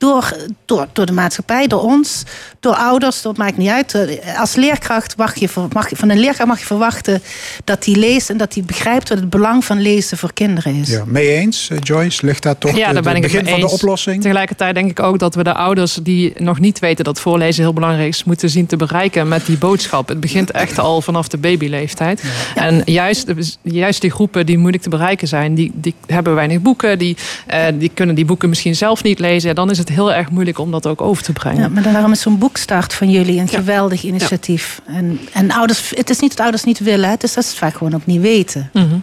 door, 0.00 0.36
door, 0.64 0.86
door 0.92 1.06
de 1.06 1.12
maatschappij, 1.12 1.66
door 1.66 1.82
ons, 1.82 2.22
door 2.60 2.74
ouders, 2.74 3.22
dat 3.22 3.36
maakt 3.36 3.56
niet 3.56 3.68
uit. 3.68 4.20
Als 4.36 4.54
leerkracht 4.54 5.16
mag 5.16 5.38
je, 5.38 5.48
mag 5.72 5.90
je, 5.90 5.96
van 5.96 6.08
een 6.08 6.18
leerkracht 6.18 6.48
mag 6.48 6.58
je 6.58 6.64
verwachten 6.64 7.22
dat 7.64 7.84
hij 7.84 7.94
leest 7.94 8.30
en 8.30 8.36
dat 8.36 8.54
hij 8.54 8.62
begrijpt 8.62 9.08
wat 9.08 9.18
het 9.18 9.30
belang 9.30 9.64
van 9.64 9.80
lezen 9.80 10.18
voor 10.18 10.32
kinderen 10.32 10.74
is. 10.74 10.88
Ja, 10.88 11.04
mee 11.06 11.28
eens, 11.28 11.70
Joyce? 11.80 12.26
Ligt 12.26 12.42
daar 12.42 12.58
toch 12.58 12.76
ja, 12.76 12.92
daar 12.92 13.02
ben 13.02 13.14
het 13.14 13.24
ik 13.24 13.30
begin 13.30 13.46
van 13.48 13.58
eens. 13.58 13.70
de 13.70 13.76
oplossing? 13.76 14.22
Tegelijkertijd 14.22 14.74
denk 14.74 14.90
ik 14.90 15.00
ook 15.00 15.18
dat 15.18 15.34
we 15.34 15.44
de 15.44 15.54
ouders 15.54 15.98
die 16.02 16.32
nog 16.36 16.60
niet 16.60 16.78
weten 16.78 17.04
dat 17.04 17.20
voorlezen 17.20 17.62
heel 17.62 17.72
belangrijk 17.72 18.08
is, 18.08 18.24
moeten 18.24 18.50
zien 18.50 18.66
te 18.66 18.76
bereiken 18.76 19.28
met 19.28 19.46
die 19.46 19.58
boodschap. 19.58 20.08
Het 20.08 20.20
begint 20.20 20.50
echt 20.50 20.78
al 20.78 21.00
vanaf 21.00 21.28
de 21.28 21.38
babyleeftijd. 21.38 22.22
Ja. 22.54 22.66
En 22.66 22.82
juist, 22.84 23.26
juist 23.62 24.00
die 24.00 24.10
groepen 24.10 24.46
die 24.46 24.58
moeilijk 24.58 24.82
te 24.82 24.88
bereiken 24.88 25.28
zijn, 25.28 25.54
die, 25.54 25.70
die 25.74 25.94
hebben 26.06 26.34
weinig 26.34 26.60
boeken, 26.60 26.98
die, 26.98 27.16
uh, 27.50 27.64
die 27.74 27.90
kunnen 27.94 28.14
die 28.14 28.24
boeken 28.24 28.48
misschien 28.48 28.76
zelf 28.76 29.02
niet 29.02 29.18
lezen. 29.18 29.54
Dan 29.54 29.70
is 29.70 29.78
het 29.78 29.88
heel 29.90 30.12
erg 30.12 30.30
moeilijk 30.30 30.58
om 30.58 30.70
dat 30.70 30.86
ook 30.86 31.00
over 31.00 31.22
te 31.22 31.32
brengen. 31.32 31.60
Ja, 31.60 31.68
maar 31.68 31.82
daarom 31.82 32.12
is 32.12 32.20
zo'n 32.20 32.38
boekstart 32.38 32.94
van 32.94 33.10
jullie 33.10 33.38
een 33.40 33.48
ja. 33.50 33.58
geweldig 33.58 34.02
initiatief. 34.02 34.80
Ja. 34.86 34.94
En, 34.94 35.20
en 35.32 35.50
ouders, 35.50 35.92
het 35.94 36.10
is 36.10 36.20
niet 36.20 36.30
dat 36.30 36.40
ouders 36.40 36.64
niet 36.64 36.78
willen, 36.78 37.10
het 37.10 37.22
is 37.22 37.32
dat 37.34 37.44
ze 37.44 37.50
het 37.50 37.58
vaak 37.58 37.74
gewoon 37.74 37.94
ook 37.94 38.06
niet 38.06 38.20
weten. 38.20 38.70
Mm 38.72 38.88
-hmm. 38.88 39.02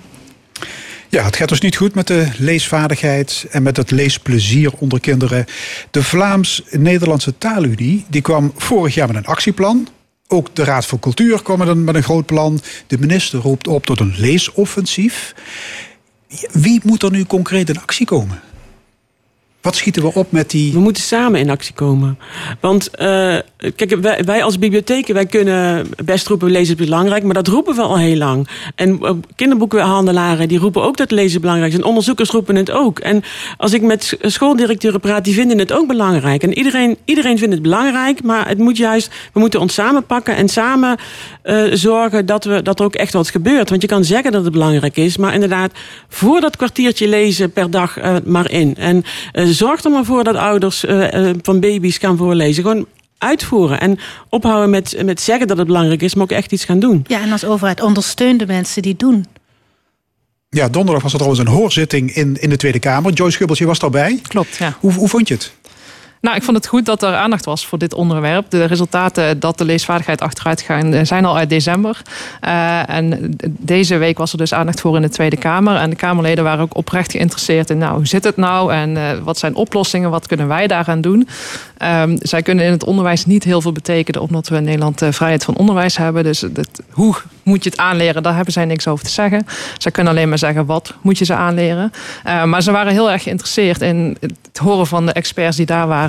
Ja, 1.10 1.24
het 1.24 1.36
gaat 1.36 1.50
dus 1.50 1.62
niet 1.62 1.76
goed 1.76 1.96
met 1.96 2.08
de 2.08 2.28
leesvaardigheid 2.38 3.46
en 3.50 3.64
met 3.64 3.78
het 3.78 3.92
leesplezier 3.92 4.72
onder 4.78 5.00
kinderen. 5.00 5.46
De 5.92 6.04
Vlaams-Nederlandse 6.04 7.38
Taalunie 7.38 8.06
die 8.10 8.22
kwam 8.22 8.52
vorig 8.56 8.96
jaar 8.96 9.08
met 9.08 9.16
een 9.16 9.26
actieplan. 9.26 9.88
Ook 10.28 10.56
de 10.56 10.64
Raad 10.64 10.86
voor 10.86 11.00
Cultuur 11.00 11.44
kwam 11.44 11.58
met 11.58 11.68
een, 11.68 11.84
met 11.84 11.96
een 11.96 12.04
groot 12.04 12.26
plan. 12.26 12.62
De 12.88 12.98
minister 12.98 13.40
roept 13.40 13.68
op 13.68 13.86
tot 13.86 14.00
een 14.00 14.14
leesoffensief. 14.18 15.34
Wie 16.52 16.82
moet 16.84 17.04
er 17.04 17.12
nu 17.12 17.26
concreet 17.26 17.70
in 17.70 17.80
actie 17.80 18.06
komen? 18.06 18.42
Wat 19.68 19.76
schieten 19.76 20.02
we 20.02 20.14
op 20.14 20.32
met 20.32 20.50
die... 20.50 20.74
We 20.74 20.80
moeten 20.80 21.04
samen 21.04 21.40
in 21.40 21.50
actie 21.50 21.74
komen. 21.74 22.18
Want 22.60 22.90
uh, 22.92 23.36
kijk, 23.76 23.98
wij, 24.26 24.44
als 24.44 24.60
bibliotheken, 24.60 25.14
wij 25.14 25.26
kunnen 25.26 25.88
best 26.06 26.28
roepen 26.28 26.52
lezen 26.52 26.78
is 26.78 26.86
belangrijk, 26.86 27.24
maar 27.24 27.34
dat 27.34 27.48
roepen 27.48 27.76
we 27.76 27.82
al 27.82 27.98
heel 27.98 28.16
lang. 28.16 28.48
En 28.76 29.00
uh, 29.02 29.12
kinderboekenhandelaren 29.36 30.48
die 30.48 30.60
roepen 30.60 30.84
ook 30.84 30.98
dat 30.98 31.12
lezen 31.12 31.42
belangrijk 31.42 31.72
is. 31.72 31.78
En 31.78 31.86
onderzoekers 31.86 32.30
roepen 32.30 32.56
het 32.56 32.72
ook. 32.72 33.00
En 33.00 33.24
als 33.58 33.74
ik 33.74 33.82
met 33.82 34.18
schooldirecteuren 34.22 35.00
praat, 35.00 35.24
die 35.24 35.34
vinden 35.34 35.58
het 35.58 35.74
ook 35.74 35.88
belangrijk. 35.88 36.44
En 36.44 36.58
iedereen, 36.58 36.98
iedereen 37.06 37.38
vindt 37.38 37.54
het 37.54 37.64
belangrijk, 37.64 38.24
maar 38.24 38.48
het 38.48 38.58
moet 38.58 38.78
juist, 38.78 39.12
we 39.34 39.40
moeten 39.40 39.60
ons 39.60 39.74
samenpakken 39.74 40.36
en 40.36 40.50
samen 40.50 40.98
uh, 41.44 41.64
zorgen 41.74 42.26
dat, 42.26 42.44
we, 42.44 42.62
dat 42.62 42.80
er 42.80 42.86
ook 42.86 42.96
echt 42.96 43.14
wat 43.14 43.30
gebeurt. 43.30 43.70
Want 43.70 43.82
je 43.82 43.88
kan 43.88 44.04
zeggen 44.04 44.32
dat 44.32 44.44
het 44.44 44.54
belangrijk 44.54 44.98
is, 44.98 45.18
maar 45.18 45.34
inderdaad, 45.34 45.72
voor 46.10 46.42
dat 46.42 46.58
kwartiertje 46.58 47.08
lezen 47.08 47.52
per 47.52 47.72
dag 47.72 47.98
maar 48.26 48.52
in. 48.52 48.76
En 48.76 49.04
zorg 49.58 49.84
er 49.84 49.92
maar 49.92 50.06
voor 50.06 50.24
dat 50.24 50.36
ouders 50.36 50.84
uh, 50.84 51.30
van 51.42 51.60
baby's 51.60 51.98
gaan 51.98 52.18
voorlezen. 52.18 52.64
Gewoon 52.64 52.88
uitvoeren 53.18 53.80
en 53.80 54.00
ophouden 54.30 54.70
met, 54.70 55.04
met 55.04 55.22
zeggen 55.22 55.48
dat 55.48 55.58
het 55.58 55.68
belangrijk 55.68 56.02
is, 56.02 56.14
maar 56.14 56.24
ook 56.24 56.32
echt 56.32 56.52
iets 56.52 56.66
gaan 56.66 56.80
doen. 56.80 57.06
Ja, 57.08 57.22
en 57.22 57.32
als 57.32 57.46
overheid 57.46 57.82
ondersteun 57.82 58.38
de 58.38 58.46
mensen 58.46 58.82
die 58.82 58.96
doen. 58.96 59.26
Ja, 60.50 60.70
donderdag 60.70 61.04
was 61.04 61.12
er 61.12 61.20
trouwens 61.20 61.48
een 61.48 61.54
hoorzitting 61.54 62.16
in, 62.16 62.42
in 62.42 62.50
de 62.50 62.58
Tweede 62.58 62.80
Kamer. 62.80 63.14
Joyce 63.14 63.34
Schubbels, 63.34 63.60
je 63.60 63.66
was 63.66 63.80
daarbij. 63.80 64.20
Klopt, 64.28 64.56
ja. 64.56 64.78
Hoe, 64.80 64.94
hoe 64.94 65.08
vond 65.08 65.28
je 65.28 65.34
het? 65.34 65.54
Nou, 66.22 66.36
ik 66.36 66.44
vond 66.44 66.58
het 66.58 66.68
goed 66.68 66.86
dat 66.86 67.04
er 67.04 67.16
aandacht 67.16 67.46
was 67.46 67.66
voor 67.66 67.78
dit 67.78 67.94
onderwerp. 67.94 68.50
De 68.50 68.66
resultaten 68.66 69.40
dat 69.40 69.58
de 69.58 69.66
leesvaardigheid 69.66 70.22
achteruit 70.22 70.62
gaan 70.62 70.94
eh, 70.94 71.06
zijn 71.06 71.26
al 71.26 71.38
uit 71.38 71.50
december. 71.50 72.02
Uh, 72.46 72.90
en 72.90 73.36
deze 73.48 73.98
week 73.98 74.18
was 74.18 74.32
er 74.32 74.38
dus 74.38 74.54
aandacht 74.54 74.82
voor 74.82 74.96
in 74.96 75.02
de 75.02 75.10
Tweede 75.10 75.38
Kamer. 75.38 75.76
En 75.76 75.90
de 75.90 75.96
Kamerleden 75.96 76.44
waren 76.44 76.64
ook 76.64 76.76
oprecht 76.76 77.12
geïnteresseerd 77.12 77.70
in 77.70 77.78
nou, 77.78 77.96
hoe 77.96 78.08
zit 78.08 78.24
het 78.24 78.38
nou 78.38 78.74
en 78.74 78.96
uh, 78.96 79.04
wat 79.24 79.38
zijn 79.38 79.56
oplossingen, 79.56 80.10
wat 80.10 80.28
kunnen 80.28 80.48
wij 80.48 80.68
daaraan 80.68 81.02
doen. 81.02 81.28
Um, 81.84 82.18
zij 82.22 82.42
kunnen 82.42 82.66
in 82.66 82.72
het 82.72 82.84
onderwijs 82.84 83.26
niet 83.26 83.44
heel 83.44 83.62
veel 83.62 83.72
betekenen, 83.72 84.22
omdat 84.22 84.48
we 84.48 84.56
in 84.56 84.64
Nederland 84.64 85.02
vrijheid 85.10 85.44
van 85.44 85.56
onderwijs 85.56 85.98
hebben. 85.98 86.24
Dus 86.24 86.46
hoe 86.90 87.16
moet 87.44 87.64
je 87.64 87.70
het 87.70 87.80
aanleren, 87.80 88.24
daar 88.24 88.36
hebben 88.36 88.54
zij 88.54 88.66
niks 88.66 88.88
over 88.88 89.06
te 89.06 89.12
zeggen. 89.12 89.46
Zij 89.78 89.92
kunnen 89.92 90.14
alleen 90.14 90.30
maar 90.30 90.38
zeggen 90.38 90.66
wat 90.66 90.94
moet 91.02 91.18
je 91.18 91.26
ze 91.26 91.34
aanleren. 91.34 91.92
maar 92.24 92.62
ze 92.62 92.72
waren 92.72 92.92
heel 92.92 93.12
erg 93.12 93.24
geïnteresseerd 93.24 93.82
in 93.82 94.18
het 94.22 94.58
horen 94.58 94.88
van 94.88 95.06
de 95.06 95.12
experts 95.12 95.58
die 95.58 95.66
daar 95.66 95.88
waren 95.88 96.07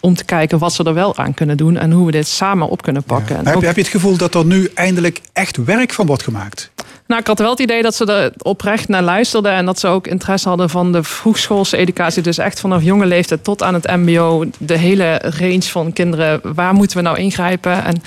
om 0.00 0.14
te 0.14 0.24
kijken 0.24 0.58
wat 0.58 0.72
ze 0.72 0.84
er 0.84 0.94
wel 0.94 1.16
aan 1.16 1.34
kunnen 1.34 1.56
doen 1.56 1.76
en 1.76 1.90
hoe 1.90 2.06
we 2.06 2.12
dit 2.12 2.26
samen 2.26 2.68
op 2.68 2.82
kunnen 2.82 3.02
pakken. 3.02 3.36
Heb, 3.46 3.60
heb 3.60 3.74
je 3.74 3.82
het 3.82 3.90
gevoel 3.90 4.16
dat 4.16 4.34
er 4.34 4.44
nu 4.44 4.70
eindelijk 4.74 5.20
echt 5.32 5.56
werk 5.56 5.92
van 5.92 6.06
wordt 6.06 6.22
gemaakt? 6.22 6.70
Nou, 7.06 7.20
ik 7.20 7.26
had 7.26 7.38
wel 7.38 7.50
het 7.50 7.58
idee 7.58 7.82
dat 7.82 7.94
ze 7.94 8.04
er 8.04 8.32
oprecht 8.42 8.88
naar 8.88 9.02
luisterden 9.02 9.52
en 9.52 9.64
dat 9.64 9.78
ze 9.78 9.86
ook 9.86 10.06
interesse 10.06 10.48
hadden 10.48 10.70
van 10.70 10.92
de 10.92 11.02
vroegschoolse 11.02 11.76
educatie. 11.76 12.22
Dus 12.22 12.38
echt 12.38 12.60
vanaf 12.60 12.82
jonge 12.82 13.06
leeftijd 13.06 13.44
tot 13.44 13.62
aan 13.62 13.74
het 13.74 13.86
MBO, 13.86 14.44
de 14.58 14.78
hele 14.78 15.20
range 15.38 15.62
van 15.62 15.92
kinderen. 15.92 16.40
Waar 16.54 16.74
moeten 16.74 16.96
we 16.96 17.02
nou 17.02 17.18
ingrijpen 17.18 17.84
en 17.84 18.02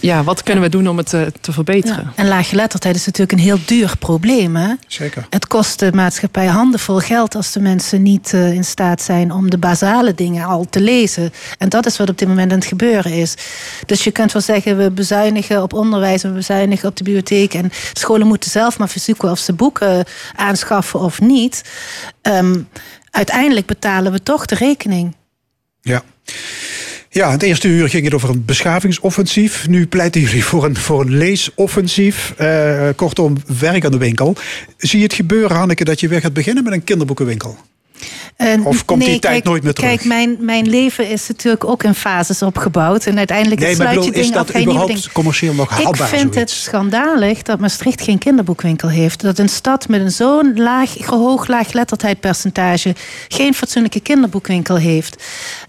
ja, 0.00 0.22
wat 0.22 0.42
kunnen 0.42 0.62
we 0.62 0.70
doen 0.70 0.88
om 0.88 0.96
het 0.96 1.08
te, 1.08 1.32
te 1.40 1.52
verbeteren? 1.52 2.12
Ja. 2.16 2.22
En 2.22 2.28
laaggeletterdheid 2.28 2.96
is 2.96 3.06
natuurlijk 3.06 3.38
een 3.38 3.44
heel 3.44 3.58
duur 3.64 3.92
probleem. 3.98 4.56
Hè? 4.56 4.74
Zeker. 4.86 5.26
Het 5.30 5.46
kost 5.46 5.78
de 5.78 5.90
maatschappij 5.94 6.46
handenvol 6.46 6.98
geld 6.98 7.34
als 7.34 7.52
de 7.52 7.60
mensen 7.60 8.02
niet 8.02 8.32
uh, 8.32 8.52
in 8.52 8.64
staat 8.64 9.02
zijn 9.02 9.32
om 9.32 9.50
de 9.50 9.58
basale 9.58 10.14
dingen 10.14 10.46
al 10.46 10.66
te 10.70 10.80
lezen. 10.80 11.32
En 11.58 11.68
dat 11.68 11.86
is 11.86 11.96
wat 11.96 12.08
op 12.08 12.18
dit 12.18 12.28
moment 12.28 12.52
aan 12.52 12.58
het 12.58 12.66
gebeuren 12.66 13.12
is. 13.12 13.34
Dus 13.86 14.04
je 14.04 14.10
kunt 14.10 14.32
wel 14.32 14.42
zeggen, 14.42 14.76
we 14.76 14.90
bezuinigen 14.90 15.62
op 15.62 15.72
onderwijs, 15.72 16.22
we 16.22 16.28
bezuinigen 16.28 16.88
op 16.88 16.96
de 16.96 17.04
bibliotheek 17.04 17.54
en 17.54 17.70
scholen 17.92 18.26
moeten 18.26 18.37
zelf 18.44 18.78
maar 18.78 18.88
verzoeken 18.88 19.30
of 19.30 19.38
ze 19.38 19.52
boeken 19.52 20.04
aanschaffen 20.36 21.00
of 21.00 21.20
niet. 21.20 21.62
Um, 22.22 22.68
uiteindelijk 23.10 23.66
betalen 23.66 24.12
we 24.12 24.22
toch 24.22 24.46
de 24.46 24.54
rekening. 24.54 25.16
Ja. 25.80 26.02
Ja, 27.10 27.30
het 27.30 27.42
eerste 27.42 27.68
uur 27.68 27.88
ging 27.88 28.04
het 28.04 28.14
over 28.14 28.28
een 28.28 28.44
beschavingsoffensief. 28.44 29.68
Nu 29.68 29.86
pleiten 29.86 30.20
jullie 30.20 30.44
voor 30.44 30.64
een, 30.64 30.76
voor 30.76 31.00
een 31.00 31.16
leesoffensief. 31.16 32.34
Uh, 32.40 32.88
kortom, 32.96 33.36
werk 33.58 33.84
aan 33.84 33.90
de 33.90 33.98
winkel. 33.98 34.36
Zie 34.76 34.98
je 34.98 35.04
het 35.04 35.14
gebeuren, 35.14 35.56
Hanneke, 35.56 35.84
dat 35.84 36.00
je 36.00 36.08
weer 36.08 36.20
gaat 36.20 36.32
beginnen 36.32 36.64
met 36.64 36.72
een 36.72 36.84
kinderboekenwinkel? 36.84 37.56
Uh, 38.38 38.66
of 38.66 38.84
komt 38.84 38.98
nee, 39.00 39.08
die 39.08 39.18
tijd 39.18 39.32
kijk, 39.34 39.44
nooit 39.44 39.62
meer 39.62 39.72
terug? 39.72 39.90
Kijk, 39.90 40.04
mijn, 40.04 40.36
mijn 40.40 40.68
leven 40.68 41.08
is 41.08 41.28
natuurlijk 41.28 41.64
ook 41.64 41.82
in 41.82 41.94
fases 41.94 42.42
opgebouwd. 42.42 43.06
En 43.06 43.18
uiteindelijk 43.18 43.60
nee, 43.60 43.74
sluit 43.74 44.04
je 44.04 44.10
dingen 44.10 44.28
is 44.30 44.36
af. 44.36 44.46
dat 44.46 44.62
überhaupt 44.62 45.12
commercieel 45.12 45.54
nog 45.54 45.78
Ik 45.78 45.84
haalbaar? 45.84 46.08
vind 46.08 46.34
het 46.34 46.50
schandalig 46.50 47.42
dat 47.42 47.58
Maastricht 47.58 48.02
geen 48.02 48.18
kinderboekwinkel 48.18 48.88
heeft. 48.88 49.20
Dat 49.20 49.38
een 49.38 49.48
stad 49.48 49.88
met 49.88 50.00
een 50.00 50.10
zo'n 50.10 50.52
laag, 50.56 50.94
hoog 51.06 51.46
laaggeletterdheidpercentage 51.46 52.94
geen 53.28 53.54
fatsoenlijke 53.54 54.00
kinderboekwinkel 54.00 54.76
heeft. 54.76 55.22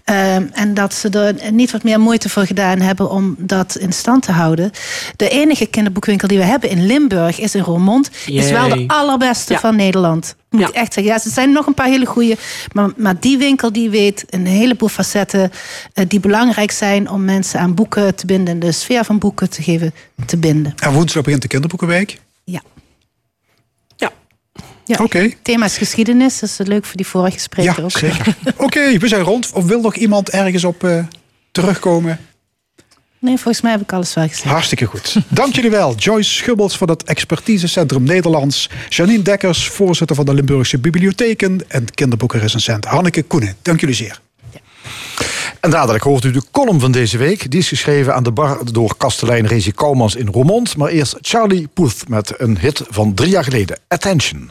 Ehm, 0.04 0.46
en 0.52 0.74
dat 0.74 0.94
ze 0.94 1.08
er 1.08 1.52
niet 1.52 1.70
wat 1.70 1.82
meer 1.82 2.00
moeite 2.00 2.28
voor 2.28 2.46
gedaan 2.46 2.80
hebben 2.80 3.10
om 3.10 3.34
dat 3.38 3.76
in 3.76 3.92
stand 3.92 4.22
te 4.22 4.32
houden. 4.32 4.70
De 5.16 5.28
enige 5.28 5.66
kinderboekwinkel 5.66 6.28
die 6.28 6.38
we 6.38 6.44
hebben 6.44 6.70
in 6.70 6.86
Limburg 6.86 7.40
is 7.40 7.54
in 7.54 7.62
Roermond. 7.62 8.10
Is 8.26 8.50
wel 8.50 8.68
de 8.68 8.84
allerbeste 8.86 9.52
Ja. 9.52 9.58
van 9.58 9.76
Nederland. 9.76 10.34
Moet 10.50 10.60
Ja. 10.60 10.68
ik 10.68 10.74
echt 10.74 10.92
zeggen. 10.92 11.12
Ja, 11.14 11.20
er 11.24 11.30
zijn 11.30 11.52
nog 11.52 11.66
een 11.66 11.74
paar 11.74 11.86
hele 11.88 12.06
goede. 12.06 12.36
Maar, 12.72 12.90
maar 12.96 13.20
die 13.20 13.38
winkel 13.38 13.72
die 13.72 13.90
weet 13.90 14.24
een 14.30 14.46
heleboel 14.46 14.88
facetten 14.88 15.50
eh, 15.92 16.04
die 16.08 16.20
belangrijk 16.20 16.70
zijn 16.70 17.08
om 17.10 17.24
mensen 17.24 17.60
aan 17.60 17.74
boeken 17.74 18.14
te 18.14 18.26
binden. 18.26 18.58
De 18.60 18.72
sfeer 18.72 19.04
van 19.04 19.18
boeken 19.18 19.50
te 19.50 19.62
geven 19.62 19.94
te 20.26 20.36
binden. 20.36 20.74
En 20.78 20.92
woensdag 20.92 21.22
begint 21.22 21.42
de 21.42 21.48
kinderboekenweek. 21.48 22.20
Ja. 22.44 22.60
Ja. 23.96 24.10
ja. 24.84 24.96
Oké. 25.02 25.30
Thema 25.42 25.64
is 25.64 25.76
geschiedenis. 25.78 26.38
Dat 26.38 26.50
is 26.58 26.66
leuk 26.66 26.84
voor 26.84 26.96
die 26.96 27.06
vorige 27.06 27.38
spreker 27.38 27.74
Ja, 27.76 27.82
ook. 27.82 27.90
zeker. 27.90 28.36
Oké, 28.56 28.98
we 28.98 29.08
zijn 29.08 29.22
rond. 29.22 29.50
Of 29.52 29.64
wil 29.64 29.80
nog 29.80 29.94
iemand 29.96 30.30
ergens 30.30 30.64
op 30.64 30.84
eh, 30.84 31.04
terugkomen? 31.52 32.18
Nee, 33.20 33.36
volgens 33.36 33.60
mij 33.60 33.72
heb 33.72 33.80
ik 33.80 33.92
alles 33.92 34.14
wel 34.14 34.28
gezegd. 34.28 34.48
Hartstikke 34.48 34.84
goed. 34.84 35.16
Dank 35.28 35.54
jullie 35.54 35.70
wel. 35.70 35.94
Joyce 35.94 36.30
Schubbels 36.30 36.76
van 36.76 36.88
het 36.88 37.02
Expertisecentrum 37.02 38.02
Nederlands. 38.02 38.70
Janine 38.88 39.22
Dekkers, 39.22 39.68
voorzitter 39.68 40.16
van 40.16 40.24
de 40.24 40.34
Limburgse 40.34 40.78
Bibliotheken. 40.78 41.60
En 41.68 41.90
kinderboekenrecensent 41.94 42.84
Hanneke 42.84 43.22
Koenen. 43.22 43.54
Dank 43.62 43.80
jullie 43.80 43.94
zeer. 43.94 44.20
En 45.60 45.70
dadelijk 45.70 46.04
hoort 46.04 46.24
u 46.24 46.30
de 46.30 46.42
column 46.50 46.80
van 46.80 46.92
deze 46.92 47.18
week. 47.18 47.50
Die 47.50 47.60
is 47.60 47.68
geschreven 47.68 48.14
aan 48.14 48.22
de 48.22 48.32
bar 48.32 48.72
door 48.72 48.96
kastelein 48.96 49.46
Rezi 49.46 49.72
Kouwmans 49.72 50.14
in 50.14 50.26
Roermond. 50.26 50.76
Maar 50.76 50.88
eerst 50.88 51.16
Charlie 51.20 51.68
Puth 51.74 52.08
met 52.08 52.34
een 52.36 52.58
hit 52.58 52.82
van 52.88 53.14
drie 53.14 53.30
jaar 53.30 53.44
geleden. 53.44 53.78
Attention. 53.88 54.50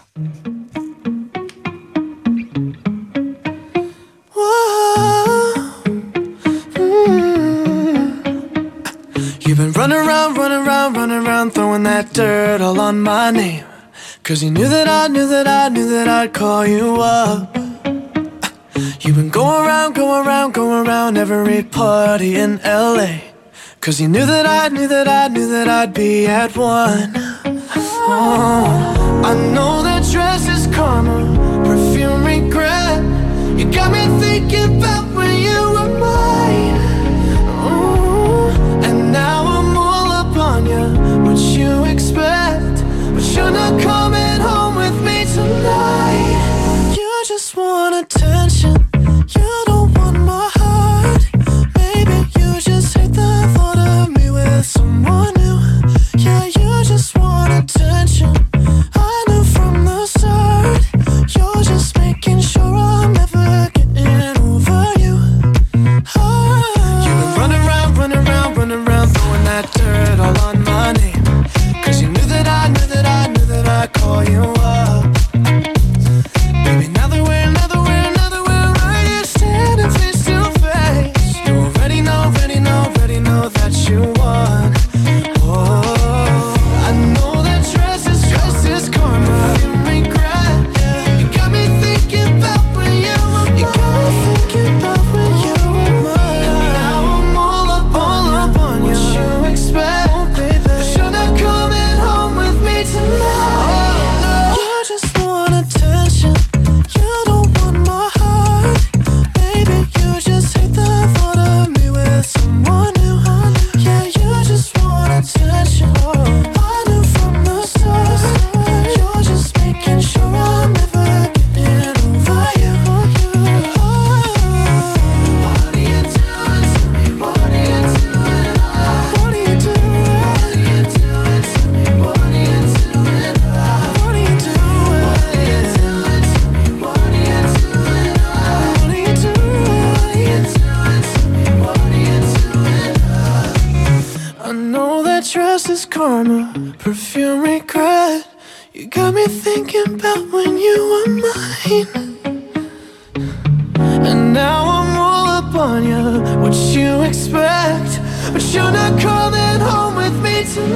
You've 9.49 9.57
been 9.57 9.71
running 9.71 9.97
around, 9.97 10.37
running 10.37 10.67
around, 10.67 10.95
running 10.95 11.25
around, 11.25 11.55
throwing 11.55 11.81
that 11.81 12.13
dirt 12.13 12.61
all 12.61 12.79
on 12.79 13.01
my 13.01 13.31
name. 13.31 13.65
Cause 14.21 14.43
you 14.43 14.51
knew 14.51 14.69
that 14.69 14.87
I 14.87 15.07
knew 15.07 15.27
that 15.27 15.47
I 15.47 15.69
knew 15.69 15.89
that 15.89 16.07
I'd 16.07 16.33
call 16.33 16.67
you 16.67 17.01
up. 17.01 17.55
You've 19.01 19.15
been 19.15 19.31
going 19.31 19.65
around, 19.65 19.95
going 19.95 20.27
around, 20.27 20.53
going 20.53 20.85
around 20.85 21.17
every 21.17 21.63
party 21.63 22.35
in 22.35 22.61
LA. 22.63 23.21
Cause 23.81 23.99
you 23.99 24.07
knew 24.07 24.23
that 24.23 24.45
I 24.45 24.67
knew 24.67 24.87
that 24.87 25.07
I 25.07 25.29
knew 25.29 25.49
that 25.49 25.67
I'd 25.67 25.95
be 25.95 26.27
at 26.27 26.55
one. 26.55 27.11
Oh, 27.15 29.23
I 29.25 29.33
know 29.33 29.81
that 29.81 30.07
dress 30.11 30.47
is 30.47 30.67
karma, 30.75 31.63
perfume 31.65 32.23
regret. 32.23 33.01
You 33.57 33.71
got 33.71 33.91
me 33.91 34.05
thinking 34.19 34.77
about 34.77 35.08
But 42.01 43.35
you're 43.35 43.51
not 43.51 43.81
coming 43.81 44.39
home 44.39 44.75
with 44.75 45.03
me 45.03 45.25
tonight. 45.25 46.95
You 46.95 47.23
just 47.27 47.57
want 47.57 47.93
attention. 47.93 48.87
You 49.35 49.63
don't 49.65 49.93
want 49.97 50.17
my 50.17 50.49
heart. 50.53 51.27
Maybe 51.75 52.15
you 52.39 52.61
just 52.61 52.97
hate 52.97 53.11
the 53.11 53.51
thought 53.53 53.77
of 53.77 54.15
me 54.15 54.29
with 54.31 54.65
someone 54.65 55.33
new. 55.33 55.59
Yeah, 56.17 56.45
you 56.45 56.83
just 56.85 57.17
want 57.17 57.51
attention. 57.51 58.33
I 73.79 73.87
call 73.87 74.25
you 74.25 74.41
up. 74.41 75.18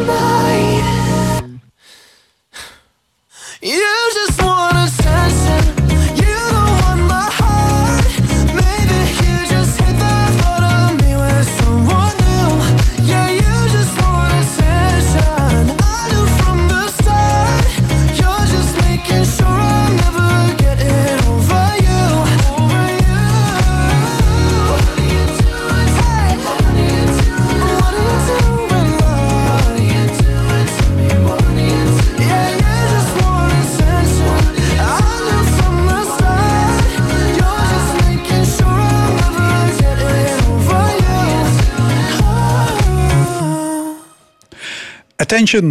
Me 0.05 1.02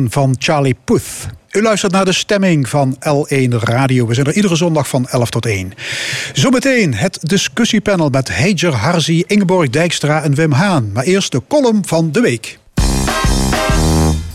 Van 0.09 0.35
Charlie 0.39 0.77
Puth. 0.85 1.27
U 1.51 1.63
luistert 1.63 1.93
naar 1.93 2.05
de 2.05 2.13
stemming 2.13 2.69
van 2.69 2.97
L1 2.99 3.49
Radio. 3.49 4.07
We 4.07 4.15
zijn 4.15 4.27
er 4.27 4.35
iedere 4.35 4.57
zondag 4.57 4.89
van 4.89 5.07
11 5.09 5.31
tot 5.31 5.47
1. 5.47 5.73
Zometeen 6.33 6.95
het 6.95 7.19
discussiepanel 7.21 8.09
met 8.09 8.37
Heijer 8.37 8.75
Harzi, 8.75 9.25
Ingeborg 9.27 9.71
Dijkstra 9.71 10.23
en 10.23 10.35
Wim 10.35 10.53
Haan. 10.53 10.91
Maar 10.93 11.05
eerst 11.05 11.33
de 11.33 11.43
column 11.49 11.87
van 11.87 12.13
de 12.13 12.21
week. 12.21 12.59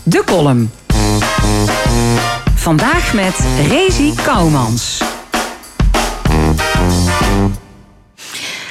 De 0.02 0.22
column. 0.26 0.70
Vandaag 2.54 3.14
met 3.14 3.38
Rezi 3.68 4.14
Kouwmans. 4.24 5.02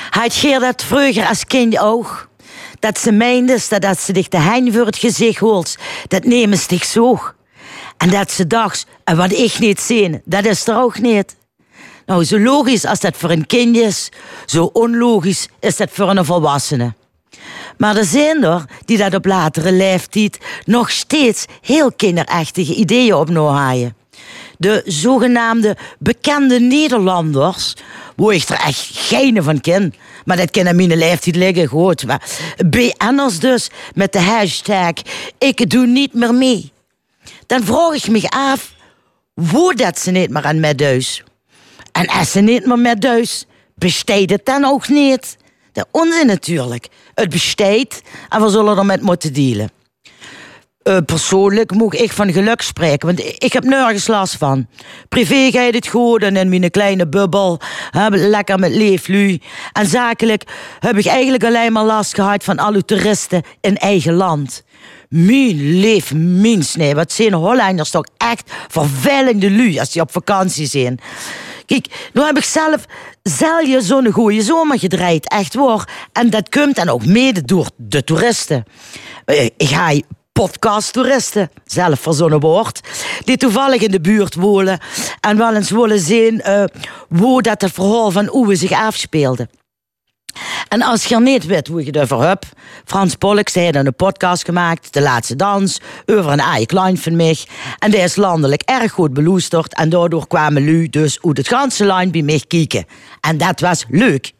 Had 0.09 0.35
je 0.35 0.59
dat 0.59 0.83
vroeger 0.83 1.27
als 1.27 1.45
kind 1.45 1.79
ook? 1.79 2.26
Dat 2.79 2.99
ze 2.99 3.11
meenden 3.11 3.59
dat 3.69 3.85
als 3.85 4.05
ze 4.05 4.13
dich 4.13 4.27
de 4.27 4.39
hein 4.39 4.73
voor 4.73 4.85
het 4.85 4.97
gezicht 4.97 5.39
holt, 5.39 5.75
dat 6.07 6.23
nemen 6.23 6.57
ze 6.57 6.67
dich 6.67 6.85
zo. 6.85 7.19
En 7.97 8.09
dat 8.09 8.31
ze 8.31 8.47
dacht, 8.47 8.85
en 9.03 9.17
wat 9.17 9.31
ik 9.31 9.59
niet 9.59 9.81
zie, 9.81 10.21
dat 10.25 10.45
is 10.45 10.67
er 10.67 10.77
ook 10.77 10.99
niet. 10.99 11.35
Nou, 12.05 12.23
zo 12.23 12.39
logisch 12.39 12.85
als 12.85 12.99
dat 12.99 13.17
voor 13.17 13.29
een 13.29 13.45
kind 13.45 13.75
is, 13.75 14.09
zo 14.45 14.69
onlogisch 14.73 15.47
is 15.59 15.77
dat 15.77 15.89
voor 15.91 16.09
een 16.09 16.25
volwassene. 16.25 16.93
Maar 17.77 17.95
er 17.97 18.05
zijn 18.05 18.43
er 18.43 18.65
die 18.85 18.97
dat 18.97 19.13
op 19.13 19.25
latere 19.25 19.71
leeftijd 19.71 20.37
nog 20.65 20.91
steeds 20.91 21.45
heel 21.61 21.91
kinderachtige 21.91 22.73
ideeën 22.73 23.13
op 23.13 23.35
haaien. 23.35 23.95
De 24.57 24.81
zogenaamde 24.85 25.77
bekende 25.99 26.59
Nederlanders, 26.59 27.75
waar 28.15 28.33
ik 28.33 28.49
er 28.49 28.59
echt 28.59 28.89
geen 28.93 29.43
van 29.43 29.61
ken. 29.61 29.93
Maar 30.27 30.37
dat 30.37 30.51
kan 30.51 30.67
aan 30.67 30.75
mijn 30.75 30.97
leeftijd 30.97 31.35
liggen, 31.35 31.67
goed. 31.67 32.05
Maar 32.05 32.21
BN'ers 32.65 33.39
dus, 33.39 33.69
met 33.93 34.11
de 34.13 34.19
hashtag 34.19 34.93
ik 35.37 35.69
doe 35.69 35.85
niet 35.85 36.13
meer 36.13 36.33
mee. 36.33 36.71
Dan 37.45 37.63
vraag 37.63 37.93
ik 37.93 38.07
me 38.07 38.29
af, 38.29 38.73
hoe 39.51 39.75
dat 39.75 39.99
ze 39.99 40.11
niet 40.11 40.29
meer 40.29 40.43
aan 40.43 40.59
met 40.59 40.77
thuis. 40.77 41.23
En 41.91 42.07
als 42.07 42.31
ze 42.31 42.39
niet 42.39 42.65
meer 42.65 42.79
met 42.79 43.01
thuis, 43.01 43.45
besteedt 43.75 44.31
het 44.31 44.45
dan 44.45 44.65
ook 44.65 44.87
niet. 44.87 45.37
De 45.71 45.85
onzin 45.91 46.27
natuurlijk. 46.27 46.87
Het 47.13 47.29
besteedt 47.29 48.01
en 48.29 48.41
we 48.41 48.49
zullen 48.49 48.77
er 48.77 48.85
met 48.85 49.01
moeten 49.01 49.33
dealen. 49.33 49.71
Eh, 50.87 50.97
persoonlijk 51.05 51.71
moet 51.71 51.93
ik 51.93 52.11
van 52.11 52.31
geluk 52.31 52.61
spreken, 52.61 53.07
want 53.07 53.19
ik 53.19 53.53
heb 53.53 53.63
nergens 53.63 54.07
last 54.07 54.35
van. 54.35 54.67
Privé 55.09 55.51
gaat 55.51 55.73
het 55.73 55.87
goed 55.87 56.23
en 56.23 56.35
in 56.35 56.49
mijn 56.49 56.71
kleine 56.71 57.07
bubbel, 57.07 57.59
lekker 58.09 58.59
met 58.59 58.71
leeflu. 58.71 59.39
En 59.71 59.87
zakelijk 59.87 60.43
heb 60.79 60.97
ik 60.97 61.05
eigenlijk 61.05 61.43
alleen 61.43 61.71
maar 61.71 61.83
last 61.83 62.13
gehad 62.13 62.43
van 62.43 62.57
alle 62.57 62.85
toeristen 62.85 63.43
in 63.61 63.77
eigen 63.77 64.13
land. 64.13 64.63
Mijn 65.09 65.79
leef, 65.79 66.13
mijn 66.13 66.63
snee. 66.63 66.95
Wat 66.95 67.11
zijn 67.11 67.33
Hollanders 67.33 67.89
toch 67.89 68.05
echt 68.17 68.51
vervelende 68.67 69.51
lui 69.51 69.79
als 69.79 69.91
die 69.91 70.01
op 70.01 70.11
vakantie 70.11 70.67
zijn. 70.67 70.99
Kijk, 71.65 72.09
nu 72.13 72.21
heb 72.21 72.37
ik 72.37 72.43
zelf 72.43 72.85
zelf 73.23 73.83
zo'n 73.83 74.11
goede 74.11 74.41
zomer 74.41 74.79
gedraaid, 74.79 75.29
echt 75.29 75.53
waar. 75.53 76.07
En 76.11 76.29
dat 76.29 76.49
komt 76.49 76.75
dan 76.75 76.89
ook 76.89 77.05
mede 77.05 77.41
door 77.41 77.69
de 77.75 78.03
toeristen. 78.03 78.63
Eh, 79.25 79.45
Ik 79.45 79.53
ga 79.57 79.93
podcasttoeristen, 80.37 81.49
zelf 81.65 81.99
verzonnen 81.99 82.39
woord, 82.39 82.81
die 83.23 83.37
toevallig 83.37 83.81
in 83.81 83.91
de 83.91 84.01
buurt 84.01 84.35
wonen 84.35 84.79
en 85.19 85.37
wel 85.37 85.55
eens 85.55 85.69
willen 85.69 85.99
zien 85.99 86.41
eh, 86.41 86.63
hoe 87.19 87.41
dat 87.41 87.61
het 87.61 87.71
verhaal 87.71 88.11
van 88.11 88.35
Oewe 88.35 88.55
zich 88.55 88.71
afspeelde. 88.71 89.49
En 90.67 90.81
als 90.81 91.05
je 91.05 91.19
niet 91.19 91.45
weet 91.45 91.67
hoe 91.67 91.85
je 91.85 92.01
over 92.01 92.21
hebt, 92.27 92.45
Frans 92.85 93.15
zij 93.43 93.63
heeft 93.63 93.75
een 93.75 93.95
podcast 93.95 94.45
gemaakt, 94.45 94.93
De 94.93 95.01
Laatste 95.01 95.35
Dans, 95.35 95.81
over 96.05 96.31
een 96.31 96.39
eigen 96.39 96.67
klein 96.67 96.97
van 96.97 97.15
mij. 97.15 97.37
En 97.79 97.91
die 97.91 97.99
is 97.99 98.15
landelijk 98.15 98.61
erg 98.61 98.91
goed 98.91 99.13
beluisterd 99.13 99.75
en 99.75 99.89
daardoor 99.89 100.27
kwamen 100.27 100.63
lu 100.63 100.89
dus 100.89 101.19
uit 101.21 101.37
het 101.37 101.47
ganse 101.47 101.85
lijn 101.85 102.11
bij 102.11 102.21
mij 102.21 102.41
kijken. 102.47 102.85
En 103.21 103.37
dat 103.37 103.59
was 103.59 103.85
leuk. 103.89 104.35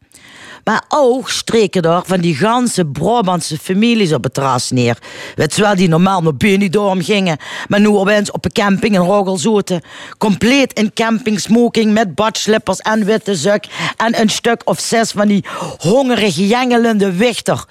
Maar 0.68 0.84
ook 0.88 1.30
streken 1.30 1.82
er 1.82 2.02
van 2.06 2.20
die 2.20 2.36
ganse 2.36 2.86
Brabantse 2.86 3.58
families 3.58 4.14
op 4.14 4.24
het 4.24 4.34
terras 4.34 4.72
neer. 4.72 4.98
Weet 5.36 5.56
je 5.56 5.62
wel, 5.62 5.76
die 5.76 5.88
normaal 5.88 6.22
naar 6.22 6.36
Benidorm 6.36 7.04
gingen, 7.04 7.38
maar 7.68 7.80
nu 7.80 7.88
opeens 7.88 8.32
op 8.32 8.46
een 8.46 8.52
camping 8.52 8.96
in 8.96 9.02
Rogelzoten. 9.02 9.82
Compleet 10.18 10.74
in 10.74 10.94
campingsmoking 10.94 11.94
met 11.94 12.16
badslippers 12.16 12.80
en 12.80 13.06
witte 13.06 13.36
zak. 13.36 13.66
En 13.98 14.20
een 14.20 14.30
stuk 14.30 14.62
of 14.66 14.80
zes 14.80 15.12
van 15.12 15.28
die 15.28 15.46
hongerige, 15.78 16.48
jengelende 16.48 17.12
wichter. 17.12 17.66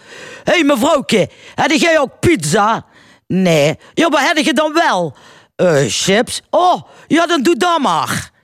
Hé 0.45 0.53
hey, 0.53 0.65
mevrouwke, 0.65 1.29
heb 1.55 1.71
jij 1.71 2.01
ook 2.01 2.21
pizza? 2.21 2.85
Nee. 3.27 3.79
Ja, 3.95 4.09
maar 4.09 4.27
heb 4.27 4.37
je 4.37 4.53
dan 4.53 4.73
wel? 4.73 5.17
Eh, 5.57 5.85
chips? 5.89 6.43
Oh, 6.51 6.83
ja, 7.07 7.27
dan 7.27 7.43
doe 7.43 7.57
dat 7.57 7.79
maar. 7.79 8.35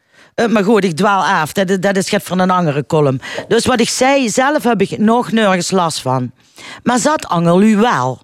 Eh, 0.43 0.49
maar 0.49 0.65
goed, 0.65 0.85
ik 0.85 0.97
dwaal 0.97 1.25
af. 1.25 1.53
Dat, 1.53 1.83
dat 1.83 1.97
is 1.97 2.11
het 2.11 2.23
van 2.23 2.39
een 2.39 2.51
andere 2.51 2.87
column. 2.87 3.21
Dus 3.49 3.67
wat 3.67 3.81
ik 3.81 3.89
zei, 3.89 4.29
zelf 4.29 4.63
heb 4.63 4.81
ik 4.81 4.99
nog 4.99 5.33
nergens 5.33 5.71
last 5.71 6.01
van. 6.01 6.33
Maar 6.83 6.99
zat 6.99 7.27
angel 7.27 7.63
u 7.63 7.77
wel. 7.77 8.21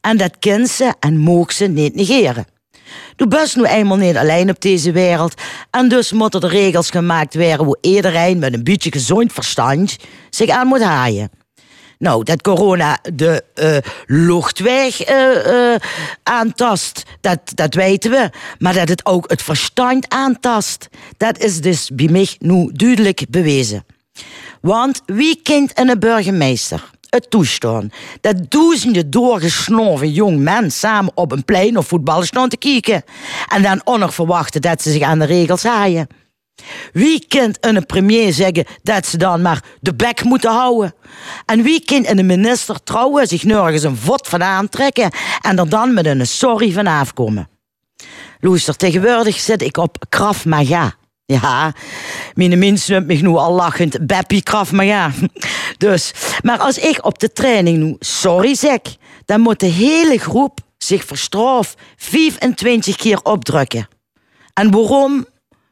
En 0.00 0.16
dat 0.16 0.38
kind 0.38 0.68
ze 0.68 0.94
en 1.00 1.16
moog 1.16 1.52
ze 1.52 1.66
niet 1.66 1.94
negeren. 1.94 2.46
Du 3.16 3.26
bent 3.26 3.56
nu 3.56 3.64
eenmaal 3.64 3.96
niet 3.96 4.16
alleen 4.16 4.50
op 4.50 4.60
deze 4.60 4.92
wereld. 4.92 5.34
En 5.70 5.88
dus 5.88 6.12
moeten 6.12 6.40
er 6.40 6.48
regels 6.48 6.90
gemaakt 6.90 7.34
worden 7.34 7.64
hoe 7.64 7.78
iedereen 7.80 8.38
met 8.38 8.54
een 8.54 8.64
beetje 8.64 8.92
gezond 8.92 9.32
verstand 9.32 9.96
zich 10.30 10.48
aan 10.48 10.66
moet 10.66 10.82
haaien. 10.82 11.30
Nou, 12.00 12.24
dat 12.24 12.42
corona 12.42 12.98
de 13.14 13.44
eh, 13.54 13.76
luchtweg 14.06 15.00
eh, 15.00 15.74
aantast, 16.22 17.02
dat, 17.20 17.40
dat 17.54 17.74
weten 17.74 18.10
we. 18.10 18.30
Maar 18.58 18.74
dat 18.74 18.88
het 18.88 19.06
ook 19.06 19.30
het 19.30 19.42
verstand 19.42 20.08
aantast, 20.08 20.88
dat 21.16 21.38
is 21.38 21.60
dus 21.60 21.90
bij 21.92 22.08
mij 22.08 22.28
nu 22.38 22.70
duidelijk 22.72 23.24
bewezen. 23.28 23.84
Want 24.60 25.02
wie 25.06 25.40
kent 25.42 25.78
een 25.78 25.98
burgemeester? 25.98 26.90
Het 27.08 27.30
toestaan 27.30 27.90
dat 28.20 28.50
duizenden 28.50 29.10
doorgesnoven 29.10 30.12
jong 30.12 30.38
mensen 30.38 30.70
samen 30.70 31.12
op 31.14 31.32
een 31.32 31.44
plein 31.44 31.78
of 31.78 31.86
voetbal 31.86 32.22
staan 32.22 32.48
te 32.48 32.56
kijken. 32.56 33.04
En 33.48 33.62
dan 33.62 33.80
ook 33.84 33.98
nog 33.98 34.14
verwachten 34.14 34.60
dat 34.60 34.82
ze 34.82 34.90
zich 34.90 35.02
aan 35.02 35.18
de 35.18 35.24
regels 35.24 35.62
haaien. 35.62 36.08
Wie 36.92 37.24
kent 37.28 37.58
een 37.60 37.86
premier 37.86 38.32
zeggen 38.32 38.64
dat 38.82 39.06
ze 39.06 39.16
dan 39.16 39.42
maar 39.42 39.64
de 39.80 39.94
bek 39.94 40.24
moeten 40.24 40.50
houden? 40.50 40.94
En 41.46 41.62
wie 41.62 41.84
kent 41.84 42.08
een 42.08 42.26
minister 42.26 42.82
trouwen, 42.82 43.26
zich 43.26 43.44
nergens 43.44 43.82
een 43.82 43.96
vod 43.96 44.28
van 44.28 44.42
aantrekken 44.42 45.10
en 45.40 45.58
er 45.58 45.68
dan 45.68 45.94
met 45.94 46.06
een 46.06 46.26
sorry 46.26 46.72
van 46.72 46.86
afkomen? 46.86 47.48
Luister, 48.40 48.76
tegenwoordig 48.76 49.40
zit 49.40 49.62
ik 49.62 49.76
op 49.76 50.04
Krav 50.08 50.44
Maga. 50.44 50.94
Ja, 51.26 51.72
mijn 52.34 52.58
mensen 52.58 52.94
noemt 52.94 53.06
me 53.06 53.14
nu 53.14 53.36
al 53.36 53.52
lachend 53.52 54.06
Beppie 54.06 54.42
Krav 54.42 54.70
Maga. 54.70 55.10
Dus, 55.78 56.12
maar 56.42 56.58
als 56.58 56.78
ik 56.78 57.04
op 57.04 57.18
de 57.18 57.32
training 57.32 57.78
nu 57.78 57.96
sorry 57.98 58.54
zeg, 58.54 58.78
dan 59.24 59.40
moet 59.40 59.60
de 59.60 59.66
hele 59.66 60.18
groep 60.18 60.58
zich 60.78 61.04
verstraf 61.04 61.74
25 61.96 62.96
keer 62.96 63.20
opdrukken. 63.22 63.88
En 64.54 64.70
waarom? 64.70 65.26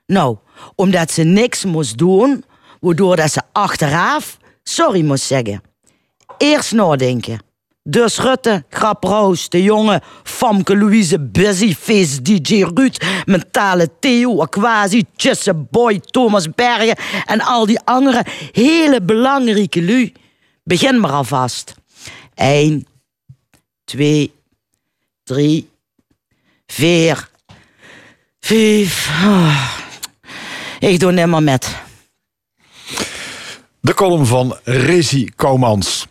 Nou, 0.06 0.36
omdat 0.74 1.10
ze 1.10 1.22
niks 1.22 1.64
moest 1.64 1.98
doen, 1.98 2.44
waardoor 2.80 3.16
dat 3.16 3.32
ze 3.32 3.42
achteraf 3.52 4.36
sorry 4.62 5.04
moest 5.04 5.24
zeggen. 5.24 5.62
Eerst 6.38 6.72
nadenken, 6.72 7.40
Dus 7.90 8.18
Rutte, 8.18 8.64
Grap 8.68 9.04
Roos, 9.04 9.48
De 9.48 9.62
Jonge, 9.62 10.02
Famke 10.22 10.76
Louise, 10.76 11.20
Busyface, 11.20 12.22
DJ 12.22 12.62
Ruud, 12.74 13.22
Mentale 13.24 13.88
Theo, 13.98 14.40
Aquasi, 14.42 15.04
Boy, 15.70 16.00
Thomas 16.00 16.50
Bergen 16.50 16.96
en 17.26 17.40
al 17.40 17.66
die 17.66 17.80
andere 17.84 18.24
hele 18.52 19.00
belangrijke 19.00 19.82
lui. 19.82 20.12
Begin 20.64 21.00
maar 21.00 21.10
alvast. 21.10 21.74
1, 22.34 22.86
2, 23.84 24.32
3, 25.24 25.68
4, 26.66 27.28
5. 28.40 29.77
Ik 30.78 31.00
doe 31.00 31.12
nimmer 31.12 31.42
met. 31.42 31.76
De 33.80 33.94
column 33.94 34.26
van 34.26 34.56
Rezi 34.64 35.30
Koumans. 35.36 36.06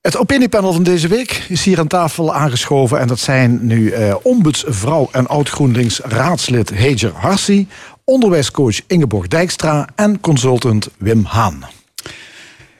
Het 0.00 0.16
opiniepanel 0.16 0.72
van 0.72 0.82
deze 0.82 1.08
week 1.08 1.44
is 1.48 1.64
hier 1.64 1.78
aan 1.78 1.86
tafel 1.86 2.34
aangeschoven. 2.34 3.00
En 3.00 3.06
dat 3.06 3.18
zijn 3.18 3.66
nu 3.66 3.90
eh, 3.90 4.14
ombudsvrouw 4.22 5.08
en 5.12 5.26
oud-GroenLinks 5.26 5.98
raadslid 5.98 6.70
Heger 6.70 7.12
Harsi... 7.14 7.68
onderwijscoach 8.04 8.80
Ingeborg 8.86 9.28
Dijkstra 9.28 9.88
en 9.94 10.20
consultant 10.20 10.88
Wim 10.98 11.24
Haan. 11.24 11.79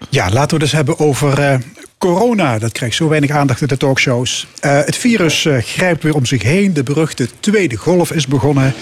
Ja, 0.08 0.30
laten 0.30 0.56
we 0.56 0.62
eens 0.62 0.72
hebben 0.72 0.98
over 0.98 1.38
eh, 1.38 1.58
corona. 1.98 2.58
Dat 2.58 2.72
krijgt 2.72 2.96
zo 2.96 3.08
weinig 3.08 3.30
aandacht 3.30 3.60
in 3.60 3.66
de 3.66 3.76
talkshows. 3.76 4.46
Eh, 4.60 4.78
het 4.84 4.96
virus 4.96 5.44
eh, 5.44 5.56
grijpt 5.58 6.02
weer 6.02 6.14
om 6.14 6.26
zich 6.26 6.42
heen. 6.42 6.74
De 6.74 6.82
beruchte 6.82 7.28
tweede 7.40 7.76
golf 7.76 8.12
is 8.12 8.26
begonnen. 8.26 8.74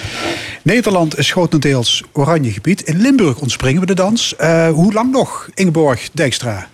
Nederland 0.62 1.18
is 1.18 1.30
grotendeels 1.30 2.04
oranje 2.12 2.52
gebied. 2.52 2.82
In 2.82 3.00
Limburg 3.00 3.38
ontspringen 3.38 3.80
we 3.80 3.86
de 3.86 3.94
dans. 3.94 4.34
Hoe 4.72 4.92
lang 4.92 5.10
nog, 5.10 5.48
Ingeborg 5.54 6.08
Dijkstra? 6.12 6.68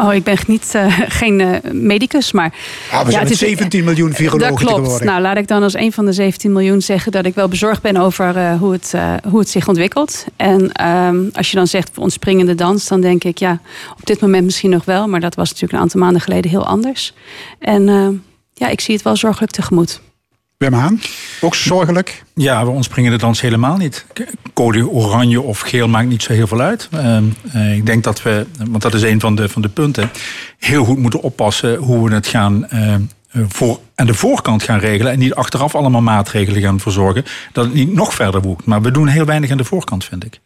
Oh, 0.00 0.14
ik 0.14 0.24
ben 0.24 0.36
niet, 0.46 0.74
eh, 0.74 0.98
geen 1.08 1.40
eh, 1.40 1.70
medicus, 1.72 2.32
maar... 2.32 2.54
Ah, 2.90 3.04
we 3.04 3.10
zijn 3.10 3.20
het 3.22 3.30
met 3.30 3.38
17 3.38 3.84
miljoen 3.84 4.12
virologen 4.12 4.48
Dat 4.48 4.58
klopt. 4.58 4.74
tegenwoordig. 4.74 5.06
Nou, 5.06 5.20
laat 5.20 5.36
ik 5.36 5.48
dan 5.48 5.62
als 5.62 5.74
een 5.74 5.92
van 5.92 6.04
de 6.04 6.12
17 6.12 6.52
miljoen 6.52 6.80
zeggen... 6.80 7.12
dat 7.12 7.26
ik 7.26 7.34
wel 7.34 7.48
bezorgd 7.48 7.82
ben 7.82 7.96
over 7.96 8.36
eh, 8.36 8.58
hoe, 8.58 8.72
het, 8.72 8.94
hoe 9.28 9.38
het 9.38 9.48
zich 9.48 9.68
ontwikkelt. 9.68 10.24
En 10.36 10.72
ehm, 10.72 11.16
als 11.32 11.50
je 11.50 11.56
dan 11.56 11.66
zegt 11.66 11.98
ontspringende 11.98 12.54
dans... 12.54 12.88
dan 12.88 13.00
denk 13.00 13.24
ik, 13.24 13.38
ja, 13.38 13.60
op 14.00 14.06
dit 14.06 14.20
moment 14.20 14.44
misschien 14.44 14.70
nog 14.70 14.84
wel... 14.84 15.08
maar 15.08 15.20
dat 15.20 15.34
was 15.34 15.48
natuurlijk 15.48 15.72
een 15.72 15.80
aantal 15.80 16.00
maanden 16.00 16.20
geleden 16.20 16.50
heel 16.50 16.66
anders. 16.66 17.14
En 17.58 17.88
ehm, 17.88 18.12
ja, 18.54 18.68
ik 18.68 18.80
zie 18.80 18.94
het 18.94 19.04
wel 19.04 19.16
zorgelijk 19.16 19.52
tegemoet. 19.52 20.00
Wim 20.64 20.72
Haan, 20.72 21.00
ook 21.40 21.54
zorgelijk? 21.54 22.24
Ja, 22.34 22.64
we 22.64 22.70
ontspringen 22.70 23.10
de 23.10 23.18
dans 23.18 23.40
helemaal 23.40 23.76
niet. 23.76 24.06
Code 24.54 24.88
oranje 24.88 25.40
of 25.40 25.60
geel 25.60 25.88
maakt 25.88 26.08
niet 26.08 26.22
zo 26.22 26.32
heel 26.32 26.46
veel 26.46 26.60
uit. 26.60 26.88
Ehm, 26.92 27.24
eh, 27.52 27.76
ik 27.76 27.86
denk 27.86 28.04
dat 28.04 28.22
we, 28.22 28.46
want 28.68 28.82
dat 28.82 28.94
is 28.94 29.02
een 29.02 29.20
van 29.20 29.34
de, 29.34 29.48
van 29.48 29.62
de 29.62 29.68
punten, 29.68 30.10
heel 30.58 30.84
goed 30.84 30.98
moeten 30.98 31.20
oppassen 31.20 31.76
hoe 31.76 32.08
we 32.08 32.14
het 32.14 32.26
gaan 32.26 32.68
eh, 32.68 32.94
voor, 33.48 33.80
aan 33.94 34.06
de 34.06 34.14
voorkant 34.14 34.62
gaan 34.62 34.78
regelen. 34.78 35.12
En 35.12 35.18
niet 35.18 35.34
achteraf 35.34 35.74
allemaal 35.74 36.02
maatregelen 36.02 36.62
gaan 36.62 36.80
verzorgen. 36.80 37.24
Dat 37.52 37.64
het 37.64 37.74
niet 37.74 37.94
nog 37.94 38.14
verder 38.14 38.40
woekt. 38.40 38.64
Maar 38.64 38.82
we 38.82 38.90
doen 38.90 39.08
heel 39.08 39.24
weinig 39.24 39.50
aan 39.50 39.56
de 39.56 39.64
voorkant, 39.64 40.04
vind 40.04 40.24
ik. 40.24 40.40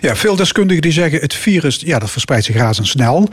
Ja, 0.00 0.16
veel 0.16 0.36
deskundigen 0.36 0.82
die 0.82 0.92
zeggen 0.92 1.20
het 1.20 1.34
virus 1.34 1.80
ja, 1.84 1.98
dat 1.98 2.10
verspreidt 2.10 2.44
zich 2.44 2.56
razendsnel. 2.56 3.28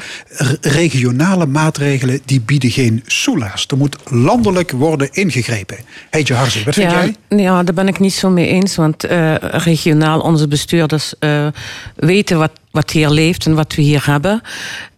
Regionale 0.62 1.46
maatregelen 1.46 2.20
die 2.26 2.42
bieden 2.42 2.72
geen 2.72 3.04
soelaas. 3.06 3.66
Er 3.68 3.78
moet 3.78 3.98
landelijk 4.10 4.72
worden 4.72 5.10
ingegrepen. 5.12 5.78
Heetje 6.10 6.34
Harzi, 6.34 6.64
wat 6.64 6.74
vind 6.74 6.92
ja, 6.92 7.04
jij? 7.28 7.40
Ja, 7.40 7.64
daar 7.64 7.74
ben 7.74 7.88
ik 7.88 8.00
niet 8.00 8.14
zo 8.14 8.30
mee 8.30 8.48
eens. 8.48 8.76
Want 8.76 9.04
eh, 9.04 9.36
regionaal 9.40 10.20
onze 10.20 10.48
bestuurders 10.48 11.14
eh, 11.20 11.48
weten 11.96 12.38
wat, 12.38 12.52
wat 12.72 12.92
hier 12.92 13.10
leeft 13.10 13.46
en 13.46 13.56
wat 13.56 13.76
we 13.76 13.82
hier 13.82 14.06
hebben. 14.06 14.42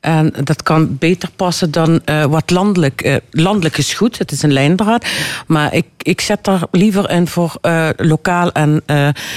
En 0.04 0.34
dat 0.44 0.64
kan 0.64 0.98
beter 0.98 1.30
passen 1.36 1.72
dan 1.72 2.02
eh, 2.06 2.26
wat 2.26 2.50
landelijk. 2.50 3.02
eh, 3.02 3.16
landelijk 3.32 3.78
is 3.78 3.94
goed, 3.94 4.18
het 4.18 4.32
is 4.32 4.42
een 4.42 4.54
lijndraad. 4.54 5.06
Maar 5.48 5.74
ik, 5.74 5.86
ik 5.98 6.22
zet 6.22 6.44
daar 6.44 6.62
liever 6.72 7.10
in 7.10 7.28
voor 7.28 7.58
eh, 7.62 7.90
lokaal 7.98 8.52
en 8.52 8.84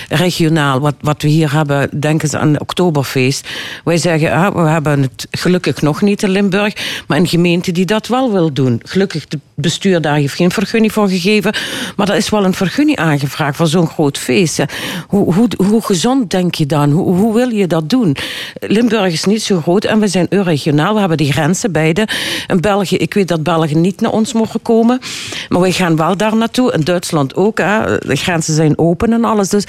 regionaal. 0.08 0.80
Wat, 0.80 0.94
wat 1.00 1.22
we 1.22 1.28
hier 1.28 1.52
hebben, 1.52 2.00
denken 2.00 2.28
ze 2.28 2.38
aan 2.38 2.52
het 2.52 2.60
Oktoberfeest. 2.60 3.48
Wij 3.84 3.96
zeggen, 3.96 4.32
ah, 4.32 4.54
we 4.54 4.68
hebben 4.68 5.02
het 5.02 5.26
gelukkig 5.30 5.82
nog 5.82 6.00
niet 6.02 6.22
in 6.22 6.30
Limburg. 6.30 7.02
Maar 7.06 7.18
een 7.18 7.28
gemeente 7.28 7.72
die 7.72 7.86
dat 7.86 8.06
wel 8.06 8.32
wil 8.32 8.52
doen. 8.52 8.80
Gelukkig, 8.84 9.24
het 9.28 9.40
bestuur 9.56 10.00
daar 10.00 10.16
heeft 10.16 10.34
geen 10.34 10.50
vergunning 10.50 10.92
voor 10.92 11.08
gegeven. 11.08 11.54
Maar 11.96 12.08
er 12.08 12.16
is 12.16 12.28
wel 12.28 12.44
een 12.44 12.54
vergunning 12.54 12.98
aangevraagd 12.98 13.56
voor 13.56 13.66
zo'n 13.66 13.86
groot 13.86 14.18
feest. 14.18 14.64
Hoe, 15.08 15.34
hoe, 15.34 15.48
hoe 15.56 15.82
gezond 15.82 16.30
denk 16.30 16.54
je 16.54 16.66
dan? 16.66 16.90
Hoe, 16.90 17.14
hoe 17.14 17.34
wil 17.34 17.48
je 17.48 17.66
dat 17.66 17.90
doen? 17.90 18.16
Limburg 18.60 19.12
is 19.12 19.24
niet 19.24 19.42
zo 19.42 19.60
groot 19.60 19.84
en 19.84 20.00
we 20.00 20.08
zijn 20.08 20.26
regionaal. 20.30 20.92
We 20.92 20.98
hebben 20.98 21.16
die 21.16 21.32
grenzen 21.32 21.72
beide. 21.72 22.08
In 22.46 22.60
België, 22.60 22.96
ik 22.96 23.14
weet 23.14 23.28
dat 23.28 23.42
Belgen 23.42 23.80
niet 23.80 24.00
naar 24.00 24.12
ons 24.12 24.32
mogen 24.32 24.62
komen. 24.62 25.00
Maar 25.48 25.60
wij 25.60 25.72
gaan 25.72 25.96
wel 25.96 26.16
daar 26.16 26.36
naartoe. 26.36 26.72
In 26.72 26.80
Duitsland 26.80 27.34
ook. 27.34 27.58
Hè. 27.58 27.98
De 27.98 28.16
grenzen 28.16 28.54
zijn 28.54 28.78
open 28.78 29.12
en 29.12 29.24
alles. 29.24 29.48
Dus 29.48 29.64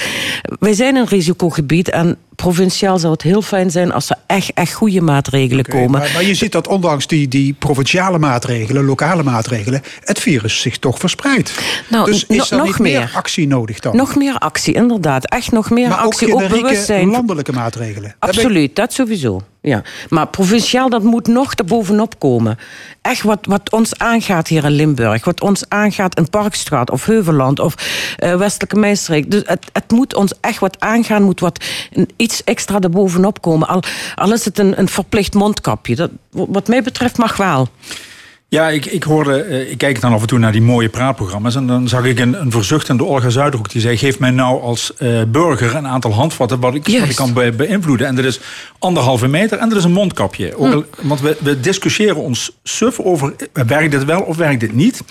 wij 0.60 0.74
zijn 0.74 0.96
een 0.96 1.08
risicogebied. 1.08 1.90
En 1.90 2.18
provinciaal 2.38 3.00
zou 3.00 3.14
het 3.14 3.22
heel 3.22 3.42
fijn 3.42 3.72
zijn 3.72 3.92
als 3.92 4.10
er 4.10 4.18
echt, 4.26 4.52
echt 4.54 4.74
goede 4.74 5.02
maatregelen 5.02 5.66
komen. 5.66 5.92
Maar, 5.92 6.12
maar 6.14 6.24
je 6.24 6.36
ziet 6.36 6.52
dat 6.52 6.68
ondanks 6.68 7.08
die, 7.08 7.28
die 7.28 7.54
provinciale 7.54 8.20
maatregelen, 8.20 8.86
lokale 8.86 9.24
maatregelen, 9.24 9.82
het 10.04 10.20
virus 10.20 10.62
zich 10.62 10.78
toch 10.78 11.00
verspreidt. 11.00 11.54
Nou, 11.90 12.06
dus 12.06 12.26
is 12.28 12.52
er 12.52 12.58
nog 12.58 12.66
niet 12.66 12.80
meer 12.80 13.12
actie 13.14 13.48
nodig 13.48 13.80
dan? 13.80 13.96
Nog 13.96 14.16
meer 14.16 14.36
actie, 14.38 14.74
inderdaad. 14.74 15.26
Echt 15.26 15.52
nog 15.52 15.70
meer 15.70 15.90
maar 15.90 16.00
ook 16.00 16.06
actie. 16.06 16.34
Ook, 16.34 16.40
generieke 16.42 16.64
bewustzijn. 16.64 17.10
landelijke 17.10 17.52
maatregelen. 17.52 18.16
Absoluut, 18.20 18.76
dat 18.76 18.94
sowieso. 18.94 19.42
Ja. 19.68 19.82
Maar 20.10 20.28
provinciaal, 20.28 20.90
dat 20.90 21.04
moet 21.04 21.28
nog 21.28 21.54
erbovenop 21.54 22.20
komen. 22.20 22.58
Echt 23.02 23.22
wat, 23.22 23.40
wat 23.42 23.72
ons 23.72 23.98
aangaat 23.98 24.48
hier 24.48 24.64
in 24.64 24.72
Limburg. 24.72 25.26
Wat 25.26 25.42
ons 25.42 25.64
aangaat 25.68 26.18
in 26.18 26.30
Parkstraat 26.30 26.92
of 26.92 27.06
Heuveland 27.06 27.60
of 27.60 27.76
eh, 28.18 28.36
Westelijke 28.36 28.80
Meistreek. 28.80 29.32
Dus 29.32 29.42
het, 29.46 29.66
het 29.72 29.92
moet 29.92 30.16
ons 30.16 30.34
echt 30.42 30.60
wat 30.60 30.80
aangaan. 30.80 31.24
Moet 31.24 31.40
wat 31.40 31.66
iets 32.16 32.44
extra 32.44 32.80
erbovenop 32.80 33.42
komen. 33.42 33.68
Al, 33.68 33.84
al 34.16 34.34
is 34.34 34.46
het 34.46 34.60
een, 34.60 34.80
een 34.80 34.90
verplicht 34.90 35.34
mondkapje. 35.34 35.96
Dat, 35.96 36.12
wat 36.32 36.68
mij 36.68 36.84
betreft 36.84 37.18
mag 37.18 37.38
wel. 37.38 37.68
Ja, 38.50 38.70
ik, 38.70 38.86
ik 38.86 39.04
hoorde, 39.04 39.42
eh, 39.42 39.72
ik 39.72 39.78
kijk 39.78 40.02
dan 40.02 40.14
af 40.14 40.22
en 40.22 40.28
toe 40.28 40.40
naar 40.40 40.52
die 40.52 40.62
mooie 40.62 40.90
praatprogramma's. 40.90 41.56
En 41.56 41.68
dan 41.68 41.88
zag 41.88 42.06
ik 42.06 42.20
een, 42.20 42.42
een 42.42 42.52
verzuchtende 42.52 43.04
Olga 43.04 43.30
Zuiderhoek 43.30 43.70
die 43.72 43.82
zei: 43.82 43.98
Geef 43.98 44.20
mij 44.20 44.32
nou 44.32 44.62
als 44.62 44.94
eh, 44.98 45.22
burger 45.28 45.76
een 45.76 45.88
aantal 45.88 46.14
handvatten 46.14 46.60
wat 46.60 46.76
ik, 46.76 46.82
wat 46.86 46.94
ik 46.94 47.00
Juist. 47.00 47.16
kan 47.16 47.34
be- 47.34 47.52
beïnvloeden. 47.52 48.08
En 48.08 48.16
dat 48.16 48.26
is 48.26 48.40
anderhalve 48.80 49.28
meter 49.28 49.58
en 49.58 49.70
dat 49.70 49.78
is 49.78 49.84
een 49.84 49.92
mondkapje. 49.92 50.58
Ook 50.58 50.74
al- 50.74 50.86
Want 51.02 51.22
we, 51.22 51.38
we 51.40 51.60
discussiëren 51.60 52.16
ons 52.16 52.52
suf 52.64 53.00
over: 53.00 53.34
eh, 53.54 53.64
werkt 53.64 53.92
dit 53.92 54.06
wel 54.06 54.22
of 54.22 54.38
werkt 54.38 54.60
dit 54.60 54.74
niet? 54.74 55.02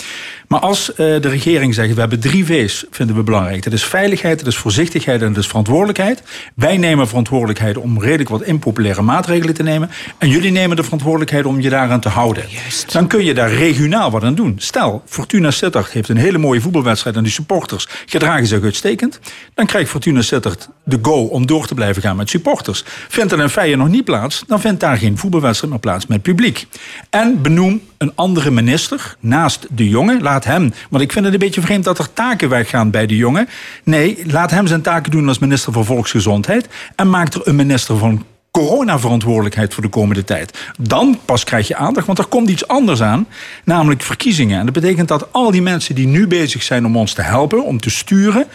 Maar 0.48 0.60
als 0.60 0.92
de 0.96 1.18
regering 1.28 1.74
zegt: 1.74 1.94
We 1.94 2.00
hebben 2.00 2.20
drie 2.20 2.44
V's, 2.46 2.84
vinden 2.90 3.16
we 3.16 3.22
belangrijk. 3.22 3.62
Dat 3.64 3.72
is 3.72 3.84
veiligheid, 3.84 4.38
dat 4.38 4.48
is 4.48 4.56
voorzichtigheid 4.56 5.22
en 5.22 5.28
dat 5.32 5.42
is 5.42 5.48
verantwoordelijkheid. 5.48 6.22
Wij 6.54 6.76
nemen 6.76 7.08
verantwoordelijkheid 7.08 7.76
om 7.76 8.00
redelijk 8.00 8.28
wat 8.28 8.42
impopulaire 8.42 9.02
maatregelen 9.02 9.54
te 9.54 9.62
nemen. 9.62 9.90
En 10.18 10.28
jullie 10.28 10.50
nemen 10.52 10.76
de 10.76 10.82
verantwoordelijkheid 10.82 11.44
om 11.44 11.60
je 11.60 11.68
daaraan 11.68 12.00
te 12.00 12.08
houden. 12.08 12.44
Dan 12.92 13.06
kun 13.06 13.24
je 13.24 13.25
daar 13.34 13.52
regionaal 13.52 14.10
wat 14.10 14.22
aan 14.22 14.34
doen. 14.34 14.54
Stel, 14.58 15.02
Fortuna 15.06 15.50
Sittard 15.50 15.90
heeft 15.90 16.08
een 16.08 16.16
hele 16.16 16.38
mooie 16.38 16.60
voetbalwedstrijd 16.60 17.16
en 17.16 17.22
die 17.22 17.32
supporters 17.32 17.88
gedragen 18.06 18.46
zich 18.46 18.62
uitstekend. 18.62 19.20
Dan 19.54 19.66
krijgt 19.66 19.90
Fortuna 19.90 20.22
Sittard 20.22 20.68
de 20.84 20.98
go 21.02 21.24
om 21.24 21.46
door 21.46 21.66
te 21.66 21.74
blijven 21.74 22.02
gaan 22.02 22.16
met 22.16 22.28
supporters. 22.28 22.84
Vindt 23.08 23.32
er 23.32 23.40
een 23.40 23.50
Feyenoord 23.50 23.88
nog 23.88 23.96
niet 23.96 24.04
plaats, 24.04 24.44
dan 24.46 24.60
vindt 24.60 24.80
daar 24.80 24.96
geen 24.96 25.18
voetbalwedstrijd 25.18 25.72
meer 25.72 25.82
plaats 25.82 26.06
met 26.06 26.22
publiek. 26.22 26.66
En 27.10 27.42
benoem 27.42 27.80
een 27.98 28.12
andere 28.14 28.50
minister 28.50 29.16
naast 29.20 29.66
de 29.70 29.88
jongen. 29.88 30.22
Laat 30.22 30.44
hem, 30.44 30.72
want 30.90 31.02
ik 31.02 31.12
vind 31.12 31.24
het 31.24 31.34
een 31.34 31.40
beetje 31.40 31.60
vreemd 31.60 31.84
dat 31.84 31.98
er 31.98 32.12
taken 32.12 32.48
weggaan 32.48 32.90
bij 32.90 33.06
de 33.06 33.16
jongen. 33.16 33.48
Nee, 33.84 34.22
laat 34.26 34.50
hem 34.50 34.66
zijn 34.66 34.82
taken 34.82 35.10
doen 35.10 35.28
als 35.28 35.38
minister 35.38 35.72
van 35.72 35.84
Volksgezondheid. 35.84 36.68
En 36.94 37.10
maak 37.10 37.34
er 37.34 37.40
een 37.44 37.56
minister 37.56 37.96
van 37.96 38.24
coronaverantwoordelijkheid 38.56 39.74
voor 39.74 39.82
de 39.82 39.88
komende 39.88 40.24
tijd. 40.24 40.58
Dan 40.78 41.18
pas 41.24 41.44
krijg 41.44 41.68
je 41.68 41.76
aandacht, 41.76 42.06
want 42.06 42.18
er 42.18 42.26
komt 42.26 42.48
iets 42.48 42.68
anders 42.68 43.02
aan, 43.02 43.26
namelijk 43.64 44.02
verkiezingen. 44.02 44.58
En 44.58 44.64
dat 44.64 44.74
betekent 44.74 45.08
dat 45.08 45.32
al 45.32 45.50
die 45.50 45.62
mensen 45.62 45.94
die 45.94 46.06
nu 46.06 46.26
bezig 46.26 46.62
zijn 46.62 46.86
om 46.86 46.96
ons 46.96 47.12
te 47.12 47.22
helpen, 47.22 47.64
om 47.64 47.80
te 47.80 47.90
sturen, 47.90 48.46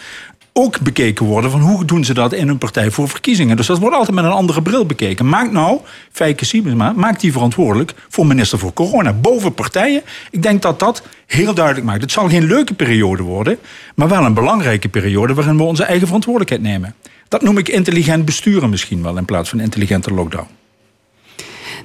ook 0.52 0.80
bekeken 0.80 1.26
worden 1.26 1.50
van 1.50 1.60
hoe 1.60 1.84
doen 1.84 2.04
ze 2.04 2.14
dat 2.14 2.32
in 2.32 2.46
hun 2.46 2.58
partij 2.58 2.90
voor 2.90 3.08
verkiezingen. 3.08 3.56
Dus 3.56 3.66
dat 3.66 3.78
wordt 3.78 3.96
altijd 3.96 4.16
met 4.16 4.24
een 4.24 4.30
andere 4.30 4.62
bril 4.62 4.86
bekeken. 4.86 5.28
Maak 5.28 5.50
nou, 5.50 5.80
Fijke 6.12 6.44
Siebesma, 6.44 6.92
maak 6.92 7.20
die 7.20 7.32
verantwoordelijk 7.32 7.94
voor 8.08 8.26
minister 8.26 8.58
voor 8.58 8.72
corona. 8.72 9.12
Boven 9.12 9.54
partijen. 9.54 10.02
Ik 10.30 10.42
denk 10.42 10.62
dat 10.62 10.78
dat 10.78 11.02
heel 11.26 11.54
duidelijk 11.54 11.86
maakt. 11.86 12.00
Het 12.00 12.12
zal 12.12 12.28
geen 12.28 12.46
leuke 12.46 12.74
periode 12.74 13.22
worden, 13.22 13.58
maar 13.94 14.08
wel 14.08 14.24
een 14.24 14.34
belangrijke 14.34 14.88
periode 14.88 15.34
waarin 15.34 15.56
we 15.56 15.62
onze 15.62 15.84
eigen 15.84 16.06
verantwoordelijkheid 16.06 16.62
nemen. 16.62 16.94
Dat 17.32 17.42
noem 17.42 17.58
ik 17.58 17.68
intelligent 17.68 18.24
besturen 18.24 18.70
misschien 18.70 19.02
wel 19.02 19.16
in 19.16 19.24
plaats 19.24 19.48
van 19.48 19.60
intelligente 19.60 20.14
lockdown. 20.14 20.46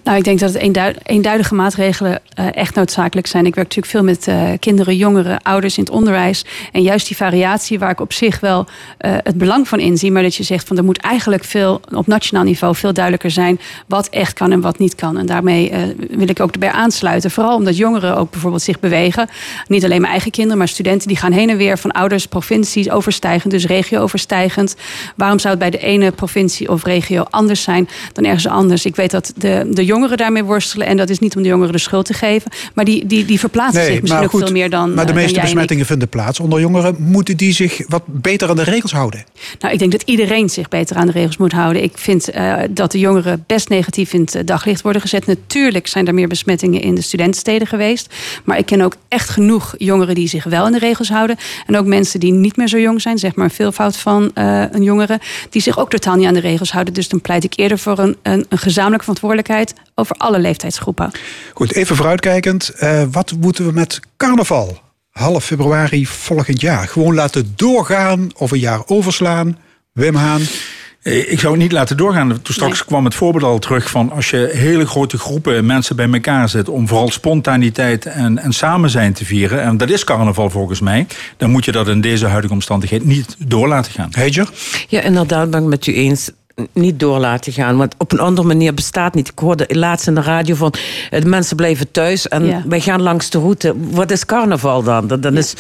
Nou, 0.04 0.18
ik 0.18 0.24
denk 0.24 0.40
dat 0.40 0.54
het 0.54 0.62
eenduid- 0.62 0.98
eenduidige 1.04 1.56
maatregelen 1.56 2.22
eh, 2.34 2.56
echt 2.56 2.76
noodzakelijk 2.76 3.28
zijn. 3.28 3.46
Ik 3.46 3.56
werk 3.56 3.76
natuurlijk 3.76 3.94
veel 3.94 4.04
met 4.04 4.28
eh, 4.28 4.60
kinderen, 4.60 4.96
jongeren, 4.96 5.42
ouders 5.42 5.78
in 5.78 5.84
het 5.84 5.94
onderwijs. 5.94 6.46
En 6.72 6.82
juist 6.82 7.08
die 7.08 7.18
variatie 7.18 7.80
waar 7.80 7.92
ik 7.92 8.00
op 8.00 8.14
zich 8.14 8.40
wel 8.40 8.66
eh, 8.98 9.12
het 9.24 9.38
belang 9.38 9.68
van 9.68 9.80
inzie. 9.80 10.12
Maar 10.12 10.24
dat 10.24 10.36
je 10.36 10.44
zegt 10.44 10.68
van 10.68 10.78
er 10.78 10.84
moet 10.84 10.98
eigenlijk 10.98 11.44
veel 11.44 11.82
op 11.94 12.08
nationaal 12.08 12.44
niveau 12.44 12.76
veel 12.76 12.94
duidelijker 12.94 13.32
zijn 13.32 13.60
wat 13.88 14.08
echt 14.10 14.34
kan 14.34 14.52
en 14.52 14.62
wat 14.62 14.80
niet 14.80 14.96
kan. 14.96 15.18
En 15.18 15.26
daarmee 15.26 15.74
wil 16.10 16.30
ik 16.30 16.40
ook 16.40 16.52
erbij 16.52 16.72
aansluiten. 16.72 17.32
Vooral 17.32 17.56
omdat 17.56 17.78
jongeren 17.78 18.18
ook 18.18 18.32
bijvoorbeeld 18.32 18.62
zich 18.62 18.80
bewegen. 18.80 19.30
Niet 19.68 19.84
alleen 19.84 20.00
mijn 20.02 20.12
eigen 20.12 20.32
kinderen, 20.32 20.58
maar 20.58 20.68
studenten 20.68 21.08
die 21.08 21.18
gaan 21.18 21.32
heen 21.32 21.50
en 21.50 21.58
weer 21.58 21.78
van 21.78 21.92
ouders, 21.92 22.26
provincies 22.28 22.90
overstijgend, 22.90 23.52
dus 23.54 23.66
regio 23.66 24.02
overstijgend. 24.02 24.76
Waarom 25.16 25.40
zou 25.40 25.50
het 25.50 25.70
bij 25.70 25.80
de 25.80 25.86
ene 25.86 26.12
provincie 26.12 26.70
of 26.70 26.84
regio 26.84 27.26
anders 27.30 27.64
zijn 27.64 27.90
dan 28.14 28.26
ergens 28.26 28.48
anders? 28.48 28.86
Ik 28.86 28.96
weet 28.96 29.12
dat 29.12 29.34
de, 29.36 29.68
de 29.70 29.86
jongeren 29.86 29.97
daarmee 30.06 30.44
worstelen. 30.44 30.88
En 30.88 30.98
dat 30.98 31.10
is 31.10 31.20
niet 31.20 31.36
om 31.36 31.42
de 31.42 31.48
jongeren 31.48 31.72
de 31.72 31.80
schuld 31.80 32.06
te 32.06 32.14
geven. 32.14 32.52
Maar 32.74 32.86
die, 32.86 33.06
die, 33.06 33.26
die 33.26 33.40
verplaatsen 33.40 33.84
zich 33.84 34.02
misschien 34.02 34.24
ook 34.24 34.30
veel 34.30 34.52
meer 34.52 34.70
dan. 34.70 34.94
maar 34.94 35.06
de 35.06 35.12
eh, 35.12 35.18
meeste 35.18 35.40
besmettingen 35.40 35.86
vinden 35.86 36.10
plaats 36.10 36.40
onder 36.40 36.60
jongeren. 36.60 36.96
Moeten 37.00 37.38
die 37.38 37.54
zich 37.54 37.82
wat 37.88 38.04
beter 38.06 38.50
aan 38.50 38.56
de 38.56 38.64
regels 38.64 38.92
houden? 38.92 39.24
Nou, 39.60 39.74
ik 39.74 39.80
denk 39.80 39.92
dat 39.92 40.02
iedereen 40.02 40.50
zich 40.50 40.70
beter 40.70 40.96
aan 40.96 41.06
de 41.06 41.12
regels 41.12 41.38
moet 41.38 41.52
houden. 41.52 41.84
Ik 41.84 41.98
vind 41.98 42.30
eh, 42.30 42.56
dat 42.70 42.92
de 42.92 43.00
jongeren 43.00 43.44
best 43.48 43.70
negatief 43.70 44.14
in 44.14 44.22
het 44.22 44.36
eh, 44.36 44.42
daglicht 44.46 44.82
worden 44.82 45.02
gezet. 45.02 45.26
Natuurlijk 45.26 45.88
zijn 45.88 46.08
er 46.08 46.14
meer 46.14 46.28
besmettingen 46.28 46.82
in 46.82 46.96
de 46.96 47.02
studentensteden 47.02 47.68
geweest. 47.68 48.14
Maar 48.44 48.58
ik 48.58 48.66
ken 48.66 48.82
ook 48.82 48.96
echt 49.08 49.30
genoeg 49.30 49.76
jongeren 49.78 50.16
die 50.16 50.28
zich 50.28 50.44
wel 50.44 50.66
aan 50.66 50.72
de 50.72 50.80
regels 50.80 51.10
houden. 51.10 51.38
En 51.66 51.78
ook 51.78 51.86
mensen 51.86 52.20
die 52.20 52.32
niet 52.32 52.58
meer 52.58 52.68
zo 52.68 52.80
jong 52.80 53.02
zijn, 53.02 53.18
zeg 53.18 53.36
maar 53.36 53.46
een 53.46 53.52
veelvoud 53.52 53.98
van 53.98 54.32
eh, 54.34 54.64
een 54.72 54.84
jongere, 54.84 55.20
die 55.50 55.62
zich 55.62 55.80
ook 55.80 55.90
totaal 55.90 56.16
niet 56.16 56.28
aan 56.28 56.34
de 56.34 56.40
regels 56.40 56.72
houden. 56.72 56.94
Dus 56.94 57.10
dan 57.10 57.22
pleit 57.22 57.44
ik 57.44 57.54
eerder 57.56 57.80
voor 57.80 58.00
een, 58.00 58.18
een, 58.22 58.46
een 58.50 58.58
gezamenlijke 58.58 59.04
verantwoordelijkheid 59.04 59.74
over 59.96 60.16
alle 60.16 60.40
leeftijdsgroepen. 60.40 61.12
Goed, 61.54 61.74
even 61.74 61.96
vooruitkijkend. 61.96 62.70
eh, 62.70 63.04
wat 63.12 63.34
moeten 63.40 63.66
we 63.66 63.72
met 63.72 64.00
carnaval? 64.18 64.80
Half 65.12 65.44
februari 65.46 66.06
volgend 66.08 66.62
jaar. 66.62 66.88
Gewoon 66.88 67.16
laten 67.16 67.54
doorgaan 67.56 68.30
of 68.36 68.52
een 68.52 68.60
jaar 68.60 68.82
overslaan. 68.86 69.58
Wim 69.94 70.16
Haan. 70.16 70.42
Eh, 71.02 71.32
Ik 71.32 71.40
zou 71.40 71.54
het 71.54 71.62
niet 71.62 71.72
laten 71.72 71.98
doorgaan. 71.98 72.42
Toen 72.42 72.54
straks 72.54 72.86
kwam 72.86 73.06
het 73.06 73.16
voorbeeld 73.16 73.44
al 73.44 73.60
terug 73.60 73.90
van 73.90 74.12
als 74.12 74.30
je 74.30 74.50
hele 74.54 74.86
grote 74.88 75.18
groepen 75.18 75.66
mensen 75.66 75.96
bij 75.96 76.10
elkaar 76.12 76.50
zet 76.50 76.70
om 76.70 76.88
vooral 76.88 77.10
spontaniteit 77.12 78.06
en, 78.06 78.38
en 78.38 78.54
samen 78.54 78.90
zijn 78.90 79.14
te 79.14 79.26
vieren. 79.26 79.62
En 79.62 79.78
dat 79.78 79.90
is 79.90 80.04
carnaval 80.04 80.50
volgens 80.50 80.80
mij. 80.80 81.08
Dan 81.38 81.50
moet 81.50 81.66
je 81.66 81.72
dat 81.72 81.88
in 81.88 82.02
deze 82.02 82.26
huidige 82.26 82.54
omstandigheid 82.54 83.06
niet 83.06 83.36
door 83.40 83.68
laten 83.68 83.92
gaan. 83.92 84.10
Heidjer? 84.12 84.50
Ja, 84.88 85.02
inderdaad 85.02 85.50
ben 85.50 85.62
ik 85.64 85.68
met 85.70 85.88
u 85.88 85.94
eens. 85.94 86.30
Niet 86.74 87.00
door 87.00 87.20
laten 87.20 87.54
gaan. 87.54 87.78
Want 87.78 87.96
op 87.98 88.12
een 88.12 88.20
andere 88.20 88.48
manier 88.48 88.74
bestaat 88.74 89.14
niet. 89.14 89.28
Ik 89.28 89.40
hoorde 89.40 89.66
laatst 89.68 90.08
in 90.08 90.16
de 90.16 90.22
radio 90.22 90.56
van 90.56 90.74
eh, 91.10 91.22
de 91.22 91.28
mensen 91.28 91.56
blijven 91.56 91.92
thuis 91.92 92.28
en 92.28 92.46
Ja. 92.46 92.64
wij 92.68 92.80
gaan 92.82 93.02
langs 93.02 93.30
de 93.30 93.40
route. 93.40 93.74
Wat 93.92 94.12
is 94.12 94.26
carnaval 94.26 94.84
dan? 94.84 95.08
Dan, 95.08 95.22
dan 95.22 95.38
is 95.38 95.54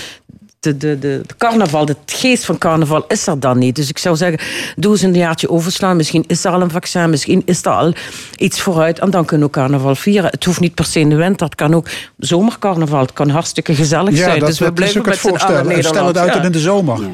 de, 0.59 0.77
de, 0.77 0.99
de, 0.99 1.21
de 1.27 1.35
carnaval, 1.37 1.85
de 1.85 1.95
geest 2.05 2.45
van 2.45 2.57
carnaval 2.57 3.05
is 3.07 3.27
er 3.27 3.39
dan 3.39 3.57
niet. 3.57 3.75
Dus 3.75 3.89
ik 3.89 3.97
zou 3.97 4.15
zeggen, 4.15 4.39
doe 4.75 4.91
eens 4.91 5.01
een 5.01 5.13
jaartje 5.13 5.49
overslaan. 5.49 5.95
Misschien 5.97 6.23
is 6.27 6.43
er 6.45 6.51
al 6.51 6.61
een 6.61 6.71
vaccin, 6.71 7.09
misschien 7.09 7.41
is 7.45 7.65
er 7.65 7.71
al 7.71 7.93
iets 8.35 8.61
vooruit. 8.61 8.99
En 8.99 9.09
dan 9.11 9.25
kunnen 9.25 9.47
we 9.47 9.53
carnaval 9.53 9.95
vieren. 9.95 10.29
Het 10.31 10.43
hoeft 10.45 10.59
niet 10.59 10.73
per 10.75 10.85
se 10.85 10.99
in 10.99 11.09
de 11.09 11.15
winter, 11.15 11.45
het 11.45 11.55
kan 11.55 11.73
ook 11.75 11.87
zomercarnaval. 12.17 12.99
Het 13.01 13.13
kan 13.13 13.29
hartstikke 13.29 13.75
gezellig 13.75 14.11
Ja, 14.13 14.17
zijn. 14.23 14.39
dat, 14.39 14.47
dus 14.47 14.59
we 14.59 14.63
dat 14.65 14.73
is 14.73 14.79
blijven 14.79 15.01
met 15.09 15.17
z'n 15.19 15.27
allen 15.27 15.39
voorstel. 15.39 15.71
En 15.75 15.83
Stel 15.83 16.07
het 16.07 16.17
uit 16.17 16.33
Ja. 16.33 16.43
in 16.43 16.51
de 16.51 16.59
zomer. 16.59 17.01
Ja, 17.01 17.07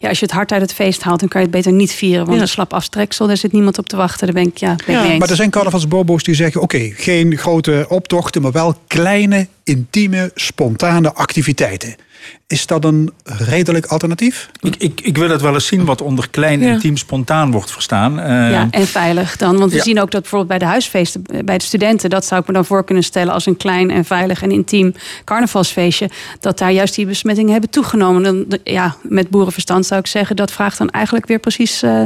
als 0.00 0.18
je 0.18 0.24
het 0.24 0.34
hart 0.34 0.52
uit 0.52 0.60
het 0.62 0.74
feest 0.74 1.02
haalt, 1.02 1.20
dan 1.20 1.28
kan 1.28 1.40
je 1.40 1.46
het 1.46 1.56
beter 1.56 1.72
niet 1.72 1.92
vieren. 1.92 2.24
Want 2.24 2.36
Ja. 2.36 2.42
een 2.42 2.48
slap 2.48 2.72
aftreksel, 2.72 3.26
daar 3.26 3.36
zit 3.36 3.52
niemand 3.52 3.78
op 3.78 3.86
te 3.88 3.96
wachten. 3.96 4.26
Daar 4.26 4.34
ben 4.42 4.46
ik, 4.52 4.56
ja, 4.58 4.76
ben 4.86 5.04
eens. 5.10 5.18
Maar 5.18 5.30
er 5.30 5.36
zijn 5.36 5.50
carnavalsbobo's 5.50 6.22
die 6.22 6.34
zeggen... 6.34 6.60
oké, 6.60 6.90
geen 6.94 7.36
grote 7.36 7.86
optochten, 7.88 8.42
maar 8.42 8.52
wel 8.52 8.74
kleine, 8.86 9.46
intieme, 9.64 10.30
spontane 10.34 11.12
activiteiten. 11.12 11.94
Is 12.46 12.66
dat 12.66 12.84
een 12.84 13.12
redelijk 13.24 13.86
alternatief? 13.86 14.50
Ik, 14.60 14.76
ik, 14.76 15.00
ik 15.00 15.16
wil 15.18 15.28
het 15.30 15.40
wel 15.40 15.54
eens 15.54 15.66
zien 15.66 15.84
wat 15.84 16.02
onder 16.02 16.30
klein, 16.30 16.60
Ja. 16.60 16.72
intiem, 16.72 16.96
spontaan 16.96 17.50
wordt 17.50 17.70
verstaan. 17.70 18.20
Eh, 18.20 18.50
Ja, 18.50 18.68
en 18.70 18.86
veilig 18.86 19.36
dan. 19.36 19.58
Want 19.58 19.70
we 19.70 19.76
Ja. 19.76 19.82
zien 19.82 20.00
ook 20.00 20.10
dat 20.10 20.20
bijvoorbeeld 20.20 20.50
bij 20.50 20.58
de 20.58 20.64
huisfeesten, 20.64 21.22
bij 21.44 21.58
de 21.58 21.64
studenten, 21.64 22.10
dat 22.10 22.24
zou 22.24 22.40
ik 22.40 22.46
me 22.46 22.52
dan 22.52 22.64
voor 22.64 22.84
kunnen 22.84 23.04
stellen 23.04 23.32
als 23.32 23.46
een 23.46 23.56
klein 23.56 23.90
en 23.90 24.04
veilig 24.04 24.42
en 24.42 24.50
intiem 24.50 24.94
carnavalsfeestje, 25.24 26.10
dat 26.40 26.58
daar 26.58 26.72
juist 26.72 26.94
die 26.94 27.06
besmettingen 27.06 27.52
hebben 27.52 27.70
toegenomen. 27.70 28.22
Dan, 28.22 28.58
ja, 28.64 28.96
met 29.02 29.30
boerenverstand 29.30 29.86
zou 29.86 30.00
ik 30.00 30.06
zeggen, 30.06 30.36
dat 30.36 30.50
vraagt 30.52 30.78
dan 30.78 30.90
eigenlijk 30.90 31.26
weer 31.26 31.38
precies 31.38 31.82
eh, 31.82 32.02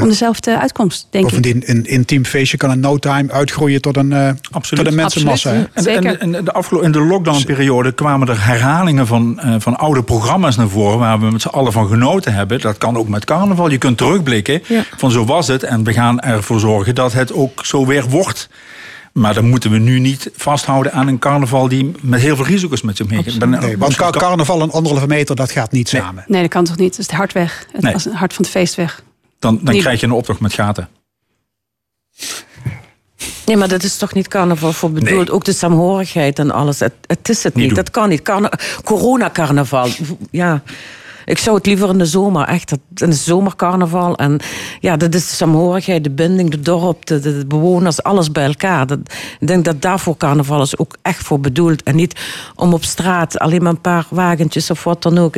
om 0.00 0.08
dezelfde 0.08 0.58
uitkomst, 0.58 1.06
denk 1.10 1.24
ik. 1.24 1.30
Bovendien, 1.30 1.62
een 1.66 1.84
intiem 1.84 2.24
feestje 2.24 2.56
kan 2.56 2.70
in 2.70 2.80
no 2.80 2.98
time 2.98 3.32
uitgroeien 3.32 3.80
tot 3.80 3.96
een, 3.96 4.12
eh, 4.12 4.30
tot 4.50 4.86
een 4.86 4.94
mensenmassa. 4.94 5.52
En, 5.72 5.86
en, 5.86 6.20
en 6.20 6.30
de 6.30 6.78
in 6.82 6.92
de 6.92 7.00
lockdownperiode 7.00 7.92
kwamen 7.92 8.28
er 8.28 8.44
herhalingen 8.44 9.06
van, 9.06 9.40
eh, 9.40 9.54
van 9.58 9.76
oude 9.82 10.02
programma's 10.02 10.56
naar 10.56 10.68
voren 10.68 10.98
waar 10.98 11.20
we 11.20 11.30
met 11.30 11.42
z'n 11.42 11.48
allen 11.48 11.72
van 11.72 11.88
genoten 11.88 12.34
hebben. 12.34 12.60
Dat 12.60 12.78
kan 12.78 12.96
ook 12.96 13.08
met 13.08 13.24
carnaval. 13.24 13.70
Je 13.70 13.78
kunt 13.78 13.98
terugblikken 13.98 14.62
van 14.96 15.10
zo 15.10 15.24
was 15.24 15.46
het 15.48 15.62
en 15.62 15.84
we 15.84 15.92
gaan 15.92 16.20
ervoor 16.20 16.60
zorgen 16.60 16.94
dat 16.94 17.12
het 17.12 17.32
ook 17.32 17.64
zo 17.66 17.86
weer 17.86 18.08
wordt. 18.08 18.48
Maar 19.12 19.34
dan 19.34 19.48
moeten 19.48 19.70
we 19.70 19.78
nu 19.78 19.98
niet 19.98 20.30
vasthouden 20.36 20.92
aan 20.92 21.06
een 21.08 21.18
carnaval 21.18 21.68
die 21.68 21.92
met 22.00 22.20
heel 22.20 22.36
veel 22.36 22.44
risico's 22.44 22.82
met 22.82 22.96
zich 22.96 23.08
meegaat. 23.08 23.48
Nee, 23.60 23.78
want 23.78 23.94
car- 23.94 24.10
carnaval 24.12 24.60
en 24.62 24.70
anderhalve 24.70 25.06
meter, 25.06 25.36
dat 25.36 25.50
gaat 25.50 25.72
niet 25.72 25.88
samen. 25.88 26.24
Nee, 26.26 26.40
dat 26.40 26.50
kan 26.50 26.64
toch 26.64 26.76
niet? 26.76 26.90
Dat 26.90 26.98
is 26.98 27.06
het 27.06 27.16
hart 27.16 27.32
weg. 27.32 27.66
Het 27.72 27.82
Nee. 27.82 27.92
was 27.92 28.04
het 28.04 28.14
hart 28.14 28.32
van 28.34 28.44
het 28.44 28.52
feest 28.52 28.74
weg. 28.74 29.02
Dan, 29.38 29.58
dan 29.62 29.76
krijg 29.78 30.00
je 30.00 30.06
een 30.06 30.12
optocht 30.12 30.40
met 30.40 30.52
gaten. 30.52 30.88
Nee, 33.46 33.56
maar 33.56 33.68
dat 33.68 33.82
is 33.82 33.96
toch 33.96 34.14
niet 34.14 34.28
carnaval 34.28 34.72
voor 34.72 34.90
bedoeld? 34.90 35.30
Ook 35.30 35.44
de 35.44 35.52
saamhorigheid 35.52 36.38
en 36.38 36.50
alles. 36.50 36.80
Het, 36.80 36.92
het 37.06 37.28
is 37.28 37.42
het 37.42 37.54
niet. 37.54 37.74
Dat 37.74 37.90
kan 37.90 38.08
niet. 38.08 38.22
Carna 38.22 38.52
Corona-carnaval. 38.84 39.88
Ja. 40.30 40.62
Ik 41.24 41.38
zou 41.38 41.56
het 41.56 41.66
liever 41.66 41.88
in 41.88 41.98
de 41.98 42.06
zomer, 42.06 42.46
echt. 42.46 42.72
In 42.94 43.10
de 43.10 43.16
zomercarnaval. 43.16 44.16
En 44.16 44.40
ja, 44.80 44.96
dat 44.96 45.14
is 45.14 45.28
de 45.28 45.34
saamhorigheid, 45.34 46.04
de 46.04 46.10
binding, 46.10 46.50
de 46.50 46.60
dorp, 46.60 47.06
de, 47.06 47.20
de, 47.20 47.38
de 47.38 47.46
bewoners, 47.46 48.02
alles 48.02 48.32
bij 48.32 48.46
elkaar. 48.46 48.86
Dat, 48.86 48.98
ik 49.40 49.46
denk 49.46 49.64
dat 49.64 49.82
daarvoor 49.82 50.16
carnaval 50.16 50.62
is 50.62 50.78
ook 50.78 50.96
echt 51.02 51.24
voor 51.24 51.40
bedoeld. 51.40 51.82
En 51.82 51.96
niet 51.96 52.20
om 52.54 52.72
op 52.72 52.84
straat 52.84 53.38
alleen 53.38 53.62
maar 53.62 53.72
een 53.72 53.80
paar 53.80 54.06
wagentjes 54.10 54.70
of 54.70 54.84
wat 54.84 55.02
dan 55.02 55.18
ook. 55.18 55.34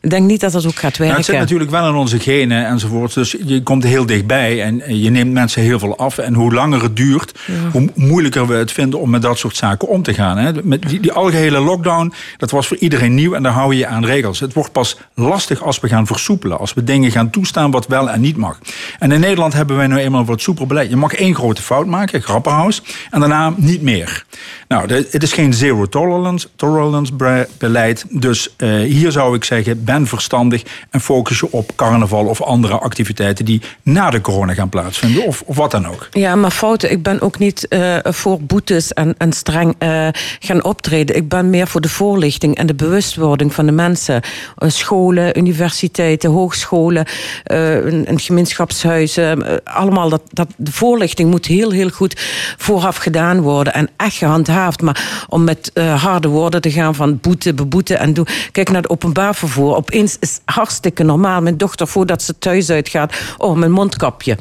Ik 0.00 0.10
denk 0.10 0.26
niet 0.26 0.40
dat 0.40 0.52
dat 0.52 0.66
ook 0.66 0.74
gaat 0.74 0.82
Nou, 0.82 0.98
werken. 0.98 1.16
het 1.16 1.24
zit 1.24 1.38
natuurlijk 1.38 1.70
wel 1.70 1.88
in 1.88 1.94
onze 1.94 2.18
genen 2.18 2.66
enzovoort. 2.66 3.14
Dus 3.14 3.36
je 3.44 3.62
komt 3.62 3.84
heel 3.84 4.06
dichtbij 4.06 4.62
en 4.62 4.98
je 5.00 5.10
neemt 5.10 5.32
mensen 5.32 5.62
heel 5.62 5.78
veel 5.78 5.96
af. 5.96 6.18
En 6.18 6.34
hoe 6.34 6.52
langer 6.54 6.82
het 6.82 6.96
duurt, 6.96 7.38
hoe 7.72 7.88
moeilijker 7.94 8.46
we 8.46 8.54
het 8.54 8.72
vinden 8.72 9.00
om 9.00 9.10
met 9.10 9.22
dat 9.22 9.38
soort 9.38 9.56
zaken 9.56 9.88
om 9.88 10.02
te 10.02 10.14
gaan. 10.14 10.38
Hè. 10.38 10.52
Met 10.62 10.88
die, 10.88 11.00
die 11.00 11.12
algehele 11.12 11.60
lockdown, 11.60 12.12
dat 12.36 12.50
was 12.50 12.66
voor 12.66 12.76
iedereen 12.76 13.14
nieuw 13.14 13.34
en 13.34 13.42
daar 13.42 13.52
hou 13.52 13.72
je 13.72 13.78
je 13.78 13.86
aan 13.86 14.04
regels. 14.04 14.40
Het 14.40 14.52
wordt 14.52 14.72
pas 14.72 14.96
lastig 15.14 15.62
als 15.62 15.80
we 15.80 15.88
gaan 15.88 16.06
versoepelen. 16.06 16.58
Als 16.58 16.74
we 16.74 16.84
dingen 16.84 17.10
gaan 17.10 17.30
toestaan 17.30 17.70
wat 17.70 17.86
wel 17.86 18.10
en 18.10 18.20
niet 18.20 18.36
mag. 18.36 18.58
En 18.98 19.12
in 19.12 19.20
Nederland 19.20 19.52
hebben 19.52 19.76
wij 19.76 19.86
nu 19.86 19.96
eenmaal 19.96 20.24
wat 20.24 20.40
soepel 20.40 20.66
beleid. 20.66 20.90
Je 20.90 20.96
mag 20.96 21.14
één 21.14 21.34
grote 21.34 21.62
fout 21.62 21.86
maken, 21.86 22.22
grappenhuis, 22.22 22.82
en 23.10 23.20
daarna 23.20 23.54
niet 23.56 23.82
meer. 23.82 24.24
Nou, 24.72 24.92
het 25.10 25.22
is 25.22 25.32
geen 25.32 25.54
zero 25.54 25.86
tolerance, 25.86 26.48
tolerance 26.56 27.12
beleid. 27.58 28.04
Dus 28.08 28.54
eh, 28.56 28.68
hier 28.68 29.12
zou 29.12 29.36
ik 29.36 29.44
zeggen, 29.44 29.84
ben 29.84 30.06
verstandig 30.06 30.62
en 30.90 31.00
focus 31.00 31.40
je 31.40 31.52
op 31.52 31.76
carnaval 31.76 32.26
of 32.26 32.42
andere 32.42 32.78
activiteiten 32.78 33.44
die 33.44 33.62
na 33.82 34.10
de 34.10 34.20
corona 34.20 34.54
gaan 34.54 34.68
plaatsvinden. 34.68 35.26
Of, 35.26 35.42
of 35.46 35.56
wat 35.56 35.70
dan 35.70 35.86
ook. 35.86 36.08
Ja, 36.10 36.34
maar 36.34 36.50
fouten. 36.50 36.90
Ik 36.90 37.02
ben 37.02 37.20
ook 37.20 37.38
niet 37.38 37.68
eh, 37.68 37.96
voor 38.02 38.42
boetes 38.42 38.92
en, 38.92 39.14
en 39.18 39.32
streng 39.32 39.74
eh, 39.78 40.08
gaan 40.38 40.64
optreden. 40.64 41.16
Ik 41.16 41.28
ben 41.28 41.50
meer 41.50 41.66
voor 41.66 41.80
de 41.80 41.88
voorlichting 41.88 42.56
en 42.56 42.66
de 42.66 42.74
bewustwording 42.74 43.54
van 43.54 43.66
de 43.66 43.72
mensen. 43.72 44.22
Scholen, 44.58 45.38
universiteiten, 45.38 46.30
hogescholen, 46.30 47.06
een, 47.44 48.10
een 48.10 48.20
gemeenschapshuizen. 48.20 49.64
allemaal 49.64 50.08
dat, 50.08 50.22
dat, 50.30 50.48
de 50.56 50.72
voorlichting 50.72 51.30
moet 51.30 51.46
heel, 51.46 51.70
heel 51.70 51.90
goed 51.90 52.20
vooraf 52.56 52.96
gedaan 52.96 53.40
worden. 53.40 53.74
En 53.74 53.88
echt 53.96 54.16
gehandhaafd. 54.16 54.60
Maar 54.82 55.26
om 55.28 55.44
met 55.44 55.70
eh, 55.74 56.02
harde 56.02 56.28
woorden 56.28 56.60
te 56.60 56.70
gaan 56.70 56.94
van 56.94 57.18
boete, 57.20 57.54
beboeten 57.54 57.98
en 57.98 58.12
doen. 58.12 58.26
Kijk 58.52 58.68
naar 58.70 58.82
het 58.82 58.90
openbaar 58.90 59.34
vervoer. 59.34 59.76
Opeens 59.76 60.16
is 60.20 60.40
hartstikke 60.44 61.02
normaal. 61.02 61.40
Mijn 61.40 61.56
dochter, 61.56 61.88
voordat 61.88 62.22
ze 62.22 62.38
thuis 62.38 62.70
uitgaat, 62.70 63.14
oh, 63.36 63.56
mijn 63.56 63.72
mondkapje. 63.72 64.38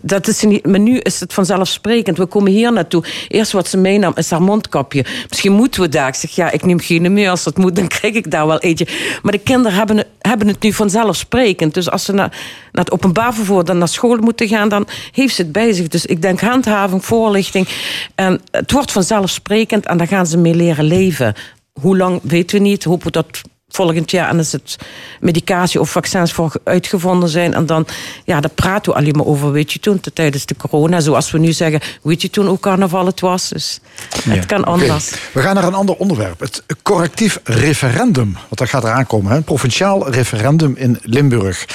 Dat 0.00 0.28
is 0.28 0.42
niet, 0.42 0.66
maar 0.66 0.80
nu 0.80 0.98
is 0.98 1.20
het 1.20 1.32
vanzelfsprekend. 1.32 2.18
We 2.18 2.26
komen 2.26 2.52
hier 2.52 2.72
naartoe. 2.72 3.04
Eerst 3.28 3.52
wat 3.52 3.68
ze 3.68 3.76
meenam 3.76 4.12
is 4.14 4.30
haar 4.30 4.42
mondkapje. 4.42 5.04
Misschien 5.28 5.52
moeten 5.52 5.80
we 5.80 5.88
daar. 5.88 6.08
Ik 6.08 6.14
zeg, 6.14 6.30
ja, 6.30 6.50
ik 6.50 6.64
neem 6.64 6.80
geen 6.80 7.12
meer. 7.12 7.30
Als 7.30 7.44
dat 7.44 7.56
moet, 7.56 7.76
dan 7.76 7.86
krijg 7.86 8.14
ik 8.14 8.30
daar 8.30 8.46
wel 8.46 8.58
eentje. 8.58 8.86
Maar 9.22 9.32
de 9.32 9.38
kinderen 9.38 9.78
hebben 9.78 10.06
hebben 10.28 10.48
het 10.48 10.62
nu 10.62 10.72
vanzelfsprekend. 10.72 11.74
Dus 11.74 11.90
als 11.90 12.04
ze 12.04 12.12
naar, 12.12 12.28
naar 12.72 12.84
het 12.84 12.90
openbaar 12.92 13.34
vervoer 13.34 13.64
dan 13.64 13.78
naar 13.78 13.88
school 13.88 14.16
moeten 14.16 14.48
gaan, 14.48 14.68
dan 14.68 14.86
heeft 15.12 15.34
ze 15.34 15.42
het 15.42 15.52
bij 15.52 15.72
zich. 15.72 15.88
Dus 15.88 16.06
ik 16.06 16.22
denk 16.22 16.40
handhaving, 16.40 17.04
voorlichting. 17.04 17.68
En 18.14 18.40
het 18.50 18.72
wordt 18.72 18.92
vanzelfsprekend 18.92 19.57
en 19.66 19.96
daar 19.96 20.06
gaan 20.06 20.26
ze 20.26 20.38
mee 20.38 20.54
leren 20.54 20.84
leven. 20.84 21.34
Hoe 21.72 21.96
lang 21.96 22.20
weten 22.22 22.56
we 22.56 22.62
niet. 22.62 22.84
Hopen 22.84 23.06
we 23.06 23.12
dat 23.12 23.42
volgend 23.68 24.10
jaar 24.10 24.28
en 24.28 24.38
als 24.38 24.52
het 24.52 24.76
medicatie 25.20 25.80
of 25.80 25.90
vaccins 25.90 26.32
voor 26.32 26.52
uitgevonden 26.64 27.28
zijn. 27.28 27.54
En 27.54 27.66
dan, 27.66 27.86
ja, 28.24 28.40
daar 28.40 28.50
praten 28.50 28.92
we 28.92 28.98
alleen 28.98 29.16
maar 29.16 29.26
over. 29.26 29.52
Weet 29.52 29.72
je 29.72 29.78
toen, 29.78 30.00
tijdens 30.14 30.46
de 30.46 30.56
corona, 30.56 31.00
zoals 31.00 31.30
we 31.30 31.38
nu 31.38 31.52
zeggen, 31.52 31.80
weet 32.02 32.22
je 32.22 32.30
toen 32.30 32.48
ook 32.48 32.60
carnaval 32.60 33.06
het 33.06 33.20
was. 33.20 33.48
Dus 33.48 33.80
het 34.24 34.46
kan 34.46 34.64
anders. 34.64 35.10
We 35.32 35.40
gaan 35.40 35.54
naar 35.54 35.64
een 35.64 35.74
ander 35.74 35.96
onderwerp. 35.96 36.40
Het 36.40 36.62
correctief 36.82 37.40
referendum. 37.44 38.32
Want 38.32 38.58
dat 38.58 38.68
gaat 38.68 38.84
eraan 38.84 39.06
komen. 39.06 39.30
Hè? 39.30 39.36
Een 39.36 39.44
provinciaal 39.44 40.10
referendum 40.10 40.76
in 40.76 40.98
Limburg. 41.02 41.66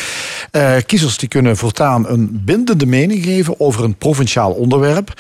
Eh, 0.52 0.76
kiezers 0.86 1.18
die 1.18 1.30
kunnen 1.30 1.58
voortaan 1.58 2.08
een 2.08 2.42
bindende 2.46 2.86
mening 2.86 3.24
geven 3.24 3.60
over 3.60 3.84
een 3.84 3.96
provinciaal 3.96 4.52
onderwerp. 4.52 5.14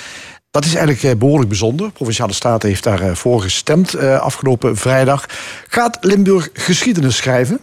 Dat 0.53 0.65
is 0.65 0.75
eigenlijk 0.75 1.03
eh, 1.03 1.19
behoorlijk 1.19 1.49
bijzonder. 1.49 1.87
De 1.87 1.93
Provinciale 1.93 2.33
Staten 2.33 2.69
heeft 2.69 2.83
daarvoor 2.83 3.41
gestemd 3.41 3.93
eh, 3.93 4.19
afgelopen 4.19 4.77
vrijdag. 4.77 5.25
Gaat 5.67 5.97
Limburg 6.01 6.49
geschiedenis 6.53 7.15
schrijven? 7.15 7.59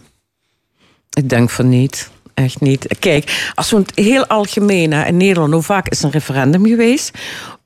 Ik 1.09 1.29
denk 1.29 1.49
van 1.49 1.69
niet. 1.69 2.09
Echt 2.33 2.61
niet. 2.61 2.95
Kijk, 2.99 3.51
als 3.55 3.71
we 3.71 3.77
het 3.77 3.91
heel 3.95 4.25
algemeen 4.27 4.93
in 4.93 5.17
Nederland, 5.17 5.53
hoe 5.53 5.61
vaak 5.61 5.89
is 5.89 6.03
een 6.03 6.11
referendum 6.11 6.65
geweest? 6.65 7.11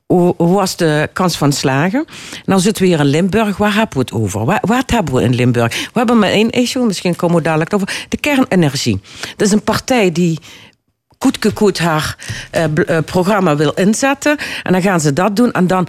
Hoe 0.06 0.34
was 0.36 0.76
de 0.76 1.08
kans 1.12 1.36
van 1.36 1.52
slagen? 1.52 2.04
Nou 2.44 2.60
zitten 2.60 2.82
we 2.82 2.88
hier 2.88 3.00
in 3.00 3.06
Limburg. 3.06 3.56
Waar 3.56 3.74
hebben 3.74 3.98
we 3.98 4.04
het 4.04 4.12
over? 4.12 4.60
Wat 4.60 4.90
hebben 4.90 5.14
we 5.14 5.22
in 5.22 5.34
Limburg? 5.34 5.72
We 5.92 5.98
hebben 5.98 6.18
maar 6.18 6.30
één 6.30 6.50
issue, 6.50 6.86
misschien 6.86 7.16
komen 7.16 7.36
we 7.36 7.42
dadelijk 7.42 7.74
over. 7.74 8.06
De 8.08 8.16
kernenergie. 8.16 9.00
Dat 9.36 9.46
is 9.46 9.52
een 9.52 9.62
partij 9.62 10.12
die 10.12 10.38
koetkekoet 11.18 11.78
haar 11.78 12.16
eh, 12.50 12.64
eh, 12.64 13.04
programma 13.04 13.56
wil 13.56 13.72
inzetten. 13.72 14.36
En 14.62 14.72
dan 14.72 14.82
gaan 14.82 15.00
ze 15.00 15.12
dat 15.12 15.36
doen. 15.36 15.52
En 15.52 15.66
dan 15.66 15.88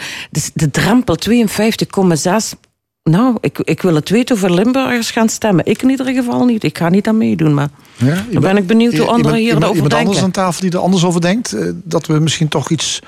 de 0.54 0.72
drempel 0.72 1.18
52,6. 1.30 2.66
Nou, 3.10 3.38
ik, 3.42 3.60
ik 3.60 3.82
wil 3.82 3.96
het 3.96 4.10
weten 4.10 4.38
hoeveel 4.40 4.56
Limburgers 4.56 5.12
gaan 5.12 5.30
stemmen. 5.30 5.66
Ik 5.66 5.82
in 5.82 5.90
ieder 5.90 6.06
geval 6.06 6.46
niet. 6.46 6.64
Ik 6.64 6.78
ga 6.78 6.90
niet 6.90 7.08
aan 7.08 7.18
meedoen, 7.18 7.54
maar... 7.54 7.70
Ja, 7.96 8.24
Dan 8.32 8.42
ben 8.42 8.58
ik 8.58 8.68
benieuwd 8.68 8.98
hoe 8.98 9.08
anderen 9.08 9.34
hier 9.38 9.42
iemand, 9.46 9.64
erover 9.64 9.76
iemand 9.84 9.94
anders 9.94 10.20
denken. 10.20 10.40
aan 10.40 10.46
tafel 10.46 10.62
die 10.62 10.72
er 10.72 10.78
anders 10.86 11.06
over 11.06 11.22
denkt? 11.22 11.54
eh, 11.54 11.70
dat 11.84 12.06
we 12.08 12.20
misschien 12.20 12.48
toch 12.48 12.70
iets... 12.70 13.00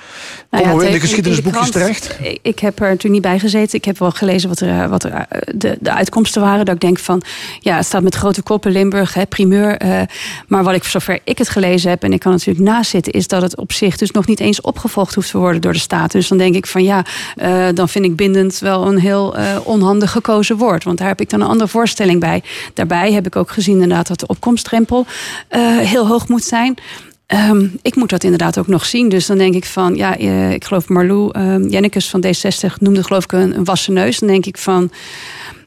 Nou 0.50 0.86
in 0.86 0.92
de 0.92 1.00
geschiedenisboekjes 1.00 1.70
krant- 1.70 1.72
terecht? 1.72 2.18
Ik, 2.22 2.40
ik 2.42 2.60
heb 2.60 2.76
er 2.80 2.86
natuurlijk 2.86 3.14
niet 3.14 3.22
bij 3.22 3.40
gezeten. 3.40 3.78
Ik 3.78 3.86
heb 3.86 4.00
wel 4.00 4.12
gelezen 4.12 4.50
wat, 4.50 4.60
er, 4.60 4.70
eh, 4.82 4.90
wat 4.90 5.04
er, 5.04 5.12
eh, 5.12 5.42
de, 5.56 5.78
de 5.80 5.92
uitkomsten 5.94 6.42
waren. 6.42 6.66
Dat 6.66 6.76
ik 6.76 6.82
denk 6.82 7.00
van, 7.00 7.22
ja, 7.60 7.76
het 7.76 7.86
staat 7.86 8.02
met 8.04 8.16
grote 8.16 8.42
koppen 8.42 8.72
Limburg, 8.72 9.14
hè, 9.14 9.26
primeur. 9.26 9.78
eh, 9.78 10.02
maar 10.48 10.64
wat 10.64 10.74
ik, 10.74 10.84
zover 10.84 11.20
ik 11.24 11.38
het 11.38 11.50
gelezen 11.50 11.90
heb, 11.90 12.04
en 12.04 12.14
ik 12.14 12.20
kan 12.20 12.32
natuurlijk 12.32 12.66
naast 12.66 12.90
zitten, 12.90 13.14
is 13.14 13.28
dat 13.28 13.42
het 13.42 13.58
op 13.58 13.72
zich 13.72 13.98
dus 13.98 14.12
nog 14.12 14.28
niet 14.28 14.40
eens 14.40 14.62
opgevolgd 14.62 15.16
hoeft 15.16 15.30
te 15.32 15.38
worden 15.38 15.62
door 15.62 15.74
de 15.74 15.80
staat. 15.80 16.12
Dus 16.12 16.28
dan 16.28 16.38
denk 16.38 16.56
ik 16.56 16.68
van, 16.68 16.84
ja, 16.84 17.06
eh, 17.36 17.66
dan 17.74 17.90
vind 17.90 18.06
ik 18.06 18.16
bindend 18.16 18.60
wel 18.60 18.88
een 18.88 19.00
heel 19.00 19.36
eh, 19.36 19.44
onhandig 19.64 19.88
gekozen 19.98 20.57
woord. 20.57 20.84
Want 20.84 20.98
daar 20.98 21.07
heb 21.07 21.22
ik 21.22 21.30
dan 21.30 21.41
een 21.41 21.48
andere 21.48 21.70
voorstelling 21.70 22.20
bij. 22.20 22.44
Daarbij 22.74 23.14
heb 23.14 23.26
ik 23.26 23.36
ook 23.36 23.52
gezien 23.52 23.74
inderdaad 23.74 24.07
dat 24.07 24.20
de 24.20 24.28
opkomstdrempel 24.28 25.06
eh, 25.48 25.78
heel 25.78 26.07
hoog 26.07 26.28
moet 26.28 26.44
zijn. 26.44 26.76
Ehm, 27.26 27.68
ik 27.82 27.95
moet 27.95 28.10
dat 28.10 28.24
inderdaad 28.24 28.57
ook 28.57 28.68
nog 28.68 28.86
zien. 28.86 29.10
Dus 29.10 29.26
dan 29.26 29.38
denk 29.38 29.56
ik 29.56 29.66
van, 29.66 29.95
ja, 29.95 30.18
eh, 30.18 30.52
ik 30.52 30.66
geloof 30.66 30.88
Marlou 30.88 31.32
ehm 31.32 31.68
Jennekes 31.68 32.10
van 32.10 32.26
D60 32.26 32.74
noemde 32.80 33.03
geloof 33.03 33.24
ik 33.24 33.32
een, 33.32 33.57
een 33.57 33.64
wassen 33.64 33.94
neus. 33.94 34.20
Dan 34.20 34.28
denk 34.30 34.45
ik 34.45 34.57
van, 34.57 34.91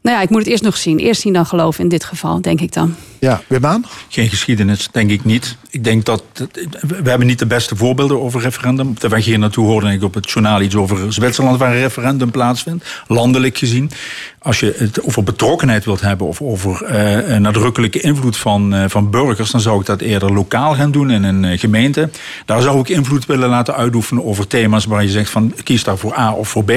nou 0.03 0.17
ja, 0.17 0.23
ik 0.23 0.31
moet 0.31 0.39
het 0.39 0.49
eerst 0.49 0.63
nog 0.63 0.77
zien. 0.77 0.99
Eerst 0.99 1.21
zien 1.21 1.33
dan 1.33 1.47
geloven 1.47 1.83
in 1.83 1.89
dit 1.89 2.05
geval, 2.05 2.41
denk 2.41 2.61
ik 2.61 2.73
dan. 2.73 2.95
Ja, 3.23 3.43
Wim? 3.47 3.85
Geen 4.09 4.29
geschiedenis, 4.29 4.89
denk 4.93 5.11
ik 5.11 5.25
niet. 5.25 5.57
Ik 5.71 5.85
denk 5.85 6.05
dat. 6.05 6.23
We 6.81 7.09
hebben 7.11 7.27
niet 7.27 7.39
de 7.39 7.47
beste 7.47 7.77
voorbeelden 7.77 8.21
over 8.21 8.41
referendum. 8.41 8.95
De 8.99 9.09
weg 9.09 9.25
hier 9.25 9.39
naartoe 9.39 9.67
hoorde 9.67 9.93
ik 9.93 10.03
op 10.03 10.15
het 10.15 10.31
journaal 10.31 10.61
iets 10.61 10.75
over 10.75 11.13
Zwitserland 11.13 11.59
waar 11.59 11.73
een 11.73 11.81
referendum 11.81 12.31
plaatsvindt. 12.31 13.03
Landelijk 13.07 13.59
gezien. 13.59 13.91
Als 14.39 14.61
je 14.61 14.75
het 14.77 15.03
over 15.03 15.23
betrokkenheid 15.23 15.85
wilt 15.85 16.01
hebben 16.01 16.27
of 16.27 16.41
over 16.41 16.85
eh, 16.85 17.37
nadrukkelijke 17.37 18.01
invloed 18.01 18.37
van, 18.37 18.75
eh, 18.75 18.85
van 18.89 19.11
burgers, 19.11 19.51
dan 19.51 19.61
zou 19.61 19.81
ik 19.81 19.87
dat 19.87 20.01
eerder 20.01 20.33
lokaal 20.33 20.75
gaan 20.75 20.91
doen 20.91 21.11
in 21.11 21.23
een 21.23 21.45
eh, 21.45 21.59
gemeente. 21.59 22.11
Daar 22.45 22.63
zou 22.63 22.81
ik 22.81 22.89
invloed 22.89 23.27
willen 23.27 23.49
laten 23.49 23.75
uitoefenen 23.75 24.25
over 24.25 24.47
thema's 24.47 24.85
waar 24.85 25.03
je 25.03 25.09
zegt 25.09 25.31
van 25.31 25.55
kies 25.65 25.85
daar 25.85 25.99
voor 25.99 26.19
A 26.19 26.33
of 26.33 26.49
voor 26.49 26.65
B. 26.65 26.73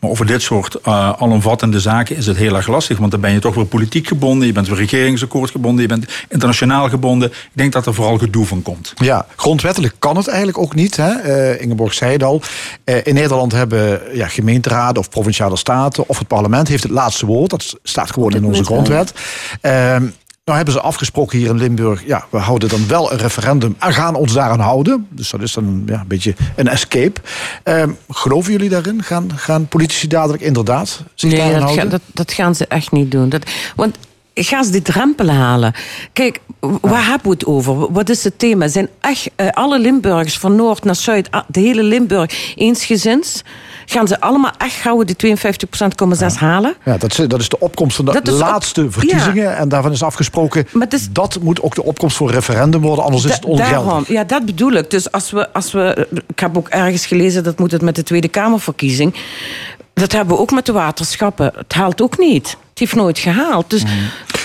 Maar 0.00 0.10
over 0.10 0.26
dit 0.26 0.42
soort 0.42 0.74
eh, 0.74 1.12
alomvattende 1.18 1.80
zaken 1.80 2.16
is 2.16 2.26
het 2.26 2.36
heel 2.36 2.56
erg 2.56 2.66
lastig. 2.66 2.98
Want 2.98 3.10
dan 3.10 3.20
ben 3.20 3.32
je 3.32 3.38
toch 3.38 3.54
weer 3.54 3.66
politiek 3.66 4.06
gebonden, 4.06 4.46
je 4.46 4.52
bent 4.52 4.68
weer 4.68 4.76
regeringsakkoord 4.76 5.50
gebonden, 5.50 5.79
je 5.82 5.88
bent 5.88 6.04
internationaal 6.28 6.88
gebonden. 6.88 7.28
Ik 7.30 7.36
denk 7.52 7.72
dat 7.72 7.86
er 7.86 7.94
vooral 7.94 8.18
gedoe 8.18 8.46
van 8.46 8.62
komt. 8.62 8.92
Ja, 8.96 9.26
grondwettelijk 9.36 9.94
kan 9.98 10.16
het 10.16 10.26
eigenlijk 10.28 10.58
ook 10.58 10.74
niet. 10.74 10.96
Hè? 10.96 11.10
Eh, 11.10 11.60
Ingeborg 11.60 11.94
zei 11.94 12.12
het 12.12 12.22
al. 12.22 12.42
Eh, 12.84 12.96
in 13.06 13.14
Nederland 13.14 13.52
hebben 13.52 14.00
ja, 14.12 14.26
gemeenteraden 14.28 14.98
of 15.02 15.08
provinciale 15.10 15.56
staten 15.56 16.08
of 16.08 16.18
het 16.18 16.28
parlement 16.28 16.68
heeft 16.68 16.82
het 16.82 16.92
laatste 16.92 17.26
woord. 17.26 17.50
Dat 17.50 17.76
staat 17.82 18.10
gewoon 18.12 18.32
in 18.34 18.44
onze 18.44 18.64
grondwet. 18.64 19.12
Ehm, 19.60 20.06
nou 20.44 20.56
hebben 20.62 20.80
ze 20.80 20.80
afgesproken 20.80 21.38
hier 21.38 21.48
in 21.48 21.58
Limburg. 21.58 22.06
Ja, 22.06 22.24
we 22.30 22.38
houden 22.38 22.68
dan 22.68 22.88
wel 22.88 23.12
een 23.12 23.18
referendum 23.18 23.76
en 23.78 23.92
gaan 23.92 24.14
ons 24.14 24.32
daaraan 24.32 24.60
houden. 24.60 25.06
Dus 25.10 25.30
dat 25.30 25.40
is 25.42 25.52
dan 25.52 25.82
ja, 25.86 26.00
een 26.00 26.06
beetje 26.06 26.34
een 26.56 26.68
escape. 26.68 27.20
Ehm, 27.62 27.90
geloven 28.08 28.52
jullie 28.52 28.68
daarin? 28.68 29.02
Gaan, 29.02 29.30
gaan 29.36 29.66
politici 29.68 30.06
dadelijk 30.06 30.42
inderdaad 30.42 31.02
zich 31.14 31.30
Nee, 31.30 31.38
daaraan 31.38 31.54
dat, 31.60 31.62
houden? 31.68 31.84
ga- 31.84 31.90
dat, 31.90 32.00
dat 32.14 32.32
gaan 32.32 32.54
ze 32.54 32.66
echt 32.66 32.92
niet 32.92 33.10
doen. 33.10 33.28
Dat, 33.28 33.42
want 33.76 33.96
gaan 34.34 34.64
ze 34.64 34.70
die 34.70 34.82
drempel 34.82 35.28
halen? 35.30 35.72
Kijk, 36.12 36.40
waar 36.80 37.04
hebben 37.06 37.26
we 37.28 37.30
het 37.30 37.46
over? 37.46 37.92
Wat 37.92 38.08
is 38.08 38.24
het 38.24 38.38
thema? 38.38 38.68
Zijn 38.68 38.88
echt 39.00 39.30
eh, 39.36 39.48
alle 39.50 39.78
Limburgers 39.78 40.38
van 40.38 40.56
Noord 40.56 40.84
naar 40.84 40.94
Zuid, 40.96 41.28
de 41.46 41.60
hele 41.60 41.82
Limburg, 41.82 42.54
eensgezins? 42.56 43.42
Gaan 43.86 44.08
ze 44.08 44.20
allemaal 44.20 44.50
echt 44.58 44.74
gauw 44.74 45.02
die 45.04 45.36
52,6% 45.36 46.26
halen? 46.38 46.74
Ja, 46.84 46.96
dat 46.96 47.10
is, 47.18 47.28
dat 47.28 47.40
is 47.40 47.48
de 47.48 47.58
opkomst 47.60 47.96
van 47.96 48.04
de 48.04 48.12
Dat 48.12 48.28
is 48.28 48.34
op- 48.34 48.40
laatste 48.40 48.90
verkiezingen. 48.90 49.56
En 49.56 49.68
daarvan 49.68 49.92
is 49.92 50.02
afgesproken, 50.02 50.66
dat 51.12 51.38
moet 51.42 51.62
ook 51.62 51.74
de 51.74 51.84
opkomst 51.84 52.16
voor 52.16 52.30
referendum 52.30 52.80
worden, 52.80 53.04
anders 53.04 53.24
is 53.24 53.32
het 53.34 53.44
ongeldig. 53.44 54.08
ja, 54.08 54.24
dat 54.24 54.44
bedoel 54.44 54.72
ik. 54.72 54.90
Dus 54.90 55.12
als 55.12 55.30
we, 55.30 55.52
als 55.52 55.72
we, 55.72 56.08
ik 56.26 56.38
heb 56.38 56.56
ook 56.56 56.68
ergens 56.68 57.06
gelezen 57.06 57.44
dat 57.44 57.58
moet 57.58 57.70
het 57.70 57.82
met 57.82 57.94
de 57.96 58.02
Tweede 58.02 58.28
Kamerverkiezing. 58.28 59.14
Dat 60.00 60.12
hebben 60.12 60.34
we 60.36 60.40
ook 60.40 60.50
met 60.50 60.66
de 60.66 60.72
waterschappen. 60.72 61.52
Het 61.56 61.72
haalt 61.74 62.02
ook 62.02 62.18
niet. 62.18 62.48
Het 62.70 62.78
heeft 62.78 62.94
nooit 62.94 63.18
gehaald. 63.18 63.70
Dus, 63.70 63.82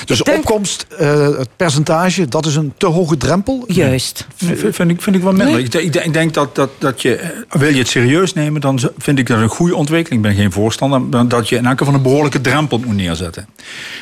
Dus 0.05 0.17
de 0.19 0.33
opkomst, 0.37 0.85
eh, 0.97 1.37
het 1.37 1.49
percentage, 1.55 2.27
dat 2.27 2.45
is 2.45 2.55
een 2.55 2.73
te 2.77 2.85
hoge 2.85 3.17
drempel? 3.17 3.63
Juist. 3.67 4.27
V- 4.35 4.75
Vind 4.75 4.91
ik, 4.91 5.01
vind 5.01 5.15
ik 5.15 5.21
wel 5.21 5.33
minder. 5.33 5.59
Ik, 5.59 5.71
denk- 5.71 5.85
ik 5.85 5.93
denk- 5.93 6.05
ik 6.05 6.13
denk 6.13 6.33
dat, 6.33 6.55
dat, 6.55 6.69
dat 6.77 7.01
je, 7.01 7.15
eh, 7.15 7.29
wil 7.49 7.69
je 7.69 7.77
het 7.77 7.87
serieus 7.87 8.33
nemen, 8.33 8.61
dan 8.61 8.79
vind 8.97 9.19
ik 9.19 9.27
dat 9.27 9.39
een 9.39 9.47
goede 9.49 9.75
ontwikkeling. 9.75 10.25
Ik 10.25 10.31
ben 10.31 10.41
geen 10.41 10.51
voorstander, 10.51 11.27
dat 11.29 11.49
je 11.49 11.55
in 11.55 11.65
elk 11.65 11.77
geval 11.77 11.93
een 11.93 12.01
behoorlijke 12.01 12.41
drempel 12.41 12.79
moet 12.85 12.95
neerzetten. 12.95 13.47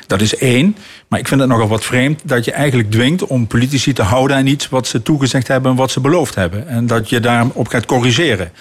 Dat 0.08 0.22
is 0.22 0.36
één. 0.36 0.76
Maar 1.08 1.20
ik 1.20 1.28
vind 1.28 1.40
het 1.40 1.50
nogal 1.50 1.68
wat 1.68 1.84
vreemd 1.86 2.22
dat 2.26 2.46
je 2.46 2.52
eigenlijk 2.52 2.92
dwingt 2.92 3.26
om 3.28 3.48
politici 3.48 3.94
te 3.94 4.02
houden 4.04 4.38
aan 4.38 4.48
iets 4.48 4.70
wat 4.70 4.88
ze 4.88 5.02
toegezegd 5.02 5.48
hebben 5.48 5.72
en 5.72 5.78
wat 5.78 5.92
ze 5.92 6.00
beloofd 6.00 6.36
hebben. 6.36 6.68
En 6.68 6.88
dat 6.88 7.10
je 7.10 7.20
daarop 7.20 7.68
gaat 7.68 7.86
corrigeren. 7.86 8.52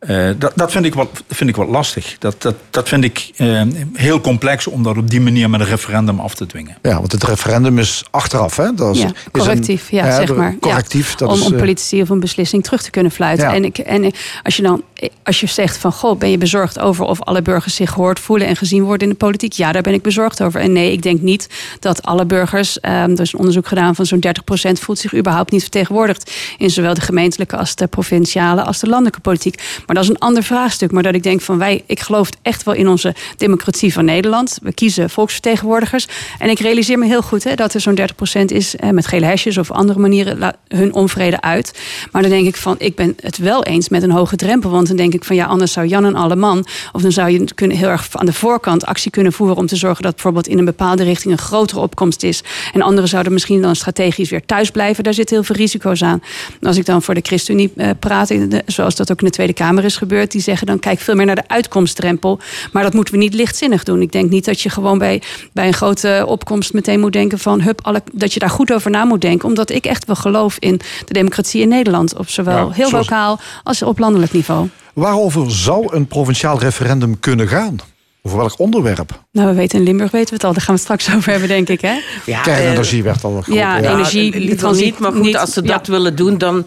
Eh, 0.00 0.28
dat 0.38 0.52
dat 0.54 0.72
vind, 0.72 0.84
ik 0.84 0.94
wat, 0.94 1.08
vind 1.28 1.50
ik 1.50 1.56
wat 1.56 1.68
lastig. 1.68 2.16
Dat, 2.18 2.42
dat, 2.42 2.54
dat 2.70 2.88
vind 2.88 3.04
ik 3.04 3.30
eh, 3.36 3.62
heel 3.92 4.20
complex 4.20 4.66
om 4.66 4.82
dat 4.82 4.96
op 4.96 5.10
die 5.10 5.20
manier 5.20 5.50
met 5.50 5.60
een 5.60 5.66
referendum 5.66 6.20
af 6.20 6.34
te 6.34 6.46
dwingen. 6.46 6.76
Ja, 6.82 6.94
want 6.98 7.12
het 7.12 7.24
referendum 7.24 7.78
is 7.78 8.04
achteraf, 8.10 8.56
hè? 8.56 8.74
Dat 8.74 8.94
is, 8.94 9.00
ja, 9.00 9.06
is 9.06 9.12
een- 9.24 9.30
correctief, 9.30 9.90
ja, 9.90 10.04
hè, 10.04 10.16
zeg 10.26 10.36
maar. 10.36 10.56
Correctief, 10.60 11.10
Ja, 11.10 11.16
dat 11.16 11.28
om, 11.28 11.34
is... 11.34 11.46
om 11.46 11.52
eh, 11.52 11.58
politici 11.58 12.02
of 12.02 12.08
een 12.08 12.20
beslissing 12.20 12.64
terug 12.64 12.82
te 12.82 12.90
kunnen 12.90 13.12
fluiten. 13.12 13.48
Ja. 13.48 13.54
En, 13.54 13.64
ik, 13.64 13.78
en 13.78 14.12
als 14.42 14.56
je 14.56 14.62
dan 14.62 14.82
als 15.22 15.40
je 15.40 15.46
zegt 15.46 15.76
van 15.76 15.92
goh, 15.92 16.18
ben 16.18 16.30
je 16.30 16.38
bezorgd 16.38 16.78
over 16.78 17.04
of 17.04 17.20
alle 17.20 17.42
burgers 17.42 17.74
zich 17.74 17.90
gehoord 17.90 18.20
voelen 18.20 18.46
en 18.46 18.56
gezien 18.56 18.82
worden 18.82 19.06
in 19.06 19.12
de 19.12 19.18
politiek? 19.18 19.52
Ja, 19.52 19.72
daar 19.72 19.82
ben 19.82 19.94
ik 19.94 20.02
bezorgd 20.02 20.42
over. 20.42 20.60
En 20.60 20.72
nee, 20.72 20.92
ik 20.92 21.02
denk 21.02 21.20
niet 21.20 21.48
dat 21.80 22.02
alle 22.02 22.24
burgers, 22.24 22.80
ehm, 22.80 22.94
er 23.10 23.20
is 23.20 23.32
een 23.32 23.38
onderzoek 23.38 23.66
gedaan 23.66 23.94
van 23.94 24.06
zo'n 24.06 24.20
30% 24.20 24.80
voelt 24.80 24.98
zich 24.98 25.14
überhaupt 25.14 25.50
niet 25.50 25.62
vertegenwoordigd 25.62 26.30
in 26.58 26.70
zowel 26.70 26.94
de 26.94 27.00
gemeentelijke 27.00 27.56
als 27.56 27.74
de 27.74 27.86
provinciale 27.86 28.62
als 28.64 28.78
de 28.78 28.86
landelijke 28.86 29.20
politiek. 29.20 29.62
Maar 29.90 29.98
dat 29.98 30.08
is 30.08 30.16
een 30.16 30.26
ander 30.26 30.42
vraagstuk. 30.42 30.92
Maar 30.92 31.02
dat 31.02 31.14
ik 31.14 31.22
denk 31.22 31.40
van 31.40 31.58
wij, 31.58 31.82
ik 31.86 32.00
geloof 32.00 32.28
echt 32.42 32.62
wel 32.62 32.74
in 32.74 32.88
onze 32.88 33.14
democratie 33.36 33.92
van 33.92 34.04
Nederland. 34.04 34.58
We 34.62 34.72
kiezen 34.72 35.10
volksvertegenwoordigers. 35.10 36.06
En 36.38 36.50
ik 36.50 36.58
realiseer 36.58 36.98
me 36.98 37.06
heel 37.06 37.22
goed 37.22 37.44
hè, 37.44 37.54
dat 37.54 37.74
er 37.74 37.80
zo'n 37.80 37.98
30% 37.98 38.44
is 38.44 38.76
eh, 38.76 38.90
met 38.90 39.06
gele 39.06 39.26
hesjes 39.26 39.58
of 39.58 39.70
andere 39.70 39.98
manieren 39.98 40.56
hun 40.68 40.94
onvrede 40.94 41.40
uit. 41.40 41.80
Maar 42.12 42.22
dan 42.22 42.30
denk 42.30 42.46
ik 42.46 42.56
van, 42.56 42.74
ik 42.78 42.94
ben 42.94 43.16
het 43.20 43.38
wel 43.38 43.64
eens 43.64 43.88
met 43.88 44.02
een 44.02 44.10
hoge 44.10 44.36
drempel. 44.36 44.70
Want 44.70 44.86
dan 44.86 44.96
denk 44.96 45.14
ik 45.14 45.24
van 45.24 45.36
ja, 45.36 45.44
anders 45.44 45.72
zou 45.72 45.86
Jan 45.86 46.04
en 46.04 46.14
alle 46.14 46.36
man. 46.36 46.66
Of 46.92 47.02
dan 47.02 47.12
zou 47.12 47.30
je 47.30 47.54
kunnen, 47.54 47.76
heel 47.76 47.88
erg 47.88 48.08
aan 48.12 48.26
de 48.26 48.32
voorkant 48.32 48.86
actie 48.86 49.10
kunnen 49.10 49.32
voeren 49.32 49.56
om 49.56 49.66
te 49.66 49.76
zorgen 49.76 50.02
dat 50.02 50.12
bijvoorbeeld 50.12 50.46
in 50.46 50.58
een 50.58 50.64
bepaalde 50.64 51.04
richting 51.04 51.32
een 51.32 51.38
grotere 51.38 51.80
opkomst 51.80 52.22
is. 52.22 52.42
En 52.72 52.82
anderen 52.82 53.08
zouden 53.08 53.32
misschien 53.32 53.62
dan 53.62 53.76
strategisch 53.76 54.30
weer 54.30 54.46
thuis 54.46 54.70
blijven. 54.70 55.04
Daar 55.04 55.14
zitten 55.14 55.36
heel 55.36 55.44
veel 55.44 55.56
risico's 55.56 56.02
aan. 56.02 56.22
Als 56.62 56.76
ik 56.76 56.86
dan 56.86 57.02
voor 57.02 57.14
de 57.14 57.20
ChristenUnie 57.22 57.72
eh, 57.76 57.90
praat, 57.98 58.32
zoals 58.66 58.96
dat 58.96 59.10
ook 59.10 59.18
in 59.20 59.26
de 59.26 59.32
Tweede 59.32 59.52
Kamer 59.52 59.78
is 59.84 59.96
gebeurd, 59.96 60.30
die 60.32 60.40
zeggen 60.40 60.66
dan 60.66 60.78
kijk 60.78 61.00
veel 61.00 61.14
meer 61.14 61.26
naar 61.26 61.34
de 61.34 61.48
uitkomstdrempel. 61.48 62.38
Maar 62.72 62.82
dat 62.82 62.92
moeten 62.94 63.14
we 63.14 63.20
niet 63.20 63.34
lichtzinnig 63.34 63.82
doen. 63.84 64.02
Ik 64.02 64.12
denk 64.12 64.30
niet 64.30 64.44
dat 64.44 64.60
je 64.60 64.70
gewoon 64.70 64.98
bij, 64.98 65.22
bij 65.52 65.66
een 65.66 65.72
grote 65.74 66.24
opkomst 66.26 66.72
meteen 66.72 67.00
moet 67.00 67.12
denken 67.12 67.38
van 67.38 67.60
hup, 67.60 67.80
alle, 67.82 68.02
dat 68.12 68.32
je 68.32 68.38
daar 68.40 68.50
goed 68.50 68.72
over 68.72 68.90
na 68.90 69.04
moet 69.04 69.20
denken. 69.20 69.48
Omdat 69.48 69.70
ik 69.70 69.84
echt 69.84 70.04
wel 70.04 70.16
geloof 70.16 70.56
in 70.58 70.80
de 71.06 71.12
democratie 71.12 71.60
in 71.62 71.68
Nederland. 71.68 72.16
Op 72.16 72.28
zowel 72.28 72.56
Ja, 72.68 72.70
heel 72.74 72.88
zoals- 72.88 73.08
lokaal 73.08 73.38
als 73.62 73.82
op 73.82 73.98
landelijk 73.98 74.32
niveau. 74.32 74.68
Waarover 74.94 75.50
zou 75.52 75.94
een 75.94 76.06
provinciaal 76.06 76.58
referendum 76.58 77.20
kunnen 77.20 77.48
gaan? 77.48 77.76
Over 78.22 78.38
welk 78.38 78.58
onderwerp? 78.58 79.22
Nou, 79.32 79.48
we 79.48 79.54
weten 79.54 79.78
in 79.78 79.84
Limburg 79.84 80.10
weten 80.10 80.28
we 80.28 80.34
het 80.34 80.44
al. 80.44 80.52
Daar 80.52 80.62
gaan 80.62 80.74
we 80.74 80.80
het 80.80 80.90
straks 80.98 81.16
over 81.16 81.30
hebben, 81.30 81.48
denk 81.48 81.68
ik. 81.68 81.80
Hè? 81.80 81.98
Ja, 82.26 82.40
Kernenergie 82.40 83.02
werd 83.02 83.24
al 83.24 83.40
groot. 83.42 83.56
ja, 83.56 83.78
energie, 83.82 84.38
liever 84.38 84.56
transi- 84.58 84.84
niet. 84.84 84.98
Maar 84.98 85.12
goed, 85.12 85.22
niet- 85.22 85.36
als 85.36 85.52
ze 85.52 85.62
ja. 85.62 85.68
dat 85.68 85.86
willen 85.86 86.16
doen, 86.16 86.38
dan... 86.38 86.66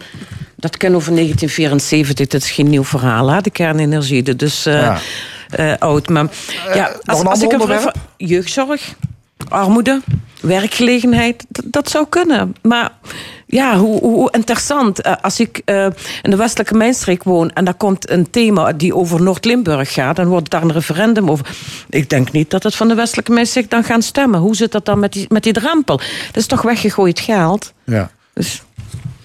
Dat 0.64 0.76
kan 0.76 0.94
over 0.94 1.12
1974, 1.14 2.26
dat 2.26 2.40
is 2.42 2.50
geen 2.50 2.68
nieuw 2.70 2.84
verhaal, 2.84 3.28
hè, 3.30 3.40
de 3.40 3.50
kernenergie. 3.50 4.34
Is 4.36 4.66
eh, 4.66 4.74
Ja. 4.74 4.98
eh, 5.50 5.72
oud. 5.78 6.08
Maar 6.08 6.26
ja, 6.74 6.88
nog 6.88 7.00
als, 7.04 7.20
een 7.20 7.26
als 7.26 7.42
ik 7.42 7.52
een 7.52 7.92
jeugdzorg, 8.16 8.94
armoede, 9.48 10.00
werkgelegenheid, 10.40 11.44
dat, 11.48 11.64
dat 11.66 11.90
zou 11.90 12.06
kunnen. 12.08 12.54
Maar 12.62 12.90
ja, 13.46 13.76
hoe, 13.78 14.00
hoe 14.00 14.28
interessant. 14.32 15.00
Eh, 15.00 15.12
Als 15.22 15.40
ik 15.40 15.62
eh, 15.64 15.86
in 16.22 16.30
de 16.30 16.36
westelijke 16.36 16.74
mijnstreek 16.74 17.22
woon 17.22 17.50
en 17.52 17.64
daar 17.64 17.74
komt 17.74 18.10
een 18.10 18.30
thema 18.30 18.72
die 18.72 18.94
over 18.94 19.22
Noord-Limburg 19.22 19.92
gaat, 19.92 20.16
dan 20.16 20.26
wordt 20.26 20.50
daar 20.50 20.62
een 20.62 20.72
referendum 20.72 21.30
over. 21.30 21.46
Ik 21.88 22.10
denk 22.10 22.32
niet 22.32 22.50
dat 22.50 22.62
het 22.62 22.74
van 22.74 22.88
de 22.88 22.94
westelijke 22.94 23.32
mijnstreek 23.32 23.70
dan 23.70 23.84
gaan 23.84 24.02
stemmen. 24.02 24.40
Hoe 24.40 24.56
zit 24.56 24.72
dat 24.72 24.84
dan 24.84 24.98
met 24.98 25.12
die, 25.12 25.26
met 25.28 25.42
die 25.42 25.52
drempel? 25.52 25.96
Dat 26.26 26.36
is 26.36 26.46
toch 26.46 26.62
weggegooid 26.62 27.20
geld? 27.20 27.72
Ja. 27.84 28.10
Dus 28.34 28.62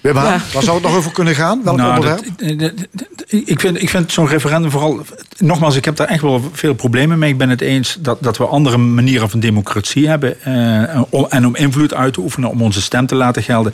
Wim 0.00 0.16
Haan, 0.16 0.32
Ja. 0.32 0.40
waar 0.52 0.62
zou 0.62 0.76
het 0.76 0.86
nog 0.86 0.96
over 0.96 1.12
kunnen 1.12 1.34
gaan? 1.34 1.60
Welk 1.64 1.76
Nou, 1.76 1.94
onderwerp? 1.94 2.24
dat- 2.36 2.58
dat- 2.58 2.72
dat- 2.92 3.08
ik 3.28 3.60
vind, 3.60 3.82
ik 3.82 3.88
vind 3.90 4.12
zo'n 4.12 4.26
referendum 4.28 4.70
vooral... 4.70 5.00
Nogmaals, 5.38 5.76
ik 5.76 5.84
heb 5.84 5.96
daar 5.96 6.06
echt 6.06 6.22
wel 6.22 6.50
veel 6.52 6.74
problemen 6.74 7.18
mee. 7.18 7.30
Ik 7.30 7.38
ben 7.38 7.48
het 7.48 7.60
eens 7.60 7.96
dat, 8.00 8.22
dat 8.22 8.36
we 8.36 8.46
andere 8.46 8.76
manieren 8.76 9.30
van 9.30 9.40
democratie 9.40 10.08
hebben. 10.08 10.42
eh, 10.42 11.02
om- 11.10 11.26
en 11.28 11.46
om 11.46 11.56
invloed 11.56 11.94
uit 11.94 12.12
te 12.12 12.20
oefenen, 12.20 12.50
om 12.50 12.62
onze 12.62 12.82
stem 12.82 13.06
te 13.06 13.14
laten 13.14 13.42
gelden. 13.42 13.72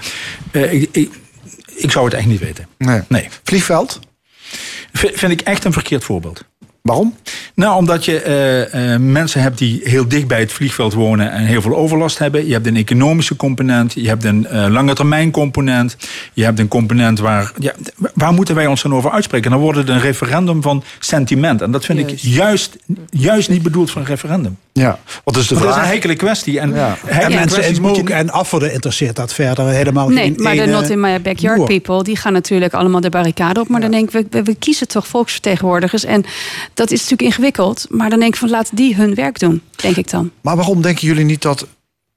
Eh, 0.50 0.72
ik, 0.72 0.88
ik, 0.92 1.10
ik 1.76 1.90
zou 1.90 2.04
het 2.04 2.14
echt 2.14 2.26
niet 2.26 2.40
weten. 2.40 2.66
Nee. 2.78 3.00
Nee. 3.08 3.28
Vliegveld? 3.42 4.00
V- 4.92 5.18
vind 5.18 5.32
ik 5.32 5.40
echt 5.40 5.64
een 5.64 5.72
verkeerd 5.72 6.04
voorbeeld. 6.04 6.44
Waarom? 6.86 7.14
Nou, 7.54 7.76
omdat 7.76 8.04
je 8.04 8.20
eh, 8.20 8.94
eh, 8.94 9.00
mensen 9.00 9.40
hebt 9.40 9.58
die 9.58 9.80
heel 9.84 10.08
dicht 10.08 10.26
bij 10.26 10.40
het 10.40 10.52
vliegveld 10.52 10.94
wonen 10.94 11.32
en 11.32 11.44
heel 11.44 11.62
veel 11.62 11.76
overlast 11.76 12.18
hebben. 12.18 12.46
Je 12.46 12.52
hebt 12.52 12.66
een 12.66 12.76
economische 12.76 13.36
component, 13.36 13.92
je 13.92 14.08
hebt 14.08 14.24
een 14.24 14.46
eh 14.46 14.66
lange 14.68 14.94
termijn 14.94 15.30
component. 15.30 15.96
Je 16.32 16.44
hebt 16.44 16.58
een 16.58 16.68
component 16.68 17.18
waar. 17.18 17.52
Ja, 17.58 17.72
waar 18.14 18.32
moeten 18.32 18.54
wij 18.54 18.66
ons 18.66 18.82
dan 18.82 18.94
over 18.94 19.10
uitspreken? 19.10 19.50
Dan 19.50 19.60
wordt 19.60 19.78
het 19.78 19.88
een 19.88 20.00
referendum 20.00 20.62
van 20.62 20.84
sentiment. 20.98 21.62
En 21.62 21.70
dat 21.70 21.84
vind 21.84 21.98
ik 21.98 22.18
juist, 22.18 22.76
juist 23.10 23.48
niet 23.48 23.62
bedoeld 23.62 23.90
voor 23.90 24.00
een 24.00 24.06
referendum. 24.06 24.56
Ja, 24.72 24.98
wat 25.24 25.36
is 25.36 25.46
de 25.46 25.54
Want 25.54 25.66
dat 25.66 25.74
is 25.74 25.74
vraag? 25.74 25.76
een 25.76 25.84
heikele 25.84 26.16
kwestie. 26.16 26.60
En, 26.60 26.74
Ja. 26.74 26.96
En 27.06 27.34
mensen 27.34 27.74
je 27.74 27.80
Mook 27.80 28.10
en 28.10 28.30
Afferden 28.30 28.72
interesseert 28.72 29.16
dat 29.16 29.32
verder 29.32 29.68
helemaal 29.68 30.08
Nee, 30.08 30.24
geen 30.24 30.42
maar 30.42 30.54
de 30.54 30.66
Not 30.66 30.90
in 30.90 31.00
My 31.00 31.20
Backyard 31.20 31.64
people, 31.64 32.02
die 32.02 32.16
gaan 32.16 32.32
natuurlijk 32.32 32.74
allemaal 32.74 33.00
de 33.00 33.10
barricade 33.10 33.60
op. 33.60 33.68
Maar 33.68 33.80
dan 33.80 33.90
denk 33.90 34.04
ik, 34.04 34.10
we, 34.10 34.26
we, 34.30 34.42
we 34.42 34.54
kiezen 34.54 34.88
toch 34.88 35.06
volksvertegenwoordigers. 35.06 36.04
En 36.04 36.24
dat 36.76 36.90
is 36.90 37.00
natuurlijk 37.00 37.28
ingewikkeld. 37.28 37.86
Maar 37.88 38.10
dan 38.10 38.18
denk 38.18 38.32
ik 38.32 38.40
van, 38.40 38.50
laat 38.50 38.70
die 38.72 38.94
hun 38.94 39.14
werk 39.14 39.38
doen, 39.38 39.62
denk 39.76 39.96
ik 39.96 40.10
dan. 40.10 40.30
Maar 40.40 40.56
waarom 40.56 40.82
denken 40.82 41.06
jullie 41.06 41.24
niet 41.24 41.42
dat 41.42 41.66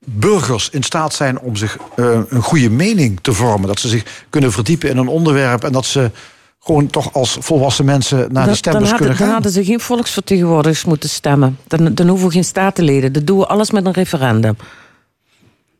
burgers 0.05 0.69
in 0.69 0.83
staat 0.83 1.13
zijn 1.13 1.39
om 1.39 1.55
zich 1.55 1.77
eh, 1.95 2.19
een 2.29 2.41
goede 2.41 2.69
mening 2.69 3.19
te 3.21 3.33
vormen? 3.33 3.67
Dat 3.67 3.79
ze 3.79 3.87
zich 3.87 4.25
kunnen 4.29 4.51
verdiepen 4.51 4.89
in 4.89 4.97
een 4.97 5.07
onderwerp 5.07 5.63
en 5.63 5.71
dat 5.71 5.85
ze 5.85 6.11
gewoon 6.59 6.87
toch 6.87 7.13
als 7.13 7.37
volwassen 7.39 7.85
mensen 7.85 8.17
naar 8.17 8.27
die 8.27 8.33
dan, 8.33 8.45
dan, 8.45 8.55
stembus 8.55 8.81
hadden, 8.81 8.97
kunnen 8.97 9.17
dan 9.17 9.25
gaan? 9.25 9.33
hadden 9.33 9.51
ze 9.51 9.63
geen 9.63 9.79
volksvertegenwoordigers 9.79 10.85
moeten 10.85 11.09
stemmen. 11.09 11.57
Dan, 11.67 11.93
dan 11.93 12.07
hoeven 12.07 12.27
we 12.27 12.33
geen 12.33 12.43
statenleden. 12.43 13.13
Dat 13.13 13.27
doen 13.27 13.37
we 13.37 13.47
alles 13.47 13.71
met 13.71 13.85
een 13.85 13.91
referendum. 13.91 14.55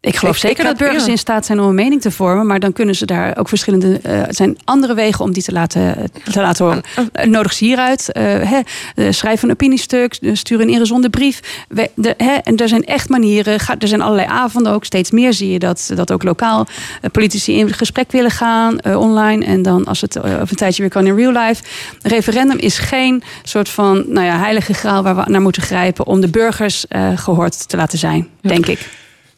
Ik 0.01 0.15
geloof 0.15 0.35
Ik- 0.35 0.41
zeker 0.41 0.59
ik 0.59 0.65
dat 0.65 0.77
burgers 0.77 1.05
ja. 1.05 1.11
in 1.11 1.17
staat 1.17 1.45
zijn 1.45 1.59
om 1.59 1.67
een 1.67 1.75
mening 1.75 2.01
te 2.01 2.11
vormen. 2.11 2.47
Maar 2.47 2.59
dan 2.59 2.73
kunnen 2.73 2.95
ze 2.95 3.05
daar 3.05 3.37
ook 3.37 3.47
verschillende. 3.49 3.99
Het 4.03 4.35
zijn 4.35 4.57
andere 4.65 4.93
wegen 4.93 5.25
om 5.25 5.33
die 5.33 5.43
te 5.43 5.51
laten, 5.51 5.95
te 6.31 6.41
laten 6.41 6.65
horen. 6.65 6.81
Eh, 7.11 7.25
nodig 7.25 7.53
ze 7.53 7.65
hieruit. 7.65 8.09
hè, 8.13 8.59
eh, 8.95 9.11
schrijf 9.11 9.43
een 9.43 9.51
opiniestuk. 9.51 10.17
Stuur 10.33 10.61
een 10.61 10.69
ingezonde 10.69 11.09
brief. 11.09 11.39
We- 11.67 11.89
de, 11.95 12.13
hè, 12.17 12.33
en 12.33 12.57
er 12.57 12.67
zijn 12.67 12.83
echt 12.83 13.09
manieren. 13.09 13.59
Ga, 13.59 13.75
er 13.79 13.87
zijn 13.87 14.01
allerlei 14.01 14.27
avonden 14.27 14.71
ook. 14.73 14.85
Steeds 14.85 15.11
meer 15.11 15.33
zie 15.33 15.51
je 15.51 15.59
dat, 15.59 15.91
dat 15.95 16.11
ook 16.11 16.23
lokaal 16.23 16.67
politici 17.11 17.53
in 17.57 17.73
gesprek 17.73 18.11
willen 18.11 18.31
gaan. 18.31 18.85
online. 18.95 19.45
En 19.45 19.61
dan 19.61 19.85
als 19.85 20.01
het 20.01 20.17
over 20.19 20.31
een 20.39 20.47
tijdje 20.55 20.81
weer 20.81 20.91
kan 20.91 21.05
in 21.05 21.15
real 21.15 21.31
life. 21.31 21.63
Een 22.01 22.11
referendum 22.11 22.57
is 22.57 22.77
geen 22.77 23.23
soort 23.43 23.69
van 23.69 24.03
nou 24.07 24.25
ja, 24.25 24.37
heilige 24.39 24.73
graal 24.73 25.03
waar 25.03 25.15
we 25.15 25.23
naar 25.27 25.41
moeten 25.41 25.61
grijpen. 25.61 26.05
om 26.07 26.21
de 26.21 26.27
burgers 26.29 26.87
eh, 26.87 27.09
gehoord 27.15 27.69
te 27.69 27.77
laten 27.77 27.97
zijn, 27.97 28.27
denk 28.41 28.65
ik. 28.65 28.87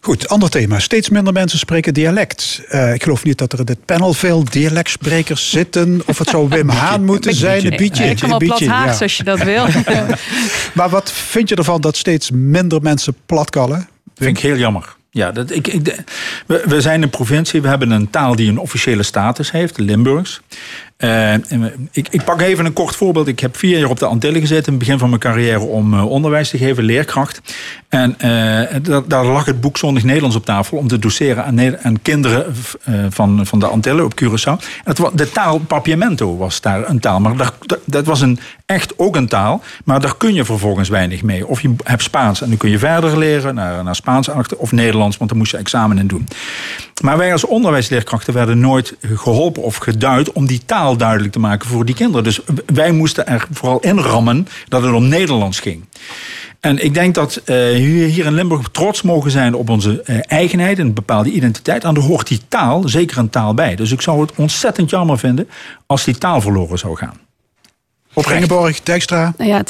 Goed, 0.04 0.28
ander 0.28 0.50
thema. 0.50 0.80
Steeds 0.80 1.10
minder 1.10 1.34
mensen 1.34 1.60
spreken 1.60 1.94
dialect. 1.94 2.62
Eh, 2.68 2.94
ik 2.94 3.04
geloof 3.04 3.24
niet 3.24 3.38
dat 3.38 3.54
er 3.54 3.60
in 3.60 3.66
dit 3.66 3.86
panel 3.86 4.14
veel 4.14 4.44
dialectsprekers 4.44 5.50
zitten. 5.50 6.02
Of 6.06 6.18
het 6.18 6.30
zou 6.30 6.50
Wim 6.50 6.70
Haan 6.70 7.06
moeten 7.06 7.36
zijn. 7.36 7.66
Een 7.66 7.78
beetje. 7.78 8.06
Ik 8.06 8.20
kan 8.20 8.30
wel 8.30 8.38
plat 8.38 8.66
Haags 8.66 8.98
ja. 8.98 9.04
als 9.04 9.18
je 9.18 9.24
dat 9.24 9.44
wil. 9.54 9.66
Maar 10.74 10.90
wat 10.90 11.12
vind 11.12 11.50
je 11.50 11.56
ervan 11.56 11.82
dat 11.82 11.98
steeds 11.98 12.32
minder 12.32 12.82
mensen 12.82 13.16
platkallen? 13.26 13.90
Vind 14.16 14.38
ik 14.38 14.44
heel 14.44 14.58
jammer. 14.58 14.96
Ja, 15.10 15.32
dat, 15.32 15.52
ik, 15.52 15.68
ik, 15.68 16.04
we, 16.46 16.64
we 16.66 16.82
zijn 16.82 17.02
een 17.02 17.10
provincie, 17.10 17.62
we 17.62 17.68
hebben 17.68 17.92
een 17.92 18.10
taal 18.10 18.36
die 18.36 18.50
een 18.50 18.58
officiële 18.58 19.04
status 19.04 19.52
heeft, 19.52 19.78
Limburgs. 19.78 20.42
Eh, 21.02 21.34
ik, 21.92 22.08
ik 22.10 22.24
pak 22.24 22.42
even 22.42 22.66
een 22.66 22.74
kort 22.74 22.96
voorbeeld. 22.96 23.28
Ik 23.28 23.40
heb 23.40 23.58
vier 23.58 23.80
jaar 23.80 23.90
op 23.90 24.00
de 24.00 24.06
Antillen 24.06 24.40
gezeten 24.42 24.66
in 24.66 24.70
het 24.74 24.80
begin 24.80 25.00
van 25.00 25.10
mijn 25.10 25.22
carrière 25.22 25.60
om 25.60 25.94
eh, 25.94 26.06
onderwijs 26.06 26.50
te 26.50 26.58
geven, 26.58 26.84
leerkracht. 26.84 27.42
En 27.90 28.20
eh, 28.20 28.30
da- 28.82 29.04
daar 29.08 29.26
lag 29.26 29.46
het 29.46 29.62
boek 29.62 29.78
Zondig 29.78 30.04
Nederlands 30.04 30.36
op 30.36 30.46
tafel 30.46 30.78
om 30.78 30.88
te 30.88 31.00
doseren 31.00 31.46
aan, 31.84 32.02
kinderen 32.02 32.46
van, 33.10 33.46
van 33.46 33.60
de 33.60 33.66
Antillen 33.68 34.06
op 34.06 34.14
Curaçao. 34.24 34.66
De 35.14 35.32
taal 35.32 35.58
Papiamento 35.60 36.38
was 36.38 36.62
daar 36.62 36.90
een 36.90 37.00
taal, 37.00 37.20
maar 37.20 37.36
dat- 37.66 37.80
dat 37.86 38.06
was 38.06 38.22
een, 38.22 38.40
echt 38.72 39.00
ook 39.00 39.16
een 39.16 39.28
taal. 39.28 39.62
Maar 39.86 40.02
daar 40.02 40.18
kun 40.18 40.34
je 40.34 40.46
vervolgens 40.46 40.90
weinig 40.90 41.24
mee. 41.24 41.48
Of 41.48 41.62
je 41.62 41.76
hebt 41.84 42.04
Spaans 42.04 42.42
en 42.42 42.48
dan 42.50 42.58
kun 42.58 42.70
je 42.70 42.80
verder 42.80 43.18
leren 43.18 43.56
naar, 43.56 43.84
naar 43.84 43.96
Spaans 43.96 44.30
of 44.58 44.72
Nederlands, 44.72 45.18
want 45.18 45.30
dan 45.30 45.40
moest 45.40 45.52
je 45.52 45.58
examen 45.58 45.98
in 45.98 46.08
doen. 46.08 46.28
Maar 47.02 47.18
wij 47.18 47.32
als 47.32 47.46
onderwijsleerkrachten 47.46 48.34
werden 48.34 48.60
nooit 48.60 48.96
geholpen 49.02 49.64
of 49.64 49.76
geduid 49.76 50.32
om 50.32 50.46
die 50.46 50.62
taal 50.66 50.98
duidelijk 50.98 51.32
te 51.32 51.40
maken 51.40 51.68
voor 51.68 51.86
die 51.86 51.96
kinderen. 51.96 52.24
Dus 52.24 52.40
wij 52.66 52.92
moesten 52.92 53.28
er 53.28 53.48
vooral 53.52 53.80
in 53.80 54.00
rammen 54.00 54.48
dat 54.68 54.84
het 54.84 54.94
om 54.94 55.08
Nederlands 55.08 55.60
ging. 55.60 55.86
En 56.60 56.84
ik 56.84 56.94
denk 56.94 57.16
dat 57.16 57.36
eh, 57.36 57.56
we 57.56 58.08
hier 58.12 58.26
in 58.26 58.34
Limburg 58.34 58.70
trots 58.72 59.02
mogen 59.02 59.32
zijn 59.32 59.54
op 59.54 59.70
onze 59.70 60.02
eh, 60.02 60.20
eigenheid 60.26 60.80
en 60.80 60.86
een 60.86 60.94
bepaalde 60.94 61.32
identiteit. 61.32 61.84
En 61.84 61.94
daar 61.94 62.04
hoort 62.04 62.28
die 62.28 62.42
taal, 62.48 62.88
zeker 62.88 63.18
een 63.18 63.30
taal 63.30 63.54
bij. 63.54 63.76
Dus 63.76 63.92
ik 63.92 64.02
zou 64.02 64.22
het 64.22 64.32
ontzettend 64.36 64.90
jammer 64.90 65.20
vinden 65.20 65.50
als 65.86 66.04
die 66.04 66.18
taal 66.18 66.42
verloren 66.42 66.80
zou 66.80 66.98
gaan. 66.98 67.20
Op 68.14 68.26
Ringenborg, 68.26 68.82
Dijkstra. 68.82 69.34
Nou 69.38 69.64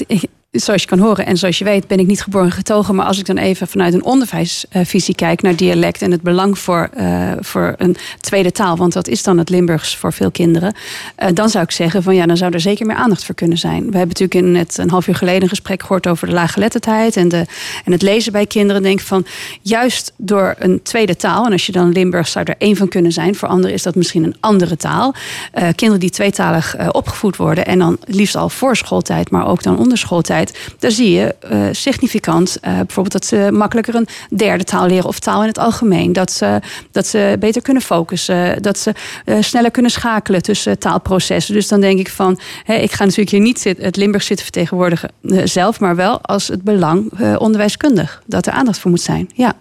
zoals 0.51 0.81
je 0.81 0.87
kan 0.87 0.99
horen 0.99 1.25
en 1.25 1.37
zoals 1.37 1.57
je 1.57 1.63
weet 1.63 1.87
ben 1.87 1.99
ik 1.99 2.07
niet 2.07 2.21
geboren 2.21 2.51
getogen. 2.51 2.95
Maar 2.95 3.05
als 3.05 3.19
ik 3.19 3.25
dan 3.25 3.37
even 3.37 3.67
vanuit 3.67 3.93
een 3.93 4.03
onderwijsvisie 4.03 5.15
kijk 5.15 5.41
naar 5.41 5.55
dialect 5.55 6.01
en 6.01 6.11
het 6.11 6.21
belang 6.21 6.59
voor, 6.59 6.89
eh, 6.93 7.31
voor 7.39 7.73
een 7.77 7.97
tweede 8.19 8.51
taal, 8.51 8.77
want 8.77 8.93
dat 8.93 9.07
is 9.07 9.23
dan 9.23 9.37
het 9.37 9.49
Limburgs 9.49 9.97
voor 9.97 10.13
veel 10.13 10.31
kinderen. 10.31 10.75
eh, 11.15 11.29
dan 11.33 11.49
zou 11.49 11.63
ik 11.63 11.71
zeggen 11.71 12.03
van 12.03 12.15
ja, 12.15 12.25
dan 12.25 12.37
zou 12.37 12.51
er 12.53 12.59
zeker 12.59 12.85
meer 12.85 12.95
aandacht 12.95 13.25
voor 13.25 13.35
kunnen 13.35 13.57
zijn. 13.57 13.91
We 13.91 13.97
hebben 13.97 14.17
natuurlijk 14.19 14.33
in 14.33 14.83
een 14.83 14.89
half 14.89 15.07
uur 15.07 15.15
geleden 15.15 15.41
een 15.41 15.49
gesprek 15.49 15.81
gehoord 15.81 16.07
over 16.07 16.27
de 16.27 16.33
laaggeletterdheid 16.33 17.15
en, 17.17 17.27
de, 17.27 17.45
en 17.85 17.91
het 17.91 18.01
lezen 18.01 18.31
bij 18.31 18.45
kinderen. 18.45 18.83
Denk 18.83 18.99
van 18.99 19.25
juist 19.61 20.13
door 20.17 20.55
een 20.57 20.81
tweede 20.83 21.15
taal, 21.15 21.45
en 21.45 21.51
als 21.51 21.65
je 21.65 21.71
dan 21.71 21.91
Limburgs 21.91 22.31
zou 22.31 22.45
er 22.45 22.55
één 22.57 22.75
van 22.75 22.87
kunnen 22.87 23.11
zijn, 23.11 23.35
voor 23.35 23.47
anderen 23.47 23.75
is 23.75 23.83
dat 23.83 23.95
misschien 23.95 24.23
een 24.23 24.35
andere 24.39 24.77
taal. 24.77 25.13
Eh, 25.51 25.63
kinderen 25.63 25.99
die 25.99 26.09
tweetalig 26.09 26.91
opgevoed 26.91 27.35
worden 27.35 27.65
en 27.65 27.79
dan 27.79 27.97
liefst 28.05 28.35
al 28.35 28.49
voor 28.49 28.75
schooltijd, 28.75 29.31
maar 29.31 29.47
ook 29.47 29.63
dan 29.63 29.77
onder 29.77 29.97
schooltijd. 29.97 30.40
Daar 30.79 30.91
zie 30.91 31.11
je 31.11 31.35
eh, 31.39 31.67
significant 31.71 32.57
eh, 32.61 32.75
bijvoorbeeld 32.75 33.11
dat 33.11 33.25
ze 33.25 33.49
makkelijker 33.51 33.95
een 33.95 34.07
derde 34.29 34.63
taal 34.63 34.87
leren 34.87 35.07
of 35.07 35.19
taal 35.19 35.41
in 35.41 35.47
het 35.47 35.57
algemeen. 35.57 36.13
Dat 36.13 36.31
ze, 36.31 36.59
dat 36.91 37.07
ze 37.07 37.35
beter 37.39 37.61
kunnen 37.61 37.83
focussen. 37.83 38.61
Dat 38.61 38.79
ze 38.79 38.93
eh, 39.25 39.37
sneller 39.39 39.71
kunnen 39.71 39.91
schakelen 39.91 40.41
tussen 40.41 40.79
taalprocessen. 40.79 41.53
Dus 41.53 41.67
dan 41.67 41.81
denk 41.81 41.99
ik 41.99 42.09
van, 42.09 42.39
hè, 42.63 42.75
ik 42.75 42.91
ga 42.91 43.03
natuurlijk 43.03 43.29
hier 43.29 43.39
niet 43.39 43.59
zit, 43.59 43.77
het 43.77 43.95
Limburg 43.95 44.23
zitten 44.23 44.45
vertegenwoordigen 44.45 45.11
zelf, 45.43 45.79
maar 45.79 45.95
wel 45.95 46.21
als 46.21 46.47
het 46.47 46.63
belang 46.63 47.11
eh, 47.19 47.35
onderwijskundig. 47.37 48.21
Dat 48.25 48.45
er 48.45 48.53
aandacht 48.53 48.79
voor 48.79 48.91
moet 48.91 49.01
zijn. 49.01 49.29
Ja. 49.33 49.53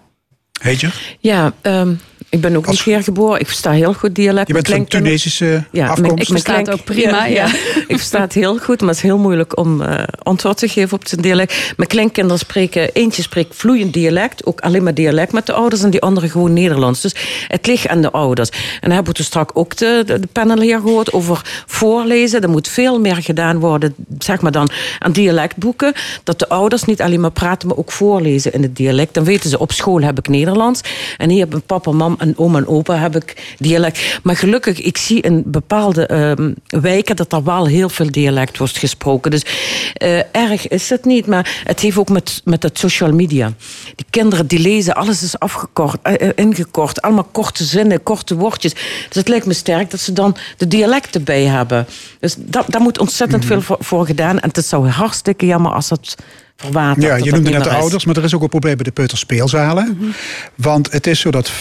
Heet 0.60 0.80
je? 0.80 0.90
Ja, 1.18 1.52
ehm, 1.62 1.94
ik 2.30 2.40
ben 2.40 2.56
ook 2.56 2.66
niet 2.66 2.82
hier 2.82 3.02
geboren. 3.02 3.40
Ik 3.40 3.46
versta 3.46 3.70
heel 3.70 3.92
goed 3.94 4.14
dialect. 4.14 4.46
Je 4.46 4.52
bent 4.54 4.68
van 4.68 4.84
Tunesische 4.84 5.64
Ja, 5.72 5.82
afkomst. 5.88 6.00
mijn- 6.00 6.16
Ik 6.16 6.26
versta 6.26 6.56
het 6.56 6.70
ook 6.70 6.84
prima, 6.84 7.26
ja. 7.26 7.46
ik 7.86 7.96
versta 7.96 8.20
het 8.20 8.32
heel 8.32 8.58
goed, 8.58 8.80
maar 8.80 8.88
het 8.88 8.96
is 8.96 9.02
heel 9.02 9.18
moeilijk 9.18 9.58
om 9.58 9.82
eh, 9.82 10.02
antwoord 10.22 10.56
te 10.56 10.68
geven 10.68 10.96
op 10.98 11.06
zijn 11.08 11.20
dialect. 11.20 11.72
Mijn 11.76 11.88
kleinkinderen 11.88 12.38
spreken, 12.38 12.92
eentje 12.92 13.22
spreekt 13.22 13.56
vloeiend 13.56 13.92
dialect, 13.92 14.46
ook 14.46 14.60
alleen 14.60 14.82
maar 14.82 14.94
dialect 14.94 15.32
met 15.32 15.46
de 15.46 15.52
ouders, 15.52 15.82
en 15.82 15.90
die 15.90 16.00
andere 16.00 16.28
gewoon 16.28 16.52
Nederlands. 16.52 17.00
Dus 17.00 17.14
het 17.48 17.66
ligt 17.66 17.88
aan 17.88 18.00
de 18.02 18.10
ouders. 18.10 18.48
En 18.50 18.56
dan 18.80 18.90
hebben 18.90 19.08
we 19.12 19.16
toen 19.18 19.24
straks 19.24 19.54
ook 19.54 19.76
de, 19.76 20.02
de, 20.06 20.20
de 20.20 20.28
panel 20.32 20.60
hier 20.60 20.80
gehoord 20.80 21.12
over 21.12 21.62
voorlezen. 21.66 22.40
Er 22.42 22.50
moet 22.50 22.68
veel 22.68 23.00
meer 23.00 23.16
gedaan 23.16 23.58
worden, 23.58 23.94
zeg 24.18 24.40
maar 24.40 24.52
dan, 24.52 24.68
aan 24.98 25.12
dialectboeken. 25.12 25.92
Dat 26.24 26.38
de 26.38 26.48
ouders 26.48 26.84
niet 26.84 27.00
alleen 27.02 27.20
maar 27.20 27.30
praten, 27.30 27.68
maar 27.68 27.76
ook 27.76 27.92
voorlezen 27.92 28.52
in 28.52 28.62
het 28.62 28.76
dialect. 28.76 29.14
Dan 29.14 29.24
weten 29.24 29.50
ze, 29.50 29.58
op 29.58 29.72
school 29.72 30.00
heb 30.00 30.18
ik 30.18 30.28
Nederlands. 30.28 30.80
En 31.16 31.30
hier 31.30 31.38
hebben 31.38 31.62
papa, 31.62 31.90
mam 31.90 32.18
en 32.20 32.38
oom 32.38 32.56
en 32.56 32.66
opa 32.66 32.96
heb 32.96 33.16
ik 33.16 33.54
dialect. 33.58 34.20
Maar 34.22 34.36
gelukkig, 34.36 34.80
ik 34.80 34.98
zie 34.98 35.20
in 35.20 35.42
bepaalde 35.46 36.06
ehm, 36.06 36.52
wijken 36.66 37.16
dat 37.16 37.32
er 37.32 37.44
wel 37.44 37.66
heel 37.66 37.88
veel 37.88 38.10
dialect 38.10 38.58
wordt 38.58 38.78
gesproken. 38.78 39.30
Dus 39.30 39.44
eh, 39.92 40.18
erg 40.34 40.68
is 40.68 40.90
het 40.90 41.04
niet, 41.04 41.26
maar 41.26 41.62
het 41.64 41.80
heeft 41.80 41.96
ook 41.96 42.08
met, 42.08 42.40
met 42.44 42.62
het 42.62 42.78
social 42.78 43.12
media. 43.12 43.52
Die 43.96 44.06
kinderen 44.10 44.46
die 44.46 44.58
lezen, 44.58 44.94
alles 44.94 45.22
is 45.22 45.38
afgekort, 45.38 45.98
eh, 46.02 46.28
eh, 46.28 46.32
ingekort. 46.34 47.02
Allemaal 47.02 47.28
korte 47.32 47.64
zinnen, 47.64 48.02
korte 48.02 48.34
woordjes. 48.34 48.74
Dus 48.74 49.16
het 49.16 49.28
lijkt 49.28 49.46
me 49.46 49.52
sterk 49.52 49.90
dat 49.90 50.00
ze 50.00 50.12
dan 50.12 50.36
de 50.56 50.68
dialecten 50.68 51.24
bij 51.24 51.44
hebben. 51.44 51.86
Dus 52.20 52.34
dat, 52.38 52.64
daar 52.68 52.80
moet 52.80 52.98
ontzettend 52.98 53.44
veel 53.44 53.60
voor, 53.60 53.76
voor 53.80 54.06
gedaan. 54.06 54.40
En 54.40 54.48
het 54.52 54.66
zou 54.66 54.88
hartstikke 54.88 55.46
jammer 55.46 55.72
als 55.72 55.88
dat 55.88 56.16
Ja, 56.98 57.16
je 57.16 57.30
noemde 57.30 57.50
net 57.50 57.64
de 57.64 57.70
ouders, 57.70 58.04
maar 58.04 58.16
er 58.16 58.24
is 58.24 58.34
ook 58.34 58.42
een 58.42 58.48
probleem 58.48 58.74
bij 58.76 58.84
de 58.84 58.90
peuterspeelzalen. 58.90 60.14
Want 60.54 60.92
het 60.92 61.06
is 61.06 61.20
zo 61.20 61.30
dat 61.30 61.50
75% 61.50 61.54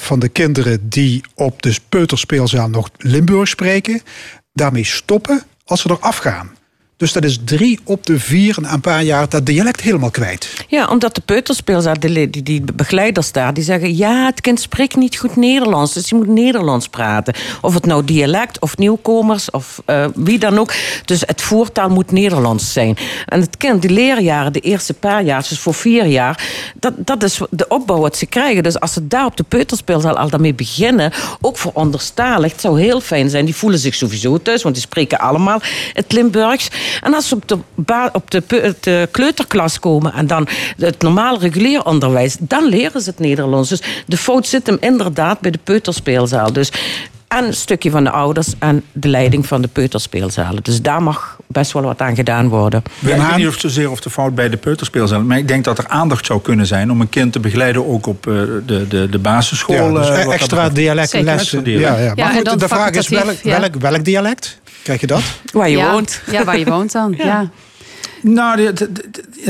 van 0.00 0.18
de 0.18 0.28
kinderen 0.28 0.88
die 0.88 1.24
op 1.34 1.62
de 1.62 1.76
peuterspeelzaal 1.88 2.68
nog 2.68 2.90
Limburg 2.96 3.48
spreken, 3.48 4.02
daarmee 4.52 4.84
stoppen 4.84 5.42
als 5.64 5.80
ze 5.80 5.90
eraf 5.90 6.16
gaan. 6.16 6.57
Dus 6.98 7.12
dat 7.12 7.24
is 7.24 7.38
drie 7.44 7.78
op 7.84 8.06
de 8.06 8.18
vier 8.18 8.56
na 8.60 8.72
een 8.72 8.80
paar 8.80 9.02
jaar 9.02 9.28
dat 9.28 9.46
dialect 9.46 9.80
helemaal 9.80 10.10
kwijt. 10.10 10.64
Ja, 10.68 10.88
omdat 10.88 11.14
de 11.14 11.20
peuterspeelzaal, 11.20 11.98
die, 11.98 12.30
die, 12.30 12.42
die 12.42 12.62
begeleiders 12.74 13.32
daar, 13.32 13.54
die 13.54 13.64
zeggen... 13.64 13.96
ja, 13.96 14.26
het 14.26 14.40
kind 14.40 14.60
spreekt 14.60 14.96
niet 14.96 15.16
goed 15.16 15.36
Nederlands, 15.36 15.92
dus 15.92 16.08
je 16.08 16.14
moet 16.14 16.26
Nederlands 16.26 16.88
praten. 16.88 17.34
Of 17.60 17.74
het 17.74 17.86
nou 17.86 18.04
dialect 18.04 18.60
of 18.60 18.76
nieuwkomers 18.76 19.50
of 19.50 19.82
eh, 19.84 20.04
wie 20.14 20.38
dan 20.38 20.58
ook. 20.58 20.72
Dus 21.04 21.20
het 21.20 21.40
voertaal 21.40 21.88
moet 21.88 22.10
Nederlands 22.10 22.72
zijn. 22.72 22.96
En 23.26 23.40
het 23.40 23.56
kind, 23.56 23.82
die 23.82 23.90
leerjaren, 23.90 24.52
de 24.52 24.60
eerste 24.60 24.94
paar 24.94 25.22
jaar, 25.22 25.46
dus 25.48 25.58
voor 25.58 25.74
vier 25.74 26.06
jaar... 26.06 26.44
dat, 26.74 26.92
dat 26.96 27.22
is 27.22 27.40
de 27.50 27.68
opbouw 27.68 27.98
wat 27.98 28.16
ze 28.16 28.26
krijgen. 28.26 28.62
Dus 28.62 28.80
als 28.80 28.92
ze 28.92 29.06
daar 29.06 29.26
op 29.26 29.36
de 29.36 29.44
peuterspeelzaal 29.48 30.18
al 30.18 30.30
daarmee 30.30 30.54
beginnen... 30.54 31.12
ook 31.40 31.58
voor 31.58 31.72
onderstalig, 31.74 32.52
het 32.52 32.60
zou 32.60 32.80
heel 32.80 33.00
fijn 33.00 33.30
zijn. 33.30 33.44
Die 33.44 33.56
voelen 33.56 33.78
zich 33.78 33.94
sowieso 33.94 34.42
thuis, 34.42 34.62
want 34.62 34.74
die 34.74 34.84
spreken 34.84 35.18
allemaal 35.18 35.60
het 35.92 36.12
Limburgs. 36.12 36.68
En 37.00 37.14
als 37.14 37.28
ze 37.28 37.34
op 37.34 37.48
de, 37.48 37.58
ba- 37.74 38.10
op 38.12 38.30
de, 38.30 38.40
peu- 38.40 38.72
de 38.80 39.08
kleuterklas 39.10 39.78
komen 39.78 40.12
en 40.12 40.26
dan 40.26 40.48
het 40.78 41.02
normaal 41.02 41.38
regulier 41.40 41.84
onderwijs, 41.84 42.36
dan 42.40 42.64
leren 42.64 43.00
ze 43.00 43.10
het 43.10 43.18
Nederlands. 43.18 43.68
Dus 43.68 43.82
de 44.06 44.16
fout 44.16 44.46
zit 44.46 44.66
hem 44.66 44.76
inderdaad 44.80 45.40
bij 45.40 45.50
de 45.50 45.58
peuterspeelzaal. 45.64 46.52
Dus 46.52 46.70
en 47.28 47.44
een 47.44 47.54
stukje 47.54 47.90
van 47.90 48.04
de 48.04 48.10
ouders 48.10 48.52
en 48.58 48.82
de 48.92 49.08
leiding 49.08 49.46
van 49.46 49.62
de 49.62 49.68
peuterspeelzalen. 49.68 50.62
Dus 50.62 50.82
daar 50.82 51.02
mag 51.02 51.36
best 51.46 51.72
wel 51.72 51.82
wat 51.82 52.00
aan 52.00 52.14
gedaan 52.14 52.48
worden. 52.48 52.82
Ja, 52.98 53.14
ik 53.14 53.20
weet 53.20 53.36
niet 53.36 53.46
of 53.46 53.58
zozeer 53.58 53.90
of 53.90 54.00
de 54.00 54.10
fout 54.10 54.34
bij 54.34 54.48
de 54.48 54.56
peuterspeelzaal. 54.56 55.22
Maar 55.22 55.38
ik 55.38 55.48
denk 55.48 55.64
dat 55.64 55.78
er 55.78 55.88
aandacht 55.88 56.26
zou 56.26 56.40
kunnen 56.40 56.66
zijn 56.66 56.90
om 56.90 57.00
een 57.00 57.08
kind 57.08 57.32
te 57.32 57.40
begeleiden, 57.40 57.88
ook 57.88 58.06
op 58.06 58.26
eh, 58.26 58.34
de, 58.66 58.88
de, 58.88 59.08
de 59.08 59.18
basisschool. 59.18 59.74
Ja, 59.74 59.92
dus 59.92 60.08
eh, 60.08 60.14
wat 60.16 60.24
dat 60.24 60.32
extra 60.32 60.68
dialectlessen. 60.68 61.62
Ja, 61.64 61.98
ja. 61.98 62.12
Maar 62.14 62.32
goed, 62.32 62.44
dan 62.44 62.58
de 62.58 62.68
vraag 62.68 62.90
is 62.90 63.08
welk, 63.08 63.74
welk 63.78 64.04
dialect? 64.04 64.60
Krijg 64.88 65.00
je 65.02 65.06
dat? 65.06 65.22
Waar 65.52 65.68
je 65.70 65.76
ja, 65.76 65.92
woont. 65.92 66.20
Ja, 66.30 66.44
waar 66.44 66.58
je 66.58 66.64
woont 66.64 66.92
dan. 66.92 67.14
ja. 67.30 67.50
Nou, 68.22 68.60
ja, 68.62 68.72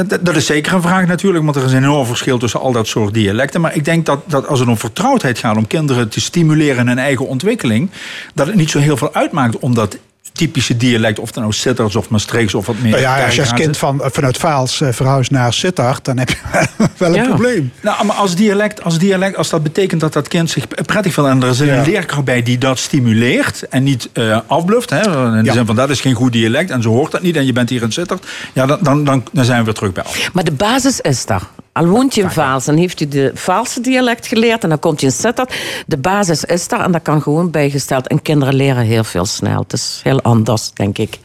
dat- 0.05 0.19
dat 0.25 0.37
is 0.37 0.47
zeker 0.47 0.73
een 0.73 0.83
vraag 0.83 1.07
natuurlijk, 1.07 1.45
want 1.45 1.57
er 1.57 1.65
is 1.65 1.73
een 1.73 1.83
enorm 1.83 2.07
verschil 2.07 2.39
tussen 2.39 2.61
al 2.61 2.73
dat 2.73 2.87
soort 2.87 3.15
dialecten. 3.15 3.61
Maar 3.61 3.77
ik 3.77 3.85
denk 3.85 4.07
dat, 4.07 4.21
dat 4.27 4.47
als 4.47 4.61
het 4.61 4.69
om 4.69 4.79
vertrouwdheid 4.79 5.39
gaat, 5.39 5.57
om 5.57 5.67
kinderen 5.67 6.09
te 6.09 6.21
stimuleren 6.21 6.79
in 6.81 6.87
hun 6.87 6.99
eigen 6.99 7.27
ontwikkeling, 7.27 7.91
dat 8.35 8.47
het 8.47 8.57
niet 8.57 8.71
zo 8.71 8.79
heel 8.79 8.97
veel 8.97 9.15
uitmaakt 9.15 9.59
om 9.59 9.75
dat 9.75 9.99
typische 10.39 10.77
dialect, 10.77 11.19
of 11.19 11.27
het 11.27 11.37
nou 11.37 11.53
Sitters 11.53 11.97
of 11.97 12.09
Maastrichts 12.09 12.55
of 12.55 12.67
wat 12.67 12.79
meer. 12.79 12.91
Nou 12.91 13.03
ja, 13.03 13.25
als 13.25 13.35
je 13.35 13.41
als 13.41 13.53
kind 13.53 13.77
van, 13.77 14.01
vanuit 14.05 14.37
Vaals 14.37 14.81
eh, 14.81 14.89
verhuist 14.93 15.31
naar 15.31 15.53
Sittard, 15.53 16.05
dan 16.05 16.19
heb 16.19 16.29
je 16.29 16.37
wel 16.97 17.09
een 17.09 17.15
Ja. 17.15 17.25
probleem. 17.29 17.73
Nou, 17.81 18.05
maar 18.05 18.17
als 18.17 18.35
dialect, 18.35 18.83
als 18.85 18.99
dialect, 18.99 19.37
als 19.37 19.49
dat 19.49 19.63
betekent 19.63 20.01
dat 20.01 20.13
dat 20.13 20.29
kind 20.29 20.51
zich 20.51 20.69
prettig 20.69 21.13
vindt 21.15 21.31
en 21.31 21.43
er 21.43 21.65
Ja. 21.65 21.77
een 21.79 21.85
leerkracht 21.85 22.25
bij 22.25 22.43
die 22.43 22.59
dat 22.59 22.79
stimuleert 22.79 23.69
en 23.69 23.83
niet 23.83 24.09
eh 24.13 24.39
afbluft, 24.47 24.91
hè, 24.91 25.01
in 25.37 25.39
de 25.39 25.45
Ja. 25.45 25.53
zin 25.53 25.67
van 25.67 25.77
dat 25.77 25.91
is 25.91 26.01
geen 26.01 26.15
goed 26.15 26.33
dialect 26.33 26.71
en 26.71 26.83
zo 26.83 26.89
hoort 26.91 27.13
dat 27.13 27.23
niet 27.23 27.37
en 27.37 27.47
je 27.47 27.53
bent 27.53 27.69
hier 27.71 27.83
in 27.83 27.93
Sittard, 27.93 28.27
ja, 28.53 28.67
dan, 28.67 28.79
dan, 28.83 29.05
dan, 29.05 29.25
dan 29.33 29.45
zijn 29.45 29.59
we 29.59 29.65
weer 29.65 29.75
terug 29.75 29.93
bij 29.93 30.05
af. 30.05 30.33
Maar 30.33 30.45
de 30.45 30.53
basis 30.53 31.01
is 31.01 31.27
daar. 31.27 31.43
Al 31.79 31.87
woont 31.87 32.15
je 32.15 32.23
in 32.23 32.31
Vaals, 32.31 32.65
dan 32.65 32.77
heeft 32.77 33.01
u 33.01 33.09
de 33.09 33.31
Vaalse 33.35 33.81
dialect 33.81 34.27
geleerd 34.27 34.63
en 34.63 34.69
dan 34.69 34.79
komt 34.79 35.01
je 35.01 35.07
in 35.07 35.13
Sittard. 35.13 35.55
De 35.87 35.97
basis 35.97 36.45
is 36.45 36.69
daar 36.69 36.85
en 36.85 36.93
dat 36.93 37.03
kan 37.03 37.23
gewoon 37.23 37.51
bijgesteld. 37.51 38.09
En 38.09 38.23
kinderen 38.23 38.55
leren 38.55 38.85
heel 38.85 39.05
veel 39.05 39.25
snel. 39.25 39.61
Het 39.61 39.73
is 39.73 40.01
heel 40.03 40.23
anders, 40.23 40.71
denk 40.73 40.99
ik. 40.99 41.19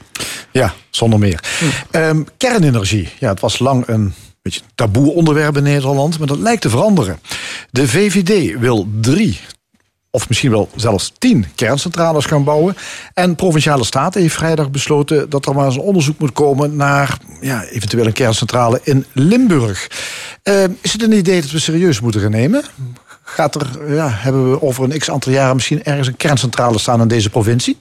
Ja, 0.52 0.74
zonder 0.90 1.20
meer. 1.20 1.44
Ehm, 1.92 2.24
kernenergie. 2.38 3.10
Ja, 3.20 3.30
het 3.30 3.40
was 3.40 3.60
lang 3.60 3.88
een 3.88 4.14
beetje 4.42 4.62
taboe 4.76 5.14
onderwerp 5.14 5.58
in 5.58 5.64
Nederland, 5.64 6.20
maar 6.20 6.28
dat 6.28 6.40
lijkt 6.40 6.62
te 6.62 6.70
veranderen. 6.70 7.20
De 7.72 7.88
VVD 7.88 8.60
wil 8.60 8.88
drie, 9.02 9.40
of 10.16 10.28
misschien 10.28 10.52
wel 10.52 10.70
zelfs 10.76 11.12
tien 11.18 11.46
kerncentrales 11.56 12.26
gaan 12.26 12.44
bouwen. 12.44 12.76
En 13.14 13.36
Provinciale 13.36 13.84
Staten 13.84 14.22
heeft 14.22 14.36
vrijdag 14.36 14.72
besloten 14.72 15.30
dat 15.30 15.46
er 15.46 15.56
maar 15.56 15.66
eens 15.66 15.76
een 15.76 15.82
onderzoek 15.82 16.20
moet 16.20 16.32
komen 16.32 16.76
naar 16.76 17.18
ja, 17.42 17.64
eventueel 17.64 18.06
een 18.06 18.14
kerncentrale 18.14 18.80
in 18.84 19.06
Limburg. 19.12 19.88
Ehm, 20.44 20.72
is 20.82 20.92
het 20.92 21.02
een 21.02 21.12
idee 21.12 21.42
dat 21.42 21.52
we 21.52 21.60
serieus 21.60 22.00
moeten 22.00 22.22
gaan 22.22 22.32
nemen? 22.32 22.64
Gaat 23.24 23.56
er, 23.56 23.94
ja, 23.94 24.10
hebben 24.10 24.52
we 24.52 24.62
over 24.62 24.84
een 24.84 25.00
x 25.00 25.10
aantal 25.10 25.32
jaren 25.32 25.56
misschien 25.56 25.84
ergens 25.84 26.08
een 26.08 26.18
kerncentrale 26.18 26.80
staan 26.80 27.02
in 27.02 27.08
deze 27.08 27.30
provincie? 27.30 27.78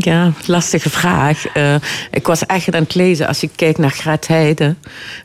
Ja, 0.00 0.32
lastige 0.46 0.90
vraag. 0.90 1.46
Eh, 1.46 1.74
ik 2.10 2.26
was 2.26 2.46
echt 2.46 2.74
aan 2.74 2.82
het 2.82 2.94
lezen 2.94 3.26
als 3.26 3.40
je 3.40 3.50
kijkt 3.56 3.78
naar 3.78 3.90
Graatheide 3.90 4.74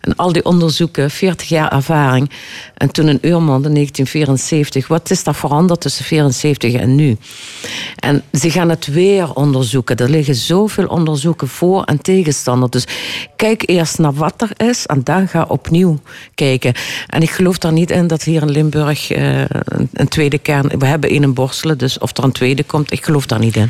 en 0.02 0.16
al 0.16 0.32
die 0.32 0.46
onderzoeken, 0.46 1.12
40 1.12 1.50
jaar 1.50 1.72
ervaring. 1.72 2.32
En 2.84 2.92
toen 2.92 3.08
in 3.10 3.18
Urmond 3.22 3.66
in 3.66 3.74
1974. 3.74 4.88
Wat 4.88 5.12
is 5.12 5.24
daar 5.24 5.36
veranderd 5.36 5.82
tussen 5.82 6.06
74 6.06 6.74
en 6.74 6.96
nu? 6.96 7.18
En 8.00 8.24
ze 8.34 8.52
gaan 8.52 8.70
het 8.70 8.88
weer 8.88 9.34
onderzoeken. 9.34 9.96
Er 9.96 10.10
liggen 10.10 10.36
zoveel 10.36 10.86
onderzoeken 10.88 11.48
voor 11.48 11.84
en 11.84 12.02
tegenstander. 12.02 12.70
Dus 12.70 12.86
kijk 13.36 13.64
eerst 13.70 14.00
naar 14.00 14.14
wat 14.14 14.34
er 14.42 14.68
is 14.68 14.86
en 14.86 15.02
dan 15.04 15.28
ga 15.28 15.46
opnieuw 15.48 16.00
kijken. 16.36 16.74
En 17.08 17.22
ik 17.22 17.30
geloof 17.30 17.58
daar 17.58 17.74
niet 17.74 17.92
in 17.92 18.08
dat 18.08 18.24
hier 18.24 18.42
in 18.42 18.52
Limburg 18.52 19.12
eh, 19.12 19.40
een, 19.50 19.90
een 19.94 20.08
tweede 20.08 20.38
kern... 20.38 20.72
We 20.80 20.86
hebben 20.86 21.10
één 21.10 21.24
in 21.24 21.34
Borselen, 21.34 21.78
dus 21.78 21.98
of 21.98 22.18
er 22.18 22.24
een 22.24 22.32
tweede 22.32 22.64
komt, 22.64 22.92
ik 22.92 23.06
geloof 23.06 23.26
daar 23.26 23.40
niet 23.40 23.56
in. 23.56 23.70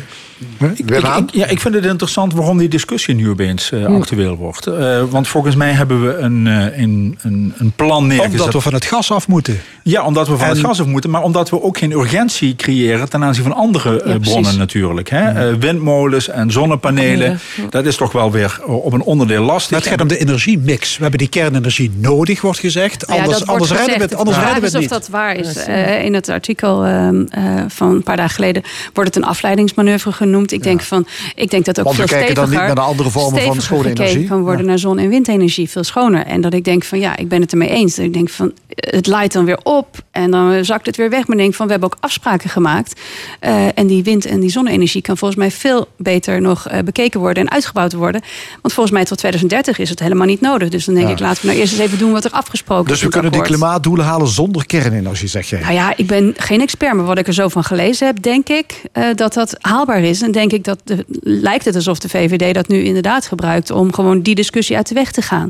Ik, 0.75 0.79
ik- 0.91 1.29
ja, 1.31 1.45
ik 1.47 1.59
vind 1.59 1.75
het 1.75 1.85
interessant 1.85 2.33
waarom 2.33 2.57
die 2.57 2.67
discussie 2.67 3.15
nu 3.15 3.29
opeens 3.29 3.71
eh, 3.71 3.85
actueel 3.85 4.35
wordt. 4.35 4.67
Eh, 4.67 5.03
want 5.09 5.27
volgens 5.27 5.55
mij 5.55 5.71
hebben 5.71 6.05
we 6.05 6.13
een, 6.17 6.47
eh, 6.47 6.77
een, 6.81 7.17
een, 7.21 7.53
een 7.57 7.71
plan 7.75 8.07
neergezet. 8.07 8.31
Omdat 8.39 8.53
we 8.53 8.61
van 8.61 8.73
het 8.73 8.85
gas 8.85 9.02
af 9.11 9.27
moeten. 9.27 9.61
Ja, 9.83 10.05
omdat 10.05 10.27
we 10.27 10.37
van 10.37 10.47
het 10.49 10.59
gas 10.59 10.79
af 10.79 10.85
moeten, 10.85 11.09
maar 11.09 11.21
omdat 11.23 11.49
we 11.49 11.61
ook 11.61 11.77
geen 11.77 11.91
urgentie 11.91 12.55
creëren 12.55 13.09
ten 13.09 13.23
aanzien 13.23 13.43
van 13.43 13.53
andere 13.53 14.01
eh, 14.01 14.11
Ja, 14.11 14.19
bronnen 14.19 14.57
natuurlijk. 14.57 15.09
Hè? 15.09 15.49
Eh, 15.49 15.55
windmolens 15.59 16.29
en 16.29 16.51
zonnepanelen, 16.51 17.39
dat 17.69 17.85
is 17.85 17.95
toch 17.95 18.11
wel 18.11 18.31
weer 18.31 18.59
eh, 18.67 18.85
op 18.85 18.93
een 18.93 19.01
onderdeel 19.01 19.43
lastig. 19.43 19.71
Maar 19.71 19.79
het 19.79 19.89
gaat 19.89 20.01
om 20.01 20.07
de 20.07 20.17
energiemix. 20.17 20.95
We 20.95 21.01
hebben 21.01 21.19
die 21.19 21.29
kernenergie 21.29 21.91
nodig, 21.95 22.41
wordt 22.41 22.59
gezegd. 22.59 23.05
Ja, 23.07 23.15
Anders, 23.15 23.47
anders 23.47 23.71
redden 23.71 23.95
we 23.95 24.01
het, 24.01 24.15
anders 24.15 24.37
redden 24.37 24.59
we 24.61 24.65
is 24.65 24.73
het 24.73 24.75
of 24.75 24.79
niet. 24.81 24.89
dat 24.89 25.07
waar 25.07 25.35
is. 25.35 25.55
Eh, 25.55 26.03
in 26.05 26.13
het 26.13 26.29
artikel 26.29 26.85
ehm, 26.85 27.23
eh, 27.29 27.43
van 27.67 27.89
een 27.89 28.03
paar 28.03 28.17
dagen 28.17 28.35
geleden 28.35 28.63
wordt 28.93 29.15
het 29.15 29.23
een 29.23 29.29
afleidingsmanoeuvre 29.29 30.11
genoemd. 30.11 30.51
Ik 30.51 30.63
denk, 30.63 30.81
van, 30.81 31.07
ik 31.35 31.49
denk 31.49 31.65
dat 31.65 31.79
ook 31.79 31.85
Want 31.85 31.97
we 31.97 32.07
veel 32.07 32.17
kijken 32.17 32.35
dan 32.35 32.43
niet 32.43 32.53
steviger, 32.53 32.75
naar 32.75 32.85
de 32.85 32.91
andere 32.91 33.09
vormen 33.09 33.31
van 33.31 33.39
steviger 33.41 33.61
schone 33.61 33.89
energie. 33.89 34.27
kan 34.27 34.41
worden 34.41 34.65
naar 34.65 34.79
zon- 34.79 34.99
en 34.99 35.09
windenergie. 35.09 35.69
Veel 35.69 35.83
schoner. 35.83 36.25
En 36.25 36.41
dat 36.41 36.53
ik 36.53 36.63
denk 36.63 36.83
van 36.83 36.99
ja, 36.99 37.17
ik 37.17 37.27
ben 37.27 37.41
het 37.41 37.51
ermee 37.51 37.69
eens. 37.69 37.95
Dat 37.95 38.05
ik 38.05 38.13
denk 38.13 38.29
van 38.29 38.51
het 38.93 39.07
leidt 39.07 39.33
dan 39.33 39.45
weer 39.45 39.59
op 39.63 39.87
en 40.11 40.31
dan 40.31 40.65
zakt 40.65 40.85
het 40.85 40.95
weer 40.97 41.09
weg. 41.09 41.27
Maar 41.27 41.37
denk 41.37 41.53
van 41.53 41.65
we 41.65 41.71
hebben 41.71 41.91
ook 41.91 41.97
afspraken 41.99 42.49
gemaakt. 42.49 42.99
Eh, 43.39 43.65
en 43.77 43.87
die 43.87 44.03
wind- 44.03 44.25
en 44.25 44.39
die 44.39 44.49
zonne-energie 44.49 45.01
kan 45.01 45.17
volgens 45.17 45.39
mij 45.39 45.51
veel 45.51 45.87
beter 45.97 46.41
nog 46.41 46.67
eh, 46.67 46.79
bekeken 46.79 47.19
worden 47.19 47.43
en 47.43 47.51
uitgebouwd 47.51 47.93
worden. 47.93 48.21
Want 48.61 48.73
volgens 48.73 48.95
mij 48.95 49.05
tot 49.05 49.17
2030 49.17 49.77
is 49.79 49.89
het 49.89 49.99
helemaal 49.99 50.27
niet 50.27 50.41
nodig. 50.41 50.69
Dus 50.69 50.85
dan 50.85 50.93
denk 50.95 51.07
Ja. 51.07 51.13
ik 51.13 51.19
laten 51.19 51.41
we 51.41 51.47
nou 51.47 51.59
eerst 51.59 51.73
eens 51.73 51.81
even 51.81 51.97
doen 51.97 52.11
wat 52.11 52.25
er 52.25 52.31
afgesproken 52.31 52.85
Dus 52.87 52.93
is. 52.93 52.99
we 52.99 53.05
in 53.05 53.11
het 53.11 53.19
kunnen 53.21 53.31
die 53.31 53.41
akkoord. 53.41 53.59
klimaatdoelen 53.59 54.05
halen 54.05 54.27
zonder 54.27 54.65
kernenergie, 54.65 55.27
zeg 55.27 55.49
jij? 55.49 55.59
Nou 55.59 55.73
ja, 55.73 55.93
ik 55.97 56.07
ben 56.07 56.33
geen 56.37 56.61
expert, 56.61 56.93
maar 56.93 57.05
wat 57.05 57.17
ik 57.17 57.27
er 57.27 57.33
zo 57.33 57.47
van 57.47 57.63
gelezen 57.63 58.07
heb, 58.07 58.21
denk 58.21 58.49
ik 58.49 58.81
eh, 58.91 59.05
dat 59.15 59.33
dat 59.33 59.55
haalbaar 59.59 60.01
is. 60.03 60.21
En 60.21 60.31
denk 60.31 60.51
ik 60.51 60.63
dat 60.63 60.79
de, 60.83 61.05
lijkt 61.21 61.65
het 61.65 61.75
alsof 61.75 61.99
de 61.99 62.09
VVD 62.09 62.53
dat 62.53 62.67
nu 62.67 62.83
inderdaad 62.83 63.27
gebruikt 63.27 63.71
om 63.71 63.93
gewoon 63.93 64.21
die 64.21 64.35
discussie 64.35 64.75
uit 64.75 64.87
de 64.87 64.93
weg 64.93 65.11
te 65.11 65.21
gaan. 65.21 65.49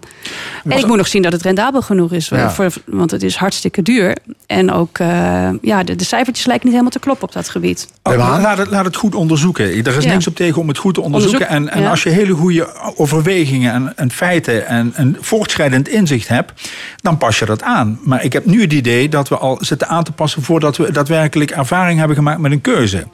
En 0.64 0.78
ik 0.78 0.86
moet 0.88 0.98
nog 0.98 1.08
zien 1.08 1.22
dat 1.22 1.32
het 1.32 1.42
rendabel 1.42 1.82
genoeg 1.82 2.12
is, 2.12 2.30
Ja. 2.30 2.52
voor, 2.52 2.72
want 2.86 3.12
het 3.12 3.24
is 3.24 3.33
hartstikke 3.36 3.82
duur. 3.82 4.18
En 4.46 4.72
ook, 4.72 5.00
eh, 5.00 5.50
ja, 5.62 5.84
de, 5.84 5.96
de 5.96 6.04
cijfertjes 6.04 6.46
lijken 6.46 6.66
niet 6.66 6.76
helemaal 6.76 7.00
te 7.00 7.00
kloppen 7.06 7.28
op 7.28 7.34
dat 7.34 7.50
gebied. 7.50 7.88
Oh, 8.04 8.16
laat, 8.16 8.58
het, 8.58 8.70
laat 8.70 8.86
het 8.86 8.96
goed 8.96 9.16
onderzoeken. 9.16 9.66
Er 9.66 9.98
is 9.98 10.04
Ja. 10.04 10.12
niks 10.12 10.28
op 10.28 10.36
tegen 10.36 10.62
om 10.62 10.68
het 10.68 10.78
goed 10.78 10.94
te 10.94 11.02
onderzoeken. 11.02 11.48
Onderzoek, 11.48 11.68
en 11.68 11.78
en 11.78 11.82
ja. 11.84 11.90
als 11.90 12.04
je 12.04 12.10
hele 12.10 12.34
goede 12.34 12.68
overwegingen 12.96 13.74
en, 13.74 13.94
en 13.96 14.12
feiten 14.12 14.68
en 14.68 14.94
een 14.96 15.18
voortschrijdend 15.20 15.88
inzicht 15.88 16.28
hebt, 16.28 16.52
dan 17.02 17.18
pas 17.18 17.40
je 17.40 17.46
dat 17.46 17.62
aan. 17.62 18.00
Maar 18.04 18.24
ik 18.24 18.34
heb 18.34 18.46
nu 18.46 18.62
het 18.62 18.74
idee 18.74 19.10
dat 19.10 19.30
we 19.30 19.38
al 19.38 19.58
zitten 19.62 19.88
aan 19.88 20.04
te 20.04 20.12
passen 20.12 20.42
voordat 20.44 20.78
we 20.78 20.92
daadwerkelijk 20.92 21.52
ervaring 21.52 22.00
hebben 22.00 22.16
gemaakt 22.18 22.40
met 22.40 22.52
een 22.52 22.62
keuze. 22.62 23.08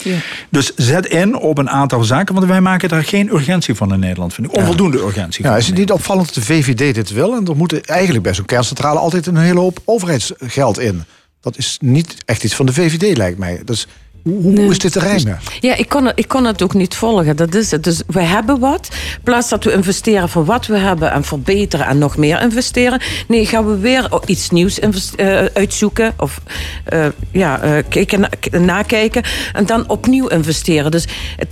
Dus 0.50 0.76
zet 0.76 1.06
in 1.06 1.36
op 1.36 1.58
een 1.58 1.70
aantal 1.70 2.04
zaken, 2.04 2.36
want 2.36 2.48
wij 2.48 2.62
maken 2.62 2.90
daar 2.90 3.04
geen 3.04 3.30
urgentie 3.34 3.76
van 3.76 3.94
in 3.94 4.00
Nederland, 4.00 4.34
vind 4.34 4.48
ik. 4.48 4.56
Onvoldoende 4.58 4.98
urgentie. 4.98 5.44
Ja, 5.44 5.50
van. 5.50 5.60
is 5.60 5.68
het 5.68 5.78
niet 5.78 5.92
opvallend 5.92 6.26
dat 6.26 6.36
de 6.36 6.54
VVD 6.54 6.96
dit 6.96 7.12
wil? 7.12 7.36
En 7.36 7.48
er 7.48 7.56
moet 7.56 7.82
eigenlijk 7.82 8.24
bij 8.24 8.34
zo'n 8.34 8.46
kerncentrale 8.46 9.00
altijd 9.00 9.26
een 9.28 9.38
hele 9.38 9.60
hoop 9.60 9.80
overheidsgeld 10.04 10.80
in. 10.80 11.04
Dat 11.42 11.58
is 11.58 11.78
niet 11.82 12.16
echt 12.26 12.44
iets 12.44 12.56
van 12.56 12.66
de 12.66 12.74
VVD, 12.74 13.18
lijkt 13.18 13.38
mij. 13.38 13.62
Dus 13.66 13.88
Hoe, 14.24 14.60
hoe 14.60 14.72
is 14.72 14.78
dit 14.80 14.92
te 14.92 15.00
rijmen? 15.00 15.40
Ja, 15.60 15.76
ik 15.76 15.90
kon, 15.90 16.06
het, 16.06 16.20
ik 16.20 16.28
kon 16.28 16.46
het 16.46 16.62
ook 16.62 16.74
niet 16.74 16.96
volgen. 16.96 17.36
Dat 17.36 17.56
is 17.56 17.72
het. 17.72 17.84
Dus 17.84 18.02
we 18.08 18.22
hebben 18.22 18.60
wat. 18.60 18.88
In 19.16 19.24
plaats 19.24 19.50
dat 19.50 19.64
we 19.64 19.74
investeren 19.74 20.30
voor 20.30 20.46
wat 20.46 20.66
we 20.66 20.78
hebben 20.78 21.12
en 21.12 21.24
verbeteren 21.24 21.86
en 21.86 21.98
nog 21.98 22.18
meer 22.18 22.42
investeren. 22.42 23.02
Nee, 23.28 23.46
gaan 23.46 23.68
we 23.68 23.78
weer 23.78 24.10
iets 24.26 24.50
nieuws 24.50 24.80
eh, 24.80 25.46
uitzoeken. 25.54 26.14
Of 26.18 26.42
eh, 26.86 27.06
ja, 27.32 27.62
eh, 27.62 27.84
kijken, 27.90 28.28
nakijken. 28.66 29.24
En 29.54 29.66
dan 29.66 29.90
opnieuw 29.90 30.28
investeren. 30.28 30.92
Dus 30.92 31.06
het- 31.36 31.48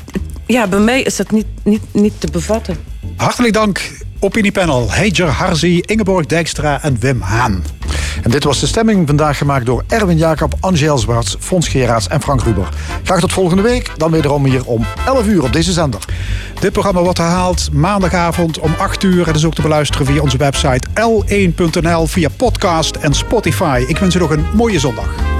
ja, 0.47 0.67
bij 0.67 0.79
mij 0.79 1.01
is 1.01 1.15
dat 1.15 1.31
niet, 1.31 1.45
niet, 1.63 1.81
niet 1.93 2.13
te 2.19 2.27
bevatten. 2.31 2.77
Hartelijk 3.15 3.53
dank, 3.53 3.91
opiniepanel. 4.19 4.91
Heijer 4.91 5.27
Harzi, 5.27 5.81
Ingeborg 5.85 6.25
Dijkstra 6.25 6.81
en 6.81 6.99
Wim 6.99 7.21
Haan. 7.21 7.63
En 8.23 8.31
dit 8.31 8.43
was 8.43 8.59
de 8.59 8.67
stemming 8.67 9.07
vandaag 9.07 9.37
gemaakt 9.37 9.65
door 9.65 9.83
Erwin 9.87 10.17
Jacob, 10.17 10.53
Angel 10.59 10.97
Zwarts, 10.97 11.35
Fons 11.39 11.67
Geraerts 11.67 12.07
en 12.07 12.21
Frank 12.21 12.43
Ruber. 12.43 12.69
Graag 13.03 13.19
tot 13.19 13.33
volgende 13.33 13.61
week, 13.61 13.91
dan 13.97 14.11
wederom 14.11 14.45
hier 14.45 14.65
om 14.65 14.85
11 15.05 15.25
uur 15.25 15.43
op 15.43 15.53
deze 15.53 15.71
zender. 15.71 16.01
Dit 16.59 16.71
programma 16.71 17.01
wordt 17.01 17.17
herhaald 17.17 17.71
maandagavond 17.71 18.59
om 18.59 18.73
8 18.77 19.03
uur. 19.03 19.25
Het 19.27 19.35
is 19.35 19.45
ook 19.45 19.55
te 19.55 19.61
beluisteren 19.61 20.05
via 20.05 20.21
onze 20.21 20.37
website 20.37 20.87
l1.nl, 20.93 22.07
via 22.07 22.29
podcast 22.37 22.95
en 22.95 23.13
Spotify. 23.13 23.83
Ik 23.87 23.97
wens 23.97 24.15
u 24.15 24.19
nog 24.19 24.29
een 24.29 24.45
mooie 24.53 24.79
zondag. 24.79 25.36